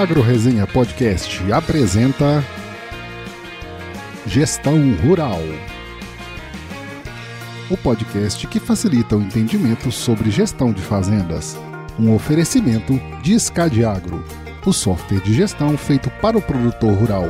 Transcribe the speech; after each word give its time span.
AgroResenha 0.00 0.66
Podcast 0.66 1.52
apresenta 1.52 2.42
Gestão 4.26 4.94
Rural. 4.94 5.40
O 7.68 7.76
podcast 7.76 8.46
que 8.46 8.58
facilita 8.58 9.14
o 9.14 9.20
entendimento 9.20 9.92
sobre 9.92 10.30
gestão 10.30 10.72
de 10.72 10.80
fazendas. 10.80 11.54
Um 11.98 12.14
oferecimento 12.14 12.98
de 13.22 13.38
Scadiagro, 13.38 14.24
o 14.64 14.72
software 14.72 15.20
de 15.20 15.34
gestão 15.34 15.76
feito 15.76 16.08
para 16.22 16.38
o 16.38 16.40
produtor 16.40 16.94
rural. 16.94 17.26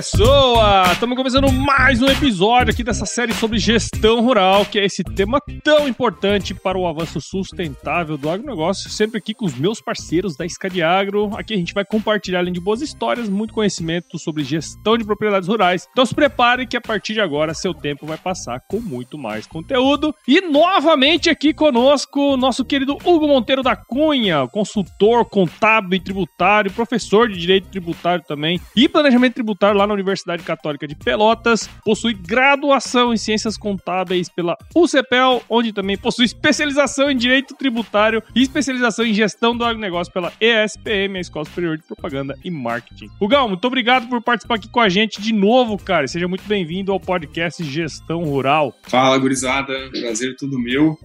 Pessoa! 0.00 0.84
Estamos 0.92 1.14
começando 1.14 1.52
mais 1.52 2.00
um 2.00 2.06
episódio 2.06 2.72
aqui 2.72 2.82
dessa 2.82 3.04
série 3.04 3.34
sobre 3.34 3.58
gestão 3.58 4.22
rural, 4.22 4.64
que 4.64 4.78
é 4.78 4.84
esse 4.86 5.04
tema 5.04 5.38
tão 5.62 5.86
importante 5.86 6.54
para 6.54 6.78
o 6.78 6.86
avanço 6.86 7.20
sustentável 7.20 8.16
do 8.16 8.30
agronegócio. 8.30 8.88
Sempre 8.88 9.18
aqui 9.18 9.34
com 9.34 9.44
os 9.44 9.54
meus 9.54 9.78
parceiros 9.78 10.38
da 10.38 10.46
Escadiagro. 10.46 11.30
Aqui 11.36 11.52
a 11.52 11.56
gente 11.58 11.74
vai 11.74 11.84
compartilhar, 11.84 12.38
além 12.38 12.54
de 12.54 12.62
boas 12.62 12.80
histórias, 12.80 13.28
muito 13.28 13.52
conhecimento 13.52 14.18
sobre 14.18 14.42
gestão 14.42 14.96
de 14.96 15.04
propriedades 15.04 15.46
rurais. 15.46 15.86
Então 15.92 16.06
se 16.06 16.14
prepare 16.14 16.66
que 16.66 16.78
a 16.78 16.80
partir 16.80 17.12
de 17.12 17.20
agora 17.20 17.52
seu 17.52 17.74
tempo 17.74 18.06
vai 18.06 18.16
passar 18.16 18.58
com 18.70 18.80
muito 18.80 19.18
mais 19.18 19.46
conteúdo. 19.46 20.14
E 20.26 20.40
novamente 20.40 21.28
aqui 21.28 21.52
conosco, 21.52 22.38
nosso 22.38 22.64
querido 22.64 22.96
Hugo 23.04 23.28
Monteiro 23.28 23.62
da 23.62 23.76
Cunha, 23.76 24.48
consultor 24.48 25.26
contábil 25.26 25.98
e 25.98 26.00
tributário, 26.00 26.72
professor 26.72 27.28
de 27.28 27.38
direito 27.38 27.68
tributário 27.68 28.24
também 28.26 28.58
e 28.74 28.88
planejamento 28.88 29.34
tributário 29.34 29.76
lá 29.76 29.89
na 29.90 29.94
Universidade 29.94 30.42
Católica 30.42 30.86
de 30.86 30.94
Pelotas, 30.94 31.68
possui 31.84 32.14
graduação 32.14 33.12
em 33.12 33.16
Ciências 33.16 33.56
Contábeis 33.56 34.28
pela 34.28 34.56
UCPEL, 34.74 35.42
onde 35.48 35.72
também 35.72 35.98
possui 35.98 36.24
especialização 36.24 37.10
em 37.10 37.16
Direito 37.16 37.54
Tributário 37.54 38.22
e 38.34 38.42
especialização 38.42 39.04
em 39.04 39.12
Gestão 39.12 39.56
do 39.56 39.64
Agronegócio 39.64 40.12
pela 40.12 40.32
ESPM, 40.40 41.16
a 41.16 41.20
Escola 41.20 41.44
Superior 41.44 41.76
de 41.76 41.82
Propaganda 41.82 42.38
e 42.44 42.50
Marketing. 42.50 43.08
Rugão, 43.20 43.48
muito 43.48 43.66
obrigado 43.66 44.08
por 44.08 44.22
participar 44.22 44.56
aqui 44.56 44.68
com 44.68 44.80
a 44.80 44.88
gente 44.88 45.20
de 45.20 45.32
novo, 45.32 45.76
cara. 45.76 46.06
Seja 46.06 46.28
muito 46.28 46.44
bem-vindo 46.44 46.92
ao 46.92 47.00
podcast 47.00 47.62
Gestão 47.64 48.24
Rural. 48.24 48.74
Fala, 48.82 49.18
gurizada. 49.18 49.72
Prazer 49.90 50.36
tudo 50.36 50.58
meu. 50.58 50.98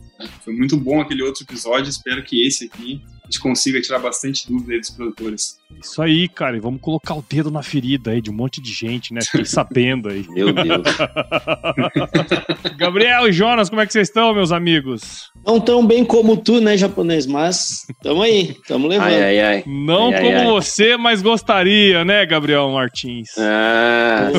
Foi 0.43 0.53
muito 0.53 0.77
bom 0.77 1.01
aquele 1.01 1.23
outro 1.23 1.43
episódio. 1.43 1.89
Espero 1.89 2.23
que 2.23 2.45
esse 2.45 2.65
aqui 2.65 3.01
a 3.25 3.31
gente 3.31 3.39
consiga 3.39 3.81
tirar 3.81 3.97
bastante 3.97 4.47
dúvida 4.47 4.73
aí 4.73 4.79
dos 4.79 4.91
produtores. 4.91 5.57
Isso 5.81 5.99
aí, 5.99 6.29
cara, 6.29 6.55
e 6.55 6.59
vamos 6.59 6.79
colocar 6.79 7.15
o 7.15 7.25
dedo 7.27 7.49
na 7.49 7.63
ferida 7.63 8.11
aí 8.11 8.21
de 8.21 8.29
um 8.29 8.33
monte 8.33 8.61
de 8.61 8.71
gente, 8.71 9.11
né? 9.13 9.21
Fiquei 9.21 9.45
sabendo 9.45 10.09
aí. 10.09 10.23
Meu 10.29 10.53
Deus. 10.53 10.83
Gabriel 12.77 13.27
e 13.27 13.33
Jonas, 13.33 13.67
como 13.67 13.81
é 13.81 13.85
que 13.87 13.91
vocês 13.93 14.07
estão, 14.07 14.31
meus 14.33 14.51
amigos? 14.51 15.31
Não 15.43 15.59
tão 15.59 15.85
bem 15.85 16.05
como 16.05 16.37
tu, 16.37 16.61
né, 16.61 16.77
japonês, 16.77 17.25
mas 17.25 17.87
tamo 18.03 18.21
aí, 18.21 18.55
tamo 18.67 18.87
levando. 18.87 19.07
Ai, 19.07 19.23
ai, 19.23 19.39
ai. 19.39 19.63
Não 19.65 20.11
Ai, 20.13 20.21
como 20.21 20.37
ai, 20.37 20.45
ai. 20.45 20.47
você, 20.47 20.95
mas 20.95 21.23
gostaria, 21.23 22.05
né, 22.05 22.25
Gabriel 22.27 22.69
Martins? 22.69 23.29
Ah, 23.39 24.29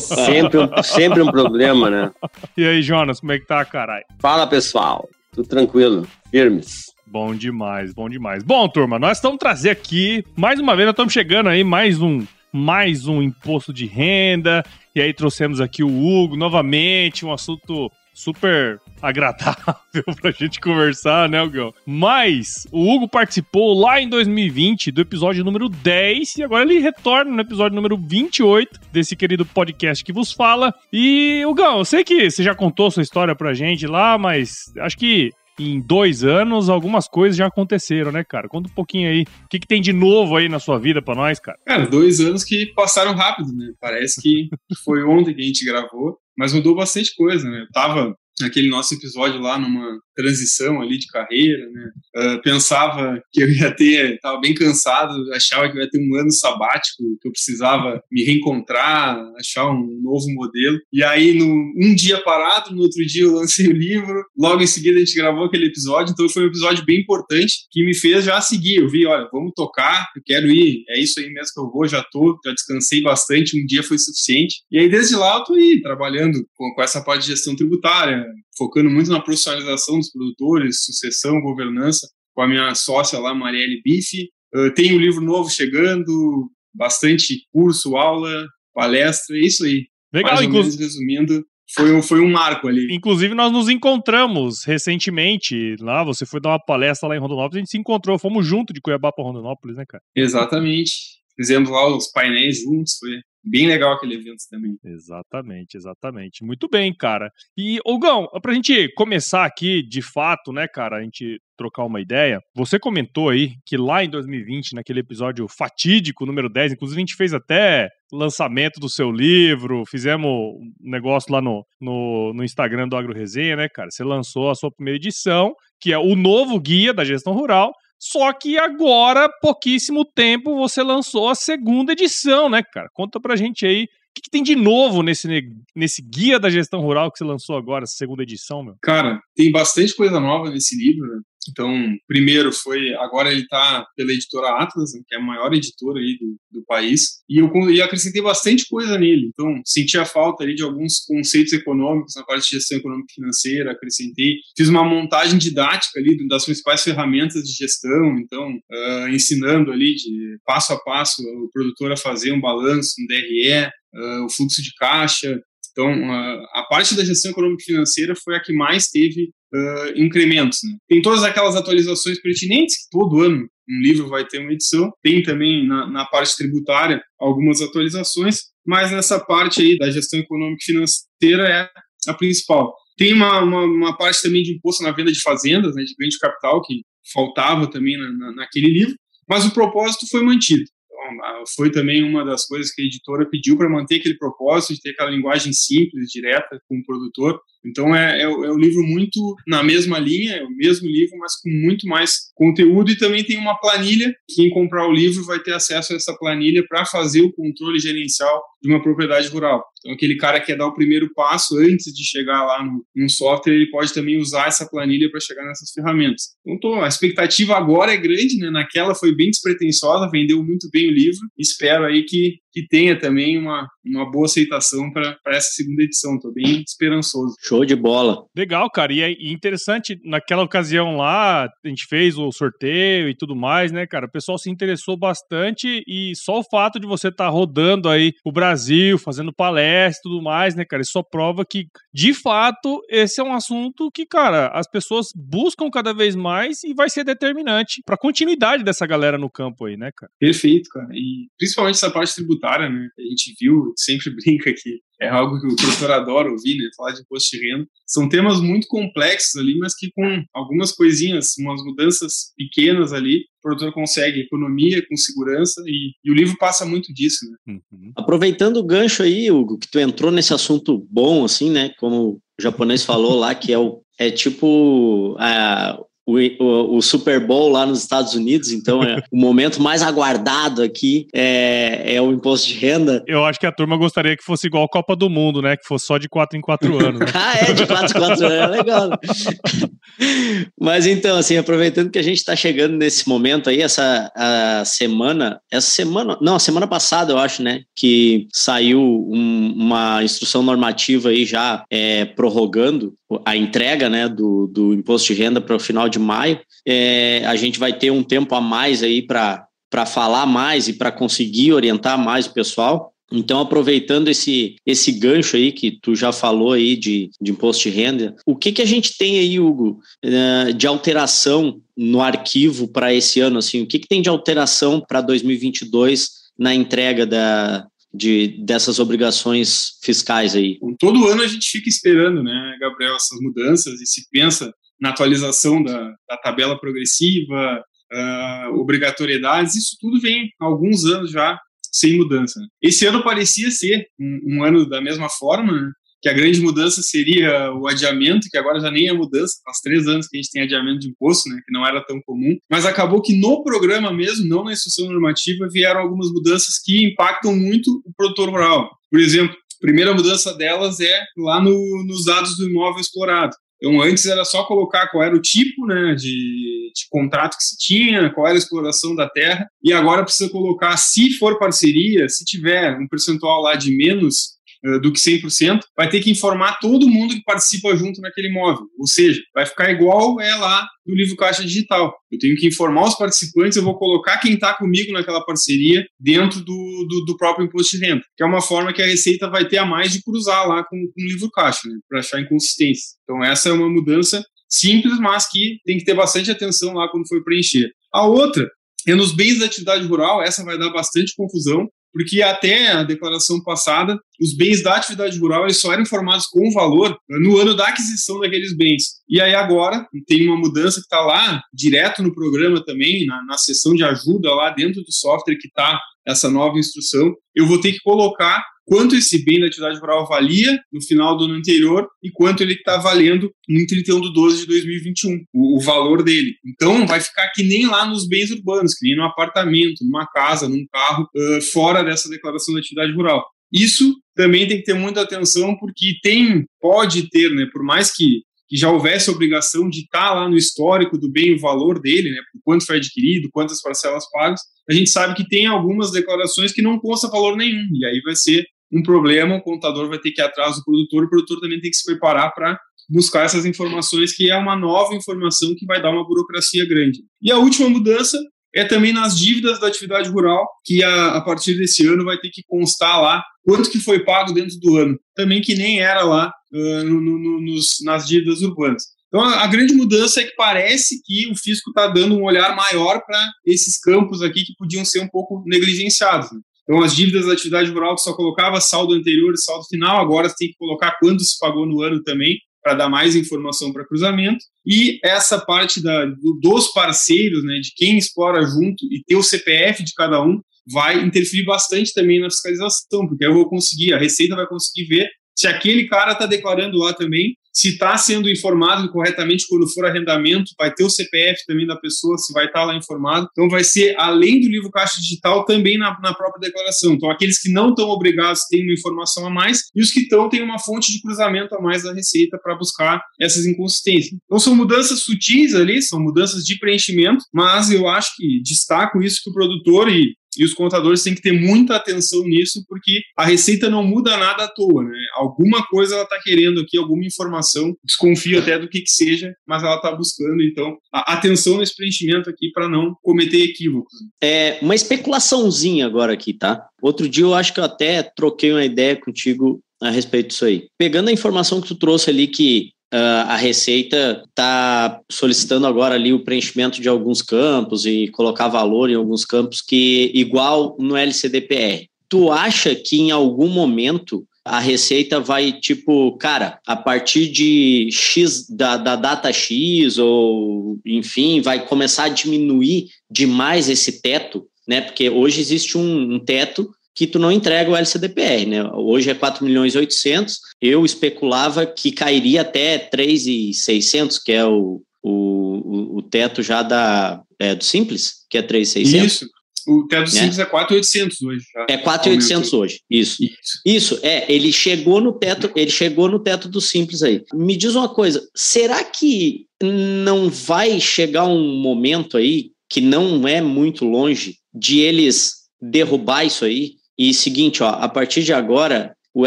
sempre, 0.00 0.58
um, 0.58 0.82
sempre 0.82 1.22
um 1.22 1.30
problema, 1.30 1.88
né? 1.88 2.10
E 2.56 2.66
aí, 2.66 2.82
Jonas, 2.82 3.20
como 3.20 3.30
é 3.30 3.38
que 3.38 3.46
tá, 3.46 3.64
caralho? 3.64 4.04
Fala, 4.20 4.48
pessoal. 4.48 5.08
Tudo 5.32 5.48
tranquilo, 5.48 6.08
firmes. 6.30 6.95
Bom 7.06 7.34
demais, 7.34 7.94
bom 7.94 8.08
demais. 8.08 8.42
Bom, 8.42 8.68
turma, 8.68 8.98
nós 8.98 9.18
estamos 9.18 9.38
trazer 9.38 9.70
aqui, 9.70 10.24
mais 10.36 10.58
uma 10.58 10.74
vez, 10.74 10.86
nós 10.86 10.92
estamos 10.92 11.12
chegando 11.12 11.48
aí, 11.48 11.62
mais 11.62 12.02
um, 12.02 12.26
mais 12.52 13.06
um 13.06 13.22
imposto 13.22 13.72
de 13.72 13.86
renda, 13.86 14.64
e 14.92 15.00
aí 15.00 15.14
trouxemos 15.14 15.60
aqui 15.60 15.84
o 15.84 15.88
Hugo 15.88 16.36
novamente, 16.36 17.24
um 17.24 17.32
assunto 17.32 17.90
super 18.12 18.80
agradável 19.00 20.02
pra 20.20 20.32
gente 20.32 20.58
conversar, 20.58 21.28
né, 21.28 21.40
Hugo? 21.42 21.72
Mas 21.86 22.66
o 22.72 22.92
Hugo 22.92 23.08
participou 23.08 23.78
lá 23.78 24.00
em 24.00 24.08
2020 24.08 24.90
do 24.90 25.02
episódio 25.02 25.44
número 25.44 25.68
10 25.68 26.38
e 26.38 26.42
agora 26.42 26.64
ele 26.64 26.80
retorna 26.80 27.30
no 27.30 27.40
episódio 27.40 27.76
número 27.76 27.96
28 27.96 28.80
desse 28.90 29.14
querido 29.14 29.44
podcast 29.44 30.02
que 30.02 30.12
vos 30.12 30.32
fala. 30.32 30.74
E, 30.92 31.44
Hugo, 31.46 31.60
eu 31.60 31.84
sei 31.84 32.02
que 32.02 32.28
você 32.30 32.42
já 32.42 32.54
contou 32.54 32.90
sua 32.90 33.02
história 33.02 33.36
pra 33.36 33.54
gente 33.54 33.86
lá, 33.86 34.16
mas 34.16 34.72
acho 34.78 34.96
que 34.96 35.30
em 35.64 35.80
dois 35.80 36.24
anos 36.24 36.68
algumas 36.68 37.08
coisas 37.08 37.36
já 37.36 37.46
aconteceram, 37.46 38.12
né, 38.12 38.24
cara? 38.24 38.48
Conta 38.48 38.68
um 38.68 38.74
pouquinho 38.74 39.08
aí. 39.08 39.24
O 39.44 39.48
que, 39.48 39.58
que 39.58 39.66
tem 39.66 39.80
de 39.80 39.92
novo 39.92 40.36
aí 40.36 40.48
na 40.48 40.58
sua 40.58 40.78
vida 40.78 41.00
pra 41.02 41.14
nós, 41.14 41.38
cara? 41.40 41.58
Cara, 41.66 41.86
dois 41.86 42.20
anos 42.20 42.44
que 42.44 42.66
passaram 42.74 43.14
rápido, 43.14 43.52
né? 43.52 43.72
Parece 43.80 44.20
que 44.20 44.48
foi 44.84 45.02
ontem 45.04 45.34
que 45.34 45.42
a 45.42 45.46
gente 45.46 45.64
gravou, 45.64 46.18
mas 46.36 46.52
mudou 46.52 46.74
bastante 46.74 47.14
coisa, 47.14 47.48
né? 47.48 47.62
Eu 47.62 47.70
tava 47.72 48.16
naquele 48.40 48.68
nosso 48.68 48.94
episódio 48.94 49.40
lá 49.40 49.58
numa 49.58 49.98
transição 50.14 50.80
ali 50.80 50.98
de 50.98 51.06
carreira, 51.06 51.70
né? 51.70 51.90
Ah, 52.16 52.40
pensava 52.42 53.20
que 53.32 53.42
eu 53.42 53.52
ia 53.52 53.70
ter, 53.70 54.18
tava 54.20 54.40
bem 54.40 54.54
cansado, 54.54 55.14
achava 55.34 55.70
que 55.70 55.76
eu 55.76 55.82
ia 55.82 55.90
ter 55.90 55.98
um 55.98 56.14
ano 56.16 56.32
sabático, 56.32 57.02
que 57.20 57.28
eu 57.28 57.32
precisava 57.32 58.00
me 58.10 58.24
reencontrar, 58.24 59.18
achar 59.38 59.70
um 59.70 60.00
novo 60.02 60.26
modelo. 60.32 60.78
E 60.92 61.04
aí, 61.04 61.34
no, 61.34 61.46
um 61.46 61.94
dia 61.94 62.22
parado, 62.22 62.74
no 62.74 62.82
outro 62.82 63.04
dia 63.06 63.24
eu 63.24 63.34
lancei 63.34 63.68
o 63.68 63.72
livro, 63.72 64.24
logo 64.36 64.62
em 64.62 64.66
seguida 64.66 64.96
a 64.96 65.00
gente 65.00 65.14
gravou 65.14 65.44
aquele 65.44 65.66
episódio, 65.66 66.12
então 66.12 66.28
foi 66.28 66.44
um 66.44 66.48
episódio 66.48 66.84
bem 66.84 67.00
importante 67.00 67.52
que 67.70 67.84
me 67.84 67.94
fez 67.94 68.24
já 68.24 68.40
seguir. 68.40 68.76
Eu 68.76 68.88
vi, 68.88 69.06
olha, 69.06 69.28
vamos 69.30 69.52
tocar, 69.54 70.08
eu 70.16 70.22
quero 70.24 70.50
ir, 70.50 70.84
é 70.88 70.98
isso 70.98 71.20
aí 71.20 71.30
mesmo 71.30 71.52
que 71.54 71.60
eu 71.60 71.70
vou, 71.70 71.86
já 71.86 72.02
tô, 72.10 72.38
já 72.44 72.52
descansei 72.52 73.02
bastante, 73.02 73.60
um 73.60 73.66
dia 73.66 73.82
foi 73.82 73.98
suficiente. 73.98 74.62
E 74.70 74.78
aí, 74.78 74.88
desde 74.88 75.16
lá, 75.16 75.36
eu 75.36 75.44
tô 75.44 75.54
aí, 75.54 75.80
trabalhando 75.82 76.38
com, 76.54 76.74
com 76.74 76.82
essa 76.82 77.02
parte 77.02 77.22
de 77.22 77.28
gestão 77.28 77.54
tributária, 77.54 78.25
focando 78.56 78.90
muito 78.90 79.10
na 79.10 79.20
profissionalização 79.20 79.98
dos 79.98 80.10
produtores, 80.10 80.84
sucessão, 80.84 81.40
governança, 81.40 82.08
com 82.34 82.42
a 82.42 82.48
minha 82.48 82.74
sócia 82.74 83.18
lá, 83.18 83.34
Marielle 83.34 83.80
Bife. 83.82 84.28
Uh, 84.54 84.72
tem 84.74 84.94
um 84.94 84.98
livro 84.98 85.20
novo 85.20 85.50
chegando, 85.50 86.50
bastante 86.74 87.46
curso, 87.52 87.96
aula, 87.96 88.46
palestra, 88.74 89.36
é 89.36 89.40
isso 89.40 89.64
aí. 89.64 89.86
Legal, 90.12 90.34
Mais 90.34 90.46
ou 90.46 90.52
menos 90.52 90.76
resumindo, 90.76 91.44
foi 91.74 91.92
um, 91.92 92.02
foi 92.02 92.20
um 92.20 92.30
marco 92.30 92.68
ali. 92.68 92.94
inclusive 92.94 93.34
nós 93.34 93.50
nos 93.50 93.68
encontramos 93.68 94.64
recentemente 94.64 95.76
lá. 95.80 96.04
Você 96.04 96.24
foi 96.24 96.40
dar 96.40 96.50
uma 96.50 96.64
palestra 96.64 97.08
lá 97.08 97.16
em 97.16 97.18
Rondonópolis, 97.18 97.56
a 97.56 97.58
gente 97.60 97.70
se 97.70 97.78
encontrou, 97.78 98.18
fomos 98.18 98.46
junto 98.46 98.72
de 98.72 98.80
Cuiabá 98.80 99.10
pra 99.10 99.24
Rondonópolis, 99.24 99.76
né, 99.76 99.84
cara? 99.88 100.02
Exatamente. 100.14 101.16
Fizemos 101.36 101.68
lá 101.68 101.94
os 101.94 102.10
painéis 102.10 102.62
juntos, 102.62 102.96
foi 102.98 103.10
bem 103.46 103.66
legal 103.66 103.92
aquele 103.92 104.14
evento 104.14 104.42
também. 104.50 104.76
Exatamente, 104.84 105.76
exatamente. 105.76 106.44
Muito 106.44 106.68
bem, 106.68 106.94
cara. 106.94 107.30
E, 107.56 107.78
Ogão, 107.84 108.28
pra 108.42 108.52
gente 108.52 108.92
começar 108.94 109.44
aqui, 109.44 109.82
de 109.82 110.02
fato, 110.02 110.52
né, 110.52 110.66
cara, 110.66 110.96
a 110.96 111.02
gente 111.02 111.40
trocar 111.56 111.84
uma 111.84 112.00
ideia, 112.00 112.40
você 112.54 112.78
comentou 112.78 113.30
aí 113.30 113.54
que 113.64 113.76
lá 113.76 114.04
em 114.04 114.10
2020, 114.10 114.74
naquele 114.74 115.00
episódio 115.00 115.46
fatídico, 115.48 116.26
número 116.26 116.50
10, 116.50 116.72
inclusive 116.72 116.98
a 116.98 117.04
gente 117.04 117.16
fez 117.16 117.32
até 117.32 117.88
lançamento 118.12 118.78
do 118.78 118.90
seu 118.90 119.10
livro, 119.10 119.84
fizemos 119.88 120.26
um 120.28 120.72
negócio 120.80 121.32
lá 121.32 121.40
no, 121.40 121.64
no, 121.80 122.32
no 122.34 122.44
Instagram 122.44 122.88
do 122.88 122.96
Agro 122.96 123.14
Resenha, 123.14 123.56
né, 123.56 123.68
cara? 123.68 123.90
Você 123.90 124.04
lançou 124.04 124.50
a 124.50 124.54
sua 124.54 124.70
primeira 124.70 124.96
edição, 124.96 125.54
que 125.80 125.92
é 125.92 125.98
o 125.98 126.14
novo 126.14 126.60
guia 126.60 126.92
da 126.92 127.04
gestão 127.04 127.32
rural, 127.32 127.72
só 127.98 128.32
que 128.32 128.58
agora, 128.58 129.28
pouquíssimo 129.40 130.04
tempo, 130.04 130.56
você 130.56 130.82
lançou 130.82 131.28
a 131.28 131.34
segunda 131.34 131.92
edição, 131.92 132.48
né, 132.48 132.62
cara? 132.62 132.88
Conta 132.92 133.20
pra 133.20 133.36
gente 133.36 133.66
aí 133.66 133.84
o 133.84 133.86
que, 134.16 134.22
que 134.22 134.30
tem 134.30 134.42
de 134.42 134.56
novo 134.56 135.02
nesse, 135.02 135.28
nesse 135.74 136.00
guia 136.02 136.38
da 136.38 136.48
gestão 136.48 136.80
rural 136.80 137.12
que 137.12 137.18
você 137.18 137.24
lançou 137.24 137.56
agora, 137.56 137.84
segunda 137.86 138.22
edição, 138.22 138.62
meu? 138.62 138.74
Cara, 138.82 139.20
tem 139.34 139.50
bastante 139.50 139.94
coisa 139.94 140.18
nova 140.18 140.50
nesse 140.50 140.74
livro, 140.76 141.06
né? 141.06 141.20
Então, 141.50 141.74
primeiro 142.06 142.52
foi, 142.52 142.94
agora 142.94 143.30
ele 143.30 143.42
está 143.42 143.86
pela 143.96 144.12
editora 144.12 144.62
Atlas, 144.62 144.92
né, 144.94 145.00
que 145.06 145.14
é 145.14 145.18
a 145.18 145.22
maior 145.22 145.52
editora 145.52 145.98
aí 145.98 146.16
do, 146.18 146.36
do 146.60 146.64
país, 146.66 147.22
e 147.28 147.38
eu, 147.38 147.50
e 147.70 147.80
acrescentei 147.80 148.22
bastante 148.22 148.66
coisa 148.68 148.98
nele. 148.98 149.28
Então, 149.28 149.60
senti 149.64 149.98
a 149.98 150.04
falta 150.04 150.44
ali 150.44 150.54
de 150.54 150.62
alguns 150.62 151.00
conceitos 151.06 151.52
econômicos 151.52 152.14
na 152.16 152.24
parte 152.24 152.48
de 152.48 152.56
gestão 152.56 152.78
econômica 152.78 153.08
e 153.10 153.14
financeira, 153.14 153.72
acrescentei. 153.72 154.36
Fiz 154.56 154.68
uma 154.68 154.84
montagem 154.84 155.38
didática 155.38 155.98
ali 155.98 156.16
das 156.28 156.44
principais 156.44 156.82
ferramentas 156.82 157.42
de 157.42 157.52
gestão, 157.52 158.18
então, 158.18 158.58
ah, 158.70 159.06
ensinando 159.10 159.72
ali 159.72 159.94
de 159.94 160.38
passo 160.44 160.72
a 160.72 160.78
passo 160.78 161.22
o 161.22 161.50
produtor 161.52 161.92
a 161.92 161.96
fazer 161.96 162.32
um 162.32 162.40
balanço, 162.40 162.94
um 163.00 163.06
DRE, 163.06 163.52
ah, 163.52 164.24
o 164.24 164.30
fluxo 164.30 164.62
de 164.62 164.72
caixa, 164.74 165.40
então, 165.76 166.10
a, 166.10 166.60
a 166.60 166.62
parte 166.70 166.96
da 166.96 167.04
gestão 167.04 167.30
econômica 167.30 167.62
e 167.62 167.66
financeira 167.66 168.14
foi 168.16 168.34
a 168.34 168.40
que 168.40 168.50
mais 168.50 168.88
teve 168.88 169.30
uh, 169.54 170.00
incrementos. 170.00 170.58
Né? 170.64 170.76
Tem 170.88 171.02
todas 171.02 171.22
aquelas 171.22 171.56
atualizações 171.56 172.20
pertinentes, 172.20 172.88
todo 172.90 173.22
ano 173.22 173.48
um 173.68 173.80
livro 173.80 174.08
vai 174.08 174.24
ter 174.24 174.38
uma 174.38 174.52
edição. 174.52 174.92
Tem 175.02 175.22
também 175.22 175.66
na, 175.66 175.90
na 175.90 176.04
parte 176.06 176.36
tributária 176.36 177.02
algumas 177.18 177.60
atualizações, 177.60 178.42
mas 178.64 178.92
nessa 178.92 179.18
parte 179.18 179.60
aí 179.60 179.76
da 179.76 179.90
gestão 179.90 180.20
econômica 180.20 180.58
e 180.62 180.64
financeira 180.64 181.48
é 181.48 181.68
a 182.08 182.14
principal. 182.14 182.74
Tem 182.96 183.12
uma, 183.12 183.42
uma, 183.42 183.62
uma 183.64 183.96
parte 183.96 184.22
também 184.22 184.42
de 184.42 184.54
imposto 184.54 184.82
na 184.82 184.92
venda 184.92 185.12
de 185.12 185.20
fazendas, 185.20 185.74
né, 185.74 185.82
de 185.82 185.94
ganho 185.98 186.10
de 186.10 186.18
capital, 186.18 186.62
que 186.62 186.82
faltava 187.12 187.68
também 187.70 187.98
na, 187.98 188.10
na, 188.12 188.32
naquele 188.36 188.68
livro. 188.68 188.94
mas 189.28 189.44
o 189.44 189.52
propósito 189.52 190.06
foi 190.10 190.22
mantido. 190.22 190.64
Então, 191.06 191.44
foi 191.54 191.70
também 191.70 192.02
uma 192.02 192.24
das 192.24 192.46
coisas 192.46 192.72
que 192.72 192.82
a 192.82 192.84
editora 192.84 193.28
pediu 193.28 193.56
para 193.56 193.68
manter 193.68 193.96
aquele 193.96 194.16
propósito 194.16 194.74
de 194.74 194.80
ter 194.80 194.90
aquela 194.90 195.10
linguagem 195.10 195.52
simples, 195.52 196.10
direta 196.10 196.58
com 196.68 196.78
o 196.78 196.84
produtor. 196.84 197.40
Então 197.68 197.94
é, 197.94 198.20
é, 198.20 198.22
é 198.22 198.28
um 198.28 198.58
livro 198.58 198.82
muito 198.82 199.34
na 199.46 199.62
mesma 199.62 199.98
linha, 199.98 200.36
é 200.36 200.44
o 200.44 200.50
mesmo 200.50 200.88
livro, 200.88 201.16
mas 201.18 201.40
com 201.40 201.50
muito 201.50 201.86
mais 201.86 202.26
conteúdo 202.34 202.90
e 202.90 202.98
também 202.98 203.24
tem 203.24 203.38
uma 203.38 203.58
planilha. 203.58 204.14
Quem 204.34 204.50
comprar 204.50 204.88
o 204.88 204.92
livro 204.92 205.24
vai 205.24 205.40
ter 205.40 205.52
acesso 205.52 205.92
a 205.92 205.96
essa 205.96 206.16
planilha 206.18 206.64
para 206.68 206.84
fazer 206.84 207.22
o 207.22 207.32
controle 207.32 207.78
gerencial 207.78 208.42
de 208.62 208.70
uma 208.70 208.82
propriedade 208.82 209.28
rural. 209.28 209.64
Então, 209.80 209.94
aquele 209.94 210.16
cara 210.16 210.40
que 210.40 210.46
quer 210.46 210.56
dar 210.56 210.66
o 210.66 210.74
primeiro 210.74 211.08
passo 211.14 211.56
antes 211.58 211.92
de 211.92 212.04
chegar 212.04 212.44
lá 212.44 212.64
no, 212.64 212.84
num 212.94 213.08
software, 213.08 213.54
ele 213.54 213.70
pode 213.70 213.92
também 213.94 214.18
usar 214.18 214.48
essa 214.48 214.68
planilha 214.68 215.08
para 215.10 215.20
chegar 215.20 215.44
nessas 215.46 215.70
ferramentas. 215.72 216.24
Então, 216.44 216.58
tô, 216.58 216.80
a 216.80 216.88
expectativa 216.88 217.56
agora 217.56 217.92
é 217.92 217.96
grande, 217.96 218.36
né? 218.38 218.50
Naquela 218.50 218.94
foi 218.94 219.14
bem 219.14 219.30
despretensiosa, 219.30 220.10
vendeu 220.10 220.42
muito 220.42 220.68
bem 220.72 220.88
o 220.88 220.92
livro. 220.92 221.20
Espero 221.38 221.84
aí 221.84 222.04
que 222.04 222.38
que 222.56 222.66
tenha 222.66 222.98
também 222.98 223.36
uma, 223.36 223.68
uma 223.84 224.10
boa 224.10 224.24
aceitação 224.24 224.90
para 224.90 225.14
essa 225.26 225.50
segunda 225.50 225.82
edição. 225.82 226.14
Estou 226.14 226.32
bem 226.32 226.64
esperançoso. 226.66 227.34
Show 227.38 227.66
de 227.66 227.76
bola. 227.76 228.24
Legal, 228.34 228.70
cara. 228.70 228.94
E 228.94 229.02
é 229.02 229.12
interessante, 229.30 230.00
naquela 230.02 230.42
ocasião 230.42 230.96
lá, 230.96 231.44
a 231.44 231.68
gente 231.68 231.84
fez 231.86 232.16
o 232.16 232.32
sorteio 232.32 233.10
e 233.10 233.14
tudo 233.14 233.36
mais, 233.36 233.70
né, 233.70 233.86
cara? 233.86 234.06
O 234.06 234.10
pessoal 234.10 234.38
se 234.38 234.48
interessou 234.48 234.96
bastante 234.96 235.84
e 235.86 236.14
só 236.16 236.38
o 236.38 236.44
fato 236.50 236.80
de 236.80 236.86
você 236.86 237.08
estar 237.08 237.26
tá 237.26 237.30
rodando 237.30 237.90
aí 237.90 238.14
o 238.24 238.32
Brasil, 238.32 238.96
fazendo 238.96 239.34
palestra 239.34 240.00
e 240.00 240.08
tudo 240.08 240.22
mais, 240.22 240.54
né, 240.54 240.64
cara? 240.64 240.80
Isso 240.80 240.92
só 240.92 241.02
prova 241.02 241.44
que, 241.44 241.66
de 241.92 242.14
fato, 242.14 242.80
esse 242.88 243.20
é 243.20 243.24
um 243.24 243.34
assunto 243.34 243.90
que, 243.92 244.06
cara, 244.06 244.48
as 244.54 244.66
pessoas 244.66 245.08
buscam 245.14 245.68
cada 245.68 245.92
vez 245.92 246.16
mais 246.16 246.64
e 246.64 246.72
vai 246.72 246.88
ser 246.88 247.04
determinante 247.04 247.82
para 247.84 247.96
a 247.96 247.98
continuidade 247.98 248.64
dessa 248.64 248.86
galera 248.86 249.18
no 249.18 249.28
campo 249.28 249.66
aí, 249.66 249.76
né, 249.76 249.90
cara? 249.94 250.10
Perfeito, 250.18 250.70
cara. 250.70 250.88
E 250.92 251.26
principalmente 251.36 251.74
essa 251.74 251.90
parte 251.90 252.14
tributária 252.14 252.45
tributária, 252.46 252.68
né? 252.68 252.88
A 252.98 253.02
gente 253.02 253.34
viu, 253.40 253.72
sempre 253.76 254.10
brinca 254.14 254.52
que 254.52 254.80
é 255.00 255.08
algo 255.08 255.38
que 255.40 255.46
o 255.46 255.56
produtor 255.56 255.90
adora 255.90 256.30
ouvir, 256.30 256.56
né? 256.56 256.70
Falar 256.76 256.92
de 256.92 257.02
imposto 257.02 257.36
de 257.36 257.42
renda. 257.42 257.66
São 257.86 258.08
temas 258.08 258.40
muito 258.40 258.66
complexos 258.68 259.36
ali, 259.36 259.58
mas 259.58 259.74
que 259.74 259.90
com 259.92 260.22
algumas 260.32 260.72
coisinhas, 260.72 261.34
umas 261.38 261.62
mudanças 261.62 262.32
pequenas 262.36 262.92
ali, 262.92 263.18
o 263.18 263.42
produtor 263.42 263.72
consegue 263.74 264.20
economia 264.20 264.84
com 264.88 264.96
segurança 264.96 265.62
e, 265.66 265.92
e 266.04 266.10
o 266.10 266.14
livro 266.14 266.36
passa 266.38 266.64
muito 266.64 266.94
disso, 266.94 267.18
né? 267.30 267.54
Uhum. 267.72 267.92
Aproveitando 267.96 268.56
o 268.56 268.64
gancho 268.64 269.02
aí, 269.02 269.30
Hugo, 269.30 269.58
que 269.58 269.68
tu 269.68 269.78
entrou 269.78 270.10
nesse 270.10 270.32
assunto 270.32 270.86
bom, 270.90 271.24
assim, 271.24 271.50
né? 271.50 271.70
Como 271.78 272.12
o 272.12 272.20
japonês 272.40 272.82
falou 272.84 273.16
lá, 273.16 273.34
que 273.34 273.52
é 273.52 273.58
o 273.58 273.82
é 273.98 274.10
tipo 274.10 275.16
a, 275.18 275.78
o, 276.06 276.18
o, 276.42 276.76
o, 276.76 276.82
Super 276.82 277.18
Bowl 277.18 277.50
lá 277.50 277.66
nos 277.66 277.80
Estados 277.80 278.14
Unidos, 278.14 278.52
então 278.52 278.82
é 278.82 279.02
o 279.10 279.16
momento 279.16 279.60
mais 279.60 279.82
aguardado 279.82 280.62
aqui 280.62 281.08
é, 281.12 281.96
é, 281.96 282.00
o 282.00 282.12
imposto 282.12 282.48
de 282.48 282.54
renda. 282.54 283.02
Eu 283.06 283.24
acho 283.24 283.40
que 283.40 283.46
a 283.46 283.52
turma 283.52 283.76
gostaria 283.76 284.16
que 284.16 284.22
fosse 284.22 284.46
igual 284.46 284.64
a 284.64 284.68
Copa 284.68 284.94
do 284.94 285.10
Mundo, 285.10 285.42
né? 285.42 285.56
Que 285.56 285.66
fosse 285.66 285.86
só 285.86 285.98
de 285.98 286.08
4 286.08 286.38
em 286.38 286.40
4 286.40 286.78
anos. 286.86 287.00
Né? 287.00 287.06
ah, 287.12 287.38
é, 287.38 287.52
de 287.52 287.66
4 287.66 287.84
em 287.86 288.00
4 288.00 288.04
anos, 288.04 288.20
é 288.22 288.46
legal. 288.46 288.90
Mas 290.60 290.86
então, 290.86 291.18
assim, 291.18 291.36
aproveitando 291.36 291.90
que 291.90 291.98
a 291.98 292.02
gente 292.02 292.18
está 292.18 292.36
chegando 292.36 292.76
nesse 292.76 293.08
momento 293.08 293.50
aí, 293.50 293.60
essa 293.60 294.10
a 294.14 294.64
semana, 294.64 295.40
essa 295.50 295.68
semana, 295.68 296.16
não, 296.20 296.36
a 296.36 296.40
semana 296.40 296.66
passada 296.66 297.12
eu 297.12 297.18
acho, 297.18 297.42
né, 297.42 297.62
que 297.74 298.28
saiu 298.32 298.80
um, 298.80 299.54
uma 299.56 300.04
instrução 300.04 300.42
normativa 300.42 301.08
aí 301.08 301.24
já 301.24 301.64
é, 301.70 302.04
prorrogando 302.04 302.94
a 303.24 303.36
entrega, 303.36 303.88
né, 303.88 304.08
do, 304.08 304.48
do 304.48 304.74
imposto 304.74 305.14
de 305.14 305.20
renda 305.20 305.40
para 305.40 305.54
o 305.54 305.60
final 305.60 305.88
de 305.88 305.95
maio. 305.98 306.40
É, 306.66 307.24
a 307.26 307.36
gente 307.36 307.58
vai 307.58 307.72
ter 307.72 307.90
um 307.90 308.02
tempo 308.02 308.34
a 308.34 308.40
mais 308.40 308.82
aí 308.82 309.02
para 309.02 309.46
falar 309.86 310.26
mais 310.26 310.68
e 310.68 310.72
para 310.72 310.92
conseguir 310.92 311.52
orientar 311.52 311.98
mais 311.98 312.26
o 312.26 312.32
pessoal. 312.32 312.92
Então, 313.12 313.38
aproveitando 313.38 314.08
esse, 314.08 314.56
esse 314.66 314.90
gancho 314.90 315.36
aí 315.36 315.52
que 315.52 315.70
tu 315.70 315.94
já 315.94 316.12
falou 316.12 316.52
aí 316.52 316.76
de, 316.76 317.10
de 317.20 317.30
imposto 317.30 317.62
de 317.62 317.70
renda, 317.70 318.16
o 318.26 318.34
que, 318.34 318.50
que 318.50 318.62
a 318.62 318.66
gente 318.66 318.96
tem 318.98 319.18
aí, 319.18 319.38
Hugo, 319.38 319.78
eh, 320.02 320.52
de 320.52 320.66
alteração 320.66 321.60
no 321.76 322.02
arquivo 322.02 322.66
para 322.66 322.92
esse 322.92 323.20
ano? 323.20 323.38
Assim, 323.38 323.62
o 323.62 323.66
que, 323.66 323.78
que 323.78 323.86
tem 323.86 324.02
de 324.02 324.08
alteração 324.08 324.84
para 324.86 325.00
2022 325.00 326.08
na 326.36 326.52
entrega 326.52 327.06
da, 327.06 327.66
de, 327.94 328.38
dessas 328.44 328.80
obrigações 328.80 329.78
fiscais 329.84 330.34
aí? 330.34 330.58
Todo 330.78 331.06
ano 331.06 331.22
a 331.22 331.28
gente 331.28 331.48
fica 331.48 331.68
esperando, 331.68 332.24
né, 332.24 332.56
Gabriel, 332.60 332.96
essas 332.96 333.20
mudanças 333.20 333.80
e 333.80 333.86
se 333.86 334.08
pensa 334.10 334.52
na 334.80 334.90
atualização 334.90 335.62
da, 335.62 335.94
da 336.08 336.16
tabela 336.16 336.58
progressiva, 336.58 337.62
uh, 337.92 338.54
obrigatoriedades, 338.58 339.54
isso 339.54 339.76
tudo 339.80 340.00
vem 340.00 340.30
há 340.40 340.44
alguns 340.44 340.84
anos 340.84 341.10
já 341.10 341.38
sem 341.72 341.96
mudança. 341.98 342.40
Esse 342.62 342.86
ano 342.86 343.02
parecia 343.02 343.50
ser 343.50 343.86
um, 344.00 344.20
um 344.26 344.44
ano 344.44 344.68
da 344.68 344.80
mesma 344.80 345.08
forma, 345.08 345.52
né? 345.52 345.70
que 346.06 346.08
a 346.08 346.12
grande 346.12 346.40
mudança 346.40 346.82
seria 346.82 347.52
o 347.52 347.66
adiamento, 347.66 348.28
que 348.30 348.36
agora 348.36 348.60
já 348.60 348.70
nem 348.70 348.88
é 348.88 348.92
mudança, 348.92 349.40
faz 349.44 349.58
três 349.58 349.88
anos 349.88 350.06
que 350.06 350.16
a 350.16 350.20
gente 350.20 350.30
tem 350.30 350.42
adiamento 350.42 350.78
de 350.78 350.88
imposto, 350.88 351.28
né, 351.28 351.40
que 351.44 351.52
não 351.52 351.66
era 351.66 351.84
tão 351.84 352.00
comum, 352.02 352.36
mas 352.48 352.64
acabou 352.64 353.02
que 353.02 353.18
no 353.18 353.42
programa 353.42 353.92
mesmo, 353.92 354.28
não 354.28 354.44
na 354.44 354.52
instrução 354.52 354.86
normativa, 354.86 355.48
vieram 355.50 355.80
algumas 355.80 356.08
mudanças 356.12 356.60
que 356.62 356.86
impactam 356.86 357.34
muito 357.34 357.82
o 357.84 357.92
produtor 357.96 358.30
rural. 358.30 358.70
Por 358.88 359.00
exemplo, 359.00 359.34
a 359.34 359.60
primeira 359.60 359.94
mudança 359.94 360.32
delas 360.34 360.78
é 360.80 361.02
lá 361.16 361.42
no, 361.42 361.84
nos 361.84 362.04
dados 362.04 362.36
do 362.36 362.48
imóvel 362.48 362.80
explorado. 362.80 363.34
Então, 363.60 363.80
antes 363.80 364.04
era 364.06 364.24
só 364.24 364.44
colocar 364.44 364.88
qual 364.90 365.02
era 365.02 365.16
o 365.16 365.20
tipo 365.20 365.66
né, 365.66 365.94
de, 365.94 366.72
de, 366.74 366.86
contrato 366.90 367.36
que 367.36 367.44
se 367.44 367.56
tinha, 367.56 368.12
qual 368.12 368.26
era 368.26 368.36
a 368.36 368.38
exploração 368.38 368.94
da 368.94 369.08
terra, 369.08 369.48
e 369.62 369.72
agora 369.72 370.04
precisa 370.04 370.30
colocar, 370.30 370.76
se 370.76 371.12
for 371.18 371.38
parceria, 371.38 372.08
se 372.08 372.24
tiver 372.24 372.78
um 372.78 372.86
percentual 372.86 373.42
lá 373.42 373.56
de 373.56 373.74
menos 373.74 374.35
do 374.80 374.92
que 374.92 374.98
100%, 374.98 375.60
vai 375.76 375.88
ter 375.88 376.00
que 376.00 376.10
informar 376.10 376.58
todo 376.60 376.88
mundo 376.88 377.14
que 377.14 377.22
participa 377.22 377.76
junto 377.76 378.00
naquele 378.00 378.28
imóvel. 378.28 378.66
Ou 378.78 378.86
seja, 378.86 379.20
vai 379.34 379.46
ficar 379.46 379.70
igual 379.70 380.20
é 380.20 380.34
lá 380.34 380.66
no 380.86 380.94
livro 380.94 381.16
Caixa 381.16 381.42
Digital. 381.42 381.94
Eu 382.10 382.18
tenho 382.18 382.36
que 382.36 382.46
informar 382.46 382.86
os 382.86 382.96
participantes, 382.96 383.56
eu 383.56 383.62
vou 383.62 383.76
colocar 383.76 384.18
quem 384.18 384.34
está 384.34 384.54
comigo 384.54 384.92
naquela 384.92 385.24
parceria 385.24 385.84
dentro 385.98 386.40
do, 386.40 386.86
do, 386.88 387.04
do, 387.04 387.16
próprio 387.16 387.46
imposto 387.46 387.76
de 387.76 387.84
renda, 387.84 388.02
que 388.16 388.22
é 388.22 388.26
uma 388.26 388.40
forma 388.40 388.72
que 388.72 388.82
a 388.82 388.86
Receita 388.86 389.28
vai 389.28 389.46
ter 389.46 389.58
a 389.58 389.66
mais 389.66 389.92
de 389.92 390.02
cruzar 390.02 390.48
lá 390.48 390.64
com, 390.64 390.76
com 390.76 391.02
o 391.02 391.06
livro 391.06 391.30
Caixa, 391.30 391.68
né, 391.68 391.76
para 391.88 392.00
achar 392.00 392.20
inconsistência. 392.20 392.96
Então, 393.04 393.24
essa 393.24 393.48
é 393.48 393.52
uma 393.52 393.68
mudança 393.68 394.22
simples, 394.48 394.98
mas 394.98 395.28
que 395.28 395.58
tem 395.64 395.78
que 395.78 395.84
ter 395.84 395.94
bastante 395.94 396.30
atenção 396.30 396.74
lá 396.74 396.88
quando 396.90 397.08
for 397.08 397.22
preencher. 397.24 397.70
A 397.92 398.06
outra 398.06 398.48
é 398.86 398.94
nos 398.94 399.12
bens 399.12 399.40
da 399.40 399.46
atividade 399.46 399.84
rural, 399.86 400.22
essa 400.22 400.44
vai 400.44 400.56
dar 400.56 400.70
bastante 400.70 401.14
confusão, 401.16 401.68
porque 401.96 402.20
até 402.20 402.72
a 402.72 402.82
declaração 402.82 403.42
passada, 403.42 403.98
os 404.20 404.36
bens 404.36 404.62
da 404.62 404.76
atividade 404.76 405.18
rural 405.18 405.44
eles 405.44 405.58
só 405.58 405.72
eram 405.72 405.82
informados 405.82 406.26
com 406.26 406.52
valor 406.52 406.94
no 407.08 407.38
ano 407.38 407.56
da 407.56 407.68
aquisição 407.68 408.20
daqueles 408.20 408.54
bens. 408.54 408.96
E 409.08 409.18
aí 409.18 409.34
agora 409.34 409.86
tem 410.06 410.28
uma 410.28 410.36
mudança 410.36 410.76
que 410.76 410.84
está 410.84 411.00
lá, 411.00 411.40
direto 411.54 412.02
no 412.02 412.14
programa 412.14 412.62
também, 412.62 413.06
na, 413.06 413.24
na 413.24 413.36
de 413.74 413.84
ajuda 413.84 414.34
lá 414.34 414.50
dentro 414.50 414.82
do 414.82 414.92
software 414.92 415.38
que 415.38 415.48
está 415.48 415.80
essa 416.06 416.30
nova 416.30 416.58
instrução, 416.58 417.14
eu 417.34 417.46
vou 417.46 417.60
ter 417.60 417.72
que 417.72 417.80
colocar 417.80 418.44
quanto 418.66 418.96
esse 418.96 419.24
bem 419.24 419.40
da 419.40 419.46
atividade 419.46 419.78
rural 419.78 420.06
valia 420.06 420.60
no 420.72 420.82
final 420.82 421.16
do 421.16 421.24
ano 421.24 421.34
anterior 421.34 421.88
e 422.02 422.10
quanto 422.10 422.42
ele 422.42 422.54
está 422.54 422.76
valendo 422.76 423.32
no 423.48 423.66
31 423.66 424.00
de 424.00 424.12
12 424.12 424.40
de 424.40 424.46
2021, 424.46 425.24
o, 425.32 425.56
o, 425.56 425.60
valor 425.60 426.02
dele. 426.02 426.34
Então, 426.44 426.86
vai 426.86 427.00
ficar 427.00 427.30
que 427.32 427.42
nem 427.42 427.66
lá 427.66 427.86
nos 427.86 428.06
bens 428.06 428.30
urbanos, 428.30 428.74
que 428.74 428.86
nem 428.86 428.96
no 428.96 429.04
apartamento, 429.04 429.84
numa 429.84 430.06
casa, 430.06 430.48
num 430.48 430.66
carro, 430.70 431.08
uh, 431.16 431.42
fora 431.52 431.82
dessa 431.84 432.08
declaração 432.08 432.52
da 432.54 432.60
atividade 432.60 432.92
rural. 432.92 433.24
Isso 433.52 433.94
também 434.14 434.48
tem 434.48 434.58
que 434.58 434.64
ter 434.64 434.74
muita 434.74 435.02
atenção, 435.02 435.56
porque 435.56 435.94
tem, 436.02 436.44
pode 436.60 437.08
ter, 437.08 437.30
né, 437.30 437.46
por 437.52 437.62
mais 437.62 437.94
que 437.94 438.22
que 438.48 438.56
já 438.56 438.70
houvesse 438.70 439.10
a 439.10 439.12
obrigação 439.12 439.68
de 439.68 439.80
estar 439.80 440.14
lá 440.14 440.28
no 440.28 440.36
histórico 440.36 440.96
do 440.96 441.10
bem 441.10 441.34
o 441.34 441.40
valor 441.40 441.80
dele, 441.80 442.10
né, 442.10 442.18
quanto 442.44 442.64
foi 442.64 442.76
adquirido, 442.76 443.28
quantas 443.32 443.60
parcelas 443.60 444.08
pagas, 444.10 444.40
a 444.70 444.72
gente 444.72 444.88
sabe 444.88 445.14
que 445.14 445.28
tem 445.28 445.46
algumas 445.46 445.90
declarações 445.90 446.52
que 446.52 446.62
não 446.62 446.78
consta 446.78 447.08
valor 447.08 447.36
nenhum, 447.36 447.68
e 447.72 447.84
aí 447.84 448.00
vai 448.02 448.14
ser 448.14 448.46
um 448.72 448.82
problema, 448.82 449.36
o 449.36 449.42
contador 449.42 449.88
vai 449.88 449.98
ter 449.98 450.10
que 450.10 450.20
ir 450.20 450.24
atrás 450.24 450.56
do 450.56 450.64
produtor, 450.64 451.04
o 451.04 451.08
produtor 451.08 451.40
também 451.40 451.60
tem 451.60 451.70
que 451.70 451.76
se 451.76 451.84
preparar 451.84 452.32
para 452.34 452.58
buscar 452.88 453.24
essas 453.24 453.44
informações, 453.44 454.14
que 454.14 454.30
é 454.30 454.36
uma 454.36 454.56
nova 454.56 454.94
informação 454.94 455.54
que 455.56 455.66
vai 455.66 455.80
dar 455.80 455.90
uma 455.90 456.06
burocracia 456.06 456.66
grande. 456.68 457.00
E 457.20 457.30
a 457.30 457.38
última 457.38 457.68
mudança 457.68 458.18
é 458.54 458.64
também 458.64 458.92
nas 458.92 459.18
dívidas 459.18 459.60
da 459.60 459.66
atividade 459.66 460.08
rural, 460.08 460.46
que 460.64 460.82
a, 460.82 461.16
a 461.16 461.20
partir 461.20 461.58
desse 461.58 461.86
ano 461.86 462.04
vai 462.04 462.16
ter 462.18 462.30
que 462.30 462.42
constar 462.46 463.00
lá 463.00 463.22
quanto 463.44 463.70
que 463.70 463.78
foi 463.78 464.02
pago 464.02 464.32
dentro 464.32 464.58
do 464.58 464.76
ano, 464.76 464.98
também 465.14 465.42
que 465.42 465.54
nem 465.54 465.80
era 465.80 466.02
lá 466.02 466.32
uh, 466.52 466.84
no, 466.84 467.00
no, 467.00 467.40
nos, 467.40 467.76
nas 467.84 468.06
dívidas 468.06 468.40
urbanas. 468.40 468.84
Então, 469.08 469.20
a, 469.20 469.44
a, 469.44 469.46
grande 469.46 469.74
mudança 469.74 470.20
é 470.20 470.24
que 470.24 470.34
parece 470.34 471.00
que 471.04 471.30
o 471.30 471.36
fisco 471.36 471.70
está 471.70 471.86
dando 471.86 472.16
um 472.16 472.24
olhar 472.24 472.56
maior 472.56 473.00
para 473.06 473.30
esses 473.44 473.78
campos 473.78 474.22
aqui 474.22 474.42
que 474.44 474.54
podiam 474.58 474.84
ser 474.84 475.00
um 475.00 475.08
pouco 475.08 475.42
negligenciados. 475.46 476.32
Né? 476.32 476.38
Então, 476.68 476.82
as 476.82 476.94
dívidas 476.96 477.26
da 477.26 477.32
atividade 477.32 477.70
rural 477.70 477.94
que 477.94 478.02
só 478.02 478.12
colocava 478.12 478.60
saldo 478.60 478.94
anterior 478.94 479.32
e 479.32 479.38
saldo 479.40 479.64
final, 479.66 480.00
agora 480.00 480.32
tem 480.36 480.48
que 480.48 480.56
colocar 480.56 480.96
quanto 480.98 481.22
se 481.22 481.38
pagou 481.38 481.64
no 481.64 481.80
ano 481.80 482.02
também, 482.02 482.38
para 482.66 482.74
dar 482.74 482.88
mais 482.88 483.14
informação 483.14 483.72
para 483.72 483.86
cruzamento. 483.86 484.44
E 484.66 484.98
essa 485.04 485.38
parte 485.38 485.80
da, 485.80 486.04
do, 486.04 486.40
dos 486.42 486.72
parceiros, 486.72 487.44
né, 487.44 487.60
de 487.60 487.70
quem 487.76 487.96
explora 487.96 488.42
junto 488.44 488.84
e 488.92 489.04
ter 489.06 489.14
o 489.14 489.22
CPF 489.22 489.84
de 489.84 489.92
cada 489.94 490.20
um, 490.20 490.40
vai 490.72 491.00
interferir 491.00 491.44
bastante 491.44 491.92
também 491.94 492.20
na 492.20 492.28
fiscalização, 492.28 493.06
porque 493.06 493.24
eu 493.24 493.32
vou 493.32 493.48
conseguir, 493.48 493.94
a 493.94 493.98
Receita 493.98 494.34
vai 494.34 494.48
conseguir 494.48 494.88
ver 494.88 495.08
se 495.38 495.46
aquele 495.46 495.86
cara 495.86 496.10
está 496.10 496.26
declarando 496.26 496.76
lá 496.76 496.92
também, 496.92 497.36
se 497.56 497.70
está 497.70 497.96
sendo 497.96 498.28
informado 498.28 498.86
corretamente 498.90 499.46
quando 499.48 499.66
for 499.72 499.86
arrendamento, 499.86 500.52
vai 500.58 500.70
ter 500.70 500.84
o 500.84 500.90
CPF 500.90 501.40
também 501.46 501.66
da 501.66 501.74
pessoa, 501.74 502.18
se 502.18 502.30
vai 502.34 502.44
estar 502.44 502.60
tá 502.60 502.66
lá 502.66 502.76
informado. 502.76 503.26
Então, 503.32 503.48
vai 503.48 503.64
ser, 503.64 503.94
além 503.98 504.42
do 504.42 504.48
livro 504.48 504.70
caixa 504.70 505.00
digital, 505.00 505.42
também 505.46 505.78
na, 505.78 505.98
na 506.02 506.12
própria 506.12 506.38
declaração. 506.38 506.92
Então, 506.92 507.10
aqueles 507.10 507.40
que 507.40 507.50
não 507.50 507.70
estão 507.70 507.88
obrigados 507.88 508.42
têm 508.50 508.62
uma 508.62 508.74
informação 508.74 509.26
a 509.26 509.30
mais, 509.30 509.62
e 509.74 509.80
os 509.80 509.90
que 509.90 510.00
estão 510.00 510.28
têm 510.28 510.42
uma 510.42 510.58
fonte 510.58 510.92
de 510.92 511.00
cruzamento 511.00 511.54
a 511.54 511.62
mais 511.62 511.82
da 511.82 511.94
Receita 511.94 512.38
para 512.42 512.54
buscar 512.56 513.00
essas 513.18 513.46
inconsistências. 513.46 514.18
Então, 514.26 514.38
são 514.38 514.54
mudanças 514.54 515.00
sutis 515.00 515.54
ali, 515.54 515.80
são 515.80 515.98
mudanças 515.98 516.44
de 516.44 516.58
preenchimento, 516.58 517.24
mas 517.32 517.70
eu 517.70 517.88
acho 517.88 518.10
que 518.16 518.42
destaco 518.42 519.02
isso 519.02 519.22
que 519.24 519.30
o 519.30 519.32
produtor 519.32 519.88
e 519.88 520.14
e 520.38 520.44
os 520.44 520.54
contadores 520.54 521.02
têm 521.02 521.14
que 521.14 521.22
ter 521.22 521.32
muita 521.32 521.76
atenção 521.76 522.22
nisso, 522.22 522.64
porque 522.68 523.00
a 523.16 523.24
receita 523.24 523.68
não 523.70 523.82
muda 523.82 524.16
nada 524.16 524.44
à 524.44 524.48
toa, 524.48 524.84
né? 524.84 524.98
Alguma 525.14 525.66
coisa 525.66 525.94
ela 525.94 526.04
está 526.04 526.18
querendo 526.22 526.60
aqui, 526.60 526.76
alguma 526.76 527.04
informação, 527.04 527.76
desconfio 527.84 528.38
até 528.38 528.58
do 528.58 528.68
que, 528.68 528.80
que 528.80 528.90
seja, 528.90 529.34
mas 529.46 529.62
ela 529.62 529.76
está 529.76 529.92
buscando, 529.92 530.42
então, 530.42 530.76
atenção 530.92 531.58
nesse 531.58 531.74
preenchimento 531.74 532.30
aqui 532.30 532.50
para 532.52 532.68
não 532.68 532.94
cometer 533.02 533.42
equívocos. 533.42 533.92
É 534.22 534.58
uma 534.62 534.74
especulaçãozinha 534.74 535.86
agora 535.86 536.12
aqui, 536.12 536.32
tá? 536.32 536.66
Outro 536.82 537.08
dia 537.08 537.24
eu 537.24 537.34
acho 537.34 537.52
que 537.52 537.60
eu 537.60 537.64
até 537.64 538.02
troquei 538.02 538.52
uma 538.52 538.64
ideia 538.64 538.96
contigo 538.96 539.60
a 539.80 539.90
respeito 539.90 540.28
disso 540.28 540.44
aí. 540.44 540.68
Pegando 540.78 541.08
a 541.08 541.12
informação 541.12 541.60
que 541.60 541.68
tu 541.68 541.74
trouxe 541.74 542.10
ali 542.10 542.26
que 542.26 542.70
a 542.92 543.36
Receita 543.36 544.22
está 544.28 545.00
solicitando 545.10 545.66
agora 545.66 545.94
ali 545.94 546.12
o 546.12 546.24
preenchimento 546.24 546.80
de 546.80 546.88
alguns 546.88 547.20
campos 547.20 547.84
e 547.84 548.08
colocar 548.08 548.48
valor 548.48 548.90
em 548.90 548.94
alguns 548.94 549.24
campos 549.24 549.60
que 549.60 550.10
igual 550.14 550.76
no 550.78 550.96
LCDPR. 550.96 551.88
Tu 552.08 552.30
acha 552.30 552.74
que 552.74 553.00
em 553.00 553.10
algum 553.10 553.48
momento 553.48 554.24
a 554.44 554.60
Receita 554.60 555.18
vai, 555.18 555.52
tipo, 555.52 556.16
cara, 556.18 556.60
a 556.64 556.76
partir 556.76 557.28
de 557.28 557.88
X, 557.90 558.48
da, 558.48 558.76
da 558.76 558.94
data 558.94 559.32
X, 559.32 559.98
ou 559.98 560.78
enfim, 560.86 561.40
vai 561.40 561.66
começar 561.66 562.04
a 562.04 562.08
diminuir 562.08 562.86
demais 563.10 563.68
esse 563.68 564.00
teto, 564.00 564.46
né? 564.66 564.80
Porque 564.80 565.10
hoje 565.10 565.40
existe 565.40 565.76
um, 565.76 566.14
um 566.14 566.20
teto 566.20 566.70
que 566.96 567.06
tu 567.06 567.18
não 567.18 567.30
entrega 567.30 567.70
o 567.70 567.76
LCDPR, 567.76 568.46
né? 568.46 568.64
Hoje 568.72 569.10
é 569.10 569.14
4 569.14 569.44
milhões 569.44 569.74
e 569.74 569.78
800, 569.78 570.40
eu 570.62 570.82
especulava 570.82 571.66
que 571.66 571.92
cairia 571.92 572.40
até 572.40 572.78
3,600, 572.78 574.18
que 574.18 574.32
é 574.32 574.46
o, 574.46 574.80
o, 575.02 575.98
o 575.98 576.02
teto 576.02 576.42
já 576.42 576.62
da, 576.62 577.22
é, 577.38 577.54
do 577.54 577.62
Simples, 577.62 578.24
que 578.30 578.38
é 578.38 578.42
3,600. 578.42 579.12
Isso. 579.12 579.30
O 579.68 579.86
teto 579.86 580.10
do 580.10 580.16
é. 580.16 580.20
Simples 580.20 580.38
é 580.38 580.46
4,800 580.46 581.22
hoje. 581.22 581.44
Já. 581.52 581.66
É 581.68 581.76
4,800 581.76 582.52
hoje. 582.54 582.80
Isso. 582.88 583.22
Isso. 583.22 583.60
Isso. 583.66 584.00
É, 584.02 584.32
ele 584.32 584.50
chegou 584.50 584.98
no 584.98 585.12
teto, 585.12 585.50
ele 585.54 585.70
chegou 585.70 586.08
no 586.08 586.18
teto 586.18 586.48
do 586.48 586.62
Simples 586.62 587.02
aí. 587.02 587.22
Me 587.34 587.58
diz 587.58 587.74
uma 587.74 587.90
coisa, 587.90 588.26
será 588.34 588.82
que 588.82 589.44
não 589.62 590.30
vai 590.30 590.80
chegar 590.80 591.26
um 591.26 591.60
momento 591.60 592.16
aí 592.16 592.52
que 592.70 592.80
não 592.80 593.28
é 593.28 593.42
muito 593.42 593.84
longe 593.84 594.36
de 594.54 594.78
eles 594.78 595.44
derrubar 595.60 596.24
isso 596.24 596.44
aí 596.44 596.76
e 596.98 597.12
seguinte, 597.12 597.62
ó, 597.62 597.68
a 597.68 597.88
partir 597.88 598.22
de 598.22 598.32
agora, 598.32 598.96
o 599.14 599.26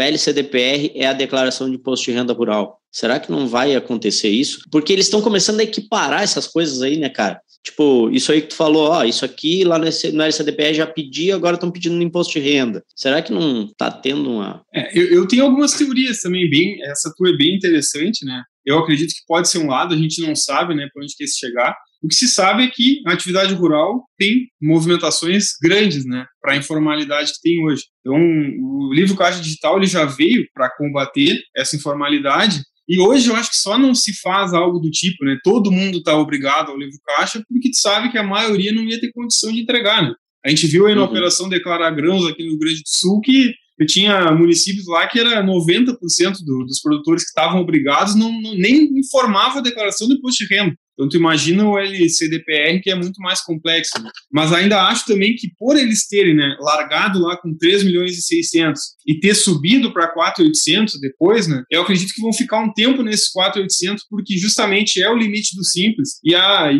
LCDPR 0.00 0.92
é 0.94 1.06
a 1.06 1.12
declaração 1.12 1.68
de 1.68 1.76
imposto 1.76 2.06
de 2.06 2.12
renda 2.12 2.32
rural. 2.32 2.78
Será 2.92 3.20
que 3.20 3.30
não 3.30 3.46
vai 3.46 3.74
acontecer 3.74 4.28
isso? 4.28 4.60
Porque 4.70 4.92
eles 4.92 5.06
estão 5.06 5.20
começando 5.20 5.60
a 5.60 5.64
equiparar 5.64 6.22
essas 6.22 6.46
coisas 6.46 6.82
aí, 6.82 6.96
né, 6.96 7.08
cara? 7.08 7.40
Tipo, 7.62 8.08
isso 8.10 8.32
aí 8.32 8.40
que 8.40 8.48
tu 8.48 8.54
falou, 8.54 8.88
ó, 8.88 9.04
isso 9.04 9.24
aqui 9.24 9.64
lá 9.64 9.78
no 9.78 9.84
LCDPR 9.84 10.72
já 10.74 10.86
pedia, 10.86 11.34
agora 11.34 11.54
estão 11.54 11.70
pedindo 11.70 11.94
no 11.94 12.02
imposto 12.02 12.32
de 12.32 12.40
renda. 12.40 12.82
Será 12.96 13.20
que 13.20 13.32
não 13.32 13.64
está 13.64 13.90
tendo 13.90 14.30
uma. 14.30 14.62
É, 14.74 14.98
eu, 14.98 15.08
eu, 15.12 15.28
tenho 15.28 15.44
algumas 15.44 15.72
teorias 15.74 16.20
também, 16.20 16.48
bem. 16.48 16.82
Essa 16.84 17.12
tua 17.14 17.28
é 17.28 17.36
bem 17.36 17.54
interessante, 17.54 18.24
né? 18.24 18.42
Eu 18.64 18.78
acredito 18.78 19.10
que 19.10 19.26
pode 19.26 19.48
ser 19.48 19.58
um 19.58 19.68
lado, 19.68 19.94
a 19.94 19.98
gente 19.98 20.20
não 20.20 20.34
sabe, 20.34 20.74
né, 20.74 20.88
para 20.92 21.02
onde 21.02 21.14
quer 21.16 21.26
se 21.26 21.38
chegar. 21.38 21.74
O 22.02 22.08
que 22.08 22.14
se 22.14 22.28
sabe 22.28 22.64
é 22.64 22.68
que 22.68 23.02
a 23.06 23.12
atividade 23.12 23.52
rural 23.54 24.04
tem 24.18 24.46
movimentações 24.60 25.48
grandes, 25.62 26.06
né, 26.06 26.24
para 26.40 26.54
a 26.54 26.56
informalidade 26.56 27.32
que 27.32 27.40
tem 27.42 27.64
hoje. 27.64 27.84
Então, 28.00 28.16
o 28.16 28.92
livro 28.92 29.16
Caixa 29.16 29.40
Digital 29.40 29.76
ele 29.76 29.86
já 29.86 30.04
veio 30.04 30.46
para 30.54 30.70
combater 30.76 31.38
essa 31.56 31.76
informalidade 31.76 32.62
e 32.90 32.98
hoje 32.98 33.28
eu 33.28 33.36
acho 33.36 33.50
que 33.50 33.56
só 33.56 33.78
não 33.78 33.94
se 33.94 34.12
faz 34.20 34.52
algo 34.52 34.80
do 34.80 34.90
tipo, 34.90 35.24
né? 35.24 35.38
Todo 35.44 35.70
mundo 35.70 35.98
está 35.98 36.16
obrigado 36.16 36.72
ao 36.72 36.76
livro 36.76 36.98
caixa 37.06 37.40
porque 37.48 37.70
sabe 37.72 38.10
que 38.10 38.18
a 38.18 38.22
maioria 38.24 38.72
não 38.72 38.82
ia 38.82 39.00
ter 39.00 39.12
condição 39.12 39.52
de 39.52 39.60
entregar, 39.60 40.02
né? 40.02 40.12
A 40.44 40.48
gente 40.48 40.66
viu 40.66 40.88
aí 40.88 40.94
na 40.96 41.02
uhum. 41.02 41.06
operação 41.06 41.48
Declarar 41.48 41.92
Grãos 41.92 42.26
aqui 42.26 42.42
no 42.42 42.50
Rio 42.50 42.58
Grande 42.58 42.82
do 42.82 42.88
Sul 42.88 43.20
que 43.20 43.54
eu 43.80 43.86
tinha 43.86 44.30
municípios 44.32 44.86
lá 44.86 45.06
que 45.06 45.18
era 45.18 45.42
90% 45.42 45.96
do, 46.44 46.64
dos 46.66 46.82
produtores 46.82 47.22
que 47.22 47.30
estavam 47.30 47.62
obrigados 47.62 48.14
não, 48.14 48.30
não, 48.30 48.54
nem 48.54 48.84
informava 48.98 49.58
a 49.58 49.62
declaração 49.62 50.06
do 50.06 50.14
imposto 50.14 50.44
de 50.44 50.54
renda. 50.54 50.76
Então, 51.00 51.08
tu 51.08 51.16
imagina 51.16 51.64
o 51.64 51.78
LCDPR, 51.78 52.78
que 52.82 52.90
é 52.90 52.94
muito 52.94 53.22
mais 53.22 53.40
complexo. 53.40 53.92
Né? 54.02 54.10
Mas 54.30 54.52
ainda 54.52 54.82
acho 54.82 55.06
também 55.06 55.34
que 55.34 55.48
por 55.58 55.74
eles 55.78 56.06
terem 56.06 56.36
né, 56.36 56.54
largado 56.60 57.18
lá 57.18 57.38
com 57.38 57.56
3 57.56 57.84
milhões 57.84 58.18
e 58.18 58.22
600 58.22 58.80
e 59.06 59.18
ter 59.18 59.34
subido 59.34 59.94
para 59.94 60.08
4,800 60.08 61.00
depois, 61.00 61.46
né, 61.46 61.62
eu 61.70 61.80
acredito 61.80 62.12
que 62.12 62.20
vão 62.20 62.34
ficar 62.34 62.60
um 62.60 62.70
tempo 62.70 63.02
nesses 63.02 63.30
4,800, 63.30 64.04
porque 64.10 64.36
justamente 64.36 65.02
é 65.02 65.10
o 65.10 65.16
limite 65.16 65.56
do 65.56 65.64
simples. 65.64 66.20
E 66.22 66.34
a, 66.34 66.70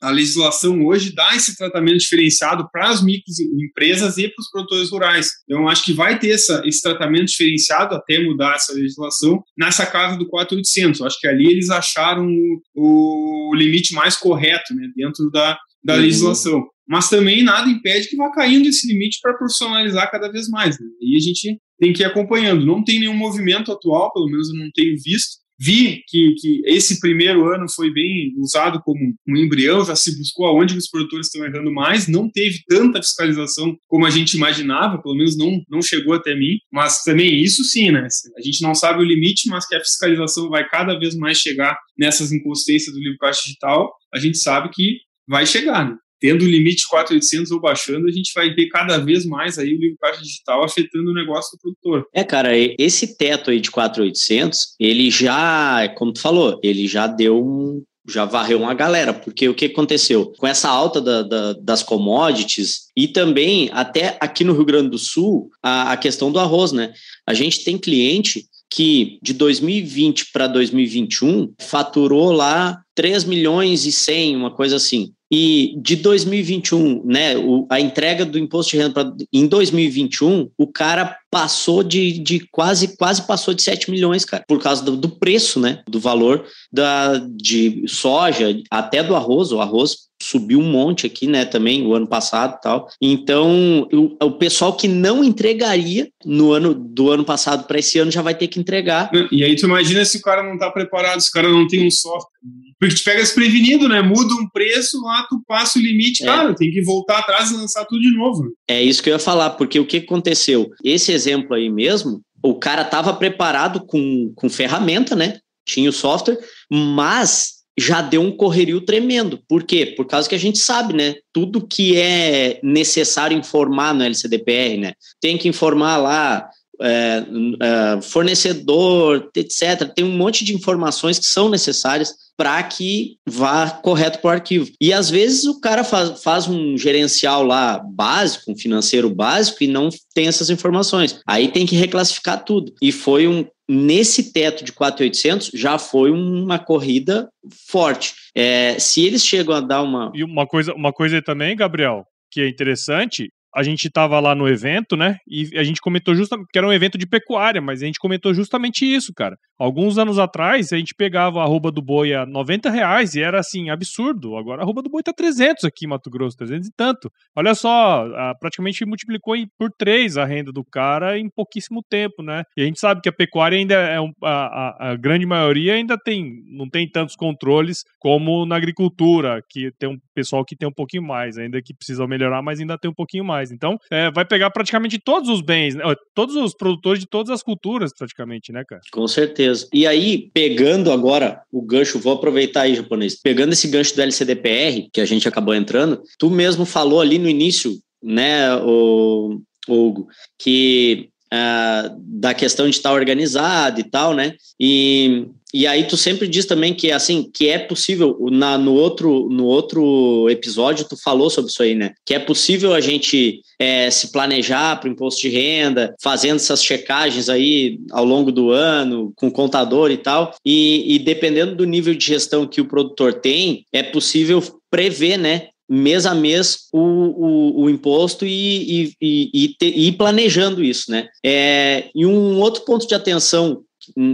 a 0.00 0.10
legislação 0.10 0.84
hoje 0.84 1.14
dá 1.14 1.36
esse 1.36 1.56
tratamento 1.56 1.98
diferenciado 1.98 2.68
para 2.72 2.88
as 2.88 3.00
microempresas 3.00 4.18
e 4.18 4.28
para 4.28 4.40
os 4.40 4.50
produtores 4.50 4.90
rurais. 4.90 5.28
Então, 5.44 5.68
acho 5.68 5.84
que 5.84 5.92
vai 5.92 6.18
ter 6.18 6.30
essa, 6.30 6.62
esse 6.64 6.82
tratamento 6.82 7.26
diferenciado 7.26 7.94
até 7.94 8.18
mudar 8.18 8.56
essa 8.56 8.72
legislação 8.72 9.40
nessa 9.56 9.86
casa 9.86 10.16
do 10.16 10.26
4,800. 10.26 11.00
Acho 11.02 11.20
que 11.20 11.28
ali 11.28 11.46
eles 11.46 11.70
acharam 11.70 12.26
o, 12.74 13.51
o 13.51 13.51
o 13.52 13.56
limite 13.56 13.94
mais 13.94 14.16
correto 14.16 14.74
né, 14.74 14.88
dentro 14.96 15.30
da, 15.30 15.58
da 15.84 15.94
uhum. 15.94 16.00
legislação. 16.00 16.66
Mas 16.88 17.08
também 17.08 17.42
nada 17.42 17.70
impede 17.70 18.08
que 18.08 18.16
vá 18.16 18.30
caindo 18.32 18.68
esse 18.68 18.86
limite 18.86 19.18
para 19.22 19.34
profissionalizar 19.34 20.10
cada 20.10 20.30
vez 20.30 20.48
mais. 20.48 20.78
Né? 20.78 20.86
E 21.00 21.16
a 21.16 21.20
gente 21.20 21.58
tem 21.78 21.92
que 21.92 22.02
ir 22.02 22.06
acompanhando. 22.06 22.66
Não 22.66 22.82
tem 22.82 22.98
nenhum 22.98 23.16
movimento 23.16 23.70
atual, 23.70 24.12
pelo 24.12 24.26
menos 24.26 24.48
eu 24.48 24.56
não 24.56 24.70
tenho 24.74 24.94
visto, 25.02 25.41
Vi 25.62 26.02
que, 26.08 26.34
que 26.40 26.62
esse 26.66 26.98
primeiro 26.98 27.46
ano 27.46 27.66
foi 27.72 27.92
bem 27.92 28.34
usado 28.38 28.80
como 28.82 28.98
um 29.28 29.36
embrião, 29.36 29.84
já 29.84 29.94
se 29.94 30.18
buscou 30.18 30.46
aonde 30.46 30.76
os 30.76 30.88
produtores 30.88 31.28
estão 31.28 31.44
errando 31.44 31.72
mais, 31.72 32.08
não 32.08 32.28
teve 32.28 32.58
tanta 32.68 33.00
fiscalização 33.00 33.76
como 33.86 34.04
a 34.04 34.10
gente 34.10 34.36
imaginava, 34.36 35.00
pelo 35.00 35.14
menos 35.14 35.38
não, 35.38 35.62
não 35.70 35.80
chegou 35.80 36.14
até 36.14 36.34
mim, 36.34 36.58
mas 36.72 37.04
também 37.04 37.40
isso 37.40 37.62
sim, 37.62 37.92
né? 37.92 38.08
A 38.36 38.42
gente 38.42 38.60
não 38.60 38.74
sabe 38.74 39.00
o 39.00 39.06
limite, 39.06 39.48
mas 39.48 39.64
que 39.64 39.76
a 39.76 39.80
fiscalização 39.80 40.48
vai 40.48 40.68
cada 40.68 40.98
vez 40.98 41.14
mais 41.14 41.38
chegar 41.38 41.78
nessas 41.96 42.32
inconsistências 42.32 42.92
do 42.92 43.00
livro 43.00 43.18
caixa 43.18 43.42
digital, 43.44 43.92
a 44.12 44.18
gente 44.18 44.38
sabe 44.38 44.68
que 44.72 44.98
vai 45.28 45.46
chegar, 45.46 45.88
né? 45.88 45.96
Tendo 46.22 46.44
o 46.44 46.48
limite 46.48 46.84
4.800 46.88 47.50
ou 47.50 47.60
baixando, 47.60 48.06
a 48.06 48.12
gente 48.12 48.32
vai 48.32 48.54
ter 48.54 48.68
cada 48.68 48.96
vez 48.98 49.26
mais 49.26 49.58
aí 49.58 49.74
o 49.74 49.78
livro 49.78 49.98
caixa 50.00 50.22
digital 50.22 50.64
afetando 50.64 51.10
o 51.10 51.14
negócio 51.14 51.50
do 51.58 51.60
produtor. 51.60 52.08
É, 52.14 52.22
cara, 52.22 52.50
esse 52.78 53.18
teto 53.18 53.50
aí 53.50 53.60
de 53.60 53.72
4.800, 53.72 54.56
ele 54.78 55.10
já, 55.10 55.88
como 55.96 56.12
tu 56.12 56.20
falou, 56.20 56.60
ele 56.62 56.86
já 56.86 57.08
deu 57.08 57.44
um, 57.44 57.82
já 58.08 58.24
varreu 58.24 58.60
uma 58.60 58.72
galera, 58.72 59.12
porque 59.12 59.48
o 59.48 59.54
que 59.54 59.64
aconteceu? 59.64 60.32
Com 60.38 60.46
essa 60.46 60.68
alta 60.68 61.00
da, 61.00 61.22
da, 61.22 61.52
das 61.54 61.82
commodities 61.82 62.82
e 62.96 63.08
também 63.08 63.68
até 63.72 64.16
aqui 64.20 64.44
no 64.44 64.52
Rio 64.52 64.64
Grande 64.64 64.90
do 64.90 64.98
Sul, 64.98 65.50
a, 65.60 65.90
a 65.90 65.96
questão 65.96 66.30
do 66.30 66.38
arroz, 66.38 66.70
né? 66.70 66.92
A 67.26 67.34
gente 67.34 67.64
tem 67.64 67.76
cliente 67.76 68.46
que 68.70 69.18
de 69.20 69.34
2020 69.34 70.30
para 70.32 70.46
2021 70.46 71.52
faturou 71.60 72.32
lá 72.32 72.80
3 72.94 73.24
milhões 73.24 73.86
e 73.86 73.92
100, 73.92 74.36
uma 74.36 74.50
coisa 74.50 74.76
assim. 74.76 75.12
E 75.34 75.74
de 75.78 75.96
2021, 75.96 77.06
né, 77.06 77.38
o, 77.38 77.66
a 77.70 77.80
entrega 77.80 78.22
do 78.22 78.38
imposto 78.38 78.72
de 78.72 78.76
renda 78.76 78.92
pra, 78.92 79.12
em 79.32 79.46
2021, 79.46 80.50
o 80.58 80.66
cara 80.66 81.16
passou 81.30 81.82
de, 81.82 82.18
de 82.18 82.46
quase 82.50 82.98
quase 82.98 83.26
passou 83.26 83.54
de 83.54 83.62
7 83.62 83.90
milhões, 83.90 84.26
cara, 84.26 84.44
por 84.46 84.60
causa 84.60 84.84
do, 84.84 84.94
do, 84.94 85.08
preço, 85.08 85.58
né, 85.58 85.82
do 85.88 85.98
valor 85.98 86.44
da, 86.70 87.16
de 87.34 87.82
soja, 87.88 88.54
até 88.70 89.02
do 89.02 89.16
arroz. 89.16 89.52
O 89.52 89.60
arroz 89.62 90.00
subiu 90.20 90.60
um 90.60 90.70
monte 90.70 91.06
aqui, 91.06 91.26
né, 91.26 91.46
também 91.46 91.86
o 91.86 91.94
ano 91.94 92.06
passado 92.06 92.60
tal. 92.60 92.88
Então, 93.00 93.88
o, 93.90 94.14
o 94.22 94.32
pessoal 94.32 94.76
que 94.76 94.86
não 94.86 95.24
entregaria 95.24 96.10
no 96.26 96.52
ano 96.52 96.74
do 96.74 97.10
ano 97.10 97.24
passado 97.24 97.66
para 97.66 97.78
esse 97.78 97.98
ano 97.98 98.10
já 98.10 98.20
vai 98.20 98.34
ter 98.34 98.48
que 98.48 98.60
entregar. 98.60 99.10
E 99.32 99.42
aí 99.42 99.56
tu 99.56 99.64
imagina 99.64 100.04
se 100.04 100.18
o 100.18 100.22
cara 100.22 100.42
não 100.42 100.54
está 100.54 100.70
preparado, 100.70 101.22
se 101.22 101.30
o 101.30 101.32
cara 101.32 101.48
não 101.48 101.66
tem 101.66 101.86
um 101.86 101.90
software. 101.90 102.31
Porque 102.78 102.94
te 102.94 103.04
pega 103.04 103.20
desprevenido, 103.20 103.88
né? 103.88 104.02
Muda 104.02 104.34
um 104.34 104.48
preço, 104.48 105.00
lá 105.02 105.24
tu 105.28 105.40
passa 105.46 105.78
o 105.78 105.82
limite, 105.82 106.22
é. 106.24 106.26
cara, 106.26 106.54
tem 106.54 106.70
que 106.70 106.82
voltar 106.82 107.18
atrás 107.18 107.50
e 107.50 107.56
lançar 107.56 107.84
tudo 107.84 108.00
de 108.00 108.12
novo. 108.16 108.52
É 108.68 108.82
isso 108.82 109.02
que 109.02 109.08
eu 109.08 109.14
ia 109.14 109.18
falar, 109.18 109.50
porque 109.50 109.78
o 109.78 109.86
que 109.86 109.98
aconteceu? 109.98 110.68
Esse 110.82 111.12
exemplo 111.12 111.54
aí 111.54 111.70
mesmo, 111.70 112.20
o 112.42 112.54
cara 112.58 112.82
estava 112.82 113.14
preparado 113.14 113.86
com, 113.86 114.32
com 114.34 114.50
ferramenta, 114.50 115.14
né? 115.14 115.38
tinha 115.64 115.88
o 115.88 115.92
software, 115.92 116.38
mas 116.70 117.62
já 117.78 118.02
deu 118.02 118.20
um 118.20 118.36
correrio 118.36 118.80
tremendo. 118.82 119.40
Por 119.48 119.64
quê? 119.64 119.86
Por 119.96 120.06
causa 120.06 120.28
que 120.28 120.34
a 120.34 120.38
gente 120.38 120.58
sabe, 120.58 120.92
né? 120.92 121.14
Tudo 121.32 121.66
que 121.66 121.96
é 121.96 122.60
necessário 122.62 123.36
informar 123.36 123.94
no 123.94 124.04
LCDPR, 124.04 124.76
né? 124.78 124.92
Tem 125.20 125.38
que 125.38 125.48
informar 125.48 125.96
lá 125.96 126.48
é, 126.80 127.24
é, 127.60 128.02
fornecedor, 128.02 129.30
etc. 129.36 129.92
Tem 129.94 130.04
um 130.04 130.16
monte 130.16 130.44
de 130.44 130.54
informações 130.54 131.18
que 131.18 131.26
são 131.26 131.48
necessárias 131.48 132.14
para 132.36 132.62
que 132.62 133.18
vá 133.26 133.70
correto 133.70 134.18
para 134.18 134.28
o 134.28 134.32
arquivo. 134.32 134.70
E 134.80 134.92
às 134.92 135.10
vezes 135.10 135.44
o 135.44 135.60
cara 135.60 135.84
faz, 135.84 136.22
faz 136.22 136.48
um 136.48 136.76
gerencial 136.76 137.44
lá 137.44 137.78
básico, 137.78 138.50
um 138.50 138.56
financeiro 138.56 139.10
básico, 139.10 139.62
e 139.62 139.68
não 139.68 139.90
tem 140.14 140.26
essas 140.26 140.50
informações. 140.50 141.20
Aí 141.26 141.48
tem 141.48 141.66
que 141.66 141.76
reclassificar 141.76 142.44
tudo. 142.44 142.72
E 142.80 142.90
foi 142.90 143.26
um. 143.26 143.46
Nesse 143.68 144.32
teto 144.32 144.64
de 144.64 144.72
4.800 144.72 145.50
já 145.54 145.78
foi 145.78 146.10
uma 146.10 146.58
corrida 146.58 147.28
forte. 147.68 148.12
É, 148.34 148.76
se 148.78 149.06
eles 149.06 149.24
chegam 149.24 149.54
a 149.54 149.60
dar 149.60 149.82
uma. 149.82 150.10
E 150.14 150.24
uma 150.24 150.46
coisa, 150.46 150.74
uma 150.74 150.92
coisa 150.92 151.22
também, 151.22 151.56
Gabriel, 151.56 152.04
que 152.30 152.40
é 152.40 152.48
interessante, 152.48 153.30
a 153.54 153.62
gente 153.62 153.86
estava 153.86 154.18
lá 154.20 154.34
no 154.34 154.48
evento, 154.48 154.96
né? 154.96 155.18
E 155.26 155.56
a 155.58 155.62
gente 155.62 155.80
comentou 155.80 156.14
justamente 156.14 156.48
que 156.52 156.58
era 156.58 156.66
um 156.66 156.72
evento 156.72 156.96
de 156.96 157.06
pecuária, 157.06 157.60
mas 157.60 157.82
a 157.82 157.86
gente 157.86 157.98
comentou 157.98 158.32
justamente 158.32 158.84
isso, 158.84 159.12
cara. 159.14 159.36
Alguns 159.58 159.98
anos 159.98 160.18
atrás, 160.18 160.72
a 160.72 160.76
gente 160.76 160.94
pegava 160.94 161.40
a 161.40 161.44
arroba 161.44 161.70
do 161.70 161.82
boi 161.82 162.12
a 162.14 162.26
90 162.26 162.70
reais 162.70 163.14
e 163.14 163.22
era 163.22 163.38
assim, 163.38 163.70
absurdo. 163.70 164.36
Agora 164.36 164.60
a 164.60 164.64
arroba 164.64 164.82
do 164.82 164.90
boi 164.90 165.02
tá 165.02 165.12
300 165.12 165.64
aqui 165.64 165.84
em 165.84 165.88
Mato 165.88 166.10
Grosso, 166.10 166.36
300 166.36 166.68
e 166.68 166.72
tanto. 166.76 167.10
Olha 167.36 167.54
só, 167.54 168.06
praticamente 168.40 168.84
multiplicou 168.84 169.36
por 169.58 169.70
três 169.78 170.16
a 170.16 170.24
renda 170.24 170.52
do 170.52 170.64
cara 170.64 171.18
em 171.18 171.28
pouquíssimo 171.28 171.82
tempo, 171.88 172.22
né? 172.22 172.42
E 172.56 172.62
a 172.62 172.64
gente 172.64 172.80
sabe 172.80 173.00
que 173.00 173.08
a 173.08 173.12
pecuária 173.12 173.58
ainda 173.58 173.74
é 173.74 174.00
um, 174.00 174.12
a, 174.22 174.30
a, 174.30 174.90
a, 174.90 174.96
grande 174.96 175.26
maioria 175.26 175.74
ainda 175.74 175.96
tem, 175.96 176.42
não 176.50 176.68
tem 176.68 176.88
tantos 176.88 177.16
controles 177.16 177.84
como 177.98 178.44
na 178.46 178.56
agricultura, 178.56 179.42
que 179.48 179.70
tem 179.78 179.88
um 179.88 179.98
pessoal 180.14 180.44
que 180.44 180.56
tem 180.56 180.68
um 180.68 180.72
pouquinho 180.72 181.02
mais, 181.02 181.38
ainda 181.38 181.60
que 181.62 181.74
precisa 181.74 182.06
melhorar, 182.06 182.42
mas 182.42 182.60
ainda 182.60 182.78
tem 182.78 182.90
um 182.90 182.94
pouquinho 182.94 183.24
mais. 183.24 183.41
Então, 183.50 183.78
é, 183.90 184.10
vai 184.10 184.24
pegar 184.24 184.50
praticamente 184.50 184.98
todos 184.98 185.28
os 185.28 185.40
bens, 185.40 185.74
né? 185.74 185.82
todos 186.14 186.36
os 186.36 186.54
produtores 186.54 187.00
de 187.00 187.06
todas 187.06 187.30
as 187.30 187.42
culturas, 187.42 187.92
praticamente, 187.96 188.52
né, 188.52 188.62
cara? 188.66 188.80
Com 188.92 189.08
certeza. 189.08 189.68
E 189.72 189.86
aí, 189.86 190.30
pegando 190.32 190.92
agora 190.92 191.40
o 191.50 191.62
gancho, 191.62 191.98
vou 191.98 192.14
aproveitar 192.14 192.62
aí, 192.62 192.74
japonês, 192.74 193.20
pegando 193.20 193.52
esse 193.52 193.68
gancho 193.68 193.94
do 193.94 194.02
LCDPR, 194.02 194.88
que 194.92 195.00
a 195.00 195.06
gente 195.06 195.26
acabou 195.26 195.54
entrando, 195.54 196.02
tu 196.18 196.30
mesmo 196.30 196.64
falou 196.64 197.00
ali 197.00 197.18
no 197.18 197.28
início, 197.28 197.72
né, 198.02 198.54
o, 198.56 199.40
Hugo, 199.68 200.08
que 200.38 201.08
uh, 201.32 201.96
da 201.98 202.34
questão 202.34 202.68
de 202.68 202.76
estar 202.76 202.92
organizado 202.92 203.80
e 203.80 203.84
tal, 203.84 204.14
né? 204.14 204.34
E 204.58 205.26
e 205.52 205.66
aí 205.66 205.84
tu 205.84 205.96
sempre 205.96 206.26
diz 206.26 206.46
também 206.46 206.74
que 206.74 206.90
assim 206.90 207.30
que 207.32 207.48
é 207.48 207.58
possível 207.58 208.18
na, 208.30 208.56
no 208.56 208.74
outro 208.74 209.28
no 209.28 209.44
outro 209.44 210.28
episódio 210.30 210.86
tu 210.88 210.96
falou 210.96 211.28
sobre 211.28 211.50
isso 211.50 211.62
aí, 211.62 211.74
né? 211.74 211.92
Que 212.04 212.14
é 212.14 212.18
possível 212.18 212.74
a 212.74 212.80
gente 212.80 213.40
é, 213.58 213.90
se 213.90 214.10
planejar 214.10 214.80
para 214.80 214.88
o 214.88 214.92
imposto 214.92 215.20
de 215.22 215.28
renda, 215.28 215.94
fazendo 216.02 216.36
essas 216.36 216.64
checagens 216.64 217.28
aí 217.28 217.78
ao 217.90 218.04
longo 218.04 218.32
do 218.32 218.50
ano 218.50 219.12
com 219.16 219.30
contador 219.30 219.90
e 219.90 219.96
tal. 219.96 220.34
E, 220.44 220.94
e 220.94 220.98
dependendo 220.98 221.54
do 221.54 221.64
nível 221.64 221.94
de 221.94 222.04
gestão 222.04 222.46
que 222.46 222.60
o 222.60 222.68
produtor 222.68 223.14
tem, 223.14 223.64
é 223.72 223.82
possível 223.82 224.42
prever, 224.70 225.18
né? 225.18 225.48
mês 225.68 226.04
a 226.04 226.14
mês 226.14 226.68
o, 226.70 226.78
o, 226.78 227.62
o 227.62 227.70
imposto 227.70 228.26
e, 228.26 228.94
e, 229.00 229.54
e, 229.60 229.86
e, 229.86 229.92
planejando 229.92 230.62
isso, 230.62 230.90
né? 230.90 231.08
É, 231.24 231.88
e 231.94 232.04
um 232.04 232.38
outro 232.40 232.62
ponto 232.66 232.86
de 232.86 232.94
atenção 232.94 233.62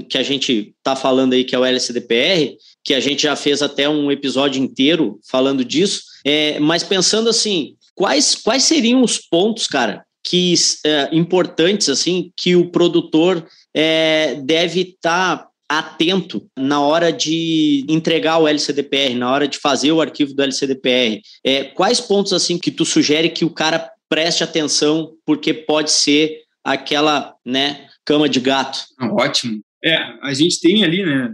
que 0.08 0.18
a 0.18 0.23
gente 0.23 0.75
está 0.78 0.94
falando 0.94 1.32
aí, 1.32 1.44
que 1.44 1.54
é 1.54 1.58
o 1.58 1.64
LCDPR, 1.64 2.56
que 2.85 2.94
a 2.94 3.00
gente 3.00 3.23
já 3.23 3.37
fez 3.37 3.62
até 3.62 3.88
um 3.88 4.11
episódio 4.11 4.62
inteiro 4.62 5.20
falando 5.28 5.64
disso, 5.64 6.02
é, 6.25 6.58
mas 6.58 6.82
pensando 6.82 7.28
assim, 7.28 7.76
quais, 7.94 8.35
quais 8.35 8.64
seriam 8.64 9.02
os 9.02 9.19
pontos, 9.19 9.67
cara, 9.67 10.04
que 10.25 10.54
é, 10.84 11.08
importantes 11.12 11.88
assim 11.88 12.32
que 12.36 12.56
o 12.56 12.71
produtor 12.71 13.47
é, 13.75 14.34
deve 14.45 14.80
estar 14.80 15.38
tá 15.38 15.49
atento 15.69 16.47
na 16.56 16.80
hora 16.80 17.12
de 17.12 17.84
entregar 17.88 18.38
o 18.38 18.49
LCDPR, 18.49 19.14
na 19.14 19.30
hora 19.30 19.47
de 19.47 19.58
fazer 19.58 19.93
o 19.93 20.00
arquivo 20.00 20.34
do 20.34 20.43
LCDPR. 20.43 21.21
É, 21.45 21.64
quais 21.64 22.00
pontos 22.00 22.32
assim 22.32 22.58
que 22.58 22.71
tu 22.71 22.84
sugere 22.84 23.28
que 23.28 23.45
o 23.45 23.50
cara 23.50 23.91
preste 24.08 24.43
atenção, 24.43 25.12
porque 25.26 25.52
pode 25.52 25.91
ser 25.91 26.43
aquela, 26.64 27.34
né, 27.45 27.86
cama 28.04 28.28
de 28.28 28.41
gato. 28.41 28.86
Ótimo. 29.12 29.60
É, 29.84 29.97
a 30.23 30.34
gente 30.34 30.60
tem 30.60 30.82
ali, 30.82 31.04
né? 31.04 31.32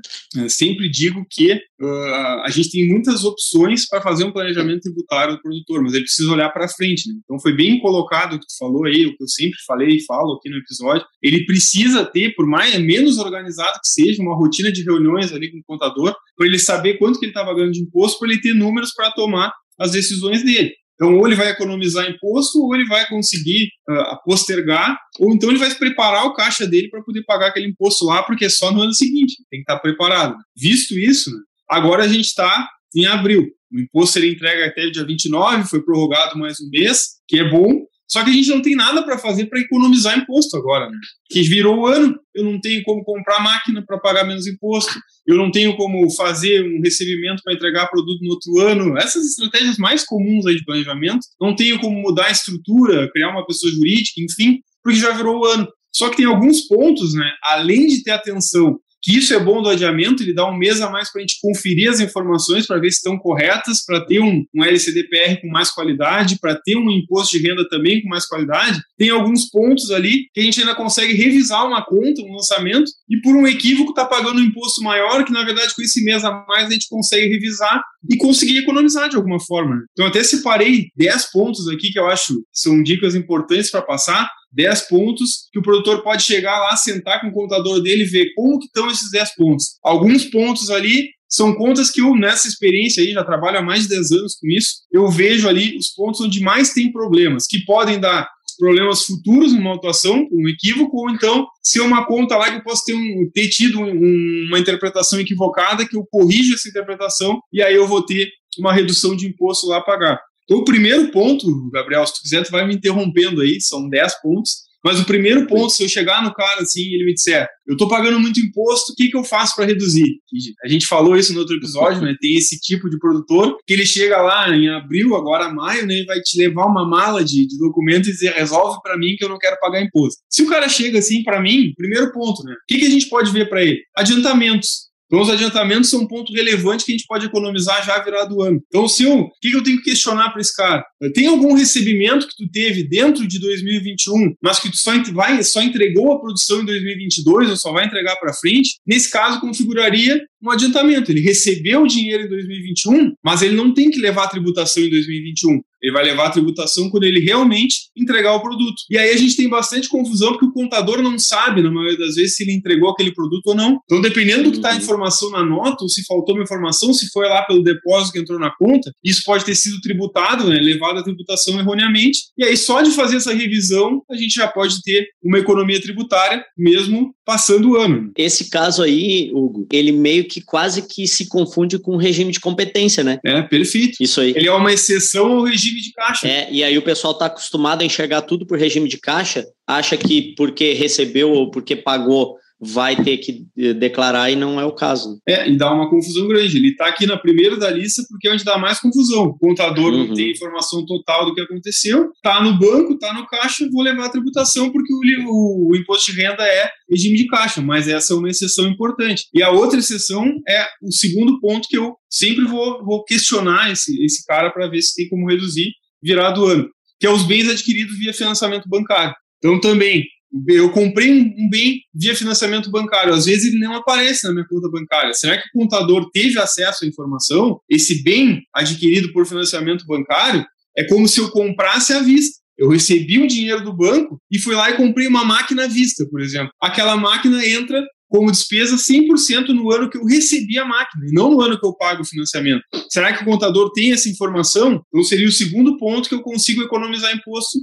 sempre 0.49 0.89
digo 0.91 1.25
que 1.31 1.53
uh, 1.55 2.43
a 2.45 2.51
gente 2.51 2.71
tem 2.71 2.87
muitas 2.87 3.25
opções 3.25 3.89
para 3.89 4.03
fazer 4.03 4.25
um 4.25 4.33
planejamento 4.33 4.83
tributário 4.83 5.35
do 5.35 5.43
produtor, 5.43 5.83
mas 5.83 5.95
ele 5.95 6.05
precisa 6.05 6.31
olhar 6.31 6.51
para 6.51 6.69
frente. 6.69 7.09
Né? 7.09 7.15
Então, 7.25 7.41
foi 7.41 7.55
bem 7.55 7.81
colocado 7.81 8.35
o 8.35 8.39
que 8.39 8.47
tu 8.47 8.57
falou 8.59 8.85
aí, 8.85 9.07
o 9.07 9.17
que 9.17 9.23
eu 9.23 9.29
sempre 9.29 9.59
falei 9.67 9.97
e 9.97 10.05
falo 10.05 10.35
aqui 10.35 10.51
no 10.51 10.59
episódio. 10.59 11.07
Ele 11.23 11.47
precisa 11.47 12.05
ter, 12.05 12.35
por 12.35 12.47
mais 12.47 12.79
menos 12.79 13.19
organizado 13.19 13.81
que 13.83 13.89
seja, 13.89 14.23
uma 14.23 14.37
rotina 14.37 14.71
de 14.71 14.83
reuniões 14.83 15.33
ali 15.33 15.51
com 15.51 15.59
o 15.59 15.65
contador, 15.65 16.15
para 16.37 16.47
ele 16.47 16.59
saber 16.59 16.99
quanto 16.99 17.19
que 17.19 17.25
ele 17.25 17.31
está 17.31 17.45
pagando 17.45 17.73
de 17.73 17.81
imposto, 17.81 18.19
para 18.19 18.29
ele 18.29 18.41
ter 18.41 18.55
números 18.55 18.93
para 18.95 19.11
tomar 19.13 19.53
as 19.79 19.93
decisões 19.93 20.45
dele. 20.45 20.73
Então, 20.95 21.17
ou 21.17 21.27
ele 21.27 21.35
vai 21.35 21.51
economizar 21.51 22.09
imposto, 22.09 22.63
ou 22.63 22.75
ele 22.75 22.87
vai 22.87 23.07
conseguir 23.09 23.69
uh, 23.89 24.17
postergar, 24.25 24.97
ou 25.19 25.35
então 25.35 25.51
ele 25.51 25.59
vai 25.59 25.75
preparar 25.75 26.25
o 26.25 26.35
caixa 26.35 26.67
dele 26.67 26.89
para 26.89 27.03
poder 27.03 27.25
pagar 27.25 27.49
aquele 27.49 27.69
imposto 27.69 28.05
lá, 28.05 28.23
porque 28.23 28.45
é 28.45 28.49
só 28.49 28.73
no 28.73 28.83
ano 28.83 28.95
seguinte, 28.95 29.37
tem 29.51 29.61
que 29.61 29.65
estar 29.65 29.77
tá 29.77 29.81
preparado. 29.81 30.37
Visto 30.57 30.99
isso, 30.99 31.31
né, 31.31 31.39
agora 31.69 32.05
a 32.05 32.09
gente 32.09 32.27
está 32.27 32.69
em 32.95 33.07
abril. 33.07 33.45
O 33.73 33.81
imposto 33.81 34.15
seria 34.15 34.31
entregue 34.31 34.63
até 34.63 34.85
o 34.87 34.93
dia 34.93 35.05
29, 35.05 35.69
foi 35.69 35.83
prorrogado 35.83 36.39
mais 36.39 36.61
um 36.61 36.69
mês, 36.71 37.15
que 37.27 37.41
é 37.41 37.51
bom, 37.51 37.85
só 38.15 38.23
que 38.23 38.31
a 38.31 38.33
gente 38.33 38.49
não 38.49 38.63
tem 38.63 38.77
nada 38.77 39.03
para 39.03 39.19
fazer 39.19 39.47
para 39.47 39.59
economizar 39.59 40.17
imposto 40.17 40.57
agora, 40.57 40.89
né? 40.89 40.97
Que 41.29 41.43
virou 41.43 41.81
o 41.81 41.87
ano, 41.89 42.17
eu 42.33 42.45
não 42.45 42.61
tenho 42.61 42.81
como 42.85 43.03
comprar 43.03 43.43
máquina 43.43 43.85
para 43.85 43.99
pagar 43.99 44.25
menos 44.25 44.47
imposto, 44.47 44.93
eu 45.27 45.37
não 45.37 45.51
tenho 45.51 45.77
como 45.77 46.09
fazer 46.15 46.63
um 46.63 46.81
recebimento 46.81 47.43
para 47.43 47.55
entregar 47.55 47.89
produto 47.89 48.21
no 48.23 48.31
outro 48.31 48.61
ano. 48.61 48.97
Essas 48.97 49.27
estratégias 49.27 49.79
mais 49.79 50.05
comuns 50.07 50.47
aí 50.47 50.55
de 50.55 50.65
planejamento, 50.65 51.27
não 51.41 51.57
tenho 51.57 51.77
como 51.81 52.01
mudar 52.01 52.27
a 52.27 52.31
estrutura, 52.31 53.11
criar 53.11 53.31
uma 53.31 53.45
pessoa 53.45 53.73
jurídica, 53.73 54.21
enfim, 54.21 54.61
porque 54.81 55.01
já 55.01 55.11
virou 55.11 55.41
o 55.41 55.45
ano. 55.47 55.67
Só 55.93 56.09
que 56.09 56.19
tem 56.19 56.27
alguns 56.27 56.69
pontos, 56.69 57.15
né? 57.15 57.29
Além 57.43 57.89
de 57.89 58.05
ter 58.05 58.13
atenção 58.13 58.79
que 59.05 59.19
isso 59.19 59.35
é 59.35 59.39
bom 59.39 59.61
do 59.61 59.69
adiamento, 59.69 60.23
ele 60.23 60.33
dá 60.33 60.51
um 60.51 60.57
mês 60.57 60.81
a 60.81 60.89
mais 60.89 61.13
para 61.13 61.21
a 61.21 61.23
gente 61.23 61.39
conferir 61.43 61.91
as 61.91 62.01
informações 62.01 62.67
para 62.67 62.79
ver 62.79 62.91
se 62.91 62.97
estão 62.97 63.19
corretas, 63.19 63.85
para 63.85 64.01
ter 64.01 64.19
um, 64.19 64.43
um 64.55 64.65
LCDPR 64.65 65.43
com 65.43 65.49
mais 65.49 65.71
qualidade, 65.71 66.39
para 66.41 66.55
ter 66.55 66.75
um 66.75 66.91
imposto 66.91 67.37
de 67.37 67.47
renda 67.47 67.69
também 67.69 68.01
com 68.01 68.09
mais 68.09 68.27
qualidade. 68.27 68.81
Tem 68.97 69.11
alguns 69.11 69.51
pontos 69.51 69.91
ali 69.91 70.27
que 70.33 70.41
a 70.41 70.43
gente 70.43 70.59
ainda 70.59 70.75
consegue 70.75 71.13
revisar 71.13 71.67
uma 71.67 71.85
conta, 71.85 72.23
um 72.23 72.33
lançamento, 72.33 72.91
e 73.11 73.21
por 73.21 73.37
um 73.37 73.47
equívoco 73.47 73.91
está 73.91 74.07
pagando 74.07 74.41
um 74.41 74.45
imposto 74.45 74.83
maior, 74.83 75.23
que 75.23 75.33
na 75.33 75.45
verdade 75.45 75.75
com 75.75 75.83
esse 75.83 76.03
mês 76.03 76.25
a 76.25 76.43
mais 76.49 76.69
a 76.69 76.73
gente 76.73 76.89
consegue 76.89 77.29
revisar 77.29 77.83
e 78.11 78.17
conseguir 78.17 78.57
economizar 78.57 79.11
de 79.11 79.17
alguma 79.17 79.39
forma. 79.39 79.85
Então 79.93 80.07
até 80.07 80.25
separei 80.25 80.89
10 80.97 81.31
pontos 81.31 81.69
aqui 81.69 81.93
que 81.93 81.99
eu 81.99 82.07
acho 82.07 82.35
que 82.35 82.43
são 82.55 82.83
dicas 82.83 83.15
importantes 83.15 83.71
para 83.71 83.83
passar. 83.83 84.31
10 84.55 84.89
pontos 84.89 85.49
que 85.53 85.59
o 85.59 85.63
produtor 85.63 86.03
pode 86.03 86.23
chegar 86.23 86.59
lá, 86.61 86.77
sentar 86.77 87.21
com 87.21 87.29
o 87.29 87.33
contador 87.33 87.81
dele 87.83 88.05
e 88.05 88.09
ver 88.09 88.33
como 88.35 88.59
que 88.59 88.67
estão 88.67 88.91
esses 88.91 89.11
10 89.11 89.35
pontos. 89.35 89.79
Alguns 89.83 90.25
pontos 90.25 90.71
ali 90.71 91.09
são 91.29 91.55
contas 91.55 91.91
que 91.91 92.01
eu, 92.01 92.15
nessa 92.15 92.47
experiência 92.47 93.03
aí, 93.03 93.13
já 93.13 93.25
trabalho 93.25 93.59
há 93.59 93.63
mais 93.63 93.83
de 93.83 93.89
10 93.89 94.13
anos 94.13 94.37
com 94.37 94.49
isso, 94.49 94.75
eu 94.93 95.09
vejo 95.09 95.49
ali 95.49 95.77
os 95.77 95.89
pontos 95.89 96.21
onde 96.21 96.41
mais 96.41 96.73
tem 96.73 96.93
problemas, 96.93 97.47
que 97.49 97.65
podem 97.65 97.99
dar 97.99 98.29
problemas 98.57 99.03
futuros 99.03 99.53
numa 99.53 99.71
autuação, 99.71 100.29
um 100.31 100.49
equívoco, 100.49 100.97
ou 100.97 101.11
então 101.11 101.47
ser 101.61 101.81
uma 101.81 102.07
conta 102.07 102.37
lá 102.37 102.51
que 102.51 102.59
eu 102.59 102.63
posso 102.63 102.85
ter, 102.85 102.95
um, 102.95 103.29
ter 103.35 103.49
tido 103.49 103.81
um, 103.81 104.47
uma 104.49 104.61
interpretação 104.61 105.19
equivocada, 105.19 105.87
que 105.87 105.97
eu 105.97 106.07
corrijo 106.09 106.55
essa 106.55 106.69
interpretação 106.69 107.41
e 107.53 107.61
aí 107.61 107.75
eu 107.75 107.87
vou 107.87 108.05
ter 108.05 108.31
uma 108.59 108.73
redução 108.73 109.17
de 109.17 109.27
imposto 109.27 109.67
lá 109.67 109.79
a 109.79 109.83
pagar. 109.83 110.21
Então, 110.45 110.59
o 110.59 110.65
primeiro 110.65 111.11
ponto, 111.11 111.71
Gabriel, 111.71 112.07
se 112.07 112.15
tu 112.15 112.23
quiser, 112.23 112.45
tu 112.45 112.51
vai 112.51 112.67
me 112.67 112.75
interrompendo 112.75 113.41
aí, 113.41 113.61
são 113.61 113.89
10 113.89 114.21
pontos. 114.21 114.65
Mas 114.85 115.01
o 115.01 115.07
primeiro 115.07 115.47
ponto, 115.47 115.73
se 115.73 115.83
eu 115.83 115.89
chegar 115.89 116.23
no 116.23 116.35
cara 116.35 116.61
assim 116.61 116.83
e 116.83 116.95
ele 116.95 117.07
me 117.07 117.15
disser, 117.15 117.49
eu 117.67 117.73
estou 117.73 117.89
pagando 117.89 118.21
muito 118.21 118.39
imposto, 118.39 118.93
o 118.93 118.95
que, 118.95 119.09
que 119.09 119.17
eu 119.17 119.25
faço 119.25 119.57
para 119.57 119.65
reduzir? 119.65 120.19
A 120.63 120.69
gente 120.69 120.87
falou 120.87 121.17
isso 121.17 121.33
no 121.33 121.41
outro 121.41 121.57
episódio, 121.57 122.03
né? 122.03 122.15
Tem 122.21 122.35
esse 122.35 122.61
tipo 122.61 122.91
de 122.91 122.99
produtor 122.99 123.57
que 123.67 123.73
ele 123.73 123.87
chega 123.87 124.21
lá 124.21 124.55
em 124.55 124.69
abril, 124.69 125.17
agora 125.17 125.51
maio, 125.51 125.87
né? 125.87 126.01
E 126.01 126.05
vai 126.05 126.21
te 126.21 126.39
levar 126.39 126.67
uma 126.67 126.87
mala 126.87 127.25
de, 127.25 127.47
de 127.47 127.59
documentos 127.59 128.11
e 128.11 128.13
dizer, 128.13 128.35
resolve 128.35 128.79
para 128.83 128.99
mim 128.99 129.17
que 129.17 129.25
eu 129.25 129.31
não 129.31 129.39
quero 129.39 129.59
pagar 129.59 129.81
imposto. 129.81 130.21
Se 130.31 130.43
o 130.43 130.49
cara 130.51 130.69
chega 130.69 130.99
assim 130.99 131.23
para 131.23 131.41
mim, 131.41 131.73
primeiro 131.75 132.13
ponto, 132.13 132.45
né? 132.45 132.53
O 132.53 132.67
que, 132.69 132.79
que 132.79 132.87
a 132.87 132.91
gente 132.91 133.09
pode 133.09 133.33
ver 133.33 133.49
para 133.49 133.65
ele? 133.65 133.81
Adiantamentos. 133.97 134.93
Então, 135.07 135.21
os 135.21 135.31
adiantamentos 135.31 135.91
são 135.91 136.01
um 136.01 136.07
ponto 136.07 136.33
relevante 136.33 136.85
que 136.85 136.93
a 136.93 136.95
gente 136.97 137.07
pode 137.07 137.27
economizar 137.27 137.85
já 137.85 137.99
virado 137.99 138.37
o 138.37 138.43
ano. 138.43 138.61
Então, 138.69 138.89
se 138.89 139.07
o 139.07 139.29
que, 139.41 139.51
que 139.51 139.57
eu 139.57 139.63
tenho 139.63 139.79
que 139.79 139.91
questionar 139.91 140.31
para 140.31 140.41
esse 140.41 140.55
cara? 140.55 140.85
Tem 141.15 141.27
algum 141.27 141.55
recebimento 141.55 142.27
que 142.27 142.37
tu 142.37 142.51
teve 142.51 142.83
dentro 142.83 143.27
de 143.27 143.39
2021, 143.39 144.35
mas 144.43 144.59
que 144.59 144.71
tu 144.71 144.77
só, 144.77 144.93
vai, 145.13 145.43
só 145.43 145.63
entregou 145.63 146.13
a 146.13 146.21
produção 146.21 146.63
em 146.63 146.65
2022 146.65 147.51
ou 147.51 147.57
só 147.57 147.73
vai 147.73 147.87
entregar 147.87 148.17
para 148.17 148.33
frente? 148.33 148.79
Nesse 148.87 149.11
caso, 149.11 149.41
configuraria 149.41 150.21
um 150.43 150.51
adiantamento. 150.51 151.11
Ele 151.11 151.21
recebeu 151.21 151.83
o 151.83 151.89
dinheiro 151.89 152.25
em 152.25 152.29
2021, 152.29 153.15
mas 153.23 153.43
ele 153.43 153.57
não 153.57 153.73
tem 153.73 153.91
que 153.91 154.01
levar 154.01 154.25
a 154.25 154.29
tributação 154.29 154.83
em 154.83 154.91
2021. 154.91 155.61
Ele 155.85 155.93
vai 155.93 156.03
levar 156.03 156.29
a 156.29 156.31
tributação 156.31 156.89
quando 156.89 157.05
ele 157.05 157.21
realmente 157.21 157.91
entregar 157.95 158.35
o 158.35 158.41
produto. 158.41 158.83
E 158.91 158.97
aí 158.97 159.11
a 159.11 159.17
gente 159.19 159.37
tem 159.37 159.49
bastante 159.49 159.87
confusão 159.87 160.33
porque 160.33 160.47
o 160.47 160.53
contador 160.53 161.03
não 161.03 161.19
sabe, 161.19 161.63
na 161.63 161.71
maioria 161.71 161.99
das 161.99 162.15
vezes, 162.15 162.37
se 162.37 162.43
ele 162.43 162.55
entregou 162.55 162.89
aquele 162.89 163.13
produto 163.13 163.49
ou 163.49 163.55
não. 163.55 163.79
Então, 163.85 164.01
dependendo 164.01 164.45
do 164.45 164.51
que 164.51 164.57
está 164.57 164.71
a 164.71 164.73
uhum. 164.73 164.79
informação 164.79 165.31
na 165.31 165.45
nota, 165.45 165.83
ou 165.83 165.89
se 165.91 166.03
faltou 166.07 166.35
uma 166.35 166.45
informação, 166.45 166.95
se 166.95 167.11
foi 167.11 167.29
lá 167.29 167.43
pelo 167.43 167.63
depósito 167.63 168.15
que 168.15 168.19
entrou 168.19 168.39
na 168.39 168.51
conta, 168.57 168.91
isso 169.05 169.23
pode 169.27 169.45
ter 169.45 169.55
sido 169.55 169.79
tributado, 169.83 170.49
né, 170.49 170.59
levado 170.59 170.99
à 170.99 171.03
tributação 171.03 171.59
erroneamente. 171.59 172.21
E 172.39 172.45
aí, 172.45 172.57
só 172.57 172.81
de 172.81 172.91
fazer 172.93 173.17
essa 173.17 173.35
revisão, 173.35 174.03
a 174.11 174.17
gente 174.17 174.35
já 174.35 174.49
pode 174.49 174.81
ter 174.83 175.07
uma 175.23 175.39
economia 175.39 175.81
tributária, 175.81 176.43
mesmo 176.57 177.15
passando 177.27 177.71
o 177.71 177.77
ano. 177.77 178.11
Esse 178.17 178.49
caso 178.49 178.83
aí, 178.83 179.31
Hugo, 179.35 179.67
ele 179.71 179.93
meio 179.93 180.25
que 180.25 180.41
quase 180.41 180.87
que 180.87 181.07
se 181.07 181.29
confunde 181.29 181.79
com 181.79 181.93
o 181.93 181.99
regime 181.99 182.33
de 182.33 182.41
competência, 182.41 183.03
né? 183.03 183.19
É, 183.25 183.43
perfeito. 183.43 183.97
Isso 184.01 184.21
aí. 184.21 184.33
Ele 184.37 184.49
é 184.49 184.53
uma 184.53 184.73
exceção 184.73 185.33
ao 185.33 185.45
regime 185.45 185.74
regime 185.75 185.81
de 185.81 185.93
caixa. 185.93 186.29
É, 186.29 186.49
e 186.51 186.63
aí 186.63 186.79
o 186.79 186.83
pessoal 186.83 187.13
está 187.13 187.27
acostumado 187.27 187.83
a 187.83 187.85
enxergar 187.85 188.23
tudo 188.23 188.47
por 188.47 188.59
regime 188.59 188.89
de 188.89 188.99
caixa, 188.99 189.47
acha 189.67 189.97
que 189.97 190.35
porque 190.37 190.73
recebeu 190.73 191.33
ou 191.33 191.51
porque 191.51 191.75
pagou 191.77 192.39
vai 192.61 192.97
ter 193.03 193.19
que 193.19 193.47
eh, 193.59 193.75
declarar 193.75 194.31
e 194.31 194.37
não 194.37 194.61
é 194.61 194.65
o 194.65 194.75
caso. 194.75 195.21
É, 195.29 195.49
e 195.49 195.57
dá 195.57 195.73
uma 195.73 195.91
confusão 195.91 196.27
grande. 196.29 196.57
Ele 196.57 196.69
está 196.69 196.87
aqui 196.87 197.07
na 197.07 197.17
primeira 197.17 197.57
da 197.57 197.71
lista 197.71 198.03
porque 198.09 198.29
é 198.29 198.33
onde 198.33 198.45
dá 198.45 198.57
mais 198.57 198.81
confusão. 198.81 199.25
O 199.25 199.39
contador 199.39 199.93
uhum. 199.93 200.07
não 200.07 200.15
tem 200.15 200.31
informação 200.31 200.85
total 200.87 201.27
do 201.27 201.35
que 201.35 201.41
aconteceu, 201.41 202.11
está 202.15 202.43
no 202.43 202.59
banco, 202.59 202.95
está 202.95 203.13
no 203.13 203.27
caixa, 203.27 203.69
vou 203.71 203.83
levar 203.83 204.07
a 204.07 204.11
tributação 204.11 204.71
porque 204.71 204.93
o, 204.93 204.99
o, 205.27 205.73
o, 205.73 205.77
imposto 205.77 206.13
de 206.13 206.21
renda 206.21 206.43
é 206.43 206.71
regime 206.91 207.17
de 207.17 207.27
caixa, 207.27 207.61
mas 207.61 207.89
essa 207.89 208.15
é 208.15 208.17
uma 208.17 208.31
exceção 208.31 208.67
importante. 208.67 209.25
E 209.35 209.43
a 209.43 209.51
outra 209.51 209.79
exceção 209.79 210.25
é 210.49 210.67
o 210.83 210.93
segundo 210.93 211.41
ponto 211.41 211.69
que 211.69 211.77
eu 211.77 211.95
sempre 212.09 212.45
vou, 212.45 212.85
vou 212.85 213.05
questionar 213.05 213.71
esse, 213.71 214.03
esse 214.05 214.25
cara 214.25 214.51
para 214.51 214.69
ver 214.69 214.81
se 214.83 214.95
tem 214.95 215.09
como 215.09 215.29
reduzir 215.29 215.73
virado 216.03 216.47
ano, 216.47 216.69
que 217.01 217.07
é 217.07 217.11
os 217.11 217.25
bens 217.25 217.49
adquiridos 217.49 217.99
via 217.99 218.13
financiamento 218.13 218.69
bancário. 218.69 219.15
Então, 219.39 219.61
também, 219.61 220.05
eu 220.49 220.71
comprei 220.71 221.11
um 221.11 221.49
bem 221.49 221.81
via 221.95 222.15
financiamento 222.15 222.71
bancário, 222.71 223.15
às 223.15 223.27
vezes 223.27 223.53
ele 223.53 223.65
não 223.65 223.75
aparece 223.75 224.27
na 224.27 224.33
minha 224.33 224.47
conta 224.47 224.69
bancária. 224.69 225.13
Será 225.15 225.37
que 225.37 225.49
o 225.49 225.61
contador 225.61 226.11
teve 226.13 226.39
acesso 226.39 226.85
à 226.85 226.89
informação? 226.89 227.61
Esse 227.71 228.03
bem 228.03 228.43
adquirido 228.55 229.13
por 229.13 229.27
financiamento 229.27 229.87
bancário 229.87 230.45
é 230.77 230.85
como 230.85 231.07
se 231.07 231.21
eu 231.21 231.31
comprasse 231.31 231.93
à 231.93 232.01
vista. 232.01 232.43
Eu 232.57 232.69
recebi 232.69 233.19
o 233.19 233.27
dinheiro 233.27 233.65
do 233.65 233.77
banco 233.77 234.21
e 234.31 234.39
fui 234.39 234.55
lá 234.55 234.71
e 234.71 234.77
comprei 234.77 235.07
uma 235.09 235.25
máquina 235.25 235.65
à 235.65 235.69
vista, 235.69 236.07
por 236.09 236.21
exemplo. 236.21 236.51
Aquela 236.61 236.97
máquina 236.97 237.45
entra 237.45 237.83
como 238.15 238.31
despesa 238.31 238.77
100% 238.77 239.49
no 239.49 239.73
ano 239.73 239.91
que 239.91 239.99
eu 239.99 240.05
recebi 240.05 240.57
a 240.57 240.65
máquina, 240.65 241.05
e 241.09 241.13
não 241.13 241.33
no 241.33 241.41
ano 241.41 241.59
que 241.59 241.67
eu 241.67 241.75
pago 241.75 242.03
o 242.03 242.07
financiamento. 242.07 242.63
Será 242.89 243.13
que 243.13 243.25
o 243.25 243.25
contador 243.25 243.73
tem 243.73 243.93
essa 243.93 244.09
informação? 244.09 244.81
Então 244.87 245.03
seria 245.03 245.27
o 245.27 245.33
segundo 245.33 245.77
ponto 245.79 246.09
que 246.09 246.15
eu 246.15 246.23
consigo 246.23 246.63
economizar 246.63 247.13
imposto 247.13 247.59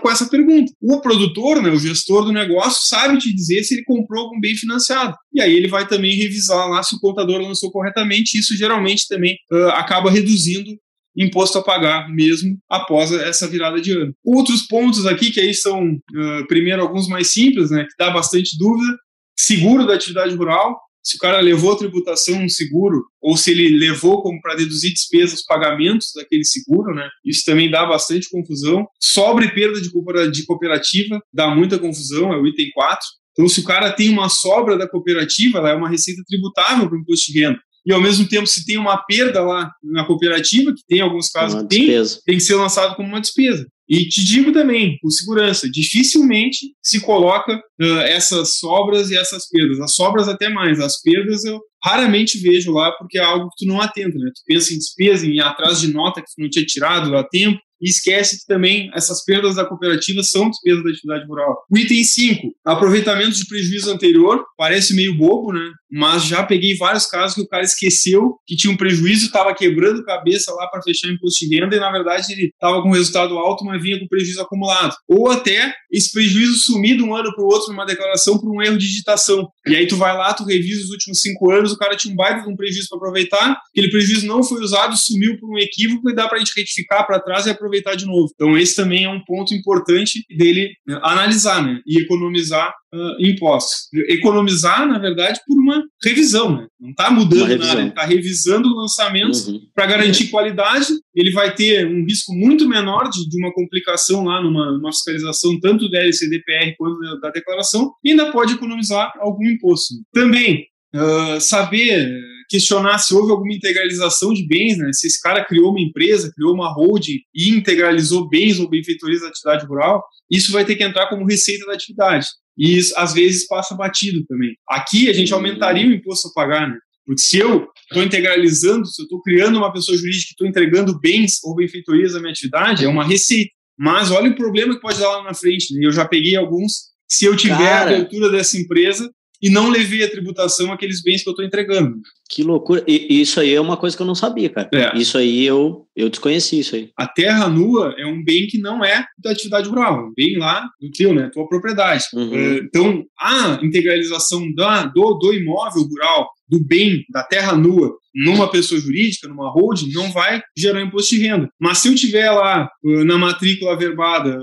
com 0.00 0.10
essa 0.10 0.26
pergunta. 0.30 0.72
O 0.80 1.02
produtor, 1.02 1.60
né, 1.62 1.68
o 1.68 1.78
gestor 1.78 2.24
do 2.24 2.32
negócio, 2.32 2.88
sabe 2.88 3.18
te 3.18 3.34
dizer 3.34 3.62
se 3.62 3.74
ele 3.74 3.84
comprou 3.84 4.22
algum 4.22 4.40
bem 4.40 4.56
financiado. 4.56 5.14
E 5.30 5.42
aí 5.42 5.52
ele 5.52 5.68
vai 5.68 5.86
também 5.86 6.16
revisar 6.16 6.66
lá 6.66 6.82
se 6.82 6.96
o 6.96 6.98
contador 6.98 7.42
lançou 7.42 7.70
corretamente. 7.70 8.38
Isso 8.38 8.56
geralmente 8.56 9.06
também 9.08 9.36
uh, 9.52 9.68
acaba 9.72 10.10
reduzindo 10.10 10.70
imposto 11.14 11.58
a 11.58 11.62
pagar 11.62 12.08
mesmo 12.08 12.56
após 12.66 13.12
essa 13.12 13.46
virada 13.46 13.78
de 13.78 13.92
ano. 13.92 14.14
Outros 14.24 14.62
pontos 14.62 15.04
aqui 15.04 15.30
que 15.30 15.40
aí 15.40 15.52
são, 15.52 15.86
uh, 15.86 16.46
primeiro, 16.48 16.80
alguns 16.80 17.08
mais 17.08 17.30
simples, 17.30 17.70
né, 17.70 17.82
que 17.84 17.94
dá 17.98 18.10
bastante 18.10 18.56
dúvida, 18.56 18.96
seguro 19.40 19.86
da 19.86 19.94
atividade 19.94 20.34
rural, 20.34 20.78
se 21.02 21.16
o 21.16 21.18
cara 21.18 21.40
levou 21.40 21.72
a 21.72 21.76
tributação 21.76 22.42
um 22.42 22.48
seguro, 22.48 23.02
ou 23.22 23.36
se 23.36 23.50
ele 23.50 23.76
levou 23.78 24.22
como 24.22 24.40
para 24.40 24.54
deduzir 24.54 24.92
despesas, 24.92 25.44
pagamentos 25.44 26.08
daquele 26.14 26.44
seguro, 26.44 26.94
né? 26.94 27.08
Isso 27.24 27.42
também 27.44 27.70
dá 27.70 27.86
bastante 27.86 28.28
confusão. 28.28 28.86
Sobre 29.00 29.50
perda 29.52 29.80
de 29.80 30.44
cooperativa, 30.46 31.20
dá 31.32 31.48
muita 31.54 31.78
confusão, 31.78 32.32
é 32.32 32.36
o 32.36 32.46
item 32.46 32.70
4. 32.72 33.00
Então, 33.32 33.48
se 33.48 33.60
o 33.60 33.64
cara 33.64 33.90
tem 33.92 34.10
uma 34.10 34.28
sobra 34.28 34.76
da 34.76 34.86
cooperativa, 34.86 35.58
ela 35.58 35.70
é 35.70 35.74
uma 35.74 35.88
receita 35.88 36.22
tributável 36.26 36.86
para 36.86 36.98
o 36.98 37.00
imposto 37.00 37.32
de 37.32 37.40
renda. 37.40 37.58
E, 37.86 37.92
ao 37.94 38.00
mesmo 38.00 38.28
tempo, 38.28 38.46
se 38.46 38.66
tem 38.66 38.76
uma 38.76 38.98
perda 38.98 39.42
lá 39.42 39.70
na 39.82 40.04
cooperativa, 40.04 40.74
que 40.74 40.84
tem 40.86 41.00
alguns 41.00 41.30
casos 41.30 41.62
que 41.62 41.68
tem, 41.68 41.86
tem 42.26 42.36
que 42.36 42.42
ser 42.42 42.56
lançado 42.56 42.94
como 42.94 43.08
uma 43.08 43.20
despesa. 43.20 43.66
E 43.90 44.06
te 44.08 44.24
digo 44.24 44.52
também, 44.52 44.96
por 45.02 45.10
segurança, 45.10 45.68
dificilmente 45.68 46.72
se 46.80 47.00
coloca 47.00 47.56
uh, 47.56 47.98
essas 48.02 48.58
sobras 48.58 49.10
e 49.10 49.16
essas 49.16 49.48
perdas. 49.48 49.80
As 49.80 49.96
sobras 49.96 50.28
até 50.28 50.48
mais, 50.48 50.78
as 50.78 51.02
perdas 51.02 51.44
eu 51.44 51.60
raramente 51.82 52.38
vejo 52.38 52.72
lá 52.72 52.92
porque 52.92 53.18
é 53.18 53.22
algo 53.22 53.48
que 53.48 53.64
tu 53.64 53.68
não 53.68 53.80
atenta, 53.80 54.16
né? 54.16 54.30
Tu 54.32 54.42
pensa 54.46 54.72
em 54.72 54.78
despesa, 54.78 55.26
em 55.26 55.40
atrás 55.40 55.80
de 55.80 55.92
nota 55.92 56.20
que 56.20 56.28
tu 56.28 56.40
não 56.40 56.48
tinha 56.48 56.64
tirado 56.64 57.16
a 57.16 57.24
tempo, 57.24 57.58
e 57.80 57.88
esquece 57.88 58.40
que 58.40 58.46
também 58.46 58.90
essas 58.94 59.24
perdas 59.24 59.56
da 59.56 59.64
cooperativa 59.64 60.22
são 60.22 60.50
despesas 60.50 60.84
da 60.84 60.90
atividade 60.90 61.26
rural. 61.26 61.56
O 61.70 61.78
item 61.78 62.04
5, 62.04 62.52
aproveitamento 62.64 63.32
de 63.32 63.46
prejuízo 63.46 63.90
anterior, 63.90 64.44
parece 64.56 64.94
meio 64.94 65.16
bobo, 65.16 65.52
né? 65.52 65.72
Mas 65.90 66.24
já 66.24 66.42
peguei 66.42 66.76
vários 66.76 67.06
casos 67.06 67.34
que 67.34 67.40
o 67.40 67.48
cara 67.48 67.64
esqueceu 67.64 68.36
que 68.46 68.56
tinha 68.56 68.72
um 68.72 68.76
prejuízo, 68.76 69.26
estava 69.26 69.54
quebrando 69.54 70.04
cabeça 70.04 70.52
lá 70.52 70.66
para 70.68 70.82
fechar 70.82 71.08
imposto 71.08 71.46
de 71.46 71.56
renda 71.56 71.74
e 71.74 71.80
na 71.80 71.90
verdade 71.90 72.32
ele 72.32 72.46
estava 72.46 72.82
com 72.82 72.90
resultado 72.90 73.36
alto, 73.38 73.64
mas 73.64 73.82
vinha 73.82 73.98
com 73.98 74.06
prejuízo 74.06 74.40
acumulado. 74.40 74.94
Ou 75.08 75.30
até 75.30 75.74
esse 75.90 76.12
prejuízo 76.12 76.58
sumir 76.58 76.96
de 76.96 77.02
um 77.02 77.14
ano 77.14 77.34
para 77.34 77.44
o 77.44 77.48
outro 77.48 77.72
numa 77.72 77.86
declaração 77.86 78.38
por 78.38 78.54
um 78.54 78.62
erro 78.62 78.78
de 78.78 78.86
digitação. 78.86 79.48
E 79.66 79.74
aí 79.74 79.86
tu 79.86 79.96
vai 79.96 80.16
lá, 80.16 80.32
tu 80.32 80.44
revisa 80.44 80.84
os 80.84 80.90
últimos 80.90 81.20
cinco 81.20 81.50
anos, 81.50 81.72
o 81.72 81.78
cara 81.78 81.96
tinha 81.96 82.12
um 82.12 82.16
baita 82.16 82.42
de 82.42 82.48
um 82.48 82.56
prejuízo 82.56 82.88
para 82.88 82.98
aproveitar, 82.98 83.56
aquele 83.70 83.90
prejuízo 83.90 84.26
não 84.26 84.42
foi 84.42 84.62
usado, 84.62 84.96
sumiu 84.96 85.38
por 85.38 85.50
um 85.50 85.58
equívoco 85.58 86.08
e 86.10 86.14
dá 86.14 86.28
para 86.28 86.36
a 86.36 86.38
gente 86.38 86.52
retificar 86.56 87.06
para 87.06 87.20
trás 87.20 87.46
e 87.46 87.50
aproveitar 87.50 87.70
aproveitar 87.70 87.94
de 87.94 88.06
novo. 88.06 88.30
Então, 88.34 88.58
esse 88.58 88.74
também 88.74 89.04
é 89.04 89.08
um 89.08 89.22
ponto 89.24 89.54
importante 89.54 90.24
dele 90.36 90.70
né, 90.86 90.98
analisar 91.02 91.62
né, 91.64 91.80
e 91.86 92.02
economizar 92.02 92.72
uh, 92.92 93.24
impostos. 93.26 93.88
Economizar, 94.08 94.86
na 94.86 94.98
verdade, 94.98 95.40
por 95.46 95.58
uma 95.58 95.82
revisão. 96.02 96.56
Né? 96.56 96.66
Não 96.80 96.90
está 96.90 97.10
mudando 97.10 97.58
nada, 97.58 97.86
está 97.86 98.04
revisando 98.04 98.74
lançamentos 98.74 99.48
uhum. 99.48 99.60
para 99.74 99.86
garantir 99.86 100.28
qualidade. 100.28 100.86
Ele 101.14 101.32
vai 101.32 101.54
ter 101.54 101.86
um 101.86 102.04
risco 102.04 102.32
muito 102.32 102.68
menor 102.68 103.08
de, 103.08 103.28
de 103.28 103.42
uma 103.42 103.52
complicação 103.52 104.24
lá 104.24 104.42
numa, 104.42 104.72
numa 104.72 104.92
fiscalização, 104.92 105.58
tanto 105.60 105.90
da 105.90 105.98
LCDPR 106.00 106.74
quanto 106.76 107.20
da 107.20 107.30
declaração, 107.30 107.92
e 108.04 108.10
ainda 108.10 108.30
pode 108.32 108.54
economizar 108.54 109.12
algum 109.18 109.46
imposto. 109.46 109.94
Também, 110.12 110.66
uh, 110.94 111.40
saber 111.40 112.08
questionar 112.50 112.98
se 112.98 113.14
houve 113.14 113.30
alguma 113.30 113.54
integralização 113.54 114.34
de 114.34 114.44
bens, 114.44 114.76
né? 114.76 114.92
Se 114.92 115.06
esse 115.06 115.22
cara 115.22 115.44
criou 115.44 115.70
uma 115.70 115.80
empresa, 115.80 116.32
criou 116.34 116.52
uma 116.52 116.74
holding 116.74 117.20
e 117.32 117.50
integralizou 117.50 118.28
bens 118.28 118.58
ou 118.58 118.68
benfeitorias 118.68 119.20
da 119.20 119.28
atividade 119.28 119.64
rural, 119.66 120.04
isso 120.28 120.50
vai 120.50 120.64
ter 120.64 120.74
que 120.74 120.82
entrar 120.82 121.08
como 121.08 121.24
receita 121.24 121.64
da 121.64 121.74
atividade. 121.74 122.26
E 122.58 122.76
isso, 122.76 122.92
às 122.98 123.14
vezes, 123.14 123.46
passa 123.46 123.76
batido 123.76 124.24
também. 124.26 124.50
Aqui, 124.68 125.08
a 125.08 125.12
gente 125.12 125.32
aumentaria 125.32 125.86
o 125.86 125.92
imposto 125.92 126.28
a 126.28 126.32
pagar, 126.34 126.68
né? 126.68 126.76
Porque 127.06 127.22
se 127.22 127.38
eu 127.38 127.68
estou 127.88 128.02
integralizando, 128.02 128.86
se 128.86 129.00
eu 129.00 129.04
estou 129.04 129.22
criando 129.22 129.56
uma 129.56 129.72
pessoa 129.72 129.96
jurídica 129.96 130.30
e 130.30 130.32
estou 130.32 130.46
entregando 130.46 130.98
bens 130.98 131.38
ou 131.44 131.54
benfeitorias 131.54 132.12
da 132.12 132.20
minha 132.20 132.32
atividade, 132.32 132.84
é 132.84 132.88
uma 132.88 133.06
receita. 133.06 133.50
Mas 133.78 134.10
olha 134.10 134.30
o 134.30 134.36
problema 134.36 134.74
que 134.74 134.80
pode 134.80 134.98
dar 134.98 135.08
lá 135.08 135.24
na 135.24 135.34
frente. 135.34 135.72
Né? 135.72 135.86
Eu 135.86 135.92
já 135.92 136.04
peguei 136.04 136.36
alguns. 136.36 136.90
Se 137.08 137.24
eu 137.24 137.34
tiver 137.36 137.56
Cara. 137.56 137.90
a 137.90 137.94
abertura 137.94 138.30
dessa 138.30 138.58
empresa, 138.58 139.10
e 139.42 139.48
não 139.48 139.70
levei 139.70 140.04
a 140.04 140.10
tributação 140.10 140.72
aqueles 140.72 141.02
bens 141.02 141.22
que 141.22 141.28
eu 141.28 141.32
estou 141.32 141.44
entregando. 141.44 141.96
Que 142.28 142.42
loucura. 142.42 142.84
E 142.86 143.20
isso 143.20 143.40
aí 143.40 143.54
é 143.54 143.60
uma 143.60 143.76
coisa 143.76 143.96
que 143.96 144.02
eu 144.02 144.06
não 144.06 144.14
sabia, 144.14 144.48
cara. 144.48 144.68
É. 144.72 144.96
Isso 144.96 145.18
aí 145.18 145.44
eu, 145.44 145.86
eu 145.96 146.08
desconheci 146.08 146.60
isso 146.60 146.76
aí. 146.76 146.90
A 146.96 147.06
terra 147.06 147.48
nua 147.48 147.94
é 147.98 148.06
um 148.06 148.22
bem 148.22 148.46
que 148.46 148.58
não 148.58 148.84
é 148.84 149.04
da 149.18 149.30
atividade 149.30 149.68
rural, 149.68 149.98
é 149.98 150.02
um 150.02 150.12
bem 150.16 150.38
lá 150.38 150.68
do 150.80 150.90
teu, 150.90 151.12
né? 151.12 151.28
Tua 151.32 151.48
propriedade. 151.48 152.04
Uhum. 152.14 152.34
É, 152.34 152.58
então, 152.58 153.04
a 153.18 153.58
integralização 153.62 154.52
da, 154.54 154.84
do, 154.84 155.14
do 155.14 155.32
imóvel 155.32 155.82
rural, 155.82 156.28
do 156.48 156.64
bem, 156.64 157.04
da 157.10 157.22
terra 157.22 157.56
nua, 157.56 157.96
numa 158.14 158.50
pessoa 158.50 158.80
jurídica, 158.80 159.28
numa 159.28 159.50
holding, 159.50 159.92
não 159.92 160.10
vai 160.12 160.42
gerar 160.56 160.82
imposto 160.82 161.14
de 161.14 161.22
renda. 161.22 161.48
Mas 161.60 161.78
se 161.78 161.88
eu 161.88 161.94
tiver 161.94 162.30
lá 162.30 162.68
na 162.82 163.16
matrícula 163.16 163.72
averbada 163.72 164.38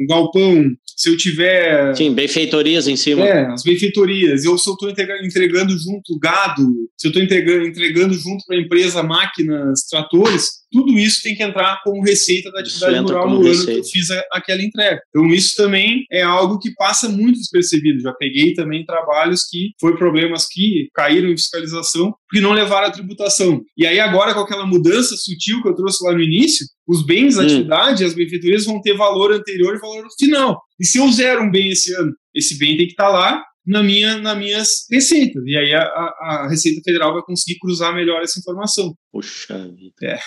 um 0.00 0.06
galpão, 0.06 0.64
se 0.96 1.08
eu 1.08 1.16
tiver. 1.16 1.94
Sim, 1.94 2.12
benfeitorias 2.12 2.88
em 2.88 2.96
cima. 2.96 3.24
É, 3.26 3.46
as 3.46 3.62
benfeitorias. 3.62 4.44
Eu, 4.44 4.58
se 4.58 4.68
eu 4.68 4.74
estou 4.74 4.90
entregando 4.90 5.78
junto 5.78 6.18
gado, 6.18 6.62
se 6.96 7.06
eu 7.06 7.10
estou 7.10 7.22
entregando, 7.22 7.66
entregando 7.66 8.14
junto 8.14 8.44
para 8.46 8.56
a 8.56 8.60
empresa 8.60 9.02
máquinas, 9.02 9.86
tratores, 9.88 10.60
tudo 10.70 10.98
isso 10.98 11.22
tem 11.22 11.34
que 11.34 11.42
entrar 11.42 11.80
como 11.82 12.02
receita 12.02 12.50
da 12.50 12.60
atividade 12.60 12.98
rural 12.98 13.28
no 13.28 13.46
ano 13.46 13.64
que 13.64 13.72
eu 13.72 13.84
fiz 13.84 14.10
a, 14.10 14.22
aquela 14.32 14.62
entrega. 14.62 15.00
Então, 15.08 15.26
isso 15.28 15.54
também 15.56 16.04
é 16.10 16.22
algo 16.22 16.58
que 16.58 16.72
passa 16.74 17.08
muito 17.08 17.38
despercebido. 17.38 18.00
Já 18.00 18.12
peguei 18.12 18.54
também 18.54 18.84
trabalhos 18.84 19.44
que 19.48 19.70
foi 19.80 19.96
problemas 19.96 20.46
que 20.46 20.88
caíram 20.94 21.28
em 21.28 21.36
fiscalização 21.36 22.14
porque 22.28 22.42
não 22.42 22.52
levaram 22.52 22.88
a 22.88 22.92
tributação. 22.92 23.60
E 23.76 23.86
aí, 23.86 23.98
agora, 23.98 24.32
com 24.32 24.40
aquela 24.40 24.66
mudança 24.66 25.16
sutil 25.16 25.62
que 25.62 25.68
eu 25.68 25.74
trouxe 25.74 26.04
lá 26.04 26.12
no 26.12 26.22
início, 26.22 26.64
os 26.86 27.04
bens, 27.04 27.38
a 27.38 27.42
hum. 27.42 27.44
atividade, 27.44 28.04
as 28.04 28.14
benfeitorias 28.14 28.64
vão 28.64 28.80
ter 28.80 28.96
valor 28.96 29.32
anterior 29.32 29.74
e 29.74 29.80
valor 29.80 30.06
final. 30.18 30.60
E 30.78 30.86
se 30.86 30.98
eu 30.98 31.10
zero 31.10 31.42
um 31.42 31.50
bem 31.50 31.70
esse 31.70 31.92
ano, 31.94 32.12
esse 32.34 32.58
bem 32.58 32.76
tem 32.76 32.86
que 32.86 32.92
estar 32.92 33.04
tá 33.04 33.10
lá 33.10 33.44
na 33.66 33.82
minha, 33.82 34.18
nas 34.18 34.38
minhas 34.38 34.86
receitas. 34.90 35.42
E 35.46 35.56
aí 35.56 35.74
a, 35.74 35.82
a, 35.82 36.48
Receita 36.48 36.80
Federal 36.84 37.12
vai 37.12 37.22
conseguir 37.22 37.58
cruzar 37.58 37.94
melhor 37.94 38.22
essa 38.22 38.38
informação. 38.38 38.94
Puxa 39.12 39.58
vida. 39.68 40.14
É. 40.14 40.18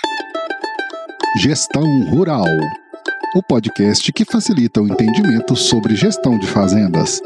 Gestão 1.41 1.83
Rural. 2.09 2.45
O 3.35 3.41
podcast 3.41 4.11
que 4.13 4.25
facilita 4.25 4.81
o 4.81 4.87
entendimento 4.87 5.55
sobre 5.55 5.95
gestão 5.95 6.37
de 6.37 6.45
fazendas. 6.45 7.19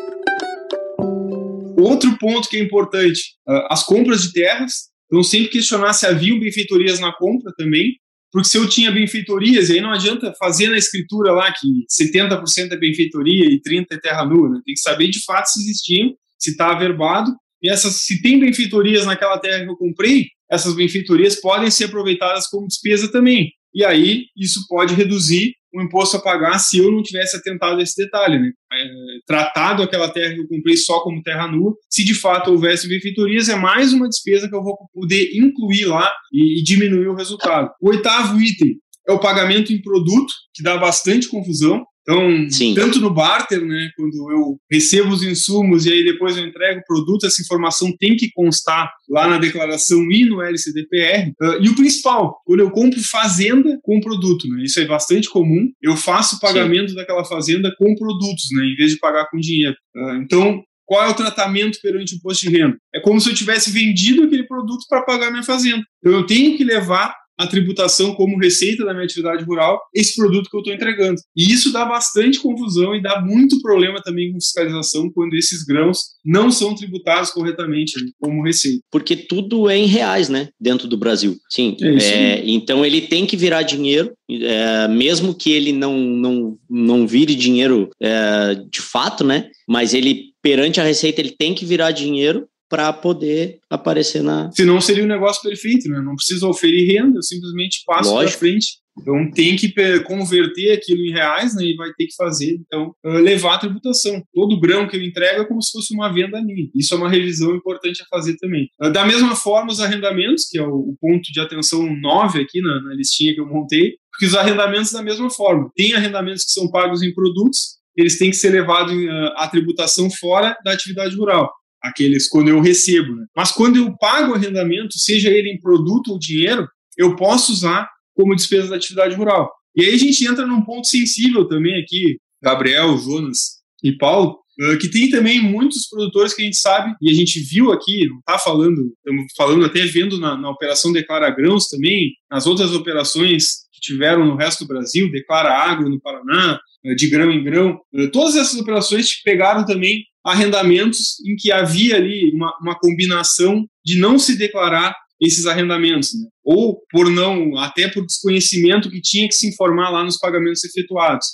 Outro 1.77 2.17
ponto 2.17 2.47
que 2.47 2.57
é 2.57 2.61
importante, 2.61 3.21
ah, 3.47 3.67
as 3.71 3.83
compras 3.83 4.23
de 4.23 4.33
terras. 4.33 4.89
Então, 5.07 5.23
sempre 5.23 5.49
questionar 5.49 5.93
se 5.93 6.05
havia 6.05 6.37
benfeitorias 6.39 6.99
na 6.99 7.13
compra 7.13 7.51
também, 7.57 7.93
porque 8.31 8.47
se 8.47 8.57
eu 8.57 8.67
tinha 8.67 8.91
benfeitorias, 8.91 9.69
aí 9.69 9.81
não 9.81 9.91
adianta 9.91 10.33
fazer 10.37 10.69
na 10.69 10.77
escritura 10.77 11.31
lá 11.31 11.51
que 11.51 11.67
70% 11.89 12.71
é 12.71 12.77
benfeitoria 12.77 13.45
e 13.45 13.61
30% 13.61 13.85
é 13.91 13.97
terra 13.97 14.25
nua, 14.25 14.49
né? 14.49 14.61
tem 14.65 14.73
que 14.73 14.81
saber 14.81 15.09
de 15.09 15.23
fato 15.23 15.47
se 15.47 15.61
existiam, 15.61 16.13
se 16.37 16.51
está 16.51 16.71
averbado, 16.71 17.31
e 17.61 17.69
essas, 17.69 18.01
se 18.03 18.21
tem 18.21 18.39
benfeitorias 18.39 19.05
naquela 19.05 19.39
terra 19.39 19.63
que 19.63 19.71
eu 19.71 19.77
comprei, 19.77 20.27
essas 20.49 20.75
benfeitorias 20.75 21.39
podem 21.39 21.71
ser 21.71 21.85
aproveitadas 21.85 22.47
como 22.47 22.67
despesa 22.67 23.11
também. 23.11 23.51
E 23.73 23.83
aí 23.83 24.25
isso 24.35 24.65
pode 24.67 24.93
reduzir 24.93 25.53
o 25.77 25.83
imposto 25.83 26.17
a 26.17 26.21
pagar 26.21 26.57
se 26.57 26.79
eu 26.79 26.91
não 26.91 27.03
tivesse 27.03 27.37
atentado 27.37 27.79
a 27.79 27.83
esse 27.83 27.95
detalhe, 28.03 28.39
né? 28.39 28.51
É, 28.73 28.87
tratado 29.25 29.83
aquela 29.83 30.09
terra 30.09 30.33
que 30.33 30.41
eu 30.41 30.47
comprei 30.47 30.75
só 30.75 31.01
como 31.01 31.21
terra 31.21 31.47
nua, 31.47 31.75
se 31.89 32.03
de 32.03 32.15
fato 32.15 32.51
houvesse 32.51 32.87
benfeitorias, 32.87 33.47
é 33.47 33.55
mais 33.55 33.93
uma 33.93 34.09
despesa 34.09 34.49
que 34.49 34.55
eu 34.55 34.63
vou 34.63 34.75
poder 34.93 35.29
incluir 35.35 35.85
lá 35.85 36.11
e, 36.33 36.59
e 36.59 36.63
diminuir 36.63 37.07
o 37.07 37.15
resultado. 37.15 37.69
O 37.79 37.89
oitavo 37.89 38.41
item 38.41 38.75
é 39.07 39.13
o 39.13 39.19
pagamento 39.19 39.71
em 39.71 39.81
produto, 39.81 40.33
que 40.53 40.63
dá 40.63 40.77
bastante 40.77 41.29
confusão. 41.29 41.85
Então, 42.07 42.49
Sim. 42.49 42.73
tanto 42.73 43.01
no 43.01 43.13
barter, 43.13 43.61
né, 43.65 43.89
quando 43.97 44.31
eu 44.31 44.57
recebo 44.71 45.09
os 45.09 45.23
insumos 45.23 45.85
e 45.85 45.91
aí 45.91 46.05
depois 46.05 46.37
eu 46.37 46.47
entrego 46.47 46.79
o 46.79 46.85
produto, 46.85 47.25
essa 47.25 47.41
informação 47.41 47.93
tem 47.99 48.15
que 48.15 48.31
constar 48.33 48.89
lá 49.09 49.27
na 49.27 49.37
declaração 49.37 50.09
e 50.09 50.23
no 50.23 50.41
LCDPR. 50.41 51.31
Uh, 51.31 51.43
ah, 51.43 51.57
e 51.59 51.67
o 51.67 51.75
principal, 51.75 52.41
quando 52.45 52.61
eu 52.61 52.71
compro 52.71 52.97
fazenda 53.03 53.77
com 53.83 53.99
produto, 53.99 54.47
né, 54.47 54.63
isso 54.63 54.79
é 54.79 54.85
bastante 54.85 55.29
comum, 55.29 55.69
eu 55.81 55.97
faço 55.97 56.37
o 56.37 56.39
pagamento 56.39 56.91
Sim. 56.91 56.95
daquela 56.95 57.25
fazenda 57.25 57.75
com 57.77 57.93
produtos, 57.95 58.45
né, 58.53 58.63
em 58.67 58.75
vez 58.75 58.91
de 58.91 58.99
pagar 58.99 59.29
com 59.29 59.37
dinheiro. 59.37 59.75
Uh, 59.93 60.21
então, 60.23 60.63
qual 60.85 61.03
é 61.05 61.09
o 61.09 61.15
tratamento 61.15 61.79
perante 61.81 62.15
o 62.15 62.17
imposto 62.17 62.49
de 62.49 62.57
renda? 62.57 62.77
É 62.95 63.01
como 63.01 63.19
se 63.19 63.29
eu 63.29 63.35
tivesse 63.35 63.69
vendido 63.69 64.23
aquele 64.23 64.47
produto 64.47 64.85
para 64.87 65.01
pagar 65.01 65.29
minha 65.29 65.43
fazenda. 65.43 65.83
Então, 65.99 66.13
eu 66.17 66.25
tenho 66.25 66.55
que 66.55 66.63
levar 66.63 67.13
a 67.37 67.47
tributação 67.47 68.15
como 68.15 68.39
receita 68.39 68.83
da 68.83 68.93
minha 68.93 69.05
atividade 69.05 69.43
rural 69.43 69.79
esse 69.93 70.15
produto 70.15 70.49
que 70.49 70.55
eu 70.55 70.61
estou 70.61 70.73
entregando. 70.73 71.19
E 71.35 71.51
isso 71.53 71.71
dá 71.71 71.85
bastante 71.85 72.39
confusão 72.39 72.95
e 72.95 73.01
dá 73.01 73.21
muito 73.21 73.61
problema 73.61 74.01
também 74.01 74.31
com 74.31 74.39
fiscalização 74.39 75.09
quando 75.13 75.35
esses 75.35 75.63
grãos 75.63 75.99
não 76.25 76.51
são 76.51 76.75
tributados 76.75 77.31
corretamente 77.31 77.93
como 78.19 78.43
receita. 78.43 78.79
Porque 78.91 79.15
tudo 79.15 79.69
é 79.69 79.77
em 79.77 79.85
reais, 79.85 80.29
né? 80.29 80.49
Dentro 80.59 80.87
do 80.87 80.97
Brasil. 80.97 81.35
Sim. 81.49 81.75
É 81.81 81.97
é, 81.97 82.43
então 82.45 82.85
ele 82.85 83.01
tem 83.01 83.25
que 83.25 83.37
virar 83.37 83.61
dinheiro, 83.61 84.11
é, 84.29 84.87
mesmo 84.87 85.33
que 85.33 85.51
ele 85.51 85.71
não, 85.71 85.97
não, 85.97 86.57
não 86.69 87.07
vire 87.07 87.35
dinheiro 87.35 87.89
é, 88.01 88.55
de 88.69 88.81
fato, 88.81 89.23
né? 89.23 89.49
Mas 89.67 89.93
ele 89.93 90.27
perante 90.41 90.79
a 90.79 90.83
receita 90.83 91.19
ele 91.19 91.35
tem 91.37 91.53
que 91.53 91.65
virar 91.65 91.91
dinheiro 91.91 92.47
para 92.69 92.91
poder 92.91 93.59
aparecer 93.69 94.21
na. 94.21 94.51
Senão 94.51 94.79
seria 94.81 95.03
um 95.03 95.07
negócio 95.07 95.41
perfeito, 95.41 95.89
né? 95.89 96.01
Não 96.01 96.15
precisa 96.15 96.47
oferir 96.47 96.91
renda, 96.91 97.17
eu 97.17 97.23
simplesmente 97.23 97.83
passo 97.85 98.13
para 98.13 98.27
frente. 98.27 98.79
Então 98.99 99.29
tem 99.31 99.55
que 99.55 99.71
converter 100.01 100.71
aquilo 100.71 101.05
em 101.05 101.11
reais, 101.11 101.55
né? 101.55 101.63
E 101.63 101.75
vai 101.75 101.91
ter 101.93 102.07
que 102.07 102.15
fazer, 102.15 102.57
então, 102.65 102.93
ah, 103.05 103.19
levar 103.19 103.55
a 103.55 103.59
tributação. 103.59 104.21
Todo 104.33 104.59
grão 104.59 104.87
que 104.87 104.97
eu 104.97 105.03
entrego 105.03 105.41
é 105.41 105.45
como 105.45 105.61
se 105.61 105.71
fosse 105.71 105.93
uma 105.93 106.11
venda 106.11 106.41
minha. 106.41 106.67
Isso 106.75 106.93
é 106.93 106.97
uma 106.97 107.09
revisão 107.09 107.55
importante 107.55 108.01
a 108.01 108.05
fazer 108.09 108.35
também. 108.37 108.67
Ah, 108.81 108.89
da 108.89 109.05
mesma 109.05 109.35
forma, 109.35 109.71
os 109.71 109.79
arrendamentos, 109.79 110.47
que 110.49 110.57
é 110.57 110.63
o, 110.63 110.95
ponto 110.99 111.31
de 111.31 111.39
atenção 111.39 111.87
9 112.01 112.41
aqui 112.41 112.59
na, 112.61 112.81
na 112.81 112.95
listinha 112.95 113.33
que 113.33 113.39
eu 113.39 113.47
montei, 113.47 113.93
porque 114.11 114.25
os 114.25 114.35
arrendamentos 114.35 114.91
da 114.91 115.03
mesma 115.03 115.29
forma. 115.29 115.69
Tem 115.75 115.93
arrendamentos 115.93 116.43
que 116.45 116.51
são 116.51 116.69
pagos 116.69 117.03
em 117.03 117.13
produtos, 117.13 117.77
eles 117.95 118.17
têm 118.17 118.31
que 118.31 118.35
ser 118.35 118.49
levados 118.49 118.93
à 119.35 119.43
ah, 119.43 119.47
tributação 119.47 120.09
fora 120.09 120.57
da 120.63 120.73
atividade 120.73 121.15
rural 121.15 121.51
aqueles 121.81 122.27
quando 122.27 122.49
eu 122.49 122.59
recebo. 122.59 123.15
Né? 123.15 123.25
Mas 123.35 123.51
quando 123.51 123.77
eu 123.77 123.95
pago 123.97 124.31
o 124.31 124.35
arrendamento, 124.35 124.97
seja 124.97 125.29
ele 125.29 125.49
em 125.49 125.59
produto 125.59 126.11
ou 126.11 126.19
dinheiro, 126.19 126.67
eu 126.97 127.15
posso 127.15 127.51
usar 127.51 127.87
como 128.15 128.35
despesa 128.35 128.69
da 128.69 128.75
atividade 128.75 129.15
rural. 129.15 129.51
E 129.75 129.83
aí 129.83 129.93
a 129.93 129.97
gente 129.97 130.25
entra 130.25 130.45
num 130.45 130.63
ponto 130.63 130.87
sensível 130.87 131.47
também 131.47 131.79
aqui, 131.79 132.17
Gabriel, 132.41 132.97
Jonas 132.97 133.57
e 133.83 133.95
Paulo, 133.95 134.39
que 134.81 134.89
tem 134.89 135.09
também 135.09 135.39
muitos 135.39 135.87
produtores 135.87 136.33
que 136.33 136.41
a 136.41 136.45
gente 136.45 136.57
sabe, 136.57 136.95
e 136.99 137.11
a 137.11 137.13
gente 137.13 137.39
viu 137.39 137.71
aqui, 137.71 138.07
não 138.07 138.17
está 138.17 138.39
falando, 138.39 138.91
estamos 138.97 139.25
falando 139.37 139.65
até 139.65 139.85
vendo 139.85 140.19
na, 140.19 140.35
na 140.35 140.49
Operação 140.49 140.91
Declara 140.91 141.29
Grãos 141.29 141.67
também, 141.67 142.11
nas 142.29 142.47
outras 142.47 142.73
operações 142.73 143.67
que 143.71 143.79
tiveram 143.79 144.25
no 144.25 144.35
resto 144.35 144.63
do 144.63 144.67
Brasil, 144.67 145.11
Declara 145.11 145.53
Agro 145.53 145.89
no 145.89 146.01
Paraná, 146.01 146.59
de 146.95 147.09
grão 147.09 147.29
em 147.31 147.43
grão, 147.43 147.79
todas 148.11 148.35
essas 148.35 148.59
operações 148.59 149.21
pegaram 149.21 149.63
também 149.65 150.03
arrendamentos 150.27 151.19
em 151.25 151.35
que 151.35 151.51
havia 151.51 151.95
ali 151.95 152.31
uma, 152.33 152.53
uma 152.61 152.77
combinação 152.77 153.65
de 153.83 153.97
não 153.99 154.19
se 154.19 154.37
declarar 154.37 154.95
esses 155.19 155.45
arrendamentos, 155.45 156.13
né? 156.13 156.27
ou 156.43 156.81
por 156.91 157.09
não, 157.09 157.57
até 157.57 157.87
por 157.87 158.05
desconhecimento 158.05 158.89
que 158.89 159.01
tinha 159.01 159.27
que 159.27 159.33
se 159.33 159.47
informar 159.47 159.89
lá 159.89 160.03
nos 160.03 160.17
pagamentos 160.17 160.63
efetuados. 160.63 161.27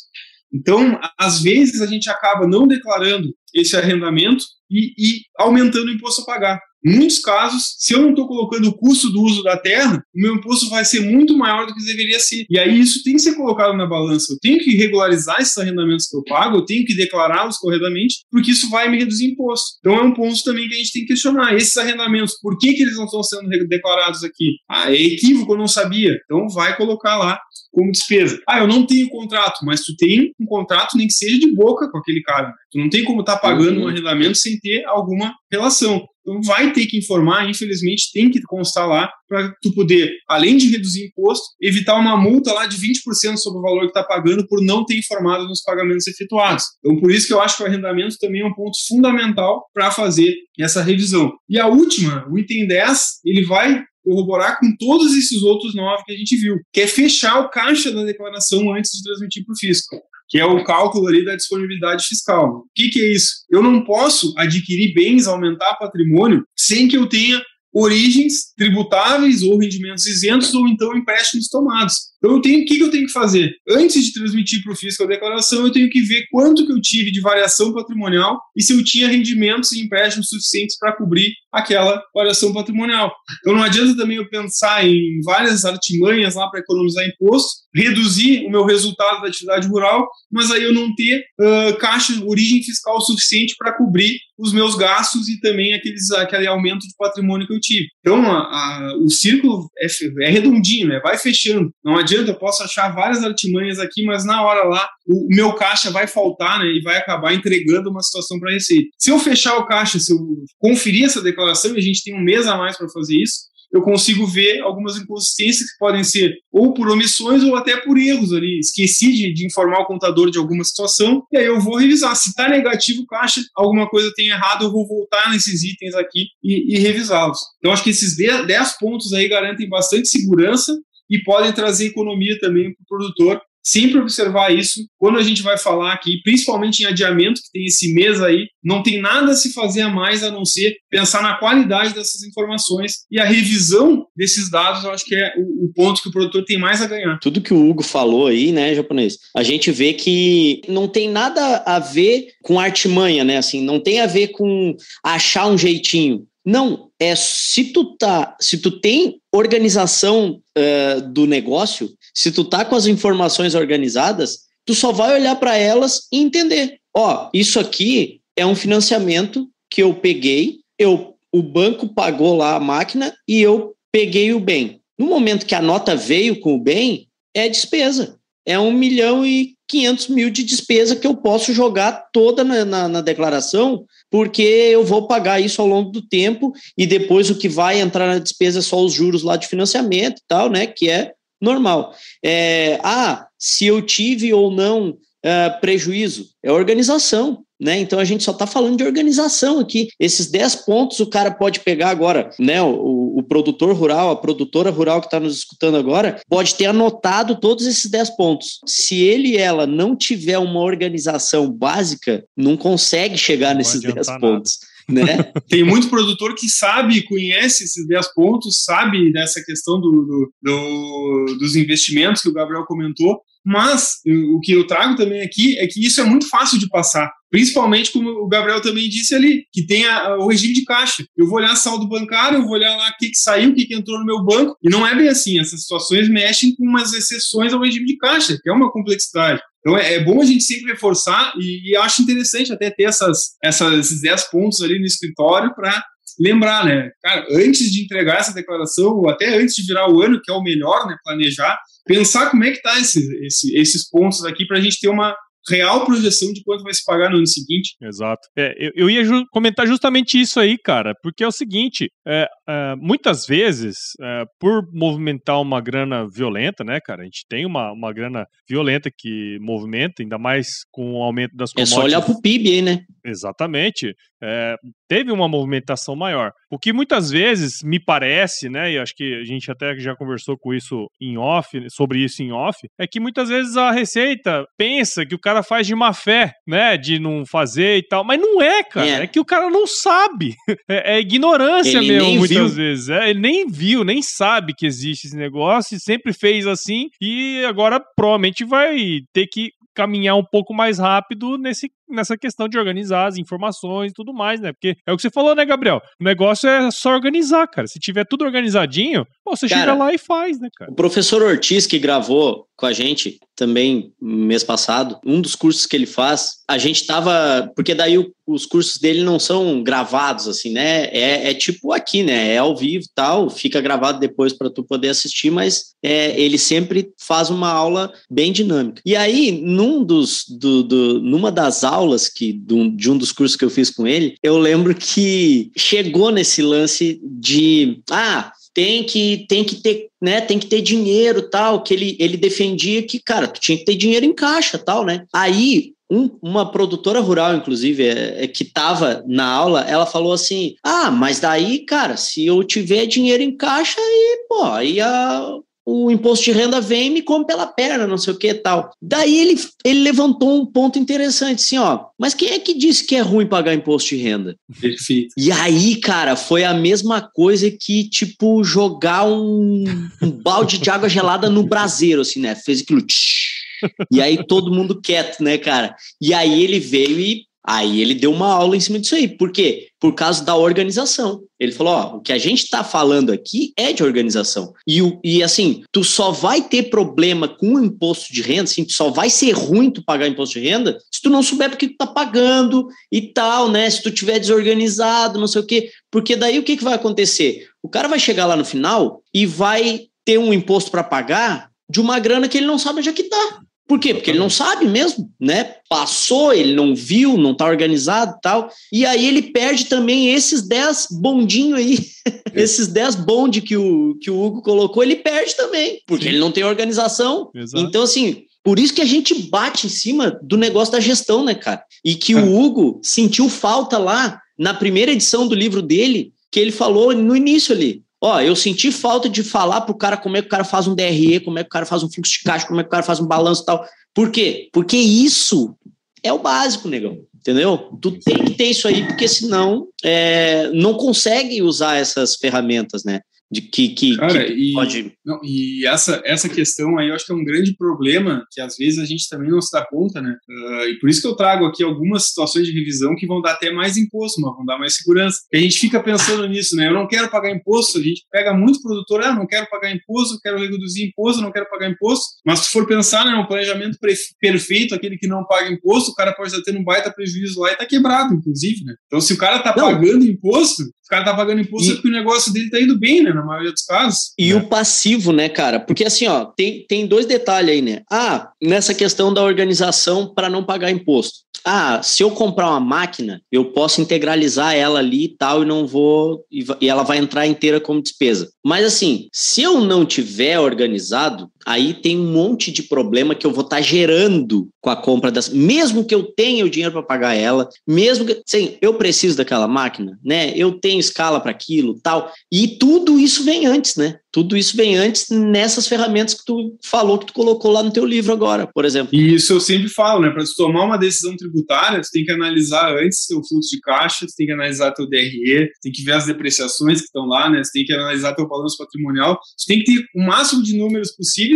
Então, 0.53 0.99
às 1.19 1.41
vezes 1.41 1.82
a 1.82 1.88
gente 1.88 2.10
acaba 2.10 2.47
não 2.47 2.67
declarando 2.67 3.34
esse 3.53 3.75
arrendamento 3.75 4.45
e, 4.69 4.93
e 4.97 5.21
aumentando 5.38 5.88
o 5.88 5.93
imposto 5.93 6.21
a 6.21 6.25
pagar. 6.25 6.60
Em 6.85 6.97
muitos 6.97 7.19
casos, 7.19 7.75
se 7.77 7.93
eu 7.93 8.01
não 8.01 8.09
estou 8.09 8.27
colocando 8.27 8.67
o 8.67 8.77
custo 8.77 9.09
do 9.09 9.21
uso 9.21 9.41
da 9.43 9.57
terra, 9.57 10.03
o 10.13 10.19
meu 10.19 10.35
imposto 10.35 10.69
vai 10.69 10.83
ser 10.83 10.99
muito 11.01 11.37
maior 11.37 11.65
do 11.65 11.73
que 11.73 11.85
deveria 11.85 12.19
ser. 12.19 12.45
E 12.49 12.59
aí 12.59 12.79
isso 12.79 13.03
tem 13.03 13.13
que 13.13 13.21
ser 13.21 13.35
colocado 13.35 13.75
na 13.75 13.85
balança. 13.85 14.33
Eu 14.33 14.37
tenho 14.41 14.59
que 14.59 14.75
regularizar 14.75 15.41
esses 15.41 15.57
arrendamentos 15.57 16.07
que 16.07 16.17
eu 16.17 16.23
pago, 16.23 16.57
eu 16.57 16.65
tenho 16.65 16.85
que 16.85 16.95
declará-los 16.95 17.57
corretamente, 17.57 18.25
porque 18.29 18.51
isso 18.51 18.69
vai 18.69 18.89
me 18.89 18.97
reduzir 18.97 19.31
imposto. 19.31 19.77
Então 19.79 19.95
é 19.95 20.01
um 20.01 20.13
ponto 20.13 20.43
também 20.43 20.67
que 20.67 20.75
a 20.75 20.77
gente 20.77 20.91
tem 20.91 21.01
que 21.03 21.09
questionar. 21.09 21.55
Esses 21.55 21.75
arrendamentos, 21.77 22.37
por 22.41 22.57
que, 22.57 22.73
que 22.73 22.83
eles 22.83 22.97
não 22.97 23.05
estão 23.05 23.23
sendo 23.23 23.49
declarados 23.67 24.23
aqui? 24.23 24.57
Ah, 24.69 24.91
é 24.91 25.01
equívoco, 25.01 25.53
eu 25.53 25.57
não 25.57 25.67
sabia. 25.67 26.17
Então 26.25 26.47
vai 26.49 26.75
colocar 26.75 27.17
lá 27.17 27.39
como 27.71 27.91
despesa. 27.91 28.39
Ah, 28.47 28.59
eu 28.59 28.67
não 28.67 28.85
tenho 28.85 29.09
contrato, 29.09 29.65
mas 29.65 29.81
tu 29.81 29.95
tem 29.97 30.31
um 30.39 30.45
contrato, 30.45 30.95
nem 30.95 31.07
que 31.07 31.13
seja 31.13 31.39
de 31.39 31.51
boca 31.53 31.89
com 31.89 31.97
aquele 31.97 32.21
cara. 32.21 32.53
Tu 32.71 32.77
não 32.77 32.89
tem 32.89 33.03
como 33.03 33.21
estar 33.21 33.35
tá 33.35 33.39
pagando 33.39 33.79
uhum. 33.79 33.85
um 33.85 33.87
arrendamento 33.87 34.37
sem 34.37 34.59
ter 34.59 34.85
alguma 34.85 35.33
relação. 35.51 36.05
Então 36.25 36.41
vai 36.41 36.71
ter 36.71 36.86
que 36.88 36.97
informar, 36.97 37.49
infelizmente 37.49 38.12
tem 38.13 38.31
que 38.31 38.41
constar 38.43 38.88
lá 38.88 39.12
para 39.27 39.53
tu 39.62 39.73
poder, 39.73 40.12
além 40.27 40.57
de 40.57 40.69
reduzir 40.69 41.07
imposto, 41.07 41.45
evitar 41.62 41.95
uma 41.99 42.15
multa 42.15 42.53
lá 42.53 42.65
de 42.65 42.77
20% 42.77 43.38
sobre 43.38 43.59
o 43.59 43.62
valor 43.62 43.81
que 43.81 43.88
está 43.88 44.03
pagando 44.03 44.47
por 44.47 44.62
não 44.62 44.86
ter 44.86 44.97
informado 44.97 45.45
nos 45.45 45.62
pagamentos 45.62 46.07
efetuados. 46.07 46.63
Então 46.79 46.99
por 46.99 47.12
isso 47.12 47.27
que 47.27 47.33
eu 47.33 47.41
acho 47.41 47.57
que 47.57 47.63
o 47.63 47.65
arrendamento 47.65 48.17
também 48.19 48.41
é 48.41 48.45
um 48.45 48.53
ponto 48.53 48.77
fundamental 48.88 49.65
para 49.73 49.91
fazer 49.91 50.33
essa 50.59 50.81
revisão. 50.81 51.31
E 51.49 51.59
a 51.59 51.67
última, 51.67 52.25
o 52.29 52.38
item 52.38 52.67
10, 52.67 53.19
ele 53.25 53.45
vai 53.45 53.83
corroborar 54.03 54.59
com 54.59 54.67
todos 54.77 55.15
esses 55.15 55.41
outros 55.43 55.73
nove 55.73 56.03
que 56.05 56.13
a 56.13 56.17
gente 56.17 56.36
viu, 56.36 56.57
que 56.71 56.81
é 56.81 56.88
fechar 56.88 57.39
o 57.39 57.49
caixa 57.49 57.91
da 57.91 58.03
declaração 58.03 58.73
antes 58.73 58.91
de 58.91 59.03
transmitir 59.03 59.45
para 59.45 59.53
o 59.53 59.57
fisco, 59.57 59.95
que 60.33 60.39
é 60.39 60.45
o 60.45 60.63
cálculo 60.63 61.07
ali 61.07 61.23
da 61.23 61.35
disponibilidade 61.35 62.07
fiscal. 62.07 62.61
O 62.61 62.65
que, 62.73 62.89
que 62.89 62.99
é 62.99 63.13
isso? 63.13 63.45
Eu 63.51 63.61
não 63.61 63.83
posso 63.83 64.33
adquirir 64.35 64.91
bens, 64.91 65.27
aumentar 65.27 65.75
patrimônio, 65.75 66.43
sem 66.57 66.87
que 66.87 66.97
eu 66.97 67.07
tenha 67.07 67.39
origens 67.71 68.51
tributáveis 68.57 69.43
ou 69.43 69.59
rendimentos 69.59 70.07
isentos 70.07 70.51
ou 70.55 70.67
então 70.67 70.97
empréstimos 70.97 71.49
tomados. 71.49 72.12
Então, 72.23 72.38
o 72.38 72.41
que, 72.41 72.63
que 72.63 72.79
eu 72.79 72.89
tenho 72.89 73.05
que 73.05 73.12
fazer? 73.12 73.53
Antes 73.69 74.05
de 74.05 74.13
transmitir 74.13 74.63
para 74.63 74.71
o 74.71 74.75
fisco 74.75 75.03
a 75.03 75.07
declaração, 75.07 75.65
eu 75.65 75.71
tenho 75.73 75.89
que 75.89 76.01
ver 76.01 76.25
quanto 76.31 76.65
que 76.65 76.71
eu 76.71 76.79
tive 76.79 77.12
de 77.12 77.19
variação 77.19 77.73
patrimonial 77.73 78.39
e 78.55 78.63
se 78.63 78.71
eu 78.71 78.81
tinha 78.81 79.09
rendimentos 79.09 79.73
e 79.73 79.81
empréstimos 79.81 80.29
suficientes 80.29 80.77
para 80.77 80.95
cobrir 80.95 81.33
aquela 81.51 82.01
variação 82.15 82.53
patrimonial. 82.53 83.13
Então, 83.41 83.53
não 83.53 83.63
adianta 83.63 83.97
também 83.97 84.17
eu 84.17 84.29
pensar 84.29 84.88
em 84.88 85.19
várias 85.25 85.65
artimanhas 85.65 86.36
lá 86.36 86.49
para 86.49 86.62
economizar 86.62 87.05
imposto, 87.05 87.63
reduzir 87.75 88.45
o 88.45 88.49
meu 88.49 88.63
resultado 88.63 89.21
da 89.21 89.27
atividade 89.27 89.67
rural, 89.67 90.07
mas 90.31 90.49
aí 90.49 90.63
eu 90.63 90.73
não 90.73 90.93
ter 90.95 91.23
uh, 91.41 91.77
caixa, 91.77 92.13
origem 92.25 92.63
fiscal 92.63 93.01
suficiente 93.01 93.55
para 93.57 93.75
cobrir 93.75 94.17
os 94.38 94.51
meus 94.51 94.75
gastos 94.75 95.29
e 95.29 95.39
também 95.39 95.73
aqueles, 95.73 96.12
aquele 96.12 96.47
aumento 96.47 96.81
de 96.81 96.93
patrimônio 96.97 97.47
que 97.47 97.53
eu 97.53 97.59
tive. 97.59 97.88
Então, 97.99 98.23
a, 98.25 98.39
a, 98.39 98.97
o 98.97 99.09
círculo 99.09 99.67
é, 99.79 99.88
é 100.25 100.29
redondinho, 100.29 100.88
né? 100.88 100.99
vai 101.01 101.17
fechando. 101.17 101.71
Não 101.83 101.97
adianta, 101.97 102.12
eu 102.17 102.38
posso 102.38 102.63
achar 102.63 102.93
várias 102.93 103.23
artimanhas 103.23 103.80
aqui, 103.80 104.04
mas 104.04 104.26
na 104.26 104.41
hora 104.43 104.63
lá, 104.67 104.88
o, 105.08 105.26
o 105.26 105.36
meu 105.36 105.54
caixa 105.54 105.91
vai 105.91 106.08
faltar 106.08 106.60
né? 106.60 106.65
e 106.65 106.82
vai 106.82 106.97
acabar 106.97 107.34
entregando 107.34 107.89
uma 107.89 108.02
situação 108.02 108.39
para 108.39 108.52
a 108.52 108.54
Receita. 108.54 108.89
Se 108.97 109.12
eu 109.12 109.19
fechar 109.19 109.58
o 109.58 109.65
caixa, 109.65 109.99
se 109.99 110.12
eu 110.12 110.19
conferir 110.60 111.06
essa 111.06 111.21
declaração, 111.21 111.76
e 111.76 111.78
a 111.78 111.82
gente 111.82 112.04
tem 112.04 112.15
um 112.15 112.23
mês 112.23 112.47
a 112.47 112.58
mais 112.58 112.78
para 112.78 112.89
fazer 112.89 113.15
isso, 113.21 113.54
eu 113.73 113.82
consigo 113.82 114.28
ver 114.28 114.62
algumas 114.62 114.97
inconsistências 114.97 115.71
que 115.71 115.78
podem 115.80 116.04
ser 116.04 116.36
ou 116.52 116.76
por 116.76 116.88
omissões 116.89 117.43
ou 117.43 117.56
até 117.56 117.76
por 117.78 117.97
erros 117.97 118.32
ali. 118.32 118.60
Esqueci 118.60 119.12
de, 119.12 119.34
de 119.34 119.47
informar 119.47 119.80
o 119.80 119.86
contador 119.86 120.30
de 120.30 120.38
alguma 120.38 120.63
situação, 120.63 121.23
e 121.32 121.38
aí 121.38 121.45
eu 121.47 121.60
vou 121.60 121.78
revisar. 121.78 122.15
Se 122.15 122.30
está 122.30 122.47
negativo 122.47 123.02
o 123.02 123.08
caixa, 123.08 123.41
alguma 123.56 123.89
coisa 123.89 124.13
tem 124.15 124.28
errado, 124.28 124.65
eu 124.65 124.71
vou 124.71 124.88
voltar 124.88 125.32
nesses 125.32 125.63
itens 125.63 125.95
aqui 125.95 126.28
e, 126.43 126.76
e 126.76 126.80
revisá-los. 126.80 127.39
Então, 127.58 127.71
acho 127.71 127.84
que 127.84 127.89
esses 127.89 128.15
10 128.15 128.78
pontos 128.78 129.12
aí 129.12 129.28
garantem 129.28 129.67
bastante 129.67 130.08
segurança 130.08 130.78
e 131.09 131.21
podem 131.23 131.51
trazer 131.51 131.87
economia 131.87 132.37
também 132.39 132.73
para 132.73 132.83
o 132.83 132.87
produtor 132.87 133.41
sempre 133.63 133.99
observar 133.99 134.53
isso 134.53 134.85
quando 134.97 135.17
a 135.17 135.23
gente 135.23 135.41
vai 135.41 135.57
falar 135.57 135.93
aqui, 135.93 136.21
principalmente 136.23 136.83
em 136.83 136.85
adiamento, 136.85 137.41
que 137.41 137.51
tem 137.51 137.65
esse 137.65 137.93
mês 137.93 138.21
aí, 138.21 138.47
não 138.61 138.83
tem 138.83 138.99
nada 138.99 139.31
a 139.31 139.35
se 139.35 139.53
fazer 139.53 139.81
a 139.81 139.89
mais 139.89 140.21
a 140.23 140.29
não 140.29 140.43
ser 140.43 140.75
pensar 140.89 141.23
na 141.23 141.37
qualidade 141.37 141.93
dessas 141.93 142.23
informações 142.23 143.05
e 143.09 143.19
a 143.19 143.25
revisão 143.25 144.05
desses 144.15 144.51
dados, 144.51 144.83
eu 144.83 144.91
acho 144.91 145.05
que 145.05 145.15
é 145.15 145.33
o, 145.37 145.65
o 145.65 145.73
ponto 145.73 146.01
que 146.01 146.09
o 146.09 146.11
produtor 146.11 146.43
tem 146.43 146.59
mais 146.59 146.81
a 146.81 146.87
ganhar. 146.87 147.17
Tudo 147.19 147.41
que 147.41 147.53
o 147.53 147.69
Hugo 147.69 147.83
falou 147.83 148.27
aí, 148.27 148.51
né, 148.51 148.75
japonês, 148.75 149.17
a 149.35 149.43
gente 149.43 149.71
vê 149.71 149.93
que 149.93 150.61
não 150.67 150.87
tem 150.87 151.09
nada 151.09 151.63
a 151.65 151.79
ver 151.79 152.27
com 152.43 152.59
artimanha, 152.59 153.23
né, 153.23 153.37
assim, 153.37 153.63
não 153.63 153.79
tem 153.79 154.01
a 154.01 154.05
ver 154.05 154.29
com 154.29 154.75
achar 155.03 155.47
um 155.47 155.57
jeitinho. 155.57 156.27
Não, 156.45 156.89
é 156.99 157.15
se 157.15 157.65
tu 157.65 157.95
tá, 157.95 158.36
se 158.39 158.58
tu 158.58 158.79
tem 158.79 159.19
organização 159.32 160.41
uh, 160.58 161.01
do 161.10 161.25
negócio, 161.25 161.89
se 162.13 162.32
tu 162.32 162.43
tá 162.43 162.65
com 162.65 162.75
as 162.75 162.86
informações 162.86 163.56
organizadas, 163.56 164.39
tu 164.65 164.75
só 164.75 164.91
vai 164.91 165.15
olhar 165.15 165.36
para 165.38 165.58
elas 165.58 166.08
e 166.12 166.19
entender. 166.19 166.79
Ó, 166.95 167.29
isso 167.34 167.60
aqui 167.60 168.19
é 168.36 168.45
um 168.45 168.56
financiamento 168.56 169.47
que 169.69 169.82
eu 169.82 169.93
peguei, 169.95 170.60
eu 170.77 171.13
o 171.34 171.41
banco 171.41 171.88
pagou 171.88 172.38
lá 172.38 172.56
a 172.56 172.60
máquina 172.60 173.12
e 173.27 173.41
eu 173.41 173.73
peguei 173.91 174.34
o 174.34 174.39
bem. 174.39 174.79
No 174.97 175.08
momento 175.08 175.47
que 175.47 175.56
a 175.56 175.62
nota 175.62 175.95
veio 175.95 176.39
com 176.39 176.53
o 176.53 176.60
bem, 176.60 177.08
é 177.34 177.49
despesa. 177.49 178.19
É 178.45 178.60
um 178.60 178.71
milhão 178.71 179.25
e 179.25 179.56
quinhentos 179.67 180.08
mil 180.08 180.29
de 180.29 180.43
despesa 180.43 180.95
que 180.95 181.08
eu 181.08 181.15
posso 181.15 181.51
jogar 181.51 182.10
toda 182.12 182.43
na, 182.43 182.63
na, 182.63 182.88
na, 182.88 183.01
declaração, 183.01 183.86
porque 184.13 184.43
eu 184.43 184.86
vou 184.86 185.08
pagar 185.08 185.39
isso 185.39 185.60
ao 185.60 185.67
longo 185.67 185.89
do 185.89 185.99
tempo 185.99 186.54
e 186.78 186.86
depois 186.86 187.32
o 187.32 187.36
que 187.36 187.49
vai 187.49 187.82
entrar 187.82 188.06
na 188.06 188.19
despesa 188.19 188.60
é 188.60 188.62
só 188.62 188.80
os 188.80 188.93
juros 188.93 189.23
lá 189.23 189.36
de 189.36 189.47
financiamento 189.47 190.19
e 190.19 190.23
tal, 190.28 190.52
né? 190.52 190.67
Que 190.67 190.88
é 190.88 191.13
normal. 191.41 191.95
É, 192.23 192.80
ah, 192.84 193.26
se 193.39 193.65
eu 193.65 193.82
tive 193.82 194.32
ou 194.32 194.52
não 194.52 194.89
uh, 194.89 195.60
prejuízo, 195.60 196.30
é 196.43 196.52
organização. 196.52 197.43
Né? 197.63 197.80
Então 197.80 197.97
a 197.97 198.04
gente 198.04 198.26
só 198.26 198.32
está 198.32 198.45
falando 198.45 198.78
de 198.78 198.84
organização 198.84 199.60
aqui. 199.60 199.88
Esses 199.97 200.30
10 200.30 200.56
pontos 200.65 200.99
o 200.99 201.10
cara 201.10 201.32
pode 201.32 201.62
pegar 201.62 201.89
agora, 201.89 202.30
né? 202.38 202.62
O, 202.62 203.17
o 203.17 203.23
produtor 203.23 203.73
rural, 203.73 204.12
a 204.12 204.17
produtora 204.17 204.69
rural 204.69 204.99
que 204.99 205.08
está 205.08 205.17
nos 205.17 205.38
escutando 205.38 205.78
agora, 205.78 206.19
pode 206.28 206.56
ter 206.56 206.65
anotado 206.65 207.39
todos 207.39 207.65
esses 207.65 207.89
10 207.89 208.17
pontos. 208.17 208.60
Se 208.67 209.02
ele 209.02 209.30
e 209.30 209.38
ela 209.38 209.65
não 209.65 209.95
tiver 209.95 210.38
uma 210.38 210.60
organização 210.60 211.49
básica, 211.49 212.26
não 212.36 212.58
consegue 212.58 213.17
chegar 213.17 213.52
não 213.52 213.60
nesses 213.60 213.80
10 213.80 214.08
pontos. 214.19 214.58
Nada 214.62 214.73
né? 214.89 215.23
Tem 215.47 215.63
muito 215.63 215.89
produtor 215.89 216.36
que 216.36 216.49
sabe, 216.49 217.04
conhece 217.04 217.63
esses 217.63 217.88
10 217.88 218.13
pontos, 218.13 218.63
sabe 218.63 219.12
dessa 219.12 219.41
questão 219.43 219.80
do, 219.80 219.89
do, 219.89 220.34
do, 220.41 221.38
dos 221.39 221.56
investimentos 221.56 222.21
que 222.21 222.30
o 222.30 222.34
Gabriel 222.34 222.65
comentou, 222.65 223.21
mas 223.45 223.99
o 224.34 224.39
que 224.39 224.53
eu 224.53 224.65
trago 224.65 224.95
também 224.95 225.21
aqui 225.21 225.58
é 225.60 225.67
que 225.67 225.86
isso 225.86 225.99
é 225.99 226.03
muito 226.03 226.29
fácil 226.29 226.58
de 226.60 226.67
passar. 226.69 227.12
Principalmente, 227.29 227.91
como 227.91 228.10
o 228.10 228.27
Gabriel 228.27 228.62
também 228.62 228.88
disse 228.88 229.15
ali, 229.15 229.45
que 229.51 229.65
tem 229.65 229.88
a, 229.88 230.17
o 230.17 230.27
regime 230.27 230.53
de 230.53 230.63
caixa. 230.63 231.03
Eu 231.17 231.27
vou 231.27 231.39
olhar 231.39 231.56
saldo 231.56 231.89
bancário, 231.89 232.38
eu 232.38 232.43
vou 232.43 232.51
olhar 232.51 232.75
lá 232.77 232.89
o 232.89 232.97
que, 232.97 233.10
que 233.10 233.17
saiu, 233.17 233.49
o 233.49 233.56
que, 233.56 233.65
que 233.65 233.75
entrou 233.75 233.97
no 233.99 234.06
meu 234.06 234.23
banco, 234.23 234.56
e 234.62 234.69
não 234.69 234.86
é 234.86 234.95
bem 234.95 235.10
assim. 235.10 235.39
Essas 235.39 235.62
situações 235.62 236.08
mexem 236.10 236.56
com 236.56 236.63
umas 236.63 236.93
exceções 236.93 237.51
ao 237.51 237.60
regime 237.60 237.86
de 237.86 237.97
caixa, 237.97 238.38
que 238.41 238.49
é 238.49 238.53
uma 238.53 238.71
complexidade. 238.71 239.41
Então 239.60 239.77
é, 239.77 239.95
é 239.95 240.03
bom 240.03 240.21
a 240.21 240.25
gente 240.25 240.43
sempre 240.43 240.73
reforçar 240.73 241.34
e, 241.39 241.71
e, 241.71 241.77
acho 241.77 242.01
interessante 242.01 242.51
até 242.51 242.69
ter 242.69 242.84
essas, 242.84 243.36
essas, 243.41 243.79
esses 243.79 244.01
10 244.01 244.29
pontos 244.29 244.62
ali 244.62 244.77
no 244.77 244.86
escritório 244.86 245.56
para 245.56 245.84
lembrar, 246.19 246.65
né? 246.65 246.91
Cara, 247.01 247.25
antes 247.31 247.71
de 247.71 247.83
entregar 247.83 248.19
essa 248.19 248.33
declaração, 248.33 248.93
ou 248.93 249.09
até 249.09 249.37
antes 249.37 249.55
de 249.55 249.65
virar 249.65 249.89
o 249.89 250.01
ano, 250.01 250.19
que 250.21 250.31
é 250.31 250.33
o 250.33 250.43
melhor, 250.43 250.87
né? 250.87 250.95
Planejar, 251.03 251.57
pensar 251.85 252.29
como 252.29 252.43
é 252.43 252.51
que 252.51 252.61
tá 252.61 252.79
esse, 252.79 252.99
esse, 253.25 253.57
esses 253.57 253.89
pontos 253.89 254.23
aqui 254.25 254.45
para 254.45 254.57
a 254.57 254.61
gente 254.61 254.79
ter 254.79 254.89
uma, 254.89 255.15
real 255.49 255.85
projeção 255.85 256.31
de 256.31 256.43
quanto 256.43 256.63
vai 256.63 256.73
se 256.73 256.83
pagar 256.85 257.09
no 257.09 257.17
ano 257.17 257.27
seguinte. 257.27 257.75
Exato. 257.81 258.27
É, 258.37 258.53
eu, 258.57 258.71
eu, 258.75 258.89
ia 258.89 259.03
ju 259.03 259.25
comentar 259.31 259.67
justamente 259.67 260.19
isso 260.19 260.39
aí, 260.39 260.57
cara, 260.57 260.93
porque 261.01 261.23
é 261.23 261.27
o 261.27 261.31
seguinte: 261.31 261.91
é, 262.07 262.27
é, 262.47 262.75
muitas 262.77 263.25
vezes, 263.25 263.75
é, 264.01 264.25
por 264.39 264.67
movimentar 264.73 265.41
uma 265.41 265.62
grana 265.62 266.08
violenta, 266.10 266.63
né, 266.63 266.79
cara, 266.79 267.01
a 267.01 267.06
gente 267.06 267.25
tem 267.27 267.45
uma, 267.45 267.71
uma 267.71 267.93
grana 267.93 268.25
violenta 268.47 268.89
que 268.95 269.38
movimenta, 269.39 270.01
ainda 270.01 270.17
mais 270.17 270.65
com 270.71 270.93
o 270.93 271.03
aumento 271.03 271.36
das 271.36 271.51
commodities. 271.51 271.77
É 271.77 271.82
só 271.82 271.86
olhar 271.86 272.01
pro 272.01 272.21
PIB 272.21 272.49
aí, 272.49 272.62
né? 272.62 272.79
Exatamente. 273.06 273.93
É, 274.21 274.56
teve 274.88 275.12
uma 275.12 275.27
movimentação 275.27 275.95
maior. 275.95 276.32
O 276.49 276.58
que 276.58 276.71
muitas 276.71 277.10
vezes 277.10 277.62
me 277.63 277.79
parece, 277.79 278.49
né, 278.49 278.71
e 278.71 278.77
acho 278.77 278.93
que 278.95 279.15
a 279.15 279.25
gente 279.25 279.51
até 279.51 279.75
já 279.77 279.95
conversou 279.95 280.38
com 280.38 280.53
isso 280.53 280.88
em 281.01 281.17
off, 281.17 281.49
sobre 281.69 281.99
isso 281.99 282.23
em 282.23 282.32
off, 282.32 282.58
é 282.79 282.88
que 282.88 282.99
muitas 282.99 283.27
vezes 283.27 283.58
a 283.58 283.71
Receita 283.71 284.45
pensa 284.58 285.06
que 285.06 285.15
o 285.15 285.19
cara 285.19 285.43
faz 285.43 285.67
de 285.67 285.75
má 285.75 285.93
fé, 285.93 286.32
né, 286.47 286.77
de 286.77 286.99
não 286.99 287.25
fazer 287.25 287.77
e 287.77 287.84
tal, 287.84 288.03
mas 288.03 288.19
não 288.19 288.41
é, 288.41 288.63
cara. 288.63 288.88
É, 288.88 289.03
é 289.03 289.08
que 289.08 289.19
o 289.19 289.25
cara 289.25 289.49
não 289.49 289.67
sabe. 289.67 290.36
É, 290.69 290.95
é 290.95 290.99
ignorância 290.99 291.77
ele 291.77 291.99
mesmo, 291.99 292.25
viu. 292.33 292.49
vezes. 292.49 292.89
É, 292.89 293.09
ele 293.09 293.19
nem 293.19 293.47
viu, 293.47 293.83
nem 293.83 294.01
sabe 294.01 294.53
que 294.53 294.65
existe 294.65 295.07
esse 295.07 295.15
negócio, 295.15 295.75
e 295.75 295.79
sempre 295.79 296.13
fez 296.13 296.45
assim, 296.47 296.89
e 297.01 297.43
agora 297.45 297.79
provavelmente 297.95 298.43
vai 298.43 299.01
ter 299.13 299.27
que 299.27 299.51
caminhar 299.73 300.15
um 300.15 300.23
pouco 300.23 300.53
mais 300.53 300.77
rápido 300.77 301.37
nesse, 301.37 301.71
nessa 301.93 302.17
questão 302.17 302.47
de 302.47 302.58
organizar 302.58 303.08
as 303.08 303.17
informações 303.17 303.91
e 303.91 303.93
tudo 303.93 304.13
mais, 304.13 304.39
né? 304.39 304.51
Porque 304.51 304.75
é 304.86 304.91
o 304.91 304.95
que 304.95 305.01
você 305.01 305.10
falou, 305.10 305.36
né, 305.36 305.45
Gabriel? 305.45 305.82
O 305.99 306.03
negócio 306.03 306.49
é 306.49 306.71
só 306.71 306.93
organizar, 306.93 307.47
cara. 307.47 307.67
Se 307.67 307.79
tiver 307.79 308.06
tudo 308.06 308.25
organizadinho, 308.25 309.06
você 309.25 309.47
cara, 309.47 309.62
chega 309.62 309.73
lá 309.73 309.93
e 309.93 309.97
faz, 309.97 310.39
né, 310.39 310.49
cara? 310.56 310.71
O 310.71 310.75
professor 310.75 311.21
Ortiz, 311.21 311.65
que 311.65 311.79
gravou 311.79 312.47
com 312.56 312.65
a 312.67 312.73
gente 312.73 313.19
também 313.36 313.91
mês 313.99 314.43
passado, 314.43 314.99
um 315.06 315.19
dos 315.19 315.36
cursos 315.36 315.65
que 315.65 315.75
ele 315.75 315.86
faz, 315.86 316.43
a 316.47 316.58
gente 316.58 316.86
tava. 316.86 317.51
Porque 317.56 317.73
daí 317.73 317.97
o, 317.97 318.13
os 318.27 318.45
cursos 318.45 318.77
dele 318.77 319.03
não 319.03 319.19
são 319.19 319.63
gravados, 319.63 320.27
assim, 320.27 320.51
né? 320.51 320.86
É, 320.86 321.32
é 321.32 321.34
tipo 321.34 321.73
aqui, 321.73 322.03
né? 322.03 322.34
É 322.36 322.38
ao 322.38 322.56
vivo 322.56 322.86
tal, 322.93 323.29
fica 323.29 323.60
gravado 323.60 323.99
depois 323.99 324.34
para 324.34 324.49
tu 324.49 324.63
poder 324.63 324.89
assistir, 324.89 325.32
mas 325.32 325.73
é, 325.84 326.19
ele 326.19 326.38
sempre 326.38 326.91
faz 326.97 327.29
uma 327.29 327.49
aula 327.49 327.91
bem 328.10 328.32
dinâmica. 328.32 328.82
E 328.86 328.95
aí, 328.95 329.32
num 329.32 329.84
dos, 329.84 330.25
do, 330.29 330.63
do, 330.63 330.99
numa 331.01 331.32
das 331.32 331.63
aulas 331.63 331.82
que, 332.09 332.33
de 332.33 332.89
um 332.89 332.97
dos 332.97 333.11
cursos 333.11 333.35
que 333.35 333.45
eu 333.45 333.49
fiz 333.49 333.69
com 333.69 333.85
ele, 333.87 334.15
eu 334.21 334.37
lembro 334.37 334.73
que 334.75 335.51
chegou 335.57 336.11
nesse 336.11 336.41
lance 336.41 336.99
de. 337.03 337.81
Ah, 337.89 338.31
tem 338.53 338.83
que 338.83 339.25
tem 339.27 339.43
que 339.43 339.55
ter 339.55 339.87
né 340.01 340.21
tem 340.21 340.37
que 340.37 340.45
ter 340.45 340.61
dinheiro 340.61 341.27
tal 341.29 341.63
que 341.63 341.73
ele, 341.73 341.97
ele 341.99 342.15
defendia 342.15 342.83
que 342.83 342.99
cara 342.99 343.27
tu 343.27 343.41
tinha 343.41 343.57
que 343.57 343.65
ter 343.65 343.73
dinheiro 343.73 344.05
em 344.05 344.13
caixa 344.13 344.59
tal 344.59 344.85
né 344.85 345.05
aí 345.11 345.73
um, 345.93 346.09
uma 346.21 346.51
produtora 346.51 346.99
rural, 346.99 347.35
inclusive, 347.35 347.85
é, 347.85 348.23
é, 348.23 348.27
que 348.27 348.43
estava 348.43 349.03
na 349.07 349.25
aula, 349.25 349.61
ela 349.61 349.85
falou 349.85 350.11
assim: 350.11 350.55
Ah, 350.63 350.89
mas 350.89 351.19
daí, 351.19 351.59
cara, 351.59 351.97
se 351.97 352.25
eu 352.25 352.43
tiver 352.43 352.87
dinheiro 352.87 353.21
em 353.21 353.35
caixa, 353.35 353.79
aí, 353.79 354.25
pô, 354.27 354.43
aí 354.43 354.81
a, 354.81 355.37
o 355.65 355.89
imposto 355.89 356.26
de 356.26 356.32
renda 356.32 356.60
vem 356.60 356.88
e 356.88 356.89
me 356.89 357.02
come 357.02 357.26
pela 357.26 357.47
perna, 357.47 357.88
não 357.88 357.97
sei 357.97 358.13
o 358.13 358.17
que 358.17 358.28
e 358.28 358.34
tal. 358.34 358.71
Daí 358.82 359.19
ele, 359.19 359.39
ele 359.63 359.80
levantou 359.80 360.41
um 360.41 360.45
ponto 360.45 360.78
interessante, 360.78 361.39
assim, 361.39 361.58
ó, 361.58 361.86
mas 361.97 362.13
quem 362.13 362.30
é 362.30 362.39
que 362.39 362.54
disse 362.54 362.86
que 362.86 362.95
é 362.95 363.02
ruim 363.02 363.26
pagar 363.26 363.54
imposto 363.54 363.89
de 363.89 363.97
renda? 363.97 364.36
Perfeito. 364.60 365.13
E 365.17 365.32
aí, 365.32 365.78
cara, 365.78 366.15
foi 366.15 366.43
a 366.43 366.54
mesma 366.54 367.02
coisa 367.02 367.49
que, 367.49 367.89
tipo, 367.89 368.43
jogar 368.43 369.06
um, 369.06 369.63
um 370.02 370.12
balde 370.12 370.58
de 370.58 370.69
água 370.69 370.89
gelada 370.89 371.30
no 371.30 371.43
braseiro, 371.43 372.02
assim, 372.02 372.19
né? 372.19 372.36
Fez 372.36 372.62
aquilo. 372.62 372.82
Tsh, 372.82 373.43
e 373.91 374.02
aí 374.02 374.26
todo 374.26 374.54
mundo 374.54 374.82
quieto, 374.82 375.23
né, 375.23 375.38
cara? 375.38 375.76
E 376.02 376.13
aí 376.13 376.43
ele 376.43 376.60
veio 376.60 376.99
e 376.99 377.26
Aí 377.45 377.82
ele 377.82 377.93
deu 377.93 378.12
uma 378.12 378.34
aula 378.34 378.56
em 378.56 378.60
cima 378.60 378.79
disso 378.79 378.95
aí. 378.95 379.08
Por 379.08 379.32
quê? 379.32 379.67
Por 379.80 379.93
causa 379.93 380.24
da 380.24 380.36
organização. 380.36 381.24
Ele 381.38 381.51
falou: 381.51 381.74
ó, 381.74 381.95
o 381.97 382.01
que 382.01 382.13
a 382.13 382.17
gente 382.17 382.43
está 382.43 382.63
falando 382.63 383.11
aqui 383.11 383.51
é 383.57 383.74
de 383.74 383.84
organização. 383.84 384.53
E, 384.65 384.80
e 385.03 385.22
assim, 385.22 385.63
tu 385.72 385.84
só 385.84 386.11
vai 386.11 386.41
ter 386.41 386.70
problema 386.70 387.28
com 387.28 387.55
o 387.55 387.63
imposto 387.63 388.13
de 388.13 388.22
renda, 388.22 388.43
assim, 388.43 388.63
tu 388.63 388.72
só 388.72 388.89
vai 388.89 389.09
ser 389.09 389.32
ruim 389.32 389.70
tu 389.70 389.84
pagar 389.84 390.07
imposto 390.07 390.39
de 390.39 390.47
renda 390.47 390.78
se 390.91 391.01
tu 391.01 391.09
não 391.09 391.22
souber 391.22 391.49
porque 391.49 391.67
tu 391.67 391.76
tá 391.76 391.88
pagando 391.88 392.67
e 392.91 393.01
tal, 393.01 393.49
né? 393.49 393.70
Se 393.70 393.84
tu 393.84 393.91
tiver 393.91 394.20
desorganizado, 394.20 395.20
não 395.20 395.28
sei 395.28 395.41
o 395.41 395.45
quê. 395.45 395.70
Porque 395.91 396.15
daí 396.15 396.39
o 396.39 396.43
que, 396.43 396.55
que 396.55 396.63
vai 396.63 396.76
acontecer? 396.76 397.47
O 397.61 397.67
cara 397.67 397.89
vai 397.89 397.99
chegar 397.99 398.26
lá 398.26 398.38
no 398.38 398.45
final 398.45 399.01
e 399.13 399.26
vai 399.26 399.88
ter 400.05 400.17
um 400.17 400.34
imposto 400.34 400.72
para 400.72 400.84
pagar 400.84 401.49
de 401.70 401.82
uma 401.82 401.99
grana 401.99 402.28
que 402.28 402.38
ele 402.38 402.47
não 402.47 402.57
sabe 402.57 402.80
onde 402.80 402.89
é 402.89 402.93
que 402.93 403.03
tá. 403.03 403.41
Por 403.68 403.80
quê? 403.80 403.93
Porque 403.93 404.11
ele 404.11 404.20
não 404.20 404.30
sabe 404.30 404.68
mesmo, 404.68 405.09
né? 405.20 405.55
Passou, 405.70 406.34
ele 406.34 406.53
não 406.53 406.76
viu, 406.76 407.18
não 407.18 407.36
tá 407.36 407.45
organizado 407.45 408.18
tal. 408.22 408.49
E 408.72 408.86
aí 408.86 409.07
ele 409.07 409.22
perde 409.22 409.66
também 409.66 410.14
esses 410.14 410.41
10 410.47 410.88
bondinhos 410.91 411.59
aí, 411.59 411.80
esses 412.36 412.68
10 412.68 412.95
bonde 412.95 413.41
que 413.41 413.55
o, 413.55 413.97
que 414.01 414.11
o 414.11 414.22
Hugo 414.22 414.41
colocou, 414.41 414.84
ele 414.84 414.97
perde 414.97 415.36
também, 415.36 415.82
porque 415.88 416.03
Sim. 416.03 416.09
ele 416.09 416.20
não 416.20 416.32
tem 416.32 416.43
organização. 416.43 417.32
Exato. 417.34 417.64
Então, 417.64 417.84
assim, 417.84 418.26
por 418.43 418.59
isso 418.59 418.74
que 418.74 418.82
a 418.82 418.86
gente 418.86 419.30
bate 419.30 419.68
em 419.68 419.70
cima 419.70 420.20
do 420.22 420.38
negócio 420.38 420.74
da 420.74 420.80
gestão, 420.80 421.24
né, 421.24 421.34
cara? 421.34 421.64
E 421.84 421.95
que 421.95 422.14
o 422.14 422.20
é. 422.20 422.24
Hugo 422.24 422.82
sentiu 422.84 423.30
falta 423.30 423.78
lá 423.78 424.20
na 424.38 424.53
primeira 424.53 424.91
edição 424.91 425.28
do 425.28 425.36
livro 425.36 425.61
dele, 425.61 426.11
que 426.30 426.39
ele 426.39 426.51
falou 426.51 426.93
no 426.93 427.16
início 427.16 427.55
ali. 427.55 427.82
Ó, 428.06 428.20
eu 428.20 428.36
senti 428.36 428.70
falta 428.70 429.08
de 429.08 429.24
falar 429.24 429.62
pro 429.62 429.74
cara 429.74 429.95
como 429.95 430.18
é 430.18 430.22
que 430.22 430.28
o 430.28 430.30
cara 430.30 430.43
faz 430.43 430.68
um 430.68 430.76
DRE, 430.76 431.22
como 431.22 431.39
é 431.39 431.43
que 431.43 431.47
o 431.47 431.51
cara 431.51 431.66
faz 431.66 431.84
um 431.84 431.89
fluxo 431.89 432.12
de 432.12 432.24
caixa, 432.24 432.45
como 432.45 432.60
é 432.60 432.64
que 432.64 432.68
o 432.68 432.70
cara 432.72 432.84
faz 432.84 432.99
um 432.99 433.08
balanço 433.08 433.43
e 433.43 433.45
tal. 433.45 433.66
Por 433.93 434.12
quê? 434.12 434.49
Porque 434.51 434.76
isso 434.76 435.56
é 436.04 436.12
o 436.12 436.20
básico, 436.20 436.68
negão. 436.68 436.97
Entendeu? 437.16 437.58
Tu 437.82 437.91
tem 437.99 438.18
que 438.26 438.34
ter 438.34 438.47
isso 438.47 438.68
aí, 438.68 438.86
porque 438.86 439.08
senão 439.08 439.70
é, 439.82 440.49
não 440.49 440.74
consegue 440.74 441.41
usar 441.41 441.78
essas 441.78 442.18
ferramentas, 442.18 442.84
né? 442.84 442.99
De 443.34 443.41
que, 443.41 443.69
que, 443.69 443.97
Cara, 443.97 444.25
que 444.25 444.34
e, 444.34 444.53
pode. 444.53 444.93
Não, 445.03 445.19
e 445.23 445.65
essa, 445.65 446.01
essa 446.05 446.29
questão 446.29 446.77
aí 446.77 446.89
eu 446.89 446.95
acho 446.95 447.05
que 447.05 447.11
é 447.11 447.15
um 447.15 447.25
grande 447.25 447.55
problema 447.57 448.25
que 448.31 448.39
às 448.39 448.55
vezes 448.55 448.77
a 448.77 448.86
gente 448.86 449.09
também 449.09 449.29
não 449.29 449.41
se 449.41 449.51
dá 449.51 449.65
conta, 449.65 449.99
né? 449.99 450.15
Uh, 450.29 450.69
e 450.69 450.79
por 450.79 450.88
isso 450.88 451.01
que 451.01 451.07
eu 451.07 451.15
trago 451.15 451.45
aqui 451.45 451.63
algumas 451.63 452.05
situações 452.05 452.45
de 452.45 452.53
revisão 452.53 452.95
que 452.95 453.07
vão 453.07 453.21
dar 453.21 453.31
até 453.31 453.51
mais 453.51 453.75
imposto, 453.75 454.21
mas 454.21 454.36
vão 454.36 454.45
dar 454.45 454.59
mais 454.59 454.75
segurança. 454.75 455.17
E 455.34 455.38
a 455.38 455.41
gente 455.41 455.57
fica 455.57 455.81
pensando 455.81 456.27
nisso, 456.27 456.55
né? 456.55 456.67
Eu 456.67 456.73
não 456.73 456.88
quero 456.88 457.09
pagar 457.09 457.31
imposto, 457.31 457.79
a 457.79 457.81
gente 457.81 458.05
pega 458.11 458.34
muito 458.34 458.61
produtor, 458.61 459.03
ah, 459.03 459.15
não 459.15 459.25
quero 459.25 459.49
pagar 459.49 459.71
imposto, 459.71 460.19
quero 460.21 460.38
reduzir 460.38 460.86
imposto, 460.86 461.21
não 461.21 461.31
quero 461.31 461.49
pagar 461.49 461.69
imposto. 461.69 462.05
Mas 462.23 462.39
se 462.39 462.51
for 462.51 462.67
pensar, 462.67 463.03
né, 463.03 463.15
um 463.15 463.25
planejamento 463.25 463.79
perfeito, 464.19 464.75
aquele 464.75 464.97
que 464.97 465.07
não 465.07 465.25
paga 465.25 465.51
imposto, 465.51 465.91
o 465.91 465.95
cara 465.95 466.13
pode 466.13 466.29
estar 466.29 466.43
tendo 466.43 466.59
um 466.59 466.63
baita 466.63 466.93
prejuízo 466.93 467.39
lá 467.39 467.51
e 467.51 467.57
tá 467.57 467.65
quebrado, 467.65 468.13
inclusive, 468.13 468.63
né? 468.63 468.75
Então, 468.86 469.01
se 469.01 469.13
o 469.13 469.17
cara 469.17 469.39
tá 469.39 469.55
não. 469.57 469.65
pagando 469.65 470.05
imposto, 470.05 470.63
cara 470.93 471.05
tá 471.05 471.15
pagando 471.15 471.41
imposto 471.41 471.71
e... 471.71 471.73
porque 471.73 471.87
o 471.87 471.91
negócio 471.91 472.31
dele 472.31 472.49
tá 472.49 472.61
indo 472.61 472.77
bem, 472.77 473.01
né? 473.01 473.11
Na 473.11 473.23
maioria 473.23 473.51
dos 473.51 473.63
casos. 473.63 474.13
E 474.17 474.31
né? 474.31 474.35
o 474.35 474.47
passivo, 474.47 475.11
né, 475.11 475.27
cara? 475.27 475.59
Porque 475.59 475.83
assim, 475.83 476.07
ó, 476.07 476.25
tem, 476.25 476.65
tem 476.67 476.85
dois 476.85 477.05
detalhes 477.05 477.49
aí, 477.49 477.61
né? 477.61 477.81
Ah, 477.91 478.29
nessa 478.41 478.73
questão 478.73 479.13
da 479.13 479.23
organização 479.23 480.13
para 480.13 480.29
não 480.29 480.43
pagar 480.43 480.69
imposto. 480.69 481.23
Ah, 481.45 481.81
se 481.83 482.01
eu 482.01 482.11
comprar 482.11 482.49
uma 482.49 482.59
máquina, 482.59 483.21
eu 483.29 483.45
posso 483.45 483.81
integralizar 483.81 484.55
ela 484.55 484.79
ali 484.79 485.05
e 485.05 485.17
tal, 485.17 485.43
e 485.43 485.45
não 485.45 485.67
vou. 485.67 486.23
E 486.31 486.69
ela 486.69 486.83
vai 486.83 486.97
entrar 486.97 487.27
inteira 487.27 487.59
como 487.59 487.81
despesa. 487.81 488.31
Mas 488.45 488.65
assim, 488.65 489.09
se 489.11 489.41
eu 489.41 489.59
não 489.59 489.85
tiver 489.85 490.39
organizado, 490.39 491.29
aí 491.45 491.73
tem 491.73 491.99
um 491.99 492.11
monte 492.11 492.51
de 492.51 492.63
problema 492.63 493.15
que 493.15 493.25
eu 493.25 493.31
vou 493.31 493.43
estar 493.43 493.57
tá 493.57 493.61
gerando 493.61 494.49
com 494.61 494.69
a 494.69 494.75
compra 494.75 495.11
das. 495.11 495.29
Mesmo 495.29 495.85
que 495.85 495.93
eu 495.93 496.03
tenha 496.03 496.45
o 496.45 496.49
dinheiro 496.49 496.71
para 496.71 496.83
pagar 496.83 497.13
ela, 497.13 497.49
mesmo 497.67 498.05
que. 498.05 498.21
Sim, 498.25 498.55
eu 498.61 498.73
preciso 498.75 499.17
daquela 499.17 499.47
máquina, 499.47 499.99
né? 500.03 500.33
Eu 500.35 500.59
tenho 500.59 500.79
escala 500.79 501.19
para 501.19 501.31
aquilo 501.31 501.79
tal. 501.81 502.11
E 502.31 502.47
tudo 502.47 502.97
isso 502.97 503.23
vem 503.23 503.45
antes, 503.45 503.75
né? 503.75 503.97
Tudo 504.13 504.37
isso 504.37 504.55
vem 504.55 504.77
antes 504.77 505.09
nessas 505.09 505.67
ferramentas 505.67 506.13
que 506.13 506.23
tu 506.23 506.55
falou, 506.63 506.99
que 506.99 507.07
tu 507.07 507.13
colocou 507.13 507.51
lá 507.51 507.63
no 507.63 507.73
teu 507.73 507.83
livro 507.83 508.13
agora, 508.13 508.45
por 508.45 508.63
exemplo. 508.63 508.93
E 508.93 509.15
isso 509.15 509.33
eu 509.33 509.39
sempre 509.39 509.67
falo, 509.67 510.01
né? 510.01 510.11
Para 510.11 510.23
tu 510.23 510.35
tomar 510.37 510.65
uma 510.65 510.77
decisão 510.77 511.17
tributária, 511.17 511.81
tu 511.81 511.89
tem 511.91 512.05
que 512.05 512.11
analisar 512.11 512.77
antes 512.77 513.07
teu 513.07 513.23
fluxo 513.27 513.49
de 513.49 513.59
caixa, 513.59 514.05
tu 514.05 514.13
tem 514.15 514.27
que 514.27 514.33
analisar 514.33 514.71
teu 514.71 514.87
DRE, 514.87 515.49
tem 515.63 515.71
que 515.71 515.83
ver 515.83 515.93
as 515.93 516.05
depreciações 516.05 516.79
que 516.79 516.85
estão 516.85 517.07
lá, 517.07 517.27
né? 517.27 517.41
Tu 517.41 517.49
tem 517.53 517.65
que 517.65 517.73
analisar 517.73 518.13
teu 518.13 518.27
balanço 518.27 518.55
patrimonial. 518.55 519.15
Tu 519.15 519.45
tem 519.47 519.59
que 519.63 519.65
ter 519.65 519.83
o 519.95 520.05
máximo 520.05 520.43
de 520.43 520.55
números 520.55 520.91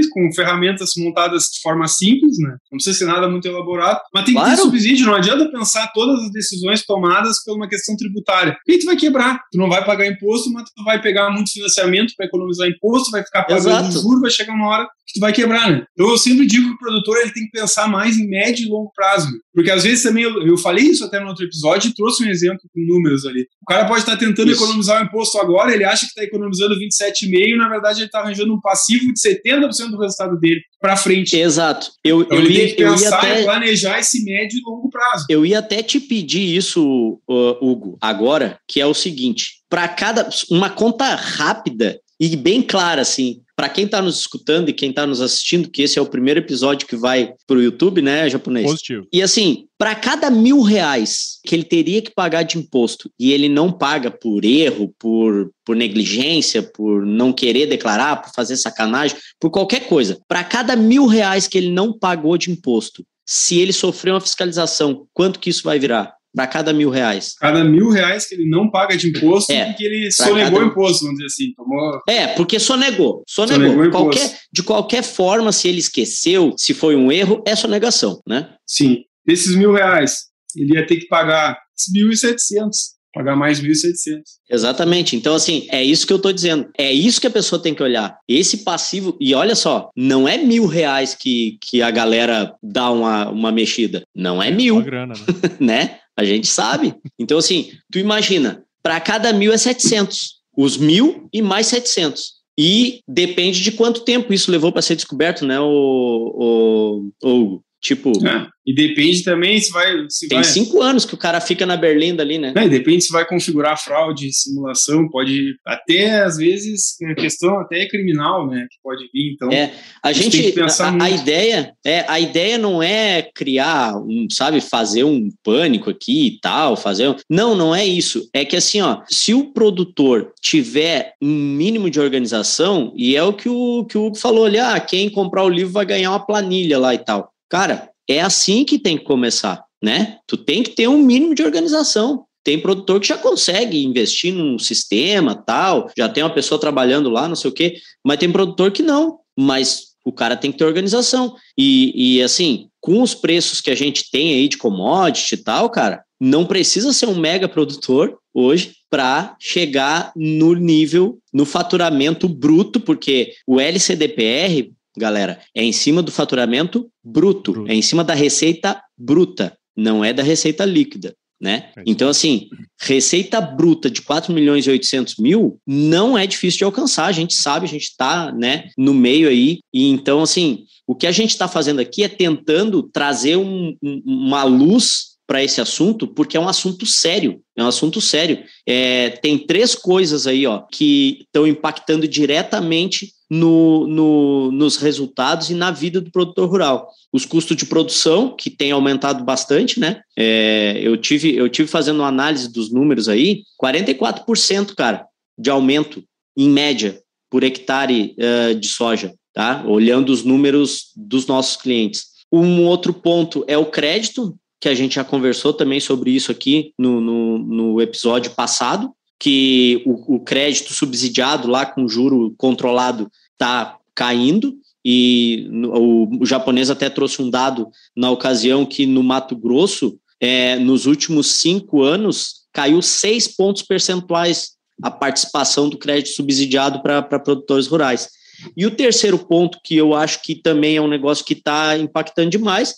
com 0.05 0.31
ferramentas 0.33 0.91
montadas 0.97 1.45
de 1.45 1.61
forma 1.61 1.87
simples, 1.87 2.37
né? 2.39 2.57
Não 2.71 2.77
precisa 2.77 2.97
ser 2.97 3.05
nada 3.05 3.27
muito 3.29 3.47
elaborado, 3.47 3.99
mas 4.13 4.25
tem 4.25 4.33
que 4.33 4.39
claro. 4.39 4.55
ter 4.55 4.61
subsídio. 4.61 5.07
Não 5.07 5.15
adianta 5.15 5.49
pensar 5.51 5.91
todas 5.93 6.23
as 6.23 6.31
decisões 6.31 6.85
tomadas 6.85 7.43
por 7.43 7.55
uma 7.55 7.67
questão 7.67 7.95
tributária. 7.95 8.55
E 8.67 8.77
tu 8.77 8.85
vai 8.85 8.95
quebrar. 8.95 9.39
Tu 9.51 9.57
não 9.57 9.69
vai 9.69 9.83
pagar 9.85 10.05
imposto, 10.07 10.51
mas 10.51 10.69
tu 10.75 10.83
vai 10.83 11.01
pegar 11.01 11.31
muito 11.31 11.51
financiamento 11.51 12.13
para 12.15 12.25
economizar 12.25 12.67
imposto, 12.67 13.11
vai 13.11 13.23
ficar 13.23 13.43
pagando 13.43 13.91
juros, 13.91 14.21
vai 14.21 14.31
chegar 14.31 14.53
uma 14.53 14.67
hora 14.67 14.87
que 15.07 15.13
tu 15.13 15.21
vai 15.21 15.31
quebrar, 15.31 15.71
né? 15.71 15.85
Então 15.93 16.09
eu 16.09 16.17
sempre 16.17 16.45
digo 16.45 16.67
que 16.67 16.73
o 16.73 16.77
produtor 16.77 17.17
ele 17.17 17.31
tem 17.31 17.45
que 17.45 17.51
pensar 17.51 17.87
mais 17.87 18.17
em 18.17 18.27
médio 18.27 18.65
e 18.65 18.69
longo 18.69 18.91
prazo, 18.93 19.27
né? 19.31 19.37
porque 19.53 19.71
às 19.71 19.83
vezes 19.83 20.03
também 20.03 20.23
eu, 20.23 20.45
eu, 20.45 20.57
falei 20.57 20.83
isso 20.83 21.03
até 21.05 21.19
no 21.19 21.29
outro 21.29 21.45
episódio 21.45 21.89
e 21.89 21.93
trouxe 21.93 22.23
um 22.23 22.27
exemplo 22.27 22.61
com 22.71 22.79
números 22.81 23.25
ali. 23.25 23.47
O 23.61 23.65
cara 23.65 23.87
pode 23.87 24.01
estar 24.01 24.17
tentando 24.17 24.51
isso. 24.51 24.61
economizar 24.61 25.01
o 25.01 25.05
imposto 25.05 25.39
agora, 25.39 25.73
ele 25.73 25.85
acha 25.85 26.01
que 26.01 26.11
está 26.11 26.23
economizando 26.23 26.75
27,5 26.75 27.31
e 27.31 27.57
na 27.57 27.69
verdade 27.69 27.99
ele 27.99 28.07
está 28.07 28.19
arranjando 28.19 28.53
um 28.53 28.59
passivo 28.59 29.11
de 29.13 29.19
70% 29.19 29.86
do 29.89 29.99
resultado 29.99 30.39
dele 30.39 30.61
para 30.79 30.95
frente. 30.95 31.35
Exato. 31.35 31.91
Eu, 32.03 32.21
então, 32.21 32.37
eu 32.37 32.43
ele 32.43 32.53
ia, 32.53 32.67
que 32.67 32.83
pensar 32.83 33.17
até, 33.17 33.41
e 33.41 33.43
planejar 33.43 33.99
esse 33.99 34.23
médio 34.23 34.57
e 34.57 34.61
longo 34.65 34.89
prazo. 34.89 35.25
Eu 35.29 35.45
ia 35.45 35.59
até 35.59 35.81
te 35.81 35.99
pedir 35.99 36.55
isso, 36.55 37.19
Hugo, 37.27 37.97
agora, 38.01 38.59
que 38.67 38.79
é 38.79 38.85
o 38.85 38.93
seguinte: 38.93 39.61
para 39.69 39.87
cada 39.87 40.29
uma 40.49 40.69
conta 40.69 41.15
rápida 41.15 41.99
e 42.19 42.35
bem 42.35 42.61
clara, 42.61 43.01
assim, 43.01 43.41
para 43.57 43.69
quem 43.69 43.85
está 43.85 44.03
nos 44.03 44.19
escutando 44.19 44.69
e 44.69 44.73
quem 44.73 44.91
está 44.91 45.07
nos 45.07 45.19
assistindo, 45.19 45.67
que 45.67 45.81
esse 45.81 45.97
é 45.97 46.01
o 46.01 46.05
primeiro 46.05 46.39
episódio 46.39 46.85
que 46.85 46.95
vai 46.95 47.33
para 47.47 47.57
o 47.57 47.61
YouTube, 47.61 48.03
né, 48.03 48.29
japonês? 48.29 48.67
Positivo. 48.67 49.07
E 49.11 49.19
assim, 49.19 49.65
para 49.79 49.95
cada 49.95 50.29
mil 50.29 50.61
reais 50.61 51.39
que 51.43 51.55
ele 51.55 51.63
teria 51.63 51.99
que 51.99 52.13
pagar 52.13 52.43
de 52.43 52.59
imposto 52.59 53.09
e 53.19 53.33
ele 53.33 53.49
não 53.49 53.71
paga 53.71 54.11
por 54.11 54.45
erro, 54.45 54.93
por, 54.99 55.49
por 55.65 55.75
negligência, 55.75 56.61
por 56.61 57.03
não 57.03 57.33
querer 57.33 57.65
declarar, 57.65 58.21
por 58.21 58.31
fazer 58.31 58.57
sacanagem, 58.57 59.17
por 59.39 59.49
qualquer 59.49 59.87
coisa, 59.87 60.19
para 60.27 60.43
cada 60.43 60.75
mil 60.75 61.07
reais 61.07 61.47
que 61.47 61.57
ele 61.57 61.71
não 61.71 61.97
pagou 61.97 62.37
de 62.37 62.51
imposto, 62.51 63.03
se 63.25 63.59
ele 63.59 63.73
sofrer 63.73 64.11
uma 64.11 64.21
fiscalização, 64.21 65.07
quanto 65.11 65.39
que 65.39 65.49
isso 65.49 65.63
vai 65.63 65.79
virar? 65.79 66.16
Para 66.35 66.47
cada 66.47 66.73
mil 66.73 66.89
reais. 66.89 67.33
Cada 67.39 67.63
mil 67.63 67.89
reais 67.89 68.27
que 68.27 68.35
ele 68.35 68.49
não 68.49 68.69
paga 68.69 68.95
de 68.95 69.09
imposto 69.09 69.51
é, 69.51 69.65
porque 69.65 69.83
ele 69.83 70.11
sonegou 70.11 70.59
cada... 70.59 70.71
imposto, 70.71 71.05
vamos 71.05 71.19
dizer 71.19 71.25
assim. 71.27 71.53
Tomou... 71.55 72.01
É, 72.07 72.27
porque 72.27 72.59
sonegou. 72.59 73.23
Sonegou. 73.27 73.69
sonegou 73.69 73.91
qualquer, 73.91 74.39
de 74.51 74.63
qualquer 74.63 75.03
forma, 75.03 75.51
se 75.51 75.67
ele 75.67 75.79
esqueceu, 75.79 76.53
se 76.57 76.73
foi 76.73 76.95
um 76.95 77.11
erro, 77.11 77.43
é 77.45 77.55
sonegação, 77.55 78.21
né? 78.27 78.49
Sim. 78.65 79.03
Desses 79.25 79.55
mil 79.55 79.73
reais, 79.73 80.27
ele 80.55 80.75
ia 80.75 80.85
ter 80.85 80.97
que 80.97 81.07
pagar 81.07 81.57
1.700 81.95 82.96
pagar 83.13 83.35
mais 83.35 83.61
1.700. 83.61 84.21
Exatamente. 84.49 85.15
Então, 85.15 85.35
assim, 85.35 85.67
é 85.69 85.83
isso 85.83 86.05
que 86.05 86.13
eu 86.13 86.17
estou 86.17 86.31
dizendo. 86.31 86.69
É 86.77 86.91
isso 86.91 87.19
que 87.19 87.27
a 87.27 87.31
pessoa 87.31 87.61
tem 87.61 87.73
que 87.73 87.83
olhar. 87.83 88.17
Esse 88.27 88.63
passivo, 88.63 89.17
e 89.19 89.33
olha 89.33 89.55
só, 89.55 89.89
não 89.95 90.27
é 90.27 90.37
mil 90.37 90.65
reais 90.65 91.15
que, 91.15 91.57
que 91.61 91.81
a 91.81 91.91
galera 91.91 92.53
dá 92.61 92.91
uma, 92.91 93.29
uma 93.29 93.51
mexida. 93.51 94.03
Não 94.15 94.41
é, 94.41 94.49
é 94.49 94.51
mil. 94.51 94.81
Grana, 94.81 95.13
né? 95.13 95.57
né? 95.59 95.99
A 96.15 96.23
gente 96.23 96.47
sabe. 96.47 96.95
Então, 97.19 97.37
assim, 97.37 97.71
tu 97.91 97.99
imagina, 97.99 98.63
para 98.81 98.99
cada 98.99 99.31
mil 99.33 99.51
é 99.51 99.57
700. 99.57 100.37
Os 100.55 100.77
mil 100.77 101.27
e 101.31 101.41
mais 101.41 101.67
700. 101.67 102.37
E 102.59 103.01
depende 103.07 103.61
de 103.61 103.71
quanto 103.71 104.03
tempo 104.03 104.33
isso 104.33 104.49
levou 104.49 104.71
para 104.71 104.81
ser 104.81 104.95
descoberto, 104.95 105.45
né, 105.45 105.59
o, 105.59 107.03
o, 107.23 107.29
o 107.29 107.61
Tipo. 107.87 108.11
É. 108.27 108.47
E 108.65 108.75
depende 108.75 109.23
também 109.23 109.57
se 109.61 109.71
vai. 109.71 110.05
Se 110.09 110.27
tem 110.27 110.39
vai... 110.39 110.43
cinco 110.43 110.81
anos 110.81 111.05
que 111.05 111.13
o 111.13 111.17
cara 111.17 111.39
fica 111.39 111.65
na 111.65 111.77
Berlinda 111.77 112.21
ali, 112.21 112.37
né? 112.37 112.51
É, 112.53 112.67
depende 112.67 113.05
se 113.05 113.13
vai 113.13 113.25
configurar 113.25 113.81
fraude, 113.81 114.33
simulação, 114.33 115.07
pode 115.07 115.55
até 115.65 116.19
às 116.21 116.35
vezes 116.35 116.97
a 117.09 117.15
questão 117.15 117.57
até 117.61 117.83
é 117.83 117.87
criminal, 117.87 118.45
né? 118.45 118.67
Que 118.69 118.77
pode 118.83 119.09
vir. 119.13 119.31
Então, 119.33 119.49
é, 119.53 119.71
a, 120.03 120.09
a 120.09 120.11
gente 120.11 120.53
a, 120.59 121.03
a, 121.05 121.09
ideia 121.09 121.71
é 121.85 122.03
a 122.09 122.19
ideia 122.19 122.57
não 122.57 122.83
é 122.83 123.21
criar 123.33 123.95
um, 123.95 124.27
sabe, 124.29 124.59
fazer 124.59 125.05
um 125.05 125.29
pânico 125.41 125.89
aqui 125.89 126.27
e 126.27 126.39
tal, 126.41 126.75
fazer. 126.75 127.15
Não, 127.29 127.55
não 127.55 127.73
é 127.73 127.85
isso. 127.85 128.27
É 128.33 128.43
que 128.43 128.57
assim, 128.57 128.81
ó, 128.81 129.01
se 129.09 129.33
o 129.33 129.53
produtor 129.53 130.33
tiver 130.41 131.13
um 131.21 131.33
mínimo 131.33 131.89
de 131.89 132.01
organização 132.01 132.91
e 132.97 133.15
é 133.15 133.23
o 133.23 133.31
que 133.31 133.47
o 133.47 133.85
que 133.85 133.97
o 133.97 134.07
Hugo 134.07 134.17
falou 134.17 134.43
ali, 134.43 134.59
ah, 134.59 134.77
quem 134.77 135.09
comprar 135.09 135.45
o 135.45 135.49
livro 135.49 135.71
vai 135.71 135.85
ganhar 135.85 136.11
uma 136.11 136.25
planilha 136.25 136.77
lá 136.77 136.93
e 136.93 136.97
tal. 136.97 137.31
Cara, 137.49 137.89
é 138.07 138.21
assim 138.21 138.63
que 138.63 138.79
tem 138.79 138.97
que 138.97 139.03
começar, 139.03 139.63
né? 139.81 140.17
Tu 140.27 140.37
tem 140.37 140.63
que 140.63 140.71
ter 140.71 140.87
um 140.87 140.97
mínimo 140.97 141.35
de 141.35 141.43
organização. 141.43 142.25
Tem 142.43 142.59
produtor 142.59 142.99
que 143.01 143.07
já 143.07 143.17
consegue 143.17 143.83
investir 143.83 144.33
num 144.33 144.57
sistema, 144.57 145.35
tal, 145.35 145.91
já 145.97 146.07
tem 146.07 146.23
uma 146.23 146.33
pessoa 146.33 146.59
trabalhando 146.59 147.09
lá, 147.09 147.27
não 147.27 147.35
sei 147.35 147.51
o 147.51 147.53
quê, 147.53 147.77
mas 148.05 148.17
tem 148.17 148.31
produtor 148.31 148.71
que 148.71 148.81
não. 148.81 149.19
Mas 149.37 149.87
o 150.05 150.13
cara 150.13 150.37
tem 150.37 150.51
que 150.51 150.57
ter 150.57 150.63
organização. 150.63 151.35
E, 151.57 152.15
e 152.15 152.23
assim, 152.23 152.69
com 152.79 153.01
os 153.01 153.13
preços 153.13 153.59
que 153.59 153.69
a 153.69 153.75
gente 153.75 154.09
tem 154.09 154.33
aí 154.33 154.47
de 154.47 154.57
commodity 154.57 155.35
e 155.35 155.37
tal, 155.43 155.69
cara, 155.69 156.01
não 156.19 156.45
precisa 156.45 156.93
ser 156.93 157.07
um 157.07 157.19
mega 157.19 157.49
produtor 157.49 158.17
hoje 158.33 158.75
para 158.89 159.35
chegar 159.39 160.13
no 160.15 160.53
nível, 160.53 161.19
no 161.33 161.45
faturamento 161.45 162.29
bruto, 162.29 162.79
porque 162.79 163.33
o 163.45 163.59
LCDPR, 163.59 164.71
galera, 164.97 165.39
é 165.55 165.63
em 165.63 165.71
cima 165.71 166.01
do 166.01 166.11
faturamento 166.11 166.89
bruto, 167.03 167.53
bruto. 167.53 167.71
é 167.71 167.75
em 167.75 167.81
cima 167.81 168.03
da 168.03 168.13
receita 168.13 168.81
bruta, 168.97 169.57
não 169.75 170.03
é 170.03 170.11
da 170.11 170.23
receita 170.23 170.65
líquida. 170.65 171.13
Né? 171.39 171.69
É 171.77 171.83
então, 171.85 172.09
assim, 172.09 172.49
receita 172.81 173.39
bruta 173.39 173.91
de 173.91 174.01
4 174.01 174.33
milhões 174.33 174.65
e 174.65 174.71
800 174.71 175.17
mil 175.17 175.59
não 175.67 176.17
é 176.17 176.25
difícil 176.25 176.57
de 176.57 176.63
alcançar, 176.63 177.05
a 177.05 177.11
gente 177.11 177.35
sabe, 177.35 177.67
a 177.67 177.69
gente 177.69 177.83
está 177.83 178.31
né, 178.31 178.69
no 178.75 178.91
meio 178.91 179.29
aí, 179.29 179.59
e 179.71 179.87
então, 179.87 180.23
assim, 180.23 180.65
o 180.87 180.95
que 180.95 181.05
a 181.05 181.11
gente 181.11 181.29
está 181.29 181.47
fazendo 181.47 181.79
aqui 181.79 182.03
é 182.03 182.09
tentando 182.09 182.81
trazer 182.81 183.35
um, 183.35 183.75
um, 183.83 184.01
uma 184.03 184.43
luz 184.43 185.17
para 185.27 185.43
esse 185.43 185.59
assunto, 185.59 186.07
porque 186.07 186.37
é 186.37 186.39
um 186.39 186.47
assunto 186.47 186.85
sério. 186.85 187.41
É 187.55 187.61
um 187.61 187.67
assunto 187.67 187.99
sério. 187.99 188.43
É, 188.65 189.09
tem 189.09 189.37
três 189.37 189.75
coisas 189.75 190.25
aí 190.25 190.47
ó, 190.47 190.61
que 190.71 191.19
estão 191.25 191.45
impactando 191.45 192.07
diretamente 192.07 193.11
no, 193.29 193.85
no, 193.87 194.51
nos 194.51 194.77
resultados 194.77 195.49
e 195.49 195.53
na 195.53 195.71
vida 195.71 195.99
do 195.99 196.11
produtor 196.11 196.49
rural. 196.49 196.89
Os 197.11 197.25
custos 197.25 197.55
de 197.57 197.65
produção, 197.65 198.35
que 198.35 198.49
tem 198.49 198.71
aumentado 198.71 199.23
bastante, 199.23 199.79
né? 199.79 200.01
É, 200.17 200.79
eu, 200.81 200.97
tive, 200.97 201.35
eu 201.35 201.49
tive 201.49 201.67
fazendo 201.67 201.99
uma 201.99 202.07
análise 202.07 202.51
dos 202.51 202.71
números 202.71 203.09
aí, 203.09 203.43
44%, 203.61 204.73
cara, 204.75 205.05
de 205.37 205.49
aumento, 205.49 206.03
em 206.35 206.49
média, 206.49 207.01
por 207.29 207.43
hectare 207.43 208.15
uh, 208.17 208.55
de 208.55 208.67
soja, 208.67 209.13
tá? 209.33 209.63
Olhando 209.67 210.09
os 210.09 210.23
números 210.23 210.91
dos 210.95 211.27
nossos 211.27 211.55
clientes. 211.57 212.05
Um 212.31 212.65
outro 212.65 212.93
ponto 212.93 213.43
é 213.47 213.57
o 213.57 213.65
crédito, 213.65 214.35
que 214.59 214.69
a 214.69 214.73
gente 214.73 214.95
já 214.95 215.03
conversou 215.03 215.53
também 215.53 215.79
sobre 215.79 216.11
isso 216.11 216.31
aqui 216.31 216.73
no, 216.77 216.99
no, 216.99 217.37
no 217.37 217.81
episódio 217.81 218.31
passado, 218.31 218.91
que 219.19 219.81
o, 219.85 220.15
o, 220.15 220.19
crédito 220.19 220.73
subsidiado 220.73 221.47
lá 221.47 221.65
com 221.65 221.87
juro 221.87 222.33
controlado 222.37 223.11
está 223.33 223.77
caindo, 223.95 224.55
e 224.85 225.49
o, 225.51 226.21
o, 226.21 226.25
japonês 226.25 226.69
até 226.69 226.89
trouxe 226.89 227.21
um 227.21 227.29
dado 227.29 227.67
na 227.95 228.09
ocasião 228.11 228.65
que 228.65 228.85
no 228.85 229.03
Mato 229.03 229.35
Grosso, 229.35 229.99
é, 230.19 230.57
nos 230.57 230.85
últimos 230.85 231.27
cinco 231.27 231.83
anos, 231.83 232.45
caiu 232.53 232.81
seis 232.81 233.27
pontos 233.27 233.63
percentuais 233.63 234.51
a 234.81 234.91
participação 234.91 235.67
do 235.67 235.77
crédito 235.77 236.15
subsidiado 236.15 236.81
para 236.81 237.01
produtores 237.19 237.67
rurais. 237.67 238.09
E 238.55 238.65
o 238.65 238.71
terceiro 238.71 239.17
ponto, 239.17 239.59
que 239.63 239.75
eu 239.75 239.95
acho 239.95 240.21
que 240.21 240.35
também 240.35 240.77
é 240.77 240.81
um 240.81 240.87
negócio 240.87 241.25
que 241.25 241.33
está 241.33 241.77
impactando 241.77 242.29
demais, 242.29 242.75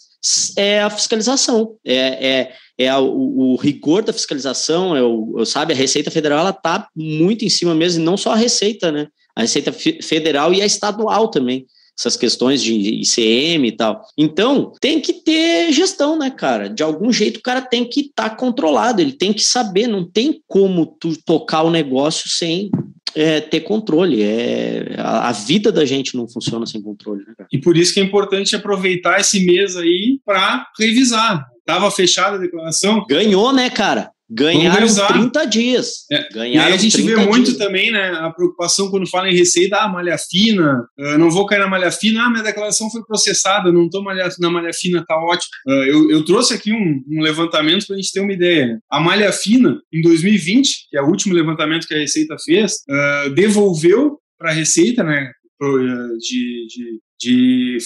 é 0.58 0.82
a 0.82 0.90
fiscalização, 0.90 1.76
é, 1.86 1.96
é, 1.96 2.56
é 2.80 2.88
a, 2.88 2.98
o, 2.98 3.54
o, 3.54 3.56
rigor 3.58 4.02
da 4.02 4.14
fiscalização, 4.14 4.96
é 4.96 5.04
o, 5.04 5.44
sabe, 5.46 5.74
a 5.74 5.76
Receita 5.76 6.10
Federal 6.10 6.40
ela 6.40 6.52
está 6.52 6.88
muito 6.96 7.44
em 7.44 7.50
cima 7.50 7.76
mesmo, 7.76 8.02
e 8.02 8.06
não 8.06 8.16
só 8.16 8.32
a 8.32 8.38
Receita, 8.38 8.90
né? 8.90 9.08
A 9.36 9.42
Receita 9.42 9.74
Federal 9.74 10.54
e 10.54 10.62
a 10.62 10.66
estadual 10.66 11.28
também, 11.28 11.66
essas 11.98 12.16
questões 12.16 12.64
de 12.64 12.74
ICM 12.74 13.68
e 13.68 13.72
tal. 13.74 14.02
Então, 14.18 14.72
tem 14.80 15.02
que 15.02 15.12
ter 15.12 15.74
gestão, 15.74 16.18
né, 16.18 16.30
cara? 16.30 16.70
De 16.70 16.82
algum 16.82 17.12
jeito 17.12 17.38
o 17.38 17.44
cara 17.44 17.62
tem 17.62 17.84
que 17.84 18.00
estar 18.00 18.30
tá 18.30 18.36
controlado, 18.36 19.02
ele 19.02 19.12
tem 19.12 19.34
que 19.34 19.44
saber, 19.44 19.86
não 19.86 20.10
tem 20.10 20.42
como 20.48 20.86
tu 20.86 21.22
tocar 21.22 21.64
o 21.64 21.70
negócio 21.70 22.30
sem 22.30 22.72
é, 23.14 23.42
ter 23.42 23.62
controle. 23.62 24.24
É, 24.24 24.96
a, 24.98 25.28
a, 25.28 25.32
vida 25.34 25.70
da 25.70 25.84
gente 25.84 26.16
não 26.16 26.30
funciona 26.30 26.66
sem 26.66 26.82
controle. 26.82 27.26
Né, 27.28 27.46
e 27.52 27.58
por 27.58 27.76
isso 27.76 27.94
que 27.94 28.00
é 28.00 28.04
importante 28.04 28.56
aproveitar 28.56 29.20
esse 29.20 29.46
mês 29.46 29.76
aí 29.76 30.20
para 30.26 30.66
revisar. 30.80 31.46
Tava 31.70 31.92
fechada 31.92 32.38
a 32.38 32.40
declaração. 32.40 33.06
Ganhou, 33.08 33.54
né, 33.54 33.70
cara? 33.70 34.10
Ganharam 34.28 34.88
30 34.88 35.46
dias. 35.46 36.06
É. 36.12 36.28
Ganharam 36.34 36.72
e 36.72 36.74
a 36.74 36.78
gente 36.78 37.00
vê 37.00 37.16
muito 37.16 37.46
dias. 37.46 37.58
também, 37.60 37.92
né, 37.92 38.10
a 38.10 38.32
preocupação 38.32 38.90
quando 38.90 39.08
fala 39.08 39.30
em 39.30 39.36
receita, 39.36 39.78
ah, 39.78 39.88
malha 39.88 40.18
fina, 40.18 40.84
uh, 41.00 41.18
não 41.20 41.30
vou 41.30 41.46
cair 41.46 41.60
na 41.60 41.68
malha 41.68 41.92
fina, 41.92 42.24
ah, 42.24 42.30
minha 42.32 42.42
declaração 42.42 42.90
foi 42.90 43.04
processada, 43.04 43.72
não 43.72 43.86
estou 43.86 44.04
na 44.04 44.50
malha 44.50 44.74
fina, 44.74 45.06
tá 45.08 45.16
ótimo. 45.16 45.52
Uh, 45.68 45.84
eu, 45.84 46.10
eu, 46.10 46.26
trouxe 46.26 46.56
aqui 46.56 46.74
um, 46.74 47.04
um 47.08 47.22
levantamento 47.22 47.86
para 47.86 47.96
a 47.96 48.00
gente 48.00 48.12
ter 48.12 48.20
uma 48.20 48.34
ideia. 48.34 48.66
Né? 48.66 48.80
A 48.90 49.00
malha 49.00 49.32
fina, 49.32 49.80
em 49.94 50.02
2020, 50.02 50.90
que 50.90 50.98
é 50.98 51.02
o 51.04 51.08
último 51.08 51.36
levantamento 51.36 51.88
que 51.88 51.94
a 51.94 52.00
Receita 52.00 52.36
fez, 52.44 52.78
uh, 52.90 53.30
devolveu 53.30 54.18
para 54.40 54.50
a 54.50 54.54
Receita, 54.54 55.04
né, 55.04 55.30
de, 55.60 56.68
de, 56.68 57.02
de 57.20 57.78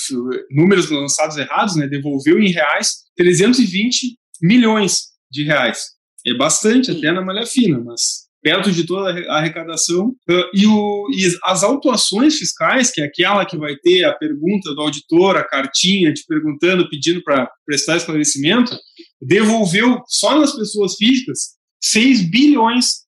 números 0.51 0.89
lançados 0.89 1.37
errados, 1.37 1.75
né, 1.75 1.87
devolveu 1.87 2.39
em 2.39 2.51
reais 2.51 3.03
320 3.17 4.15
milhões 4.41 5.07
de 5.31 5.43
reais. 5.43 5.93
É 6.25 6.33
bastante, 6.35 6.91
Sim. 6.91 6.97
até 6.97 7.11
na 7.11 7.21
malha 7.21 7.45
fina, 7.45 7.79
mas 7.79 8.23
perto 8.41 8.71
de 8.71 8.85
toda 8.85 9.09
a 9.29 9.37
arrecadação. 9.37 10.13
E, 10.53 10.67
o, 10.67 11.07
e, 11.11 11.25
as 11.45 11.63
autuações 11.63 12.35
fiscais, 12.35 12.91
que 12.91 13.01
é 13.01 13.05
aquela 13.05 13.45
que 13.45 13.57
vai 13.57 13.75
ter 13.77 14.03
a 14.03 14.13
pergunta 14.13 14.75
do 14.75 14.81
auditor, 14.81 15.37
a 15.37 15.43
cartinha 15.43 16.13
te 16.13 16.25
perguntando, 16.27 16.89
pedindo 16.89 17.23
para 17.23 17.49
prestar 17.65 17.97
esclarecimento, 17.97 18.77
devolveu 19.21 20.01
só 20.07 20.37
nas 20.37 20.53
pessoas 20.53 20.95
físicas 20.95 21.53
6 21.81 22.29
bilhões 22.29 23.03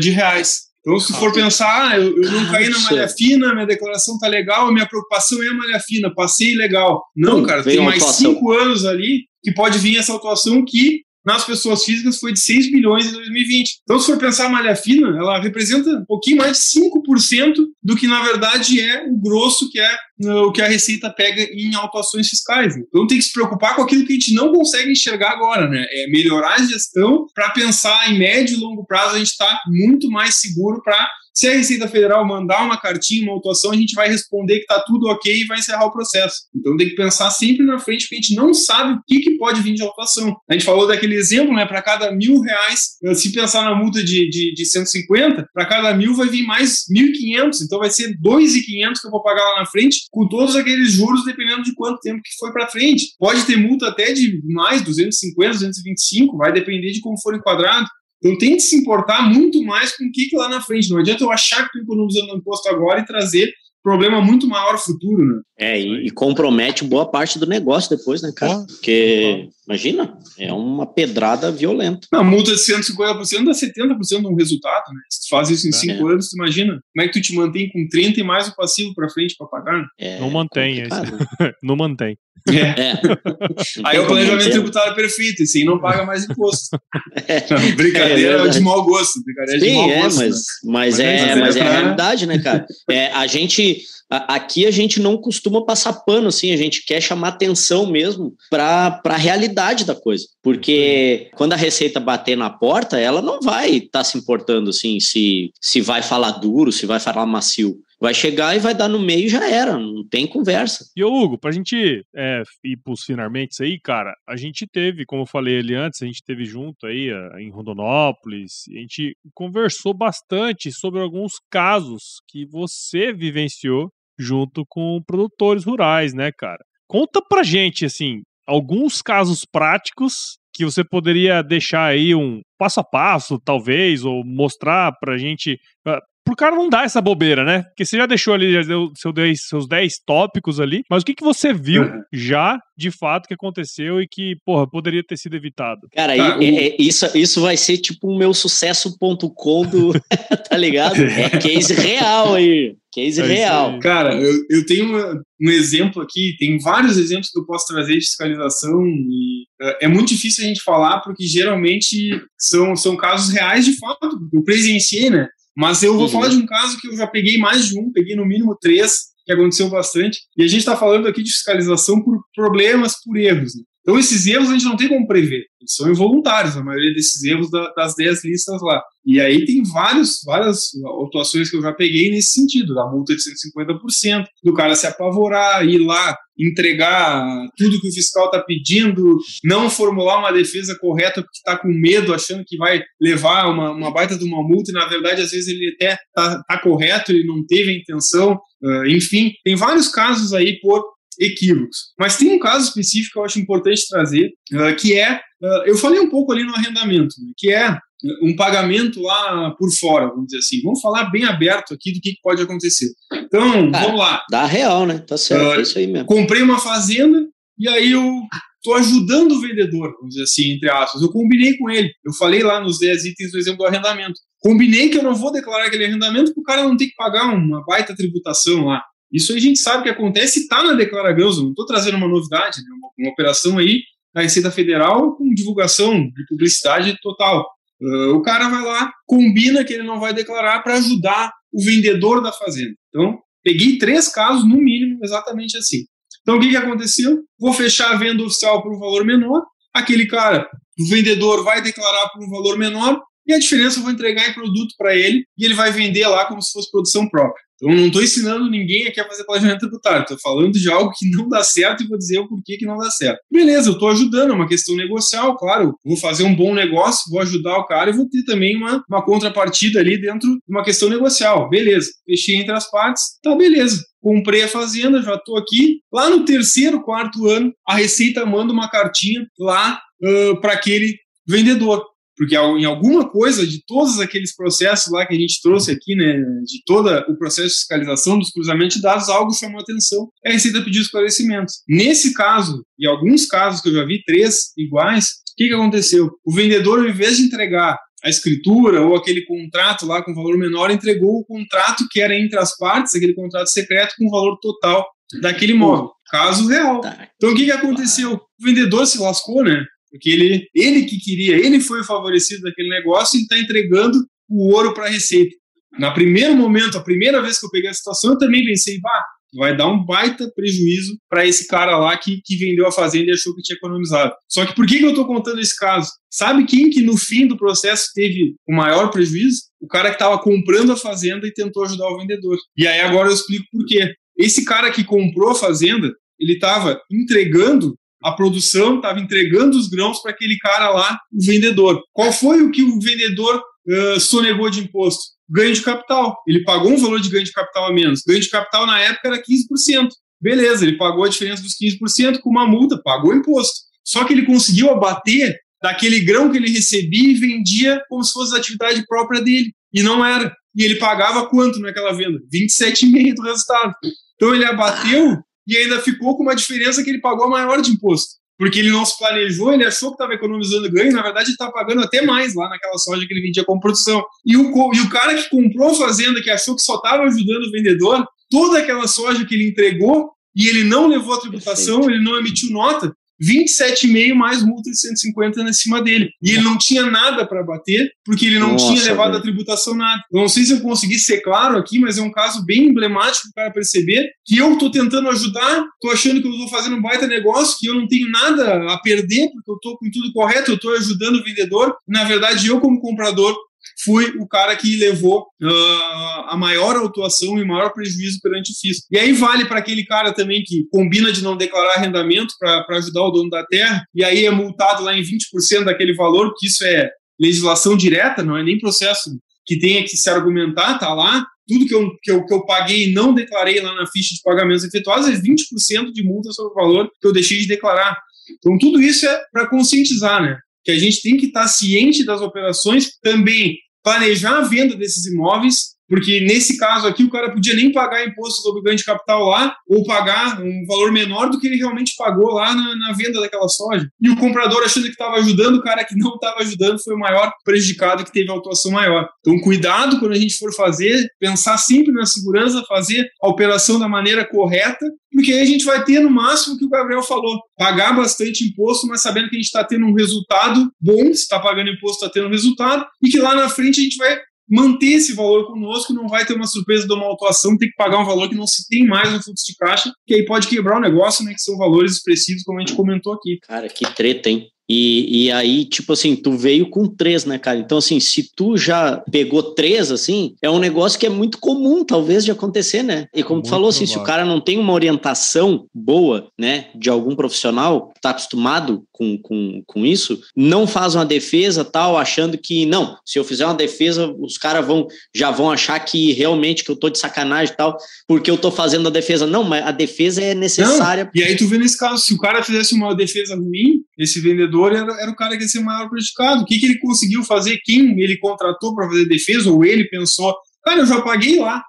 de 0.00 0.10
reais. 0.10 0.69
Então, 0.80 0.98
se 0.98 1.12
for 1.12 1.32
pensar, 1.32 1.90
ah, 1.90 1.98
eu, 1.98 2.22
eu 2.22 2.32
não 2.32 2.50
caí 2.50 2.68
na 2.70 2.78
malha 2.80 3.08
fina, 3.08 3.52
minha 3.52 3.66
declaração 3.66 4.18
tá 4.18 4.26
legal, 4.26 4.68
a 4.68 4.72
minha 4.72 4.86
preocupação 4.86 5.42
é 5.42 5.48
a 5.48 5.54
malha 5.54 5.78
fina, 5.80 6.12
passei 6.14 6.54
legal. 6.54 7.02
Não, 7.14 7.42
cara, 7.42 7.62
tem 7.62 7.80
mais 7.80 8.02
cinco 8.02 8.50
anos 8.50 8.86
ali 8.86 9.24
que 9.42 9.52
pode 9.52 9.78
vir 9.78 9.98
essa 9.98 10.12
autuação 10.12 10.64
que 10.64 11.02
nas 11.24 11.44
pessoas 11.44 11.84
físicas 11.84 12.18
foi 12.18 12.32
de 12.32 12.40
6 12.40 12.70
bilhões 12.70 13.06
em 13.06 13.12
2020. 13.12 13.80
Então, 13.82 13.98
se 13.98 14.06
for 14.06 14.18
pensar 14.18 14.46
a 14.46 14.50
malha 14.50 14.74
fina, 14.74 15.08
ela 15.08 15.40
representa 15.40 15.90
um 15.90 16.04
pouquinho 16.04 16.38
mais 16.38 16.58
de 16.58 16.80
5% 16.80 17.54
do 17.82 17.96
que, 17.96 18.06
na 18.06 18.22
verdade, 18.22 18.80
é 18.80 19.04
o 19.06 19.16
grosso 19.16 19.70
que 19.70 19.78
é 19.78 19.96
né, 20.18 20.34
o 20.34 20.52
que 20.52 20.60
a 20.60 20.68
Receita 20.68 21.10
pega 21.10 21.42
em 21.42 21.74
autuações 21.74 22.28
fiscais. 22.28 22.76
Então, 22.76 23.06
tem 23.06 23.18
que 23.18 23.24
se 23.24 23.32
preocupar 23.32 23.76
com 23.76 23.82
aquilo 23.82 24.06
que 24.06 24.12
a 24.12 24.16
gente 24.16 24.34
não 24.34 24.52
consegue 24.52 24.92
enxergar 24.92 25.32
agora, 25.32 25.68
né? 25.68 25.86
É 25.90 26.06
melhorar 26.08 26.54
a 26.54 26.66
gestão 26.66 27.26
para 27.34 27.50
pensar 27.50 28.10
em 28.10 28.18
médio 28.18 28.56
e 28.56 28.60
longo 28.60 28.84
prazo 28.84 29.14
a 29.14 29.18
gente 29.18 29.28
está 29.28 29.60
muito 29.66 30.10
mais 30.10 30.36
seguro 30.36 30.82
para 30.82 31.08
se 31.32 31.48
a 31.48 31.52
Receita 31.52 31.88
Federal 31.88 32.26
mandar 32.26 32.62
uma 32.64 32.78
cartinha, 32.78 33.22
uma 33.22 33.32
autuação, 33.32 33.70
a 33.70 33.76
gente 33.76 33.94
vai 33.94 34.08
responder 34.08 34.56
que 34.56 34.62
está 34.62 34.80
tudo 34.80 35.06
ok 35.08 35.32
e 35.34 35.46
vai 35.46 35.58
encerrar 35.58 35.86
o 35.86 35.92
processo. 35.92 36.36
Então 36.54 36.76
tem 36.76 36.88
que 36.88 36.94
pensar 36.94 37.30
sempre 37.30 37.64
na 37.64 37.78
frente, 37.78 38.02
porque 38.02 38.16
a 38.16 38.20
gente 38.20 38.34
não 38.34 38.52
sabe 38.52 38.94
o 38.94 39.02
que, 39.06 39.20
que 39.20 39.38
pode 39.38 39.62
vir 39.62 39.74
de 39.74 39.82
autuação. 39.82 40.36
A 40.48 40.52
gente 40.52 40.66
falou 40.66 40.86
daquele 40.86 41.09
exemplo, 41.12 41.54
né? 41.54 41.66
Para 41.66 41.82
cada 41.82 42.12
mil 42.12 42.40
reais, 42.40 42.96
eh, 43.04 43.14
se 43.14 43.32
pensar 43.32 43.64
na 43.64 43.74
multa 43.74 44.02
de, 44.02 44.28
de, 44.28 44.54
de 44.54 44.66
150, 44.66 45.48
para 45.52 45.66
cada 45.66 45.94
mil 45.94 46.14
vai 46.14 46.28
vir 46.28 46.44
mais 46.44 46.84
1.500. 46.90 47.62
Então 47.64 47.78
vai 47.78 47.90
ser 47.90 48.16
2.500 48.18 49.00
que 49.00 49.06
eu 49.06 49.10
vou 49.10 49.22
pagar 49.22 49.44
lá 49.44 49.60
na 49.60 49.66
frente, 49.66 50.06
com 50.10 50.28
todos 50.28 50.56
aqueles 50.56 50.92
juros, 50.92 51.24
dependendo 51.24 51.62
de 51.62 51.74
quanto 51.74 52.00
tempo 52.00 52.20
que 52.22 52.36
foi 52.38 52.52
para 52.52 52.68
frente. 52.68 53.14
Pode 53.18 53.44
ter 53.44 53.56
multa 53.56 53.88
até 53.88 54.12
de 54.12 54.40
mais 54.44 54.82
250, 54.82 55.52
225, 55.52 56.36
vai 56.36 56.52
depender 56.52 56.92
de 56.92 57.00
como 57.00 57.20
for 57.20 57.34
enquadrado. 57.34 57.86
Então 58.22 58.36
tem 58.38 58.54
que 58.54 58.60
se 58.60 58.76
importar 58.76 59.22
muito 59.22 59.62
mais 59.64 59.96
com 59.96 60.04
o 60.04 60.12
que, 60.12 60.26
que 60.26 60.36
lá 60.36 60.48
na 60.48 60.60
frente. 60.60 60.90
Não 60.90 60.98
adianta 60.98 61.24
eu 61.24 61.32
achar 61.32 61.62
que 61.62 61.78
estou 61.78 61.82
economizando 61.82 62.36
imposto 62.36 62.68
agora 62.68 63.00
e 63.00 63.06
trazer 63.06 63.50
problema 63.82 64.20
muito 64.20 64.46
maior 64.46 64.78
futuro, 64.78 65.24
né? 65.24 65.40
É, 65.58 65.80
e, 65.80 66.06
e, 66.06 66.10
compromete 66.10 66.84
boa 66.84 67.10
parte 67.10 67.38
do 67.38 67.46
negócio 67.46 67.96
depois, 67.96 68.22
né, 68.22 68.30
cara? 68.34 68.64
Porque 68.66 69.48
Imagina, 69.70 70.18
é 70.36 70.52
uma 70.52 70.84
pedrada 70.84 71.52
violenta. 71.52 72.08
Não, 72.12 72.24
multa 72.24 72.50
de 72.50 72.58
150% 72.60 73.44
dá 73.44 73.52
70% 73.52 74.22
do 74.22 74.34
resultado, 74.34 74.92
né? 74.92 75.00
Se 75.08 75.20
tu 75.22 75.28
faz 75.30 75.48
isso 75.48 75.68
em 75.68 75.72
5 75.72 75.92
É. 76.08 76.12
anos, 76.12 76.28
tu 76.30 76.36
imagina 76.36 76.72
como 76.92 77.04
é 77.04 77.08
que 77.08 77.12
tu 77.12 77.22
te 77.22 77.32
mantém 77.36 77.70
com 77.70 77.86
30 77.88 78.18
e 78.18 78.22
mais 78.24 78.48
o 78.48 78.56
passivo 78.56 78.92
pra 78.94 79.08
frente 79.08 79.36
pra 79.38 79.46
pagar? 79.46 79.78
né? 79.78 79.84
É 79.98 80.18
Não 80.18 80.28
mantém 80.30 80.82
complicado. 80.88 81.28
Não 81.62 81.76
mantém. 81.76 82.18
É. 82.48 82.54
É. 82.90 83.00
Aí 83.84 83.96
é 83.96 84.00
o 84.00 84.06
planejamento 84.06 84.42
tributário. 84.50 84.50
tributário 84.52 84.94
perfeito, 84.96 85.42
esse 85.42 85.58
aí 85.58 85.64
não 85.64 85.78
paga 85.78 86.04
mais 86.04 86.24
imposto. 86.24 86.76
É 87.28 87.40
Brincadeira 87.76 88.16
verdade. 88.38 88.58
de 88.58 88.64
mau 88.64 88.82
gosto, 88.84 89.22
brincadeira 89.24 89.60
de 89.60 89.66
Sim, 89.66 89.74
mau 89.76 89.90
é, 89.90 90.02
gosto. 90.02 90.18
mas, 90.18 90.30
né? 90.30 90.32
mas, 90.64 90.98
Mas 90.98 91.00
é, 91.00 91.16
é 91.30 91.36
mas 91.36 91.56
é 91.56 91.60
a 91.60 91.64
pra- 91.64 91.72
realidade, 91.80 92.26
né, 92.26 92.38
cara? 92.38 92.66
É, 92.90 93.06
a 93.12 93.26
gente, 93.26 93.82
aqui 94.10 94.66
a 94.66 94.70
gente 94.70 95.00
não 95.00 95.16
costuma 95.16 95.64
passar 95.64 95.92
pano, 96.04 96.28
assim, 96.28 96.52
a 96.52 96.56
gente 96.56 96.84
quer 96.84 97.00
chamar 97.00 97.28
atenção 97.28 97.86
mesmo 97.86 98.34
para 98.50 99.00
a 99.04 99.16
realidade 99.16 99.84
da 99.84 99.94
coisa. 99.94 100.26
Porque 100.42 101.30
quando 101.34 101.52
a 101.52 101.56
Receita 101.56 102.00
bater 102.00 102.36
na 102.36 102.50
porta, 102.50 102.98
ela 102.98 103.22
não 103.22 103.40
vai 103.40 103.70
estar 103.70 104.02
se 104.02 104.18
importando, 104.18 104.70
assim, 104.70 104.98
se, 104.98 105.52
se 105.60 105.80
vai 105.80 106.02
falar 106.02 106.32
duro, 106.32 106.72
se 106.72 106.86
vai 106.86 106.98
falar 106.98 107.24
macio. 107.26 107.78
Vai 108.00 108.14
chegar 108.14 108.56
e 108.56 108.58
vai 108.58 108.74
dar 108.74 108.88
no 108.88 108.98
meio 108.98 109.26
e 109.26 109.28
já 109.28 109.46
era, 109.46 109.78
não 109.78 110.02
tem 110.08 110.26
conversa. 110.26 110.86
E 110.96 111.04
ô 111.04 111.12
Hugo, 111.12 111.36
pra 111.36 111.52
gente 111.52 112.02
é, 112.16 112.42
ir 112.64 112.78
pros 112.78 113.04
finalmente 113.04 113.62
aí, 113.62 113.78
cara, 113.78 114.16
a 114.26 114.36
gente 114.36 114.66
teve, 114.66 115.04
como 115.04 115.22
eu 115.22 115.26
falei 115.26 115.58
ali 115.58 115.74
antes, 115.74 116.00
a 116.00 116.06
gente 116.06 116.22
teve 116.24 116.46
junto 116.46 116.86
aí 116.86 117.10
em 117.38 117.50
Rondonópolis, 117.50 118.64
a 118.70 118.78
gente 118.78 119.14
conversou 119.34 119.92
bastante 119.92 120.72
sobre 120.72 120.98
alguns 120.98 121.34
casos 121.50 122.22
que 122.26 122.46
você 122.46 123.12
vivenciou 123.12 123.92
junto 124.20 124.64
com 124.68 125.00
produtores 125.06 125.64
rurais, 125.64 126.12
né, 126.14 126.30
cara? 126.36 126.62
Conta 126.86 127.20
pra 127.26 127.42
gente, 127.42 127.84
assim, 127.84 128.20
alguns 128.46 129.00
casos 129.02 129.44
práticos 129.50 130.38
que 130.52 130.64
você 130.64 130.82
poderia 130.84 131.42
deixar 131.42 131.84
aí 131.86 132.14
um 132.14 132.40
passo 132.58 132.80
a 132.80 132.84
passo, 132.84 133.38
talvez, 133.44 134.04
ou 134.04 134.24
mostrar 134.24 134.92
pra 135.00 135.16
gente. 135.16 135.58
ah, 135.86 136.00
Pro 136.22 136.36
cara 136.36 136.54
não 136.54 136.68
dar 136.68 136.84
essa 136.84 137.00
bobeira, 137.00 137.44
né? 137.44 137.62
Porque 137.62 137.84
você 137.84 137.96
já 137.96 138.04
deixou 138.04 138.34
ali, 138.34 138.52
já 138.52 138.60
deu 138.62 138.90
seu 138.94 139.10
10 139.10 139.48
seus 139.48 139.66
10 139.66 139.94
tópicos 140.06 140.60
ali, 140.60 140.82
mas 140.88 141.02
o 141.02 141.06
que, 141.06 141.14
que 141.14 141.24
você 141.24 141.52
viu 141.52 141.82
Uhum. 141.82 142.02
já, 142.12 142.58
de 142.76 142.90
fato, 142.90 143.26
que 143.26 143.32
aconteceu 143.34 144.02
e 144.02 144.06
que, 144.06 144.36
porra, 144.44 144.68
poderia 144.68 145.02
ter 145.02 145.16
sido 145.16 145.34
evitado? 145.36 145.88
Cara, 145.92 146.14
Tá, 146.14 146.36
e- 146.36 146.50
o- 146.52 146.58
é- 146.58 146.76
isso, 146.78 147.06
isso 147.16 147.40
vai 147.40 147.56
ser 147.56 147.78
tipo 147.78 148.06
o 148.08 148.18
meu 148.18 148.34
sucesso.com 148.34 149.62
do. 149.66 149.92
tá 150.50 150.56
ligado? 150.56 150.96
É 151.02 151.30
case 151.30 151.72
real 151.74 152.34
aí. 152.34 152.74
Case 152.92 153.20
É 153.20 153.24
real. 153.24 153.74
aí. 153.74 153.80
Cara, 153.80 154.14
eu, 154.20 154.32
eu 154.50 154.66
tenho 154.66 154.86
uma- 154.86 155.22
um 155.42 155.48
exemplo 155.50 156.02
aqui, 156.02 156.34
tem 156.38 156.58
vários 156.58 156.98
exemplos 156.98 157.30
que 157.30 157.38
eu 157.38 157.46
posso 157.46 157.66
trazer 157.66 157.94
de 157.94 158.00
fiscalização 158.00 158.84
e 158.86 159.44
é, 159.62 159.84
é 159.84 159.88
muito 159.88 160.08
difícil 160.08 160.44
a 160.44 160.48
gente 160.48 160.60
falar 160.62 161.00
porque 161.00 161.24
geralmente 161.26 162.20
são, 162.38 162.74
são 162.76 162.96
casos 162.96 163.32
reais 163.32 163.64
de 163.64 163.78
fato, 163.78 164.10
eu 164.32 164.42
presenciei, 164.42 165.08
né? 165.08 165.28
Mas 165.56 165.82
eu 165.82 165.94
vou 165.94 166.02
Uhum. 166.02 166.08
falar 166.08 166.28
de 166.28 166.36
um 166.36 166.46
caso 166.46 166.78
que 166.80 166.88
eu 166.88 166.96
já 166.96 167.06
peguei 167.06 167.38
mais 167.38 167.68
de 167.68 167.78
um, 167.78 167.90
peguei 167.92 168.16
no 168.16 168.26
mínimo 168.26 168.56
três, 168.60 169.10
que 169.26 169.32
aconteceu 169.32 169.68
bastante, 169.68 170.18
e 170.36 170.42
a 170.42 170.46
gente 170.48 170.60
está 170.60 170.76
falando 170.76 171.06
aqui 171.06 171.22
de 171.22 171.30
fiscalização 171.30 172.02
por 172.02 172.18
problemas, 172.34 172.94
por 173.04 173.16
erros. 173.16 173.54
né? 173.54 173.62
Então, 173.90 173.98
esses 173.98 174.24
erros 174.24 174.48
a 174.48 174.52
gente 174.52 174.64
não 174.66 174.76
tem 174.76 174.88
como 174.88 175.04
prever, 175.04 175.46
eles 175.60 175.74
são 175.74 175.90
involuntários, 175.90 176.56
a 176.56 176.62
maioria 176.62 176.94
desses 176.94 177.24
erros 177.24 177.50
da- 177.50 177.72
das 177.76 177.92
10 177.96 178.24
listas 178.24 178.62
lá. 178.62 178.80
E 179.04 179.20
aí 179.20 179.44
tem 179.44 179.64
vários, 179.64 180.20
várias 180.24 180.68
autuações 180.84 181.50
que 181.50 181.56
eu 181.56 181.62
já 181.62 181.72
peguei 181.72 182.08
nesse 182.08 182.34
sentido, 182.34 182.72
da 182.72 182.86
multa 182.86 183.16
de 183.16 183.20
150%, 183.20 184.26
do 184.44 184.54
cara 184.54 184.76
se 184.76 184.86
apavorar, 184.86 185.66
ir 185.66 185.78
lá, 185.78 186.16
entregar 186.38 187.48
tudo 187.56 187.80
que 187.80 187.88
o 187.88 187.92
fiscal 187.92 188.26
está 188.26 188.40
pedindo, 188.40 189.18
não 189.42 189.68
formular 189.68 190.18
uma 190.20 190.32
defesa 190.32 190.78
correta 190.80 191.20
porque 191.22 191.38
está 191.38 191.56
com 191.58 191.68
medo, 191.68 192.14
achando 192.14 192.44
que 192.46 192.56
vai 192.56 192.80
levar 193.00 193.48
uma, 193.48 193.72
uma 193.72 193.92
baita 193.92 194.16
de 194.16 194.24
uma 194.24 194.42
multa, 194.46 194.70
e 194.70 194.74
na 194.74 194.86
verdade, 194.86 195.20
às 195.22 195.32
vezes, 195.32 195.48
ele 195.48 195.74
até 195.74 195.94
está 195.94 196.42
tá 196.44 196.62
correto, 196.62 197.10
ele 197.10 197.26
não 197.26 197.44
teve 197.44 197.70
a 197.72 197.76
intenção, 197.76 198.38
ah, 198.64 198.82
enfim, 198.86 199.32
tem 199.44 199.56
vários 199.56 199.88
casos 199.88 200.32
aí 200.32 200.60
por 200.60 200.84
equívocos. 201.20 201.92
Mas 201.98 202.16
tem 202.16 202.32
um 202.32 202.38
caso 202.38 202.66
específico 202.68 203.12
que 203.12 203.18
eu 203.18 203.24
acho 203.24 203.38
importante 203.38 203.86
trazer, 203.88 204.30
ah, 204.54 204.72
que 204.72 204.94
é, 204.98 205.20
ah, 205.42 205.62
eu 205.66 205.76
falei 205.76 206.00
um 206.00 206.08
pouco 206.08 206.32
ali 206.32 206.42
no 206.44 206.54
arrendamento, 206.54 207.14
né, 207.20 207.32
que 207.36 207.52
é 207.52 207.76
um 208.22 208.34
pagamento 208.34 209.02
lá 209.02 209.50
por 209.58 209.70
fora, 209.78 210.08
vamos 210.08 210.24
dizer 210.28 210.38
assim. 210.38 210.62
Vamos 210.62 210.80
falar 210.80 211.10
bem 211.10 211.24
aberto 211.24 211.74
aqui 211.74 211.92
do 211.92 212.00
que, 212.00 212.14
pode 212.22 212.40
acontecer. 212.40 212.88
Então, 213.12 213.70
Ah. 213.74 213.82
vamos 213.82 214.00
lá. 214.00 214.22
Dá 214.30 214.46
real, 214.46 214.86
né? 214.86 214.98
Tá 215.00 215.18
certo, 215.18 215.50
Ah, 215.50 215.56
é 215.58 215.60
isso 215.60 215.78
aí 215.78 215.86
mesmo. 215.86 216.06
Comprei 216.06 216.40
uma 216.40 216.58
fazenda 216.58 217.18
e 217.58 217.68
aí 217.68 217.92
eu 217.92 218.22
tô 218.62 218.72
ajudando 218.74 219.32
o 219.32 219.40
vendedor, 219.40 219.92
vamos 219.98 220.14
dizer 220.14 220.22
assim, 220.22 220.52
entre 220.52 220.70
aspas. 220.70 221.02
Eu 221.02 221.10
combinei 221.10 221.58
com 221.58 221.68
ele. 221.68 221.90
Eu 222.02 222.14
falei 222.14 222.42
lá 222.42 222.58
nos 222.58 222.78
10 222.78 223.04
itens 223.04 223.32
do 223.32 223.38
exemplo 223.38 223.58
do 223.58 223.66
arrendamento. 223.66 224.14
Combinei 224.38 224.88
que 224.88 224.96
eu 224.96 225.02
não 225.02 225.14
vou 225.14 225.30
declarar 225.30 225.66
aquele 225.66 225.84
arrendamento 225.84 226.32
para 226.32 226.40
o 226.40 226.44
cara 226.44 226.62
não 226.62 226.76
ter 226.78 226.86
que 226.86 226.94
pagar 226.96 227.26
uma 227.34 227.62
baita 227.66 227.94
tributação 227.94 228.64
lá. 228.64 228.82
Isso 229.12 229.32
a 229.34 229.38
gente 229.38 229.58
sabe 229.58 229.84
que 229.84 229.88
acontece 229.88 230.40
e 230.40 230.42
está 230.42 230.62
na 230.62 230.74
Declara 230.74 231.16
não 231.16 231.50
estou 231.50 231.66
trazendo 231.66 231.96
uma 231.96 232.08
novidade, 232.08 232.58
né? 232.62 232.68
uma, 232.78 232.90
uma 232.98 233.12
operação 233.12 233.58
aí 233.58 233.82
da 234.14 234.22
Receita 234.22 234.50
Federal 234.50 235.16
com 235.16 235.34
divulgação 235.34 236.00
de 236.00 236.26
publicidade 236.28 236.96
total. 237.00 237.46
Uh, 237.80 238.14
o 238.14 238.22
cara 238.22 238.48
vai 238.48 238.62
lá, 238.62 238.92
combina 239.06 239.64
que 239.64 239.72
ele 239.72 239.82
não 239.82 239.98
vai 239.98 240.12
declarar 240.12 240.62
para 240.62 240.74
ajudar 240.74 241.32
o 241.52 241.62
vendedor 241.62 242.22
da 242.22 242.32
fazenda. 242.32 242.74
Então, 242.88 243.18
peguei 243.42 243.78
três 243.78 244.08
casos, 244.08 244.44
no 244.44 244.56
mínimo, 244.56 244.98
exatamente 245.02 245.56
assim. 245.56 245.84
Então, 246.22 246.36
o 246.36 246.40
que, 246.40 246.50
que 246.50 246.56
aconteceu? 246.56 247.20
Vou 247.38 247.52
fechar 247.52 247.92
a 247.92 247.96
venda 247.96 248.22
oficial 248.22 248.62
por 248.62 248.74
um 248.74 248.78
valor 248.78 249.04
menor. 249.04 249.42
Aquele 249.74 250.06
cara, 250.06 250.48
o 250.78 250.88
vendedor, 250.88 251.42
vai 251.42 251.62
declarar 251.62 252.08
por 252.10 252.22
um 252.22 252.30
valor 252.30 252.58
menor 252.58 253.00
e 253.30 253.34
a 253.34 253.38
diferença 253.38 253.78
eu 253.78 253.82
vou 253.82 253.92
entregar 253.92 254.28
em 254.28 254.34
produto 254.34 254.74
para 254.76 254.94
ele 254.94 255.24
e 255.38 255.44
ele 255.44 255.54
vai 255.54 255.70
vender 255.70 256.06
lá 256.06 256.26
como 256.26 256.42
se 256.42 256.52
fosse 256.52 256.70
produção 256.70 257.08
própria. 257.08 257.42
Então, 257.62 257.74
não 257.74 257.86
estou 257.88 258.02
ensinando 258.02 258.50
ninguém 258.50 258.86
aqui 258.86 258.98
a 259.00 259.06
fazer 259.06 259.24
planejamento 259.24 259.60
tributário. 259.60 260.02
Estou 260.02 260.18
falando 260.18 260.52
de 260.52 260.70
algo 260.70 260.90
que 260.96 261.10
não 261.10 261.28
dá 261.28 261.44
certo 261.44 261.84
e 261.84 261.86
vou 261.86 261.98
dizer 261.98 262.18
o 262.18 262.26
porquê 262.26 262.56
que 262.56 262.64
não 262.64 262.78
dá 262.78 262.90
certo. 262.90 263.20
Beleza, 263.30 263.68
eu 263.68 263.74
estou 263.74 263.90
ajudando, 263.90 264.30
é 264.30 264.34
uma 264.34 264.48
questão 264.48 264.74
negocial, 264.74 265.36
claro. 265.36 265.74
Vou 265.84 265.96
fazer 265.96 266.24
um 266.24 266.34
bom 266.34 266.54
negócio, 266.54 267.10
vou 267.10 267.20
ajudar 267.20 267.58
o 267.58 267.66
cara 267.66 267.90
e 267.90 267.92
vou 267.92 268.08
ter 268.08 268.24
também 268.24 268.56
uma, 268.56 268.82
uma 268.88 269.04
contrapartida 269.04 269.78
ali 269.78 270.00
dentro 270.00 270.28
de 270.28 270.40
uma 270.48 270.64
questão 270.64 270.88
negocial. 270.88 271.50
Beleza, 271.50 271.90
fechei 272.06 272.36
entre 272.36 272.54
as 272.54 272.70
partes, 272.70 273.02
tá 273.22 273.36
beleza. 273.36 273.84
Comprei 274.00 274.42
a 274.42 274.48
fazenda, 274.48 275.02
já 275.02 275.14
estou 275.14 275.36
aqui. 275.36 275.80
Lá 275.92 276.08
no 276.08 276.24
terceiro, 276.24 276.82
quarto 276.82 277.28
ano, 277.28 277.52
a 277.68 277.74
Receita 277.74 278.24
manda 278.24 278.50
uma 278.50 278.70
cartinha 278.70 279.26
lá 279.38 279.78
uh, 280.02 280.40
para 280.40 280.54
aquele 280.54 280.96
vendedor 281.28 281.84
porque 282.20 282.36
em 282.36 282.66
alguma 282.66 283.08
coisa 283.08 283.46
de 283.46 283.64
todos 283.64 283.98
aqueles 283.98 284.36
processos 284.36 284.92
lá 284.92 285.06
que 285.06 285.14
a 285.14 285.18
gente 285.18 285.40
trouxe 285.40 285.70
aqui, 285.70 285.96
né, 285.96 286.18
de 286.44 286.62
todo 286.66 286.90
o 287.08 287.16
processo 287.16 287.48
de 287.48 287.54
fiscalização 287.54 288.18
dos 288.18 288.28
cruzamentos 288.28 288.76
de 288.76 288.82
dados, 288.82 289.08
algo 289.08 289.32
chamou 289.32 289.58
atenção. 289.58 290.06
É 290.22 290.28
a 290.28 290.32
Receita 290.34 290.60
pediu 290.60 290.82
esclarecimentos. 290.82 291.62
Nesse 291.66 292.12
caso, 292.12 292.62
e 292.78 292.86
alguns 292.86 293.24
casos 293.24 293.62
que 293.62 293.70
eu 293.70 293.72
já 293.72 293.86
vi, 293.86 294.04
três 294.04 294.52
iguais, 294.54 295.06
o 295.06 295.34
que, 295.34 295.48
que 295.48 295.54
aconteceu? 295.54 296.10
O 296.22 296.30
vendedor, 296.30 296.80
ao 296.80 296.88
invés 296.90 297.16
de 297.16 297.22
entregar 297.22 297.78
a 298.04 298.10
escritura 298.10 298.82
ou 298.82 298.96
aquele 298.96 299.24
contrato 299.24 299.86
lá 299.86 300.04
com 300.04 300.14
valor 300.14 300.36
menor, 300.36 300.70
entregou 300.70 301.20
o 301.20 301.24
contrato 301.24 301.86
que 301.90 302.02
era 302.02 302.14
entre 302.14 302.38
as 302.38 302.54
partes, 302.54 302.94
aquele 302.94 303.14
contrato 303.14 303.48
secreto 303.48 303.94
com 303.96 304.06
o 304.06 304.10
valor 304.10 304.38
total 304.42 304.86
daquele 305.22 305.52
imóvel. 305.52 305.90
Caso 306.10 306.46
real. 306.46 306.82
Então, 307.16 307.30
o 307.30 307.34
que, 307.34 307.46
que 307.46 307.50
aconteceu? 307.50 308.12
O 308.12 308.44
vendedor 308.44 308.86
se 308.86 308.98
lascou, 308.98 309.42
né? 309.42 309.64
Porque 309.90 310.10
ele, 310.10 310.48
ele 310.54 310.84
que 310.84 310.98
queria, 310.98 311.36
ele 311.36 311.60
foi 311.60 311.80
o 311.80 311.84
favorecido 311.84 312.42
daquele 312.42 312.68
negócio 312.68 313.18
e 313.18 313.22
está 313.22 313.38
entregando 313.38 313.98
o 314.28 314.52
ouro 314.52 314.72
para 314.72 314.86
a 314.86 314.90
Receita. 314.90 315.34
Na 315.78 315.92
primeiro 315.92 316.36
momento, 316.36 316.78
a 316.78 316.82
primeira 316.82 317.20
vez 317.20 317.38
que 317.38 317.46
eu 317.46 317.50
peguei 317.50 317.70
a 317.70 317.74
situação, 317.74 318.12
eu 318.12 318.18
também 318.18 318.44
pensei, 318.44 318.78
vá, 318.80 319.04
vai 319.34 319.56
dar 319.56 319.68
um 319.68 319.84
baita 319.84 320.30
prejuízo 320.34 320.98
para 321.08 321.26
esse 321.26 321.46
cara 321.46 321.78
lá 321.78 321.96
que, 321.96 322.20
que 322.24 322.36
vendeu 322.36 322.66
a 322.66 322.72
fazenda 322.72 323.10
e 323.10 323.14
achou 323.14 323.34
que 323.34 323.42
tinha 323.42 323.56
economizado. 323.56 324.12
Só 324.28 324.44
que 324.44 324.54
por 324.54 324.66
que, 324.66 324.78
que 324.78 324.84
eu 324.84 324.90
estou 324.90 325.06
contando 325.06 325.40
esse 325.40 325.56
caso? 325.56 325.90
Sabe 326.10 326.44
quem 326.44 326.70
que 326.70 326.82
no 326.82 326.96
fim 326.96 327.26
do 327.26 327.36
processo 327.36 327.90
teve 327.94 328.34
o 328.48 328.54
maior 328.54 328.90
prejuízo? 328.90 329.42
O 329.60 329.66
cara 329.66 329.90
que 329.90 329.96
estava 329.96 330.18
comprando 330.18 330.72
a 330.72 330.76
fazenda 330.76 331.26
e 331.26 331.32
tentou 331.32 331.64
ajudar 331.64 331.88
o 331.88 331.98
vendedor. 331.98 332.36
E 332.56 332.66
aí 332.66 332.80
agora 332.80 333.08
eu 333.08 333.14
explico 333.14 333.44
por 333.52 333.64
quê. 333.66 333.94
Esse 334.16 334.44
cara 334.44 334.70
que 334.70 334.84
comprou 334.84 335.30
a 335.30 335.34
fazenda, 335.34 335.92
ele 336.18 336.34
estava 336.34 336.80
entregando 336.90 337.74
a 338.02 338.12
produção, 338.12 338.76
estava 338.76 339.00
entregando 339.00 339.58
os 339.58 339.68
grãos 339.68 340.00
para 340.02 340.12
aquele 340.12 340.36
cara 340.38 340.70
lá, 340.70 340.98
o 341.12 341.24
vendedor. 341.24 341.82
Qual 341.92 342.12
foi 342.12 342.42
o 342.42 342.50
que 342.50 342.62
o 342.62 342.80
vendedor 342.80 343.42
uh, 343.68 344.00
sonegou 344.00 344.48
de 344.50 344.60
imposto? 344.60 345.02
Ganho 345.28 345.54
de 345.54 345.62
capital. 345.62 346.16
Ele 346.26 346.42
pagou 346.42 346.72
um 346.72 346.78
valor 346.78 347.00
de 347.00 347.08
ganho 347.08 347.24
de 347.24 347.32
capital 347.32 347.66
a 347.66 347.72
menos. 347.72 348.02
Ganho 348.06 348.20
de 348.20 348.30
capital 348.30 348.66
na 348.66 348.80
época 348.80 349.08
era 349.08 349.22
15%. 349.22 349.88
Beleza, 350.20 350.66
ele 350.66 350.76
pagou 350.76 351.04
a 351.04 351.08
diferença 351.08 351.42
dos 351.42 351.54
15% 351.54 352.20
com 352.20 352.30
uma 352.30 352.46
multa, 352.46 352.80
pagou 352.82 353.14
imposto. 353.14 353.54
Só 353.84 354.04
que 354.04 354.12
ele 354.12 354.26
conseguiu 354.26 354.70
abater 354.70 355.36
daquele 355.62 356.00
grão 356.00 356.30
que 356.30 356.36
ele 356.36 356.50
recebia 356.50 357.10
e 357.10 357.14
vendia 357.14 357.80
como 357.88 358.02
se 358.02 358.12
fosse 358.12 358.36
atividade 358.36 358.84
própria 358.86 359.20
dele. 359.20 359.52
E 359.72 359.82
não 359.82 360.04
era. 360.04 360.34
E 360.54 360.64
ele 360.64 360.76
pagava 360.76 361.28
quanto 361.28 361.60
naquela 361.60 361.92
venda? 361.92 362.18
27,5% 362.32 363.14
do 363.14 363.22
resultado. 363.22 363.74
Então 364.16 364.34
ele 364.34 364.44
abateu 364.44 365.16
e 365.46 365.56
ainda 365.56 365.80
ficou 365.80 366.16
com 366.16 366.22
uma 366.22 366.34
diferença 366.36 366.82
que 366.82 366.90
ele 366.90 367.00
pagou 367.00 367.26
a 367.26 367.30
maior 367.30 367.60
de 367.60 367.70
imposto. 367.70 368.20
porque 368.38 368.58
ele 368.58 368.70
não 368.70 368.86
se 368.86 368.96
planejou, 368.98 369.52
ele 369.52 369.66
achou 369.66 369.90
que 369.90 369.96
estava 369.96 370.14
economizando 370.14 370.70
ganho, 370.72 370.92
na 370.92 371.02
verdade 371.02 371.26
ele 371.26 371.32
está 371.32 371.50
pagando 371.52 371.82
até 371.82 372.00
mais 372.00 372.34
lá 372.34 372.48
naquela 372.48 372.78
soja 372.78 373.06
que 373.06 373.12
ele 373.12 373.20
vendia 373.20 373.44
como 373.44 373.60
produção. 373.60 374.02
E 374.24 374.34
o, 374.34 374.72
e 374.72 374.80
o 374.80 374.88
cara 374.88 375.14
que 375.14 375.28
comprou 375.28 375.72
a 375.72 375.74
fazenda, 375.74 376.22
que 376.22 376.30
achou 376.30 376.56
que 376.56 376.62
só 376.62 376.76
estava 376.76 377.02
ajudando 377.02 377.44
o 377.44 377.50
vendedor, 377.50 378.06
toda 378.30 378.58
aquela 378.58 378.86
soja 378.88 379.26
que 379.26 379.34
ele 379.34 379.48
entregou 379.48 380.10
e 380.34 380.48
ele 380.48 380.64
não 380.64 380.86
levou 380.86 381.14
a 381.14 381.20
tributação, 381.20 381.80
Perfeito. 381.80 381.90
ele 382.00 382.04
não 382.04 382.18
emitiu 382.18 382.50
nota, 382.50 382.94
27,5 383.20 384.14
mais 384.14 384.42
multa 384.42 384.70
de 384.70 384.78
150 384.78 385.40
em 385.42 385.52
cima 385.52 385.82
dele. 385.82 386.10
E 386.22 386.30
ele 386.30 386.42
não 386.42 386.56
tinha 386.56 386.86
nada 386.86 387.26
para 387.26 387.42
bater, 387.42 387.90
porque 388.04 388.26
ele 388.26 388.38
não 388.38 388.52
Nossa, 388.52 388.66
tinha 388.66 388.84
levado 388.84 389.16
a 389.16 389.20
tributação 389.20 389.74
nada. 389.74 390.00
Eu 390.12 390.20
não 390.20 390.28
sei 390.28 390.44
se 390.44 390.52
eu 390.52 390.60
consegui 390.60 390.98
ser 390.98 391.20
claro 391.20 391.58
aqui, 391.58 391.78
mas 391.78 391.98
é 391.98 392.02
um 392.02 392.10
caso 392.10 392.44
bem 392.44 392.68
emblemático 392.68 393.28
para 393.34 393.42
o 393.42 393.44
cara 393.44 393.54
perceber 393.54 394.10
que 394.24 394.38
eu 394.38 394.54
estou 394.54 394.70
tentando 394.70 395.08
ajudar, 395.08 395.64
estou 395.74 395.92
achando 395.92 396.20
que 396.20 396.26
eu 396.26 396.32
estou 396.32 396.48
fazendo 396.48 396.76
um 396.76 396.82
baita 396.82 397.06
negócio, 397.06 397.56
que 397.58 397.68
eu 397.68 397.74
não 397.74 397.86
tenho 397.86 398.10
nada 398.10 398.72
a 398.72 398.78
perder, 398.78 399.30
porque 399.32 399.50
eu 399.50 399.56
estou 399.56 399.78
com 399.78 399.90
tudo 399.90 400.12
correto, 400.12 400.50
eu 400.50 400.56
estou 400.56 400.74
ajudando 400.74 401.16
o 401.16 401.24
vendedor. 401.24 401.74
Na 401.86 402.04
verdade, 402.04 402.46
eu, 402.46 402.60
como 402.60 402.80
comprador, 402.80 403.36
fui 403.84 404.06
o 404.18 404.26
cara 404.26 404.56
que 404.56 404.76
levou 404.76 405.22
uh, 405.42 406.26
a 406.28 406.36
maior 406.36 406.76
autuação 406.76 407.38
e 407.38 407.44
maior 407.44 407.72
prejuízo 407.72 408.18
perante 408.22 408.52
o 408.52 408.54
fisco. 408.58 408.86
E 408.90 408.98
aí 408.98 409.12
vale 409.12 409.44
para 409.44 409.58
aquele 409.58 409.84
cara 409.84 410.12
também 410.12 410.42
que 410.44 410.66
combina 410.70 411.12
de 411.12 411.22
não 411.22 411.36
declarar 411.36 411.76
arrendamento 411.76 412.34
para 412.38 412.78
ajudar 412.78 413.02
o 413.02 413.10
dono 413.10 413.30
da 413.30 413.44
terra, 413.46 413.84
e 413.94 414.04
aí 414.04 414.26
é 414.26 414.30
multado 414.30 414.82
lá 414.82 414.96
em 414.96 415.02
20% 415.02 415.64
daquele 415.64 415.94
valor, 415.94 416.28
porque 416.28 416.46
isso 416.46 416.64
é 416.64 416.90
legislação 417.20 417.76
direta, 417.76 418.22
não 418.22 418.36
é 418.36 418.42
nem 418.42 418.58
processo 418.58 419.10
que 419.46 419.58
tenha 419.58 419.82
que 419.82 419.96
se 419.96 420.08
argumentar, 420.08 420.78
tá 420.78 420.94
lá. 420.94 421.24
Tudo 421.46 421.66
que 421.66 421.74
eu, 421.74 421.90
que 422.02 422.10
eu, 422.10 422.24
que 422.24 422.32
eu 422.32 422.46
paguei 422.46 422.84
e 422.88 422.92
não 422.92 423.12
declarei 423.12 423.60
lá 423.60 423.74
na 423.74 423.86
ficha 423.86 424.14
de 424.14 424.22
pagamentos 424.22 424.64
efetuados 424.64 425.08
é 425.08 425.12
20% 425.12 425.92
de 425.92 426.04
multa 426.04 426.30
sobre 426.30 426.52
o 426.52 426.54
valor 426.54 426.88
que 427.00 427.06
eu 427.06 427.12
deixei 427.12 427.40
de 427.40 427.48
declarar. 427.48 427.96
Então, 428.38 428.56
tudo 428.58 428.80
isso 428.80 429.06
é 429.06 429.20
para 429.32 429.48
conscientizar, 429.48 430.22
né? 430.22 430.38
Que 430.64 430.70
a 430.70 430.78
gente 430.78 431.02
tem 431.02 431.16
que 431.16 431.26
estar 431.26 431.48
ciente 431.48 432.04
das 432.04 432.20
operações, 432.20 432.98
também 433.02 433.58
planejar 433.82 434.38
a 434.38 434.42
venda 434.42 434.76
desses 434.76 435.06
imóveis, 435.06 435.74
porque 435.90 436.20
nesse 436.20 436.56
caso 436.56 436.86
aqui 436.86 437.02
o 437.02 437.10
cara 437.10 437.32
podia 437.32 437.52
nem 437.52 437.72
pagar 437.72 438.06
imposto 438.06 438.42
sobre 438.42 438.62
ganho 438.62 438.76
de 438.76 438.84
capital 438.84 439.26
lá, 439.26 439.56
ou 439.68 439.84
pagar 439.84 440.40
um 440.40 440.64
valor 440.64 440.92
menor 440.92 441.28
do 441.28 441.40
que 441.40 441.48
ele 441.48 441.56
realmente 441.56 441.96
pagou 441.98 442.32
lá 442.32 442.54
na, 442.54 442.76
na 442.76 442.92
venda 442.92 443.20
daquela 443.20 443.48
soja. 443.48 443.90
E 444.00 444.08
o 444.08 444.16
comprador 444.16 444.62
achando 444.62 444.84
que 444.84 444.90
estava 444.90 445.16
ajudando, 445.16 445.56
o 445.56 445.62
cara 445.62 445.84
que 445.84 445.96
não 445.96 446.14
estava 446.14 446.38
ajudando 446.42 446.80
foi 446.80 446.94
o 446.94 446.98
maior 446.98 447.32
prejudicado 447.44 448.04
que 448.04 448.12
teve 448.12 448.30
a 448.30 448.34
autuação 448.34 448.70
maior. 448.70 449.08
Então, 449.18 449.40
cuidado 449.40 449.98
quando 449.98 450.12
a 450.12 450.18
gente 450.18 450.38
for 450.38 450.54
fazer, 450.54 451.08
pensar 451.18 451.58
sempre 451.58 451.92
na 451.92 452.06
segurança, 452.06 452.62
fazer 452.68 453.10
a 453.20 453.28
operação 453.28 453.76
da 453.76 453.88
maneira 453.88 454.24
correta 454.24 454.86
porque 455.12 455.32
aí 455.32 455.40
a 455.40 455.44
gente 455.44 455.64
vai 455.64 455.84
ter 455.84 456.00
no 456.00 456.10
máximo 456.10 456.54
o 456.54 456.58
que 456.58 456.64
o 456.64 456.68
Gabriel 456.68 457.02
falou, 457.02 457.40
pagar 457.56 457.96
bastante 457.96 458.44
imposto, 458.44 458.86
mas 458.86 459.02
sabendo 459.02 459.28
que 459.28 459.36
a 459.36 459.38
gente 459.38 459.46
está 459.46 459.64
tendo 459.64 459.84
um 459.84 459.94
resultado 459.94 460.70
bom, 460.80 461.04
se 461.06 461.22
está 461.22 461.40
pagando 461.40 461.70
imposto, 461.70 462.04
está 462.04 462.12
tendo 462.12 462.28
um 462.28 462.30
resultado, 462.30 462.86
e 463.02 463.08
que 463.08 463.18
lá 463.18 463.34
na 463.34 463.48
frente 463.48 463.80
a 463.80 463.82
gente 463.82 463.96
vai 463.96 464.18
manter 464.50 464.94
esse 464.94 465.14
valor 465.14 465.46
conosco, 465.46 465.94
não 465.94 466.08
vai 466.08 466.26
ter 466.26 466.34
uma 466.34 466.46
surpresa 466.46 466.86
de 466.86 466.92
uma 466.92 467.06
autuação, 467.06 467.56
ter 467.56 467.68
que 467.68 467.76
pagar 467.76 468.00
um 468.00 468.04
valor 468.04 468.28
que 468.28 468.34
não 468.34 468.46
se 468.46 468.66
tem 468.68 468.86
mais 468.86 469.12
no 469.12 469.22
fluxo 469.22 469.44
de 469.46 469.54
caixa, 469.56 469.92
que 470.06 470.14
aí 470.14 470.24
pode 470.24 470.48
quebrar 470.48 470.78
o 470.78 470.80
negócio, 470.80 471.24
né, 471.24 471.32
que 471.32 471.40
são 471.40 471.56
valores 471.56 471.92
expressivos, 471.92 472.42
como 472.42 472.58
a 472.58 472.60
gente 472.62 472.74
comentou 472.74 473.12
aqui. 473.12 473.38
Cara, 473.42 473.68
que 473.68 473.84
treta, 473.94 474.28
hein? 474.28 474.48
E, 474.72 475.24
e 475.24 475.32
aí, 475.32 475.64
tipo 475.64 475.92
assim, 475.92 476.14
tu 476.14 476.30
veio 476.36 476.70
com 476.70 476.86
três, 476.86 477.24
né, 477.24 477.40
cara? 477.40 477.58
Então, 477.58 477.78
assim, 477.78 477.98
se 477.98 478.30
tu 478.36 478.56
já 478.56 479.02
pegou 479.10 479.42
três, 479.42 479.90
assim, 479.90 480.36
é 480.40 480.48
um 480.48 480.60
negócio 480.60 480.96
que 480.96 481.06
é 481.06 481.10
muito 481.10 481.38
comum, 481.38 481.84
talvez, 481.84 482.24
de 482.24 482.30
acontecer, 482.30 482.84
né? 482.84 483.08
E 483.12 483.24
como 483.24 483.36
muito 483.38 483.46
tu 483.46 483.50
falou, 483.50 483.70
assim, 483.70 483.84
se 483.84 483.98
o 483.98 484.04
cara 484.04 484.24
não 484.24 484.40
tem 484.40 484.58
uma 484.58 484.72
orientação 484.72 485.66
boa, 485.74 486.28
né, 486.38 486.66
de 486.76 486.88
algum 486.88 487.16
profissional, 487.16 487.92
tá 488.00 488.10
acostumado 488.10 488.84
com, 488.92 489.18
com, 489.18 489.60
com 489.66 489.84
isso, 489.84 490.20
não 490.36 490.68
faz 490.68 490.94
uma 490.94 491.04
defesa, 491.04 491.64
tal, 491.64 491.96
achando 491.96 492.38
que, 492.38 492.64
não, 492.64 492.96
se 493.04 493.18
eu 493.18 493.24
fizer 493.24 493.46
uma 493.46 493.54
defesa, 493.54 494.14
os 494.20 494.38
caras 494.38 494.64
vão, 494.64 494.86
já 495.12 495.32
vão 495.32 495.50
achar 495.50 495.80
que 495.80 496.12
realmente 496.12 496.62
que 496.62 496.70
eu 496.70 496.76
tô 496.76 496.88
de 496.88 496.98
sacanagem 496.98 497.54
e 497.54 497.56
tal, 497.56 497.76
porque 498.06 498.30
eu 498.30 498.38
tô 498.38 498.52
fazendo 498.52 498.86
a 498.86 498.90
defesa. 498.90 499.26
Não, 499.26 499.42
mas 499.42 499.66
a 499.66 499.72
defesa 499.72 500.22
é 500.22 500.32
necessária. 500.32 501.04
Não. 501.04 501.10
E 501.14 501.24
aí 501.24 501.36
tu 501.36 501.48
vê 501.48 501.58
nesse 501.58 501.76
caso, 501.76 502.04
se 502.04 502.14
o 502.14 502.18
cara 502.18 502.42
fizesse 502.44 502.72
uma 502.74 502.94
defesa 502.94 503.34
ruim, 503.34 503.82
esse 503.98 504.20
vendedor 504.20 504.59
era, 504.66 504.92
era 505.00 505.10
o 505.10 505.16
cara 505.16 505.36
que 505.36 505.42
ia 505.42 505.48
ser 505.48 505.60
maior 505.60 505.88
prejudicado. 505.88 506.42
O 506.42 506.44
que, 506.44 506.58
que 506.58 506.66
ele 506.66 506.78
conseguiu 506.78 507.22
fazer? 507.22 507.60
Quem 507.64 508.00
ele 508.00 508.18
contratou 508.18 508.74
para 508.74 508.88
fazer 508.88 509.06
defesa? 509.06 509.50
Ou 509.50 509.64
ele 509.64 509.84
pensou, 509.84 510.34
cara, 510.64 510.80
eu 510.80 510.86
já 510.86 511.00
paguei 511.00 511.38
lá, 511.38 511.62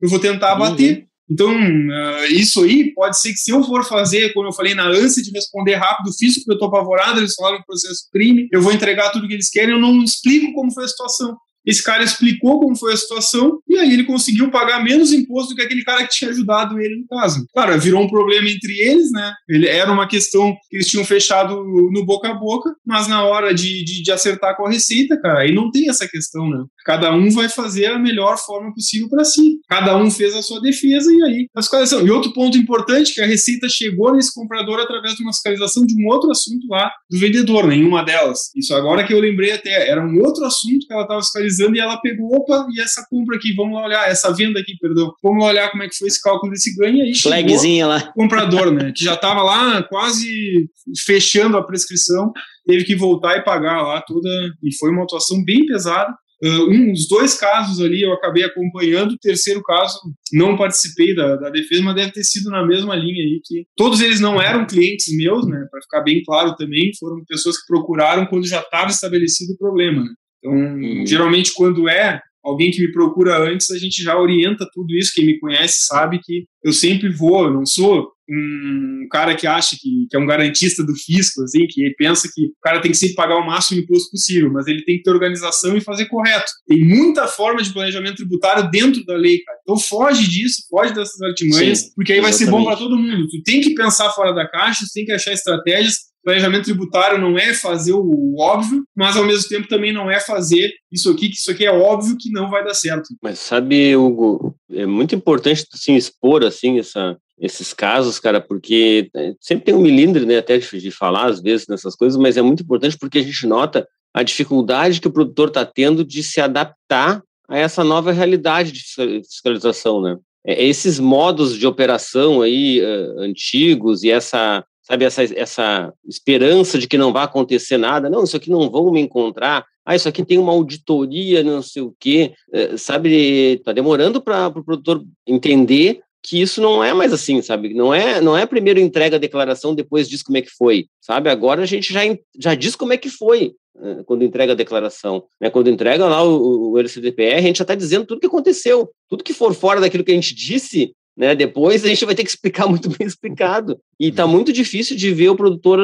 eu 0.00 0.08
vou 0.08 0.18
tentar 0.18 0.54
uhum. 0.54 0.60
bater. 0.60 1.06
Então, 1.30 1.54
uh, 1.54 2.26
isso 2.32 2.64
aí 2.64 2.92
pode 2.92 3.16
ser 3.20 3.30
que 3.30 3.38
se 3.38 3.52
eu 3.52 3.62
for 3.62 3.84
fazer, 3.84 4.32
como 4.32 4.48
eu 4.48 4.52
falei, 4.52 4.74
na 4.74 4.88
ânsia 4.88 5.22
de 5.22 5.30
responder 5.30 5.76
rápido, 5.76 6.12
fiz 6.18 6.34
porque 6.38 6.50
eu 6.50 6.54
estou 6.54 6.68
apavorado, 6.68 7.20
eles 7.20 7.34
falaram 7.34 7.58
que 7.58 7.66
processo 7.66 8.08
crime, 8.12 8.48
eu 8.50 8.60
vou 8.60 8.72
entregar 8.72 9.10
tudo 9.10 9.28
que 9.28 9.34
eles 9.34 9.48
querem, 9.48 9.74
eu 9.74 9.80
não 9.80 10.02
explico 10.02 10.52
como 10.52 10.72
foi 10.72 10.84
a 10.84 10.88
situação. 10.88 11.36
Esse 11.64 11.82
cara 11.82 12.02
explicou 12.02 12.60
como 12.60 12.76
foi 12.76 12.92
a 12.92 12.96
situação 12.96 13.60
e 13.68 13.76
aí 13.76 13.92
ele 13.92 14.04
conseguiu 14.04 14.50
pagar 14.50 14.82
menos 14.82 15.12
imposto 15.12 15.50
do 15.50 15.56
que 15.56 15.62
aquele 15.62 15.84
cara 15.84 16.04
que 16.04 16.14
tinha 16.14 16.30
ajudado 16.30 16.80
ele 16.80 16.96
no 16.96 17.06
caso. 17.06 17.46
Claro, 17.52 17.78
virou 17.78 18.02
um 18.02 18.08
problema 18.08 18.48
entre 18.48 18.78
eles, 18.78 19.10
né? 19.12 19.32
Ele, 19.48 19.66
era 19.66 19.92
uma 19.92 20.08
questão 20.08 20.54
que 20.68 20.76
eles 20.76 20.86
tinham 20.86 21.04
fechado 21.04 21.62
no 21.92 22.04
boca 22.04 22.28
a 22.28 22.34
boca, 22.34 22.74
mas 22.86 23.06
na 23.06 23.24
hora 23.24 23.54
de, 23.54 23.84
de, 23.84 24.02
de 24.02 24.12
acertar 24.12 24.56
com 24.56 24.66
a 24.66 24.70
receita, 24.70 25.20
cara, 25.20 25.40
aí 25.40 25.54
não 25.54 25.70
tem 25.70 25.88
essa 25.88 26.08
questão, 26.08 26.48
né? 26.48 26.64
Cada 26.84 27.12
um 27.12 27.30
vai 27.30 27.48
fazer 27.48 27.86
a 27.86 27.98
melhor 27.98 28.38
forma 28.38 28.72
possível 28.72 29.08
para 29.08 29.24
si. 29.24 29.58
Cada 29.68 29.96
um 29.96 30.10
fez 30.10 30.34
a 30.34 30.42
sua 30.42 30.60
defesa 30.60 31.12
e 31.12 31.22
aí 31.22 31.46
a 31.54 31.62
fiscalização. 31.62 32.06
E 32.06 32.10
outro 32.10 32.32
ponto 32.32 32.56
importante 32.56 33.14
que 33.14 33.20
a 33.20 33.26
receita 33.26 33.68
chegou 33.68 34.14
nesse 34.14 34.34
comprador 34.34 34.80
através 34.80 35.14
de 35.14 35.22
uma 35.22 35.32
fiscalização 35.32 35.84
de 35.84 35.94
um 36.02 36.08
outro 36.08 36.30
assunto 36.30 36.66
lá 36.68 36.90
do 37.10 37.18
vendedor, 37.18 37.66
nenhuma 37.66 38.02
delas. 38.02 38.50
Isso 38.56 38.74
agora 38.74 39.06
que 39.06 39.12
eu 39.12 39.20
lembrei 39.20 39.52
até, 39.52 39.88
era 39.88 40.04
um 40.04 40.18
outro 40.20 40.44
assunto 40.44 40.86
que 40.86 40.92
ela 40.92 41.02
estava 41.02 41.20
fiscalizando 41.20 41.49
analisando 41.50 41.76
e 41.76 41.80
ela 41.80 42.00
pegou, 42.00 42.34
opa, 42.34 42.66
e 42.72 42.80
essa 42.80 43.04
compra 43.10 43.36
aqui, 43.36 43.52
vamos 43.54 43.74
lá 43.74 43.84
olhar, 43.84 44.08
essa 44.08 44.32
venda 44.32 44.60
aqui, 44.60 44.76
perdão, 44.80 45.12
vamos 45.22 45.42
lá 45.42 45.50
olhar 45.50 45.70
como 45.70 45.82
é 45.82 45.88
que 45.88 45.96
foi 45.96 46.08
esse 46.08 46.22
cálculo 46.22 46.52
desse 46.52 46.74
ganho, 46.76 46.96
e 46.98 47.02
aí 47.02 47.16
Flagzinha 47.16 47.86
lá. 47.86 48.12
comprador, 48.12 48.72
né, 48.72 48.92
que 48.94 49.04
já 49.04 49.14
estava 49.14 49.42
lá 49.42 49.82
quase 49.82 50.68
fechando 51.04 51.56
a 51.56 51.64
prescrição, 51.64 52.32
teve 52.66 52.84
que 52.84 52.96
voltar 52.96 53.36
e 53.36 53.44
pagar 53.44 53.82
lá 53.82 54.00
toda, 54.02 54.28
e 54.62 54.74
foi 54.76 54.90
uma 54.90 55.02
atuação 55.02 55.42
bem 55.44 55.66
pesada, 55.66 56.14
Uh, 56.42 56.70
um, 56.70 56.92
os 56.92 57.06
dois 57.06 57.34
casos 57.34 57.84
ali 57.84 58.00
eu 58.00 58.14
acabei 58.14 58.42
acompanhando, 58.42 59.12
o 59.12 59.18
terceiro 59.18 59.62
caso 59.62 60.00
não 60.32 60.56
participei 60.56 61.14
da, 61.14 61.36
da, 61.36 61.50
defesa, 61.50 61.82
mas 61.82 61.94
deve 61.94 62.12
ter 62.12 62.24
sido 62.24 62.48
na 62.48 62.66
mesma 62.66 62.96
linha 62.96 63.22
aí, 63.22 63.42
que 63.44 63.66
todos 63.76 64.00
eles 64.00 64.20
não 64.20 64.40
eram 64.40 64.66
clientes 64.66 65.14
meus, 65.14 65.46
né, 65.46 65.66
para 65.70 65.82
ficar 65.82 66.00
bem 66.00 66.22
claro 66.24 66.56
também, 66.56 66.92
foram 66.98 67.22
pessoas 67.28 67.58
que 67.58 67.66
procuraram 67.66 68.24
quando 68.24 68.46
já 68.46 68.60
estava 68.60 68.88
estabelecido 68.88 69.52
o 69.52 69.58
problema, 69.58 70.02
né. 70.02 70.10
Então, 70.42 70.52
uhum. 70.52 71.06
geralmente, 71.06 71.52
quando 71.54 71.88
é 71.88 72.20
alguém 72.42 72.70
que 72.70 72.80
me 72.80 72.92
procura 72.92 73.38
antes, 73.38 73.70
a 73.70 73.78
gente 73.78 74.02
já 74.02 74.18
orienta 74.18 74.66
tudo 74.72 74.94
isso. 74.96 75.12
Quem 75.14 75.26
me 75.26 75.38
conhece 75.38 75.86
sabe 75.86 76.20
que 76.22 76.44
eu 76.64 76.72
sempre 76.72 77.10
vou, 77.10 77.44
eu 77.44 77.52
não 77.52 77.66
sou 77.66 78.10
um 78.32 79.08
cara 79.10 79.34
que 79.34 79.44
acha 79.44 79.76
que, 79.78 80.06
que, 80.08 80.16
é 80.16 80.18
um 80.18 80.26
garantista 80.26 80.84
do 80.84 80.94
fisco, 80.94 81.42
assim, 81.42 81.66
que 81.68 81.92
pensa 81.98 82.30
que 82.32 82.44
o 82.44 82.60
cara 82.62 82.80
tem 82.80 82.92
que 82.92 82.96
sempre 82.96 83.16
pagar 83.16 83.36
o 83.36 83.44
máximo 83.44 83.80
imposto 83.80 84.10
possível, 84.10 84.52
mas 84.52 84.68
ele 84.68 84.84
tem 84.84 84.98
que 84.98 85.02
ter 85.02 85.10
organização 85.10 85.76
e 85.76 85.80
fazer 85.80 86.06
correto. 86.06 86.50
Tem 86.68 86.78
muita 86.78 87.26
forma 87.26 87.60
de 87.60 87.72
planejamento 87.72 88.16
tributário 88.16 88.70
dentro 88.70 89.04
da 89.04 89.16
lei, 89.16 89.40
cara. 89.40 89.58
Então 89.62 89.76
foge 89.76 90.28
disso, 90.28 90.62
foge 90.70 90.94
dessas 90.94 91.20
artimanhas, 91.20 91.80
Sim, 91.80 91.92
porque 91.96 92.12
aí 92.12 92.18
exatamente. 92.18 92.38
vai 92.38 92.46
ser 92.46 92.50
bom 92.50 92.64
para 92.64 92.76
todo 92.76 92.96
mundo. 92.96 93.26
Tu 93.28 93.42
tem 93.42 93.60
que 93.60 93.74
pensar 93.74 94.10
fora 94.10 94.32
da 94.32 94.48
caixa, 94.48 94.84
tu 94.84 94.92
tem 94.94 95.04
que 95.04 95.12
achar 95.12 95.32
estratégias 95.32 96.09
planejamento 96.22 96.64
tributário 96.64 97.18
não 97.18 97.38
é 97.38 97.54
fazer 97.54 97.92
o 97.92 98.36
óbvio, 98.38 98.84
mas 98.94 99.16
ao 99.16 99.24
mesmo 99.24 99.48
tempo 99.48 99.68
também 99.68 99.92
não 99.92 100.10
é 100.10 100.20
fazer 100.20 100.70
isso 100.90 101.10
aqui, 101.10 101.28
que 101.28 101.36
isso 101.36 101.50
aqui 101.50 101.64
é 101.64 101.72
óbvio 101.72 102.16
que 102.18 102.30
não 102.30 102.50
vai 102.50 102.64
dar 102.64 102.74
certo. 102.74 103.08
Mas 103.22 103.38
sabe, 103.38 103.96
Hugo, 103.96 104.54
é 104.70 104.86
muito 104.86 105.14
importante 105.14 105.66
assim, 105.72 105.94
expor 105.94 106.44
assim 106.44 106.78
essa, 106.78 107.16
esses 107.38 107.72
casos, 107.72 108.18
cara, 108.18 108.40
porque 108.40 109.10
é, 109.16 109.34
sempre 109.40 109.66
tem 109.66 109.74
um 109.74 109.82
milindre, 109.82 110.26
né, 110.26 110.38
até 110.38 110.58
de 110.58 110.90
falar 110.90 111.26
às 111.26 111.40
vezes 111.40 111.66
nessas 111.66 111.96
coisas, 111.96 112.18
mas 112.18 112.36
é 112.36 112.42
muito 112.42 112.62
importante 112.62 112.98
porque 112.98 113.18
a 113.18 113.22
gente 113.22 113.46
nota 113.46 113.86
a 114.12 114.22
dificuldade 114.22 115.00
que 115.00 115.08
o 115.08 115.12
produtor 115.12 115.48
está 115.48 115.64
tendo 115.64 116.04
de 116.04 116.22
se 116.22 116.40
adaptar 116.40 117.22
a 117.48 117.58
essa 117.58 117.82
nova 117.82 118.12
realidade 118.12 118.72
de 118.72 118.82
fiscalização, 119.24 120.00
né? 120.00 120.16
É, 120.46 120.64
esses 120.64 120.98
modos 120.98 121.56
de 121.58 121.66
operação 121.66 122.40
aí 122.40 122.80
uh, 122.80 123.20
antigos 123.20 124.02
e 124.02 124.10
essa 124.10 124.64
sabe, 124.90 125.04
essa, 125.04 125.22
essa 125.22 125.94
esperança 126.04 126.76
de 126.76 126.88
que 126.88 126.98
não 126.98 127.12
vai 127.12 127.22
acontecer 127.24 127.76
nada, 127.76 128.10
não, 128.10 128.24
isso 128.24 128.36
aqui 128.36 128.50
não 128.50 128.68
vão 128.68 128.90
me 128.90 129.00
encontrar, 129.00 129.64
ah, 129.86 129.94
isso 129.94 130.08
aqui 130.08 130.24
tem 130.24 130.36
uma 130.36 130.52
auditoria, 130.52 131.44
não 131.44 131.62
sei 131.62 131.82
o 131.82 131.94
quê, 131.98 132.32
é, 132.52 132.76
sabe, 132.76 133.54
está 133.54 133.72
demorando 133.72 134.20
para 134.20 134.48
o 134.48 134.52
pro 134.52 134.64
produtor 134.64 135.04
entender 135.24 136.00
que 136.22 136.42
isso 136.42 136.60
não 136.60 136.82
é 136.82 136.92
mais 136.92 137.12
assim, 137.12 137.40
sabe? 137.40 137.72
Não 137.72 137.94
é, 137.94 138.20
não 138.20 138.36
é 138.36 138.44
primeiro 138.44 138.80
entrega 138.80 139.16
a 139.16 139.20
declaração, 139.20 139.74
depois 139.74 140.08
diz 140.08 140.22
como 140.22 140.38
é 140.38 140.42
que 140.42 140.50
foi, 140.50 140.86
sabe? 141.00 141.30
Agora 141.30 141.62
a 141.62 141.66
gente 141.66 141.92
já, 141.92 142.00
já 142.38 142.54
diz 142.54 142.74
como 142.74 142.92
é 142.92 142.96
que 142.96 143.08
foi 143.08 143.54
é, 143.80 144.02
quando 144.04 144.24
entrega 144.24 144.52
a 144.52 144.56
declaração. 144.56 145.24
Né? 145.40 145.48
Quando 145.48 145.70
entrega 145.70 146.06
lá 146.06 146.22
o, 146.22 146.72
o 146.72 146.78
LCDPR, 146.78 147.38
a 147.38 147.42
gente 147.42 147.58
já 147.58 147.64
está 147.64 147.74
dizendo 147.74 148.04
tudo 148.04 148.20
que 148.20 148.26
aconteceu. 148.26 148.90
Tudo 149.08 149.24
que 149.24 149.32
for 149.32 149.54
fora 149.54 149.80
daquilo 149.80 150.04
que 150.04 150.12
a 150.12 150.14
gente 150.14 150.34
disse, 150.34 150.92
né? 151.20 151.34
Depois 151.34 151.84
a 151.84 151.88
gente 151.88 152.06
vai 152.06 152.14
ter 152.14 152.24
que 152.24 152.30
explicar 152.30 152.66
muito 152.66 152.88
bem 152.88 153.06
explicado. 153.06 153.78
E 154.00 154.10
tá 154.10 154.26
muito 154.26 154.50
difícil 154.54 154.96
de 154.96 155.12
ver 155.12 155.28
o 155.28 155.36
produtor 155.36 155.78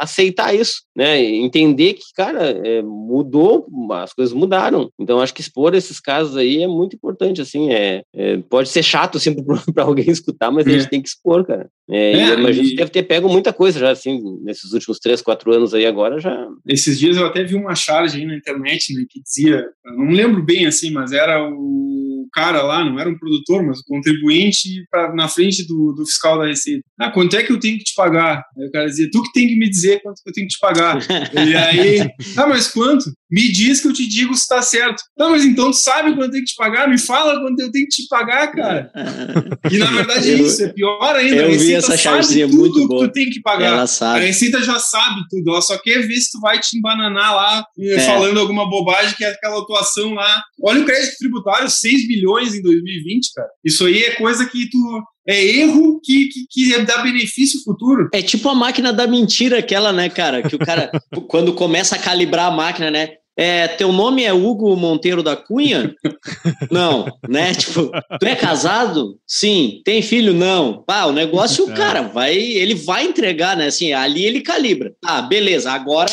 aceitar 0.00 0.52
isso, 0.52 0.82
né? 0.96 1.22
Entender 1.22 1.92
que, 1.92 2.02
cara, 2.16 2.50
é, 2.50 2.82
mudou, 2.82 3.64
as 3.92 4.12
coisas 4.12 4.34
mudaram. 4.34 4.90
Então, 4.98 5.20
acho 5.20 5.32
que 5.32 5.40
expor 5.40 5.72
esses 5.72 6.00
casos 6.00 6.36
aí 6.36 6.60
é 6.60 6.66
muito 6.66 6.96
importante, 6.96 7.40
assim, 7.40 7.72
é, 7.72 8.02
é 8.12 8.38
pode 8.38 8.70
ser 8.70 8.82
chato, 8.82 9.18
assim, 9.18 9.32
para 9.72 9.84
alguém 9.84 10.10
escutar, 10.10 10.50
mas 10.50 10.66
a 10.66 10.70
gente 10.70 10.86
é. 10.86 10.88
tem 10.88 11.00
que 11.00 11.08
expor, 11.08 11.46
cara. 11.46 11.70
É, 11.88 12.12
é, 12.14 12.24
a 12.32 12.52
gente 12.52 12.74
deve 12.74 12.90
ter 12.90 13.04
pego 13.04 13.28
muita 13.28 13.52
coisa 13.52 13.78
já, 13.78 13.92
assim, 13.92 14.20
nesses 14.42 14.72
últimos 14.72 14.98
três, 14.98 15.22
quatro 15.22 15.54
anos 15.54 15.72
aí 15.72 15.86
agora 15.86 16.18
já. 16.18 16.48
Esses 16.66 16.98
dias 16.98 17.16
eu 17.16 17.26
até 17.26 17.44
vi 17.44 17.54
uma 17.54 17.76
charge 17.76 18.18
aí 18.18 18.26
na 18.26 18.34
internet, 18.34 18.92
né, 18.94 19.04
que 19.08 19.22
dizia, 19.22 19.64
não 19.84 20.10
lembro 20.10 20.42
bem 20.42 20.66
assim, 20.66 20.90
mas 20.90 21.12
era 21.12 21.48
o 21.48 21.91
cara 22.32 22.62
lá, 22.62 22.84
não 22.84 22.98
era 22.98 23.08
um 23.08 23.18
produtor, 23.18 23.62
mas 23.64 23.80
o 23.80 23.84
contribuinte 23.84 24.84
pra, 24.90 25.14
na 25.14 25.28
frente 25.28 25.66
do, 25.66 25.92
do 25.92 26.06
fiscal 26.06 26.38
da 26.38 26.46
Receita. 26.46 26.82
Ah, 26.98 27.10
quanto 27.10 27.36
é 27.36 27.42
que 27.42 27.52
eu 27.52 27.60
tenho 27.60 27.78
que 27.78 27.84
te 27.84 27.94
pagar? 27.94 28.44
Aí 28.58 28.66
o 28.66 28.70
cara 28.70 28.86
dizia, 28.86 29.08
tu 29.12 29.22
que 29.22 29.32
tem 29.32 29.48
que 29.48 29.56
me 29.56 29.68
dizer 29.68 30.00
quanto 30.02 30.20
eu 30.26 30.32
tenho 30.32 30.46
que 30.46 30.54
te 30.54 30.60
pagar. 30.60 30.98
e 31.34 31.54
aí, 31.54 32.00
ah, 32.36 32.46
mas 32.46 32.68
quanto? 32.68 33.04
Me 33.30 33.50
diz 33.50 33.80
que 33.80 33.88
eu 33.88 33.92
te 33.92 34.06
digo 34.06 34.34
se 34.34 34.46
tá 34.46 34.60
certo. 34.60 35.02
Não, 35.16 35.30
mas 35.30 35.44
então 35.44 35.70
tu 35.70 35.76
sabe 35.76 36.14
quanto 36.14 36.32
tem 36.32 36.40
que 36.40 36.52
te 36.52 36.56
pagar? 36.56 36.88
Me 36.88 36.98
fala 36.98 37.40
quanto 37.40 37.60
eu 37.60 37.70
tenho 37.70 37.86
que 37.86 38.02
te 38.02 38.08
pagar, 38.08 38.52
cara. 38.52 38.90
E 39.70 39.78
na 39.78 39.90
verdade 39.90 40.30
é 40.30 40.34
isso, 40.34 40.62
é 40.62 40.68
pior 40.68 41.16
ainda. 41.16 41.36
Eu 41.36 41.58
vi 41.58 41.74
essa 41.74 41.96
chargezinha 41.96 42.46
muito 42.46 42.86
boa. 42.86 43.02
que 43.02 43.08
tu 43.08 43.12
tem 43.12 43.30
que 43.30 43.40
pagar. 43.40 43.72
Ela 43.72 43.86
sabe. 43.86 44.20
A 44.20 44.22
Receita 44.26 44.62
já 44.62 44.78
sabe 44.78 45.22
tudo, 45.30 45.50
ela 45.50 45.62
só 45.62 45.78
quer 45.78 46.06
ver 46.06 46.16
se 46.16 46.32
tu 46.32 46.40
vai 46.40 46.60
te 46.60 46.76
embananar 46.76 47.34
lá 47.34 47.64
é. 47.78 48.00
falando 48.00 48.38
alguma 48.38 48.68
bobagem 48.68 49.14
que 49.16 49.24
é 49.24 49.30
aquela 49.30 49.60
atuação 49.60 50.12
lá. 50.14 50.42
Olha 50.62 50.82
o 50.82 50.84
crédito 50.84 51.16
tributário, 51.18 51.70
6 51.70 52.06
bilhões 52.06 52.21
em 52.54 52.62
2020, 52.62 53.32
cara. 53.34 53.48
Isso 53.64 53.84
aí 53.86 54.04
é 54.04 54.14
coisa 54.14 54.46
que 54.46 54.68
tu 54.70 55.02
é 55.26 55.44
erro 55.44 56.00
que, 56.02 56.28
que, 56.28 56.46
que 56.50 56.78
dá 56.82 56.98
benefício 56.98 57.62
futuro. 57.62 58.08
É 58.12 58.22
tipo 58.22 58.48
a 58.48 58.54
máquina 58.54 58.92
da 58.92 59.06
mentira, 59.06 59.58
aquela, 59.58 59.92
né, 59.92 60.08
cara? 60.08 60.42
Que 60.42 60.56
o 60.56 60.58
cara, 60.58 60.90
quando 61.28 61.54
começa 61.54 61.96
a 61.96 61.98
calibrar 61.98 62.46
a 62.46 62.54
máquina, 62.54 62.90
né? 62.90 63.10
É, 63.34 63.66
teu 63.66 63.90
nome 63.92 64.24
é 64.24 64.32
Hugo 64.32 64.76
Monteiro 64.76 65.22
da 65.22 65.34
Cunha? 65.34 65.94
Não, 66.70 67.06
né? 67.26 67.54
Tipo, 67.56 67.90
tu 68.20 68.26
é 68.26 68.36
casado? 68.36 69.18
Sim. 69.26 69.80
Tem 69.84 70.02
filho? 70.02 70.34
Não. 70.34 70.82
Pá, 70.82 71.06
o 71.06 71.12
negócio, 71.12 71.66
o 71.66 71.70
é. 71.72 71.74
cara 71.74 72.02
vai, 72.02 72.36
ele 72.36 72.74
vai 72.74 73.04
entregar, 73.04 73.56
né? 73.56 73.68
Assim, 73.68 73.92
ali 73.92 74.24
ele 74.24 74.42
calibra. 74.42 74.92
Ah, 75.02 75.22
beleza, 75.22 75.72
agora 75.72 76.10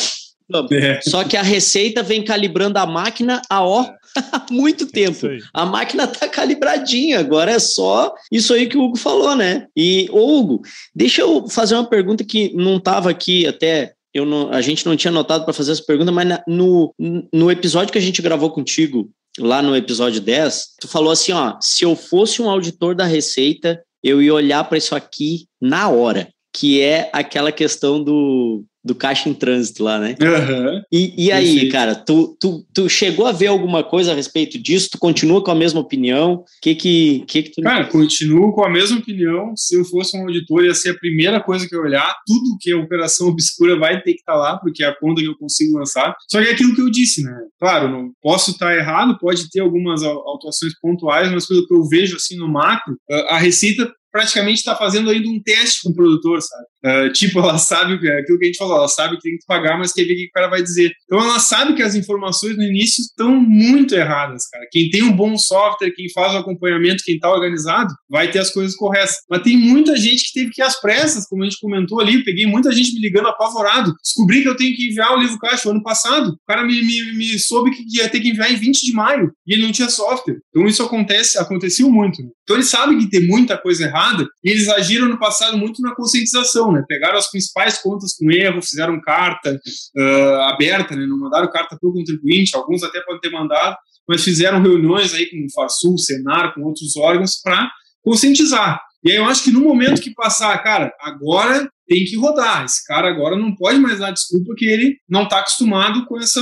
é. 0.72 1.00
Só 1.02 1.24
que 1.24 1.36
a 1.36 1.42
Receita 1.42 2.02
vem 2.02 2.24
calibrando 2.24 2.78
a 2.78 2.86
máquina 2.86 3.40
a 3.48 3.64
ó 3.64 3.82
é. 3.82 3.94
há 4.16 4.46
muito 4.50 4.86
tempo. 4.86 5.26
A 5.52 5.64
máquina 5.64 6.06
tá 6.06 6.28
calibradinha, 6.28 7.18
agora 7.18 7.52
é 7.52 7.58
só 7.58 8.14
isso 8.30 8.52
aí 8.54 8.66
que 8.66 8.76
o 8.76 8.82
Hugo 8.82 8.96
falou, 8.96 9.34
né? 9.36 9.66
E, 9.76 10.08
ô 10.10 10.38
Hugo, 10.38 10.62
deixa 10.94 11.22
eu 11.22 11.48
fazer 11.48 11.74
uma 11.74 11.88
pergunta 11.88 12.24
que 12.24 12.52
não 12.54 12.76
estava 12.76 13.10
aqui 13.10 13.46
até 13.46 13.94
eu 14.12 14.26
não, 14.26 14.50
a 14.50 14.60
gente 14.60 14.84
não 14.86 14.96
tinha 14.96 15.12
notado 15.12 15.44
para 15.44 15.54
fazer 15.54 15.72
essa 15.72 15.84
pergunta, 15.84 16.10
mas 16.10 16.26
na, 16.26 16.42
no, 16.46 16.92
no 17.32 17.50
episódio 17.50 17.92
que 17.92 17.98
a 17.98 18.02
gente 18.02 18.20
gravou 18.20 18.50
contigo, 18.50 19.08
lá 19.38 19.62
no 19.62 19.76
episódio 19.76 20.20
10, 20.20 20.74
tu 20.80 20.88
falou 20.88 21.12
assim, 21.12 21.32
ó, 21.32 21.56
se 21.60 21.84
eu 21.84 21.94
fosse 21.94 22.42
um 22.42 22.50
auditor 22.50 22.94
da 22.94 23.04
Receita, 23.04 23.80
eu 24.02 24.20
ia 24.20 24.34
olhar 24.34 24.64
para 24.64 24.78
isso 24.78 24.94
aqui 24.94 25.46
na 25.60 25.88
hora, 25.88 26.28
que 26.52 26.80
é 26.80 27.08
aquela 27.12 27.52
questão 27.52 28.02
do 28.02 28.64
do 28.84 28.94
caixa 28.94 29.28
em 29.28 29.34
trânsito 29.34 29.84
lá, 29.84 29.98
né? 29.98 30.14
Uhum. 30.20 30.82
E, 30.90 31.26
e 31.26 31.32
aí, 31.32 31.68
cara, 31.68 31.94
tu, 31.94 32.36
tu, 32.40 32.64
tu 32.72 32.88
chegou 32.88 33.26
a 33.26 33.32
ver 33.32 33.48
alguma 33.48 33.84
coisa 33.84 34.12
a 34.12 34.14
respeito 34.14 34.60
disso? 34.60 34.90
Tu 34.92 34.98
continua 34.98 35.42
com 35.42 35.50
a 35.50 35.54
mesma 35.54 35.80
opinião? 35.80 36.44
Que 36.62 36.74
que, 36.74 37.24
que, 37.26 37.42
que 37.42 37.50
tu... 37.50 37.62
Cara, 37.62 37.86
continuo 37.86 38.52
com 38.52 38.64
a 38.64 38.70
mesma 38.70 38.98
opinião. 38.98 39.52
Se 39.56 39.78
eu 39.78 39.84
fosse 39.84 40.16
um 40.16 40.22
auditor, 40.22 40.64
ia 40.64 40.74
ser 40.74 40.90
a 40.90 40.98
primeira 40.98 41.40
coisa 41.40 41.68
que 41.68 41.74
eu 41.74 41.82
olhar. 41.82 42.14
Tudo 42.26 42.56
que 42.60 42.70
é 42.70 42.76
operação 42.76 43.28
obscura 43.28 43.78
vai 43.78 44.00
ter 44.00 44.14
que 44.14 44.20
estar 44.20 44.32
tá 44.32 44.38
lá, 44.38 44.58
porque 44.58 44.82
é 44.82 44.86
a 44.86 44.98
conta 44.98 45.20
que 45.20 45.28
eu 45.28 45.36
consigo 45.36 45.78
lançar. 45.78 46.14
Só 46.30 46.40
que 46.40 46.48
é 46.48 46.52
aquilo 46.52 46.74
que 46.74 46.80
eu 46.80 46.90
disse, 46.90 47.22
né? 47.22 47.36
Claro, 47.58 47.88
não 47.88 48.10
posso 48.22 48.52
estar 48.52 48.74
errado, 48.74 49.18
pode 49.18 49.50
ter 49.50 49.60
algumas 49.60 50.02
autuações 50.02 50.72
pontuais, 50.80 51.30
mas 51.30 51.46
pelo 51.46 51.66
que 51.66 51.74
eu 51.74 51.86
vejo 51.88 52.16
assim 52.16 52.36
no 52.36 52.48
macro, 52.48 52.96
a 53.28 53.38
Receita 53.38 53.90
praticamente 54.10 54.58
está 54.58 54.74
fazendo 54.74 55.10
ainda 55.10 55.28
um 55.28 55.40
teste 55.42 55.82
com 55.82 55.90
o 55.90 55.94
produtor, 55.94 56.40
sabe? 56.40 56.64
Uh, 56.82 57.12
tipo, 57.12 57.38
ela 57.38 57.58
sabe 57.58 57.94
aquilo 57.94 58.38
que 58.38 58.44
a 58.44 58.46
gente 58.46 58.56
falou, 58.56 58.76
ela 58.78 58.88
sabe 58.88 59.16
que 59.16 59.22
tem 59.22 59.36
que 59.36 59.44
pagar, 59.46 59.78
mas 59.78 59.92
quer 59.92 60.04
ver 60.04 60.14
o 60.14 60.16
que 60.16 60.26
o 60.26 60.32
cara 60.32 60.48
vai 60.48 60.62
dizer. 60.62 60.92
Então 61.04 61.22
ela 61.22 61.38
sabe 61.38 61.74
que 61.74 61.82
as 61.82 61.94
informações 61.94 62.56
no 62.56 62.62
início 62.62 63.02
estão 63.02 63.34
muito 63.36 63.94
erradas, 63.94 64.48
cara. 64.48 64.66
Quem 64.70 64.88
tem 64.90 65.02
um 65.02 65.12
bom 65.12 65.36
software, 65.36 65.92
quem 65.92 66.10
faz 66.10 66.34
o 66.34 66.38
acompanhamento, 66.38 67.04
quem 67.04 67.16
está 67.16 67.30
organizado, 67.30 67.92
vai 68.08 68.30
ter 68.30 68.38
as 68.38 68.50
coisas 68.50 68.74
corretas. 68.74 69.16
Mas 69.28 69.42
tem 69.42 69.56
muita 69.56 69.96
gente 69.96 70.24
que 70.24 70.40
teve 70.40 70.50
que 70.50 70.62
ir 70.62 70.64
às 70.64 70.80
pressas, 70.80 71.26
como 71.28 71.42
a 71.42 71.46
gente 71.46 71.60
comentou 71.60 72.00
ali, 72.00 72.24
peguei 72.24 72.46
muita 72.46 72.72
gente 72.72 72.94
me 72.94 73.00
ligando 73.00 73.28
apavorado. 73.28 73.94
Descobri 74.02 74.42
que 74.42 74.48
eu 74.48 74.56
tenho 74.56 74.74
que 74.74 74.88
enviar 74.88 75.12
o 75.12 75.20
livro 75.20 75.38
caixa 75.38 75.70
ano 75.70 75.82
passado. 75.82 76.30
O 76.30 76.38
cara 76.46 76.64
me, 76.64 76.82
me, 76.82 77.12
me 77.12 77.38
soube 77.38 77.70
que 77.70 77.84
ia 77.96 78.08
ter 78.08 78.20
que 78.20 78.30
enviar 78.30 78.50
em 78.50 78.56
20 78.56 78.80
de 78.80 78.92
maio 78.92 79.30
e 79.46 79.54
ele 79.54 79.62
não 79.62 79.72
tinha 79.72 79.88
software. 79.88 80.38
Então 80.48 80.66
isso 80.66 80.82
acontece, 80.82 81.38
aconteceu 81.38 81.90
muito. 81.90 82.22
Né? 82.22 82.30
Então 82.50 82.58
ele 82.58 82.66
sabe 82.66 82.98
que 82.98 83.08
tem 83.08 83.28
muita 83.28 83.56
coisa 83.56 83.84
errada 83.84 84.26
e 84.42 84.50
eles 84.50 84.68
agiram 84.68 85.06
no 85.06 85.20
passado 85.20 85.56
muito 85.56 85.80
na 85.80 85.94
conscientização, 85.94 86.72
né? 86.72 86.82
Pegaram 86.88 87.16
as 87.16 87.30
principais 87.30 87.78
contas 87.78 88.12
com 88.18 88.28
erro, 88.28 88.60
fizeram 88.60 89.00
carta 89.00 89.54
uh, 89.96 90.34
aberta, 90.52 90.96
né? 90.96 91.06
Não 91.06 91.16
mandaram 91.16 91.48
carta 91.48 91.78
para 91.80 91.88
o 91.88 91.92
contribuinte, 91.92 92.56
alguns 92.56 92.82
até 92.82 93.00
podem 93.02 93.20
ter 93.20 93.30
mandado, 93.30 93.76
mas 94.08 94.24
fizeram 94.24 94.60
reuniões 94.60 95.14
aí 95.14 95.30
com 95.30 95.46
o 95.46 95.52
Farsul, 95.54 95.96
Senar, 95.96 96.52
com 96.52 96.62
outros 96.62 96.96
órgãos 96.96 97.40
para 97.40 97.70
conscientizar. 98.02 98.80
E 99.04 99.12
aí 99.12 99.16
eu 99.16 99.26
acho 99.26 99.44
que 99.44 99.52
no 99.52 99.60
momento 99.60 100.02
que 100.02 100.12
passar, 100.12 100.60
cara, 100.60 100.92
agora 101.00 101.70
tem 101.90 102.04
que 102.04 102.16
rodar. 102.16 102.64
Esse 102.64 102.86
cara 102.86 103.08
agora 103.08 103.36
não 103.36 103.52
pode 103.52 103.80
mais 103.80 103.98
dar 103.98 104.12
desculpa 104.12 104.54
que 104.56 104.64
ele 104.64 104.96
não 105.08 105.24
está 105.24 105.40
acostumado 105.40 106.06
com 106.06 106.16
essa 106.16 106.40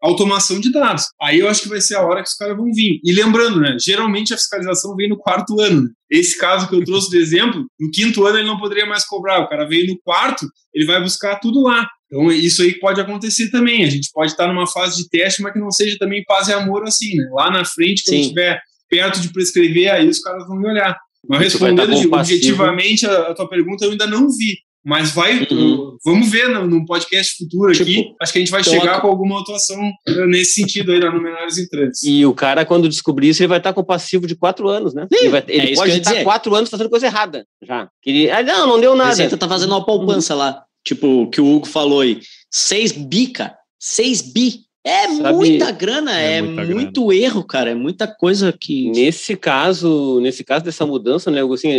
automação 0.00 0.58
de 0.58 0.72
dados. 0.72 1.04
Aí 1.20 1.40
eu 1.40 1.48
acho 1.50 1.64
que 1.64 1.68
vai 1.68 1.82
ser 1.82 1.96
a 1.96 2.00
hora 2.00 2.22
que 2.22 2.30
os 2.30 2.34
caras 2.34 2.56
vão 2.56 2.72
vir. 2.72 2.98
E 3.04 3.12
lembrando, 3.12 3.60
né? 3.60 3.76
Geralmente 3.78 4.32
a 4.32 4.38
fiscalização 4.38 4.96
vem 4.96 5.10
no 5.10 5.18
quarto 5.18 5.60
ano. 5.60 5.82
Né? 5.82 5.88
Esse 6.10 6.38
caso 6.38 6.66
que 6.66 6.74
eu 6.74 6.82
trouxe 6.82 7.10
de 7.10 7.18
exemplo, 7.18 7.66
no 7.78 7.90
quinto 7.90 8.24
ano 8.24 8.38
ele 8.38 8.48
não 8.48 8.56
poderia 8.56 8.86
mais 8.86 9.04
cobrar. 9.04 9.40
O 9.40 9.48
cara 9.50 9.68
veio 9.68 9.86
no 9.86 10.00
quarto, 10.02 10.46
ele 10.72 10.86
vai 10.86 10.98
buscar 11.02 11.36
tudo 11.40 11.60
lá. 11.60 11.86
Então, 12.06 12.32
isso 12.32 12.62
aí 12.62 12.78
pode 12.78 12.98
acontecer 12.98 13.50
também. 13.50 13.84
A 13.84 13.90
gente 13.90 14.08
pode 14.14 14.30
estar 14.30 14.48
numa 14.48 14.66
fase 14.66 14.96
de 14.96 15.10
teste, 15.10 15.42
mas 15.42 15.52
que 15.52 15.58
não 15.58 15.70
seja 15.70 15.98
também 15.98 16.24
paz 16.24 16.48
e 16.48 16.54
amor 16.54 16.84
assim, 16.84 17.14
né? 17.16 17.28
Lá 17.32 17.50
na 17.50 17.66
frente, 17.66 18.02
quando 18.02 18.18
estiver 18.18 18.62
perto 18.88 19.20
de 19.20 19.30
prescrever, 19.30 19.92
aí 19.92 20.08
os 20.08 20.20
caras 20.20 20.46
vão 20.46 20.56
me 20.56 20.68
olhar. 20.68 20.96
Mas 21.28 21.40
respondendo 21.40 21.94
objetivamente 22.14 23.06
a, 23.06 23.30
a, 23.30 23.34
tua 23.34 23.48
pergunta, 23.48 23.84
eu 23.84 23.92
ainda 23.92 24.06
não 24.06 24.28
vi. 24.28 24.58
Mas 24.86 25.12
vai, 25.12 25.46
uhum. 25.50 25.96
vamos 26.04 26.30
ver 26.30 26.46
no, 26.48 26.66
no, 26.66 26.84
podcast 26.84 27.38
futuro 27.38 27.72
tipo, 27.72 27.84
aqui. 27.84 28.14
Acho 28.20 28.32
que 28.32 28.38
a 28.38 28.42
gente 28.42 28.50
vai 28.50 28.60
então 28.60 28.72
chegar 28.74 29.00
com 29.00 29.06
alguma 29.06 29.40
atuação 29.40 29.80
eh, 30.06 30.26
nesse 30.26 30.60
sentido 30.60 30.92
aí 30.92 31.00
no 31.00 31.22
Menores 31.22 31.56
em 31.56 31.66
Trânsito. 31.66 32.06
E 32.06 32.26
o 32.26 32.34
cara, 32.34 32.66
quando 32.66 32.86
descobrir 32.86 33.30
isso, 33.30 33.42
ele 33.42 33.48
vai 33.48 33.56
estar 33.56 33.72
com 33.72 33.82
passivo 33.82 34.26
de 34.26 34.36
quatro 34.36 34.68
anos, 34.68 34.92
né? 34.92 35.06
Sim, 35.10 35.20
ele, 35.20 35.28
vai, 35.30 35.44
ele 35.48 35.72
é 35.72 35.74
pode 35.74 35.92
estar 35.92 36.22
quatro 36.22 36.54
anos 36.54 36.68
fazendo 36.68 36.90
coisa 36.90 37.06
errada 37.06 37.46
já. 37.62 37.88
Ele, 38.04 38.30
ah, 38.30 38.42
não, 38.42 38.66
não 38.66 38.80
deu 38.80 38.94
nada. 38.94 39.14
Você 39.14 39.34
tá 39.34 39.48
fazendo 39.48 39.70
uma 39.70 39.86
poupança 39.86 40.34
uhum. 40.34 40.40
lá. 40.40 40.62
Tipo, 40.84 41.22
o 41.22 41.30
que 41.30 41.40
o 41.40 41.46
Hugo 41.46 41.66
falou 41.66 42.02
aí. 42.02 42.20
Seis 42.50 42.92
bi, 42.92 43.28
cara. 43.28 43.56
Seis 43.80 44.20
bi. 44.20 44.63
É 44.86 45.08
Sabe, 45.08 45.32
muita 45.32 45.70
grana, 45.70 46.20
é, 46.20 46.36
é 46.36 46.42
muita 46.42 46.74
muito 46.74 47.06
grana. 47.06 47.22
erro, 47.22 47.42
cara, 47.42 47.70
é 47.70 47.74
muita 47.74 48.06
coisa 48.06 48.52
que. 48.52 48.90
Nesse 48.90 49.34
caso, 49.34 50.20
nesse 50.20 50.44
caso 50.44 50.62
dessa 50.62 50.84
mudança, 50.84 51.30
né, 51.30 51.40
assim, 51.42 51.70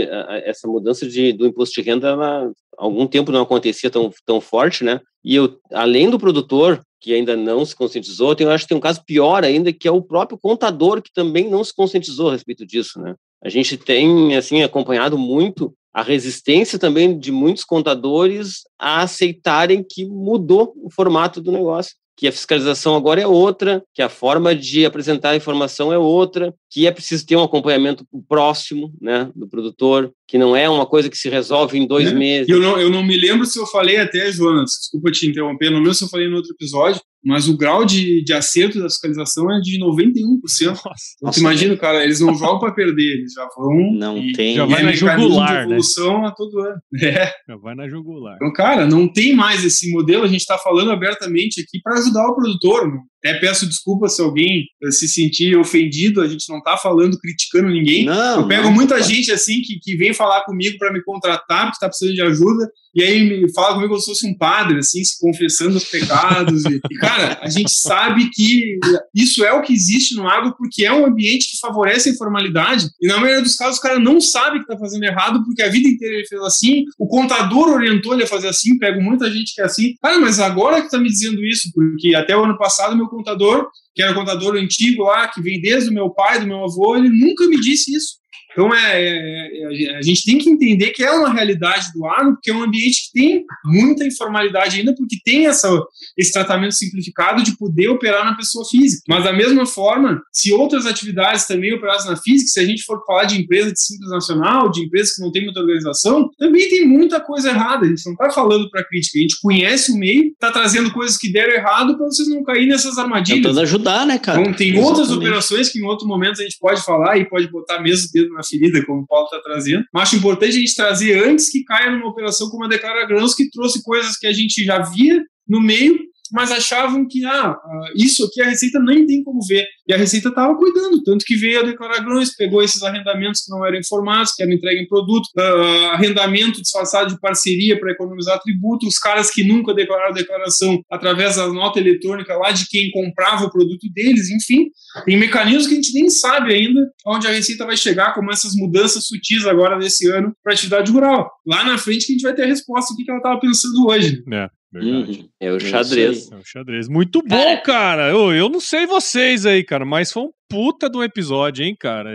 essa 0.44 0.68
mudança 0.68 1.08
de, 1.08 1.32
do 1.32 1.46
imposto 1.46 1.80
de 1.80 1.88
renda, 1.88 2.08
ela, 2.08 2.48
há 2.48 2.52
algum 2.84 3.06
tempo 3.06 3.32
não 3.32 3.44
acontecia 3.44 3.92
tão, 3.92 4.12
tão 4.26 4.42
forte, 4.42 4.84
né? 4.84 5.00
E 5.24 5.36
eu, 5.36 5.60
além 5.72 6.10
do 6.10 6.18
produtor, 6.18 6.82
que 7.00 7.14
ainda 7.14 7.36
não 7.36 7.64
se 7.64 7.76
conscientizou, 7.76 8.36
tem, 8.36 8.48
eu 8.48 8.52
acho 8.52 8.64
que 8.64 8.70
tem 8.70 8.78
um 8.78 8.82
caso 8.82 9.04
pior 9.06 9.44
ainda, 9.44 9.72
que 9.72 9.88
é 9.88 9.92
o 9.92 10.02
próprio 10.02 10.40
contador, 10.40 11.00
que 11.00 11.14
também 11.14 11.48
não 11.48 11.64
se 11.64 11.76
conscientizou 11.76 12.30
a 12.30 12.32
respeito 12.32 12.66
disso, 12.66 13.00
né? 13.00 13.14
A 13.44 13.50
gente 13.50 13.78
tem, 13.78 14.36
assim, 14.36 14.64
acompanhado 14.64 15.16
muito 15.16 15.72
a 15.94 16.02
resistência 16.02 16.80
também 16.80 17.20
de 17.20 17.32
muitos 17.32 17.64
contadores 17.64 18.64
a 18.80 19.04
aceitarem 19.04 19.86
que 19.88 20.06
mudou 20.06 20.74
o 20.78 20.90
formato 20.90 21.40
do 21.40 21.52
negócio 21.52 21.96
que 22.18 22.28
a 22.28 22.32
fiscalização 22.32 22.96
agora 22.96 23.22
é 23.22 23.28
outra, 23.28 23.84
que 23.94 24.02
a 24.02 24.10
forma 24.10 24.56
de 24.56 24.86
apresentar 24.86 25.32
a 25.32 25.36
informação 25.36 25.92
é 25.92 25.98
outra, 25.98 26.54
que 26.70 26.88
é 26.88 26.92
preciso 26.92 27.26
ter 27.26 27.36
um 27.36 27.44
acompanhamento 27.44 28.06
próximo 28.28 28.94
né, 29.02 29.30
do 29.36 29.48
produtor, 29.48 30.12
que 30.28 30.38
não 30.38 30.56
é 30.56 30.70
uma 30.70 30.86
coisa 30.86 31.10
que 31.10 31.18
se 31.18 31.30
resolve 31.30 31.78
em 31.78 31.86
dois 31.86 32.10
é. 32.10 32.14
meses. 32.14 32.50
Eu 32.50 32.60
não, 32.60 32.80
eu 32.80 32.90
não 32.90 33.04
me 33.04 33.18
lembro 33.18 33.46
se 33.46 33.60
eu 33.60 33.66
falei 33.68 33.98
até, 33.98 34.32
Jonas, 34.32 34.72
desculpa 34.80 35.12
te 35.12 35.28
interromper, 35.28 35.70
não 35.70 35.80
lembro 35.80 35.94
se 35.94 36.04
eu 36.04 36.10
falei 36.10 36.30
no 36.30 36.38
outro 36.38 36.54
episódio, 36.54 37.02
mas 37.26 37.48
o 37.48 37.58
grau 37.58 37.84
de, 37.84 38.24
de 38.24 38.34
acerto 38.34 38.80
da 38.80 38.86
fiscalização 38.86 39.52
é 39.52 39.60
de 39.60 39.80
91%. 39.80 40.68
Nossa, 40.68 40.84
então, 41.18 41.34
imagina, 41.38 41.76
cara, 41.76 42.04
eles 42.04 42.20
não 42.20 42.36
jogam 42.36 42.60
para 42.60 42.74
perder, 42.74 43.20
eles 43.20 43.34
já 43.34 43.48
vão. 43.58 43.94
Não 43.94 44.18
e, 44.18 44.34
tem. 44.34 44.56
Já 44.56 44.66
vai 44.66 44.84
na 44.84 44.92
jugular, 44.92 45.58
de 45.58 45.64
evolução 45.64 46.22
né? 46.22 46.28
a 46.28 46.32
todo 46.32 46.60
ano. 46.60 46.80
É. 47.16 47.32
Já 47.48 47.56
vai 47.58 47.76
na 47.76 47.88
jugular. 47.88 48.36
Então, 48.36 48.52
cara, 48.52 48.86
não 48.86 49.12
tem 49.12 49.34
mais 49.34 49.64
esse 49.64 49.92
modelo, 49.92 50.24
a 50.24 50.28
gente 50.28 50.42
está 50.42 50.58
falando 50.58 50.92
abertamente 50.92 51.62
aqui 51.62 51.80
para 51.82 52.00
ajudar 52.00 52.28
o 52.28 52.36
produtor. 52.36 52.88
Não 52.88 53.02
Até 53.26 53.40
peço 53.40 53.66
desculpa 53.66 54.08
se 54.08 54.22
alguém 54.22 54.68
se 54.92 55.08
sentir 55.08 55.58
ofendido, 55.58 56.22
a 56.22 56.28
gente 56.28 56.48
não 56.48 56.62
tá 56.62 56.78
falando, 56.78 57.18
criticando 57.18 57.70
ninguém. 57.70 58.06
Não, 58.06 58.42
eu 58.42 58.48
pego 58.48 58.66
não, 58.66 58.72
muita 58.72 58.98
não. 58.98 59.04
gente 59.04 59.32
assim 59.32 59.62
que, 59.62 59.80
que 59.80 59.98
vem 59.98 60.14
falar 60.14 60.42
comigo 60.46 60.78
para 60.78 60.94
me 60.94 61.04
contratar, 61.04 61.64
porque 61.64 61.78
está 61.78 61.88
precisando 61.88 62.14
de 62.14 62.22
ajuda, 62.22 62.70
e 62.94 63.04
aí 63.04 63.42
me 63.42 63.52
fala 63.52 63.74
comigo 63.74 63.90
como 63.90 64.00
se 64.00 64.06
fosse 64.06 64.28
um 64.28 64.38
padre, 64.38 64.78
assim, 64.78 65.04
se 65.04 65.20
confessando 65.20 65.76
os 65.76 65.84
pecados. 65.84 66.64
e, 66.66 66.80
e, 66.90 66.96
cara, 66.98 67.40
a 67.42 67.50
gente 67.50 67.72
sabe 67.72 68.30
que 68.32 68.78
isso 69.14 69.44
é 69.44 69.52
o 69.52 69.62
que 69.64 69.74
existe 69.74 70.16
no 70.16 70.30
agro 70.30 70.56
porque 70.56 70.86
é 70.86 70.94
um 70.94 71.06
ambiente 71.06 71.50
que 71.50 71.60
favorece 71.60 72.10
a 72.10 72.14
informalidade, 72.14 72.88
e 73.02 73.08
na 73.08 73.18
maioria 73.18 73.42
dos 73.42 73.56
casos 73.56 73.80
o 73.80 73.82
cara 73.82 74.00
não 74.00 74.22
sabe 74.22 74.60
que 74.60 74.72
está 74.72 74.78
fazendo 74.78 75.04
errado, 75.04 75.44
porque 75.44 75.64
a 75.64 75.70
vida 75.70 75.90
inteira 75.90 76.16
ele 76.16 76.28
fez 76.28 76.42
assim, 76.44 76.84
o 77.00 77.08
contador 77.08 77.70
orientou 77.70 78.14
ele 78.14 78.24
a 78.24 78.28
fazer 78.28 78.50
assim, 78.50 78.78
pego 78.78 79.02
muita 79.02 79.32
gente 79.32 79.56
que 79.56 79.62
é 79.62 79.66
assim, 79.66 79.96
cara, 80.00 80.20
mas 80.20 80.40
agora 80.40 80.80
que 80.80 80.86
está 80.86 81.00
me 81.00 81.10
dizendo 81.10 81.44
isso, 81.44 81.72
porque 81.74 82.14
até 82.16 82.38
o 82.38 82.44
ano 82.44 82.58
passado 82.58 82.96
meu 82.96 83.08
contador, 83.16 83.70
que 83.94 84.02
era 84.02 84.12
o 84.12 84.16
contador 84.16 84.56
antigo 84.56 85.04
lá, 85.04 85.28
que 85.28 85.42
vem 85.42 85.62
desde 85.62 85.90
o 85.90 85.94
meu 85.94 86.10
pai, 86.10 86.40
do 86.40 86.48
meu 86.48 86.64
avô, 86.64 86.96
ele 86.96 87.10
nunca 87.10 87.48
me 87.48 87.60
disse 87.60 87.96
isso. 87.96 88.18
Então, 88.56 88.74
é, 88.74 89.04
é, 89.04 89.84
é, 89.84 89.98
a 89.98 90.02
gente 90.02 90.24
tem 90.24 90.38
que 90.38 90.50
entender 90.50 90.92
que 90.92 91.04
é 91.04 91.12
uma 91.12 91.32
realidade 91.32 91.88
do 91.94 92.06
agro, 92.06 92.36
porque 92.36 92.50
é 92.50 92.54
um 92.54 92.64
ambiente 92.64 93.12
que 93.12 93.20
tem 93.20 93.46
muita 93.66 94.06
informalidade 94.06 94.80
ainda, 94.80 94.96
porque 94.96 95.18
tem 95.26 95.46
essa, 95.46 95.70
esse 96.18 96.32
tratamento 96.32 96.74
simplificado 96.74 97.44
de 97.44 97.58
poder 97.58 97.90
operar 97.90 98.24
na 98.24 98.34
pessoa 98.34 98.66
física. 98.66 99.04
Mas, 99.10 99.26
da 99.26 99.34
mesma 99.34 99.66
forma, 99.66 100.22
se 100.32 100.54
outras 100.54 100.86
atividades 100.86 101.46
também 101.46 101.74
operassem 101.74 102.10
na 102.10 102.16
física, 102.16 102.50
se 102.50 102.60
a 102.62 102.66
gente 102.66 102.84
for 102.84 103.04
falar 103.06 103.26
de 103.26 103.42
empresa 103.42 103.74
de 103.74 103.80
simples 103.80 104.10
nacional, 104.10 104.72
de 104.72 104.86
empresas 104.86 105.16
que 105.16 105.22
não 105.22 105.34
têm 105.34 105.44
muita 105.44 105.60
organização, 105.60 106.30
também 106.38 106.70
tem 106.70 106.88
muita 106.88 107.20
coisa 107.20 107.50
errada. 107.50 107.86
A 107.86 107.90
gente 107.90 108.06
não 108.06 108.14
está 108.14 108.30
falando 108.30 108.70
para 108.70 108.86
crítica, 108.86 109.20
a 109.20 109.22
gente 109.22 109.36
conhece 109.42 109.92
o 109.92 109.98
meio, 109.98 110.28
está 110.28 110.50
trazendo 110.50 110.94
coisas 110.94 111.18
que 111.18 111.30
deram 111.30 111.54
errado 111.54 111.98
para 111.98 112.06
vocês 112.06 112.30
não 112.30 112.42
caírem 112.42 112.70
nessas 112.70 112.98
armadilhas. 112.98 113.42
Tentando 113.42 113.60
ajudar, 113.60 114.06
né, 114.06 114.18
cara? 114.18 114.40
Então, 114.40 114.54
tem 114.54 114.70
Exatamente. 114.70 114.90
outras 114.90 115.12
operações 115.12 115.70
que 115.70 115.80
em 115.80 115.84
outro 115.84 116.08
momento 116.08 116.40
a 116.40 116.44
gente 116.44 116.58
pode 116.58 116.82
falar 116.82 117.18
e 117.18 117.28
pode 117.28 117.50
botar 117.52 117.82
mesmo 117.82 118.10
dedo 118.14 118.34
na 118.34 118.45
como 118.86 119.02
o 119.02 119.08
Paulo 119.08 119.26
está 119.26 119.42
trazendo. 119.42 119.84
Mas 119.94 120.10
acho 120.10 120.18
importante 120.18 120.56
a 120.56 120.60
gente 120.60 120.76
trazer 120.76 121.24
antes 121.28 121.50
que 121.50 121.64
caia 121.64 121.92
numa 121.92 122.08
operação 122.08 122.50
como 122.50 122.66
a 122.66 122.68
Declara 122.68 123.06
Grãos, 123.06 123.34
que 123.34 123.50
trouxe 123.50 123.84
coisas 123.84 124.18
que 124.18 124.28
a 124.28 124.34
gente 124.34 124.64
já 124.64 124.80
via 124.80 125.24
no 125.48 125.62
meio 125.62 125.98
mas 126.36 126.52
achavam 126.52 127.08
que 127.08 127.24
ah, 127.26 127.52
ah, 127.52 127.90
isso 127.96 128.26
aqui 128.26 128.42
a 128.42 128.50
Receita 128.50 128.78
nem 128.80 129.06
tem 129.06 129.24
como 129.24 129.40
ver. 129.48 129.66
E 129.88 129.94
a 129.94 129.98
Receita 129.98 130.28
estava 130.28 130.54
cuidando, 130.58 131.02
tanto 131.02 131.24
que 131.24 131.38
veio 131.38 131.62
a 131.62 131.64
declarar 131.64 132.04
grãos, 132.04 132.36
pegou 132.36 132.62
esses 132.62 132.84
arrendamentos 132.84 133.46
que 133.46 133.52
não 133.52 133.66
eram 133.66 133.78
informados, 133.78 134.34
que 134.34 134.44
eram 134.44 134.52
entregue 134.52 134.82
em 134.82 134.88
produto, 134.88 135.28
uh, 135.38 135.86
arrendamento 135.94 136.62
disfarçado 136.62 137.14
de 137.14 137.20
parceria 137.22 137.80
para 137.80 137.94
economizar 137.94 138.38
tributo, 138.42 138.86
os 138.86 139.00
caras 139.00 139.32
que 139.32 139.46
nunca 139.46 139.74
declararam 139.74 140.10
a 140.10 140.14
declaração 140.14 140.82
através 140.92 141.38
da 141.38 141.48
nota 141.48 141.80
eletrônica 141.80 142.36
lá 142.36 142.52
de 142.52 142.68
quem 142.68 142.92
comprava 142.92 143.46
o 143.46 143.52
produto 143.52 143.88
deles, 143.94 144.30
enfim, 144.30 144.66
tem 145.06 145.18
mecanismos 145.18 145.68
que 145.68 145.74
a 145.74 145.78
gente 145.78 145.94
nem 145.94 146.10
sabe 146.10 146.54
ainda 146.54 146.82
onde 147.08 147.28
a 147.28 147.32
Receita 147.32 147.66
vai 147.66 147.78
chegar, 147.78 148.14
como 148.14 148.30
essas 148.30 148.54
mudanças 148.56 149.08
sutis 149.08 149.46
agora 149.46 149.78
nesse 149.78 150.10
ano 150.10 150.36
para 150.44 150.52
atividade 150.52 150.92
rural. 150.92 151.32
Lá 151.48 151.64
na 151.64 151.78
frente 151.78 152.06
que 152.06 152.12
a 152.12 152.16
gente 152.16 152.24
vai 152.24 152.36
ter 152.36 152.44
a 152.44 152.48
resposta 152.48 152.94
do 152.94 152.98
que 152.98 153.10
ela 153.10 153.20
estava 153.20 153.40
pensando 153.40 153.88
hoje. 153.88 154.22
É. 154.34 154.50
Uhum. 154.82 155.30
É 155.40 155.52
o 155.52 155.60
xadrez. 155.60 156.32
É 156.32 156.36
o 156.36 156.44
xadrez. 156.44 156.88
Muito 156.88 157.22
bom, 157.22 157.62
cara. 157.62 158.10
Eu, 158.10 158.34
eu 158.34 158.50
não 158.50 158.60
sei 158.60 158.86
vocês 158.86 159.46
aí, 159.46 159.64
cara, 159.64 159.86
mas 159.86 160.12
foi 160.12 160.24
um 160.24 160.32
puta 160.50 160.90
do 160.90 161.04
episódio, 161.04 161.66
hein, 161.66 161.76
cara. 161.80 162.12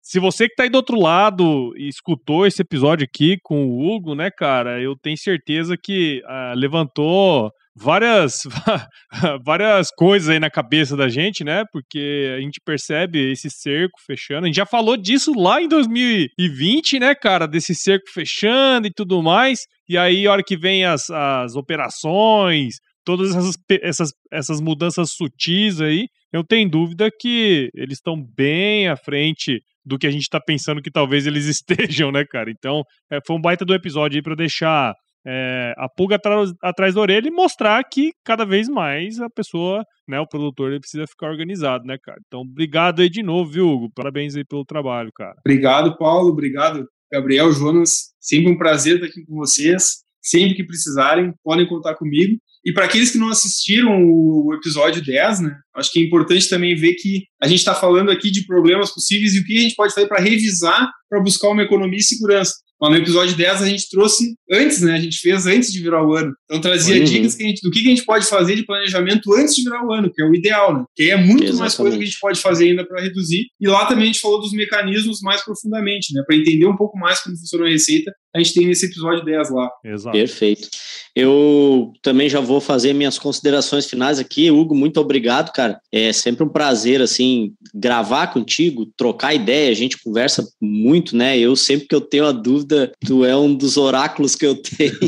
Se 0.00 0.18
você 0.18 0.48
que 0.48 0.54
tá 0.54 0.64
aí 0.64 0.70
do 0.70 0.76
outro 0.76 0.98
lado 0.98 1.72
e 1.76 1.88
escutou 1.88 2.46
esse 2.46 2.62
episódio 2.62 3.04
aqui 3.04 3.38
com 3.42 3.66
o 3.66 3.80
Hugo, 3.80 4.14
né, 4.14 4.30
cara, 4.30 4.80
eu 4.80 4.96
tenho 4.96 5.16
certeza 5.16 5.76
que 5.76 6.22
ah, 6.26 6.54
levantou 6.56 7.52
várias 7.74 8.42
várias 9.44 9.90
coisas 9.90 10.28
aí 10.28 10.38
na 10.38 10.50
cabeça 10.50 10.96
da 10.96 11.08
gente, 11.08 11.44
né? 11.44 11.64
Porque 11.72 12.34
a 12.36 12.40
gente 12.40 12.60
percebe 12.64 13.32
esse 13.32 13.50
cerco 13.50 13.98
fechando. 14.06 14.44
A 14.44 14.46
gente 14.46 14.56
já 14.56 14.66
falou 14.66 14.96
disso 14.96 15.32
lá 15.36 15.60
em 15.60 15.68
2020, 15.68 16.98
né, 16.98 17.14
cara? 17.14 17.46
Desse 17.46 17.74
cerco 17.74 18.10
fechando 18.12 18.86
e 18.86 18.92
tudo 18.94 19.22
mais. 19.22 19.60
E 19.88 19.96
aí, 19.96 20.26
a 20.26 20.32
hora 20.32 20.42
que 20.42 20.56
vem 20.56 20.84
as, 20.84 21.10
as 21.10 21.54
operações, 21.54 22.76
todas 23.04 23.34
essas, 23.34 23.56
essas, 23.82 24.10
essas 24.32 24.60
mudanças 24.60 25.10
sutis 25.12 25.80
aí, 25.80 26.06
eu 26.32 26.44
tenho 26.44 26.70
dúvida 26.70 27.10
que 27.20 27.68
eles 27.74 27.98
estão 27.98 28.16
bem 28.36 28.88
à 28.88 28.96
frente 28.96 29.60
do 29.84 29.98
que 29.98 30.06
a 30.06 30.10
gente 30.10 30.22
está 30.22 30.40
pensando 30.40 30.80
que 30.80 30.90
talvez 30.90 31.26
eles 31.26 31.46
estejam, 31.46 32.12
né, 32.12 32.24
cara? 32.24 32.50
Então, 32.50 32.82
é, 33.10 33.18
foi 33.26 33.36
um 33.36 33.40
baita 33.40 33.64
do 33.64 33.74
episódio 33.74 34.16
aí 34.16 34.22
para 34.22 34.36
deixar 34.36 34.94
é, 35.26 35.72
a 35.76 35.88
pulga 35.88 36.16
atrás, 36.16 36.94
da 36.94 37.00
orelha 37.00 37.28
e 37.28 37.30
mostrar 37.30 37.82
que 37.84 38.12
cada 38.24 38.44
vez 38.44 38.68
mais 38.68 39.20
a 39.20 39.30
pessoa, 39.30 39.84
né, 40.08 40.18
o 40.20 40.26
produtor, 40.26 40.70
ele 40.70 40.80
precisa 40.80 41.06
ficar 41.06 41.30
organizado, 41.30 41.84
né, 41.84 41.96
cara? 42.02 42.18
Então, 42.26 42.40
obrigado 42.40 43.00
aí 43.00 43.08
de 43.08 43.22
novo, 43.22 43.50
viu, 43.50 43.68
Hugo? 43.68 43.92
Parabéns 43.94 44.36
aí 44.36 44.44
pelo 44.44 44.64
trabalho, 44.64 45.10
cara. 45.14 45.34
Obrigado, 45.46 45.96
Paulo. 45.96 46.30
Obrigado, 46.30 46.86
Gabriel, 47.12 47.52
Jonas. 47.52 48.12
Sempre 48.20 48.52
um 48.52 48.58
prazer 48.58 48.96
estar 48.96 49.06
aqui 49.06 49.24
com 49.24 49.36
vocês. 49.36 50.02
Sempre 50.24 50.54
que 50.54 50.64
precisarem, 50.64 51.32
podem 51.42 51.66
contar 51.66 51.96
comigo. 51.96 52.38
E 52.64 52.72
para 52.72 52.84
aqueles 52.84 53.10
que 53.10 53.18
não 53.18 53.28
assistiram 53.28 54.04
o 54.04 54.54
episódio 54.54 55.04
10, 55.04 55.40
né, 55.40 55.56
acho 55.74 55.90
que 55.90 55.98
é 55.98 56.04
importante 56.04 56.48
também 56.48 56.76
ver 56.76 56.94
que 56.94 57.24
a 57.42 57.48
gente 57.48 57.58
está 57.58 57.74
falando 57.74 58.08
aqui 58.08 58.30
de 58.30 58.46
problemas 58.46 58.94
possíveis 58.94 59.34
e 59.34 59.40
o 59.40 59.44
que 59.44 59.58
a 59.58 59.62
gente 59.62 59.74
pode 59.74 59.92
fazer 59.92 60.06
para 60.06 60.22
revisar, 60.22 60.88
para 61.10 61.20
buscar 61.20 61.48
uma 61.48 61.64
economia 61.64 61.98
e 61.98 62.04
segurança. 62.04 62.54
Mas 62.82 62.90
no 62.90 62.96
episódio 62.96 63.36
10 63.36 63.62
a 63.62 63.68
gente 63.68 63.88
trouxe 63.88 64.34
antes, 64.50 64.82
né? 64.82 64.94
A 64.94 65.00
gente 65.00 65.16
fez 65.18 65.46
antes 65.46 65.72
de 65.72 65.80
virar 65.80 66.04
o 66.04 66.16
ano. 66.16 66.32
Então 66.46 66.60
trazia 66.60 66.96
uhum. 66.96 67.04
dicas 67.04 67.36
que 67.36 67.44
a 67.44 67.46
gente, 67.46 67.62
do 67.62 67.70
que 67.70 67.78
a 67.78 67.82
gente 67.82 68.04
pode 68.04 68.26
fazer 68.26 68.56
de 68.56 68.66
planejamento 68.66 69.32
antes 69.34 69.54
de 69.54 69.62
virar 69.62 69.86
o 69.86 69.92
ano, 69.92 70.12
que 70.12 70.20
é 70.20 70.24
o 70.24 70.34
ideal, 70.34 70.74
né? 70.76 70.84
Que 70.96 71.12
é 71.12 71.16
muito 71.16 71.44
Exatamente. 71.44 71.60
mais 71.60 71.74
coisa 71.76 71.96
que 71.96 72.02
a 72.02 72.06
gente 72.06 72.18
pode 72.18 72.40
fazer 72.40 72.70
ainda 72.70 72.84
para 72.84 73.00
reduzir. 73.00 73.46
E 73.60 73.68
lá 73.68 73.86
também 73.86 74.02
a 74.02 74.06
gente 74.06 74.18
falou 74.18 74.40
dos 74.40 74.52
mecanismos 74.52 75.20
mais 75.20 75.44
profundamente, 75.44 76.12
né? 76.12 76.24
Para 76.26 76.34
entender 76.34 76.66
um 76.66 76.76
pouco 76.76 76.98
mais 76.98 77.22
como 77.22 77.38
funciona 77.38 77.66
a 77.66 77.70
receita, 77.70 78.12
a 78.34 78.38
gente 78.40 78.52
tem 78.52 78.66
nesse 78.66 78.86
episódio 78.86 79.24
10 79.24 79.50
lá. 79.50 79.70
Exato. 79.84 80.18
Perfeito. 80.18 80.68
Eu 81.14 81.92
também 82.02 82.28
já 82.28 82.40
vou 82.40 82.60
fazer 82.60 82.94
minhas 82.94 83.18
considerações 83.18 83.86
finais 83.86 84.18
aqui. 84.18 84.50
Hugo, 84.50 84.74
muito 84.74 84.98
obrigado, 84.98 85.52
cara. 85.52 85.78
É 85.92 86.12
sempre 86.12 86.42
um 86.42 86.48
prazer, 86.48 87.02
assim, 87.02 87.52
gravar 87.72 88.28
contigo, 88.28 88.90
trocar 88.96 89.34
ideia. 89.34 89.70
A 89.70 89.74
gente 89.74 90.02
conversa 90.02 90.46
muito, 90.60 91.16
né? 91.16 91.38
Eu 91.38 91.56
sempre 91.56 91.88
que 91.88 91.94
eu 91.94 92.00
tenho 92.00 92.26
a 92.26 92.32
dúvida, 92.32 92.92
tu 93.06 93.24
é 93.24 93.36
um 93.36 93.54
dos 93.54 93.76
oráculos 93.76 94.36
que 94.36 94.44
eu 94.44 94.54
tenho. 94.60 94.98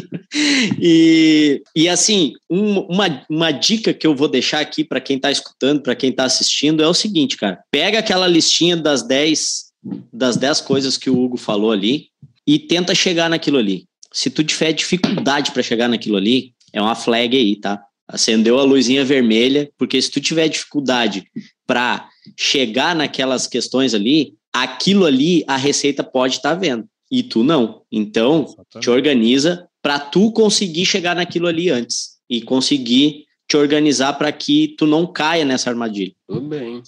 e, 0.80 1.62
e 1.76 1.88
assim, 1.88 2.32
um, 2.50 2.80
uma, 2.80 3.24
uma 3.28 3.50
dica 3.50 3.92
que 3.92 4.06
eu 4.06 4.14
vou 4.14 4.28
deixar 4.28 4.60
aqui 4.60 4.84
para 4.84 5.00
quem 5.00 5.16
está 5.16 5.30
escutando, 5.30 5.82
para 5.82 5.94
quem 5.94 6.10
está 6.10 6.24
assistindo, 6.24 6.82
é 6.82 6.88
o 6.88 6.94
seguinte, 6.94 7.36
cara. 7.36 7.60
Pega 7.70 7.98
aquela 7.98 8.26
listinha 8.26 8.76
das 8.76 9.02
10 9.02 9.64
das 10.10 10.38
10 10.38 10.62
coisas 10.62 10.96
que 10.96 11.10
o 11.10 11.22
Hugo 11.22 11.36
falou 11.36 11.70
ali 11.70 12.06
e 12.46 12.58
tenta 12.58 12.94
chegar 12.94 13.28
naquilo 13.28 13.58
ali. 13.58 13.84
Se 14.10 14.30
tu 14.30 14.42
tiver 14.42 14.72
dificuldade 14.72 15.50
para 15.50 15.62
chegar 15.62 15.88
naquilo 15.88 16.16
ali, 16.16 16.54
é 16.72 16.80
uma 16.80 16.94
flag 16.94 17.36
aí, 17.36 17.56
tá? 17.56 17.82
Acendeu 18.06 18.58
a 18.58 18.62
luzinha 18.62 19.04
vermelha, 19.04 19.70
porque 19.78 20.00
se 20.00 20.10
tu 20.10 20.20
tiver 20.20 20.48
dificuldade 20.48 21.24
para 21.66 22.08
chegar 22.36 22.94
naquelas 22.94 23.46
questões 23.46 23.94
ali, 23.94 24.34
aquilo 24.52 25.04
ali 25.04 25.44
a 25.46 25.56
receita 25.56 26.02
pode 26.02 26.36
estar 26.36 26.50
tá 26.50 26.54
vendo 26.54 26.86
e 27.10 27.22
tu 27.22 27.44
não. 27.44 27.82
Então, 27.90 28.44
Exatamente. 28.44 28.80
te 28.80 28.90
organiza 28.90 29.68
para 29.82 29.98
tu 29.98 30.32
conseguir 30.32 30.86
chegar 30.86 31.14
naquilo 31.14 31.46
ali 31.46 31.70
antes 31.70 32.14
e 32.28 32.40
conseguir 32.40 33.24
te 33.48 33.56
organizar 33.56 34.14
para 34.14 34.32
que 34.32 34.74
tu 34.78 34.86
não 34.86 35.06
caia 35.06 35.44
nessa 35.44 35.70
armadilha. 35.70 36.12
Tudo 36.26 36.40
bem. 36.40 36.82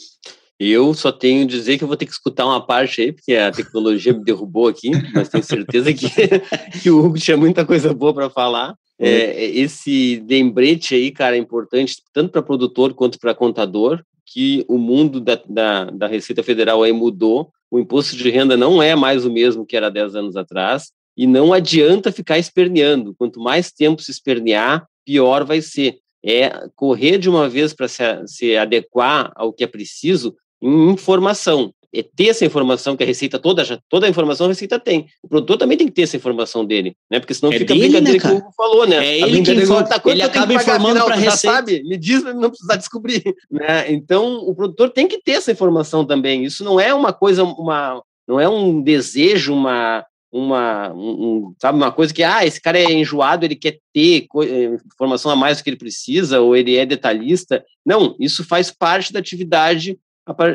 Eu 0.59 0.95
só 0.95 1.12
tenho 1.12 1.45
a 1.45 1.47
dizer 1.47 1.76
que 1.76 1.84
eu 1.84 1.89
vou 1.89 1.99
ter 1.99 2.07
que 2.07 2.12
escutar 2.12 2.47
uma 2.47 2.64
parte 2.64 3.03
aí, 3.03 3.12
porque 3.12 3.34
a 3.34 3.53
tecnologia 3.53 4.14
me 4.14 4.24
derrubou 4.24 4.68
aqui, 4.68 4.91
mas 5.12 5.28
tenho 5.28 5.45
certeza 5.45 5.93
que, 5.93 6.09
que 6.82 6.91
o 6.91 7.05
Hugo 7.05 7.18
tinha 7.18 7.37
muita 7.37 7.64
coisa 7.66 7.93
boa 7.93 8.14
para 8.14 8.30
falar. 8.30 8.74
É, 8.99 9.45
esse 9.45 10.24
lembrete 10.26 10.95
aí, 10.95 11.11
cara, 11.11 11.37
é 11.37 11.39
importante 11.39 11.97
tanto 12.14 12.32
para 12.32 12.43
produtor 12.43 12.95
quanto 12.95 13.18
para 13.18 13.34
contador, 13.34 14.03
que 14.27 14.64
o 14.68 14.77
mundo 14.77 15.20
da, 15.20 15.41
da, 15.49 15.85
da, 15.85 16.07
Receita 16.07 16.43
Federal 16.43 16.83
aí 16.83 16.93
mudou. 16.93 17.53
O 17.70 17.79
imposto 17.79 18.16
de 18.16 18.29
renda 18.31 18.57
não 18.57 18.83
é 18.83 18.95
mais 18.95 19.24
o 19.24 19.33
mesmo 19.33 19.64
que 19.64 19.77
era 19.77 19.91
10 19.91 20.16
anos 20.16 20.37
atrás, 20.37 20.93
e 21.16 21.27
não 21.27 21.53
adianta 21.53 22.12
ficar 22.12 22.39
esperneando. 22.39 23.14
Quanto 23.16 23.41
mais 23.41 23.72
tempo 23.72 24.03
se 24.03 24.11
espernear, 24.11 24.87
pior 25.05 25.45
vai 25.45 25.62
ser. 25.62 25.99
É 26.24 26.68
correr 26.74 27.18
de 27.18 27.31
uma 27.31 27.49
vez 27.49 27.72
para 27.72 27.89
se, 27.89 28.03
se 28.27 28.57
adequar 28.57 29.33
ao 29.37 29.53
que 29.53 29.64
é 29.64 29.66
preciso, 29.66 30.35
informação. 30.61 31.72
É 31.95 32.03
ter 32.03 32.28
essa 32.28 32.45
informação 32.45 32.97
que 32.97 33.03
a 33.03 33.07
Receita 33.07 33.39
toda, 33.39 33.64
já, 33.64 33.78
toda 33.89 34.07
a 34.07 34.09
informação 34.09 34.47
a 34.47 34.49
Receita 34.51 34.78
tem. 34.78 35.07
O 35.22 35.28
produtor 35.28 35.57
também 35.57 35.76
tem 35.76 35.87
que 35.87 35.93
ter 35.93 36.03
essa 36.03 36.16
informação 36.16 36.64
dele, 36.64 36.95
né? 37.11 37.18
Porque 37.20 37.34
senão 37.34 37.53
é 37.53 37.59
fica 37.59 37.74
dele, 37.74 37.89
brincadeira 37.89 38.28
né, 38.28 38.41
que 38.41 38.47
o 38.47 38.53
falou, 38.53 38.87
né? 38.87 39.07
É 39.07 39.20
ele 39.20 39.43
que 39.43 39.53
informa, 39.53 39.84
tá, 39.84 40.01
ele 40.07 40.22
acaba 40.22 40.55
informando 40.55 41.05
para 41.05 41.14
a 41.14 41.18
Receita. 41.18 41.57
Sabe? 41.57 41.82
Me 41.84 41.97
diz 41.97 42.22
para 42.22 42.34
não 42.34 42.51
precisar 42.51 42.76
descobrir, 42.76 43.22
né? 43.51 43.91
Então, 43.93 44.39
o 44.39 44.55
produtor 44.55 44.91
tem 44.91 45.07
que 45.07 45.22
ter 45.22 45.32
essa 45.32 45.53
informação 45.53 46.05
também. 46.05 46.45
Isso 46.45 46.64
não 46.64 46.80
é 46.80 46.95
uma 46.95 47.12
coisa, 47.12 47.45
uma, 47.45 48.03
não 48.26 48.41
é 48.41 48.49
um 48.49 48.82
desejo, 48.82 49.53
uma, 49.53 50.05
uma, 50.37 50.93
um, 50.93 51.55
sabe, 51.61 51.78
uma 51.78 51.93
coisa 51.93 52.12
que, 52.12 52.22
ah, 52.22 52.45
esse 52.45 52.61
cara 52.61 52.78
é 52.78 52.93
enjoado, 52.93 53.45
ele 53.45 53.57
quer 53.57 53.78
ter 53.93 54.26
eh, 54.43 54.76
informação 54.87 55.30
a 55.30 55.37
mais 55.37 55.59
do 55.59 55.64
que 55.64 55.70
ele 55.70 55.76
precisa, 55.76 56.41
ou 56.41 56.57
ele 56.57 56.76
é 56.76 56.84
detalhista. 56.84 57.64
Não, 57.84 58.16
isso 58.20 58.45
faz 58.45 58.70
parte 58.70 59.12
da 59.12 59.18
atividade, 59.18 59.99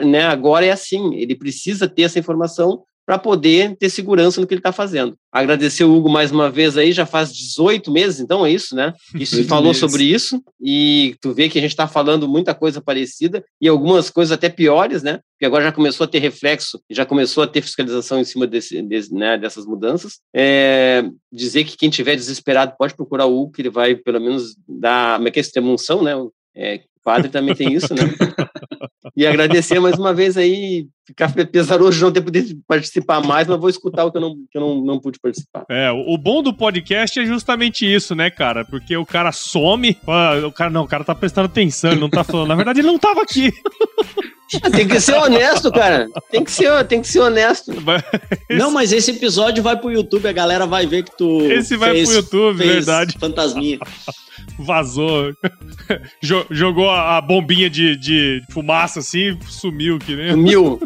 né, 0.05 0.23
agora 0.23 0.65
é 0.65 0.71
assim, 0.71 1.15
ele 1.15 1.35
precisa 1.35 1.87
ter 1.87 2.03
essa 2.03 2.19
informação 2.19 2.83
para 3.05 3.17
poder 3.17 3.75
ter 3.75 3.89
segurança 3.89 4.39
no 4.39 4.47
que 4.47 4.53
ele 4.53 4.59
está 4.59 4.71
fazendo. 4.71 5.17
Agradecer 5.31 5.83
o 5.83 5.93
Hugo 5.93 6.09
mais 6.09 6.31
uma 6.31 6.49
vez 6.49 6.77
aí, 6.77 6.91
já 6.91 7.05
faz 7.05 7.33
18 7.33 7.91
meses, 7.91 8.19
então 8.19 8.45
é 8.45 8.51
isso, 8.51 8.75
né? 8.75 8.93
Isso 9.15 9.43
falou 9.49 9.73
sobre 9.73 10.03
isso, 10.03 10.41
e 10.61 11.15
tu 11.19 11.33
vê 11.33 11.49
que 11.49 11.57
a 11.57 11.61
gente 11.61 11.71
está 11.71 11.87
falando 11.87 12.27
muita 12.27 12.53
coisa 12.53 12.79
parecida, 12.79 13.43
e 13.59 13.67
algumas 13.67 14.09
coisas 14.09 14.31
até 14.31 14.49
piores, 14.49 15.03
né? 15.03 15.19
Porque 15.33 15.45
agora 15.45 15.65
já 15.65 15.71
começou 15.71 16.05
a 16.05 16.07
ter 16.07 16.19
reflexo, 16.19 16.79
já 16.89 17.05
começou 17.05 17.43
a 17.43 17.47
ter 17.47 17.61
fiscalização 17.61 18.19
em 18.19 18.23
cima 18.23 18.45
desse, 18.45 18.81
desse, 18.81 19.13
né, 19.13 19.37
dessas 19.37 19.65
mudanças. 19.65 20.19
É, 20.33 21.03
dizer 21.31 21.63
que 21.63 21.75
quem 21.75 21.89
tiver 21.89 22.15
desesperado 22.15 22.75
pode 22.77 22.95
procurar 22.95 23.25
o 23.25 23.41
Hugo, 23.41 23.51
que 23.51 23.61
ele 23.61 23.69
vai 23.69 23.95
pelo 23.95 24.21
menos 24.21 24.55
dar, 24.67 25.17
como 25.17 25.27
é 25.27 25.31
que 25.31 25.39
é, 25.39 25.41
extremunção, 25.41 26.03
né? 26.03 26.13
É, 26.55 26.81
padre 27.03 27.29
também 27.29 27.55
tem 27.55 27.73
isso, 27.73 27.93
né? 27.93 28.03
E 29.15 29.25
agradecer 29.25 29.79
mais 29.79 29.97
uma 29.99 30.13
vez 30.13 30.37
aí, 30.37 30.87
ficar 31.11 31.31
pesaroso 31.47 31.97
de 31.97 32.03
não 32.03 32.11
ter 32.11 32.21
podido 32.21 32.59
participar 32.67 33.21
mais, 33.21 33.47
mas 33.47 33.59
vou 33.59 33.69
escutar 33.69 34.05
o 34.05 34.11
que 34.11 34.17
eu 34.17 34.21
não, 34.21 34.35
que 34.49 34.57
eu 34.57 34.61
não, 34.61 34.81
não 34.83 34.99
pude 34.99 35.19
participar. 35.19 35.65
É, 35.69 35.91
o 35.91 36.17
bom 36.17 36.41
do 36.41 36.53
podcast 36.53 37.19
é 37.19 37.25
justamente 37.25 37.85
isso, 37.85 38.15
né, 38.15 38.29
cara? 38.29 38.65
Porque 38.65 38.95
o 38.95 39.05
cara 39.05 39.31
some, 39.31 39.97
o 40.45 40.51
cara 40.51 40.69
não, 40.69 40.83
o 40.83 40.87
cara 40.87 41.03
tá 41.03 41.13
prestando 41.13 41.45
atenção, 41.45 41.91
ele 41.91 42.01
não 42.01 42.09
tá 42.09 42.23
falando. 42.23 42.49
Na 42.49 42.55
verdade, 42.55 42.79
ele 42.79 42.87
não 42.87 42.97
tava 42.97 43.21
aqui. 43.21 43.53
Tem 44.73 44.85
que 44.85 44.99
ser 44.99 45.15
honesto, 45.15 45.71
cara. 45.71 46.09
Tem 46.29 46.43
que 46.43 46.51
ser, 46.51 46.85
tem 46.85 47.01
que 47.01 47.07
ser 47.07 47.19
honesto. 47.19 47.71
Não, 48.49 48.69
mas 48.69 48.91
esse 48.91 49.11
episódio 49.11 49.63
vai 49.63 49.77
pro 49.77 49.91
YouTube, 49.91 50.27
a 50.27 50.33
galera 50.33 50.65
vai 50.65 50.85
ver 50.85 51.03
que 51.03 51.17
tu. 51.17 51.49
Esse 51.49 51.77
vai 51.77 51.91
fez, 51.91 52.09
pro 52.09 52.17
YouTube, 52.17 52.57
verdade. 52.57 53.17
Fantasminha. 53.17 53.79
Vazou. 54.59 55.33
Jogou 56.49 56.89
a 56.89 57.21
bombinha 57.21 57.69
de, 57.69 57.95
de 57.95 58.43
fumaça 58.49 58.99
assim, 58.99 59.37
sumiu 59.47 59.97
que 59.99 60.15
nem. 60.15 60.31
Sumiu. 60.31 60.79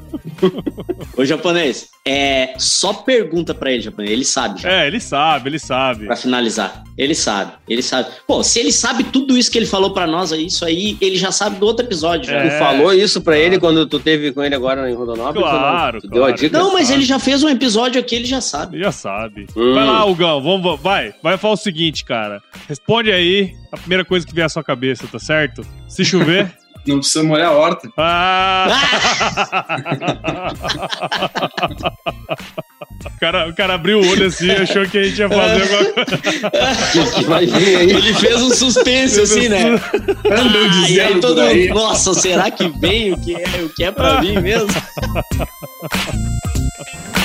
Ô, 1.17 1.25
japonês, 1.25 1.89
é 2.05 2.53
só 2.57 2.93
pergunta 2.93 3.53
para 3.53 3.71
ele, 3.71 3.81
japonês. 3.81 4.11
Ele 4.11 4.25
sabe. 4.25 4.61
Já. 4.61 4.71
É, 4.71 4.87
ele 4.87 4.99
sabe, 4.99 5.49
ele 5.49 5.59
sabe. 5.59 6.05
Pra 6.05 6.15
finalizar. 6.15 6.83
Ele 6.97 7.13
sabe, 7.13 7.53
ele 7.67 7.81
sabe. 7.81 8.09
Pô, 8.25 8.41
se 8.43 8.59
ele 8.59 8.71
sabe 8.71 9.03
tudo 9.03 9.37
isso 9.37 9.51
que 9.51 9.57
ele 9.57 9.65
falou 9.65 9.93
para 9.93 10.07
nós, 10.07 10.31
isso 10.31 10.63
aí, 10.63 10.97
ele 11.01 11.17
já 11.17 11.31
sabe 11.31 11.57
do 11.57 11.65
outro 11.65 11.85
episódio. 11.85 12.31
Já. 12.31 12.37
É, 12.37 12.49
tu 12.49 12.59
falou 12.59 12.93
isso 12.93 13.21
para 13.21 13.37
ele 13.37 13.59
quando 13.59 13.85
tu 13.85 13.99
teve 13.99 14.31
com 14.31 14.43
ele 14.43 14.55
agora 14.55 14.89
em 14.89 14.93
Rondonópolis? 14.93 15.41
Claro, 15.41 15.99
não? 16.01 16.09
claro. 16.09 16.09
Deu 16.09 16.25
a 16.25 16.31
dica? 16.31 16.57
Não, 16.57 16.73
mas 16.73 16.87
sabe. 16.87 16.99
ele 16.99 17.05
já 17.05 17.19
fez 17.19 17.43
um 17.43 17.49
episódio 17.49 17.99
aqui, 17.99 18.15
ele 18.15 18.25
já 18.25 18.39
sabe. 18.39 18.77
Ele 18.77 18.83
já 18.83 18.91
sabe. 18.91 19.47
Hum. 19.55 19.73
Vai 19.73 19.85
lá, 19.85 20.05
Hugão, 20.05 20.41
vamos, 20.41 20.79
vai. 20.79 21.13
Vai 21.21 21.37
falar 21.37 21.55
o 21.55 21.57
seguinte, 21.57 22.05
cara. 22.05 22.41
Responde 22.67 23.11
aí 23.11 23.53
a 23.71 23.77
primeira 23.77 24.05
coisa 24.05 24.25
que 24.25 24.33
vier 24.33 24.45
à 24.45 24.49
sua 24.49 24.63
cabeça, 24.63 25.05
tá 25.07 25.19
certo? 25.19 25.65
Se 25.87 26.05
chover. 26.05 26.51
Não 26.87 26.99
precisa 26.99 27.23
molhar 27.23 27.51
a 27.51 27.53
horta. 27.53 27.89
Ah! 27.97 28.67
o, 33.05 33.19
cara, 33.19 33.49
o 33.49 33.55
cara 33.55 33.73
abriu 33.73 33.99
o 33.99 34.07
olho 34.07 34.27
assim 34.27 34.51
achou 34.51 34.87
que 34.87 34.99
a 34.99 35.03
gente 35.03 35.19
ia 35.19 35.27
fazer 35.27 35.61
alguma 35.61 35.93
coisa. 37.37 37.59
Ele 37.81 38.13
fez 38.13 38.41
um 38.41 38.51
suspense 38.51 39.19
assim, 39.19 39.49
né? 39.49 39.63
Andam 39.63 39.81
ah, 39.83 40.89
e 40.89 40.99
aí 40.99 41.19
todo 41.19 41.41
mundo, 41.41 41.73
nossa, 41.73 42.13
será 42.13 42.51
que 42.51 42.67
vem 42.79 43.13
o 43.13 43.19
que 43.19 43.35
é, 43.35 43.63
o 43.63 43.69
que 43.69 43.83
é 43.83 43.91
pra 43.91 44.21
mim 44.21 44.39
mesmo? 44.39 44.69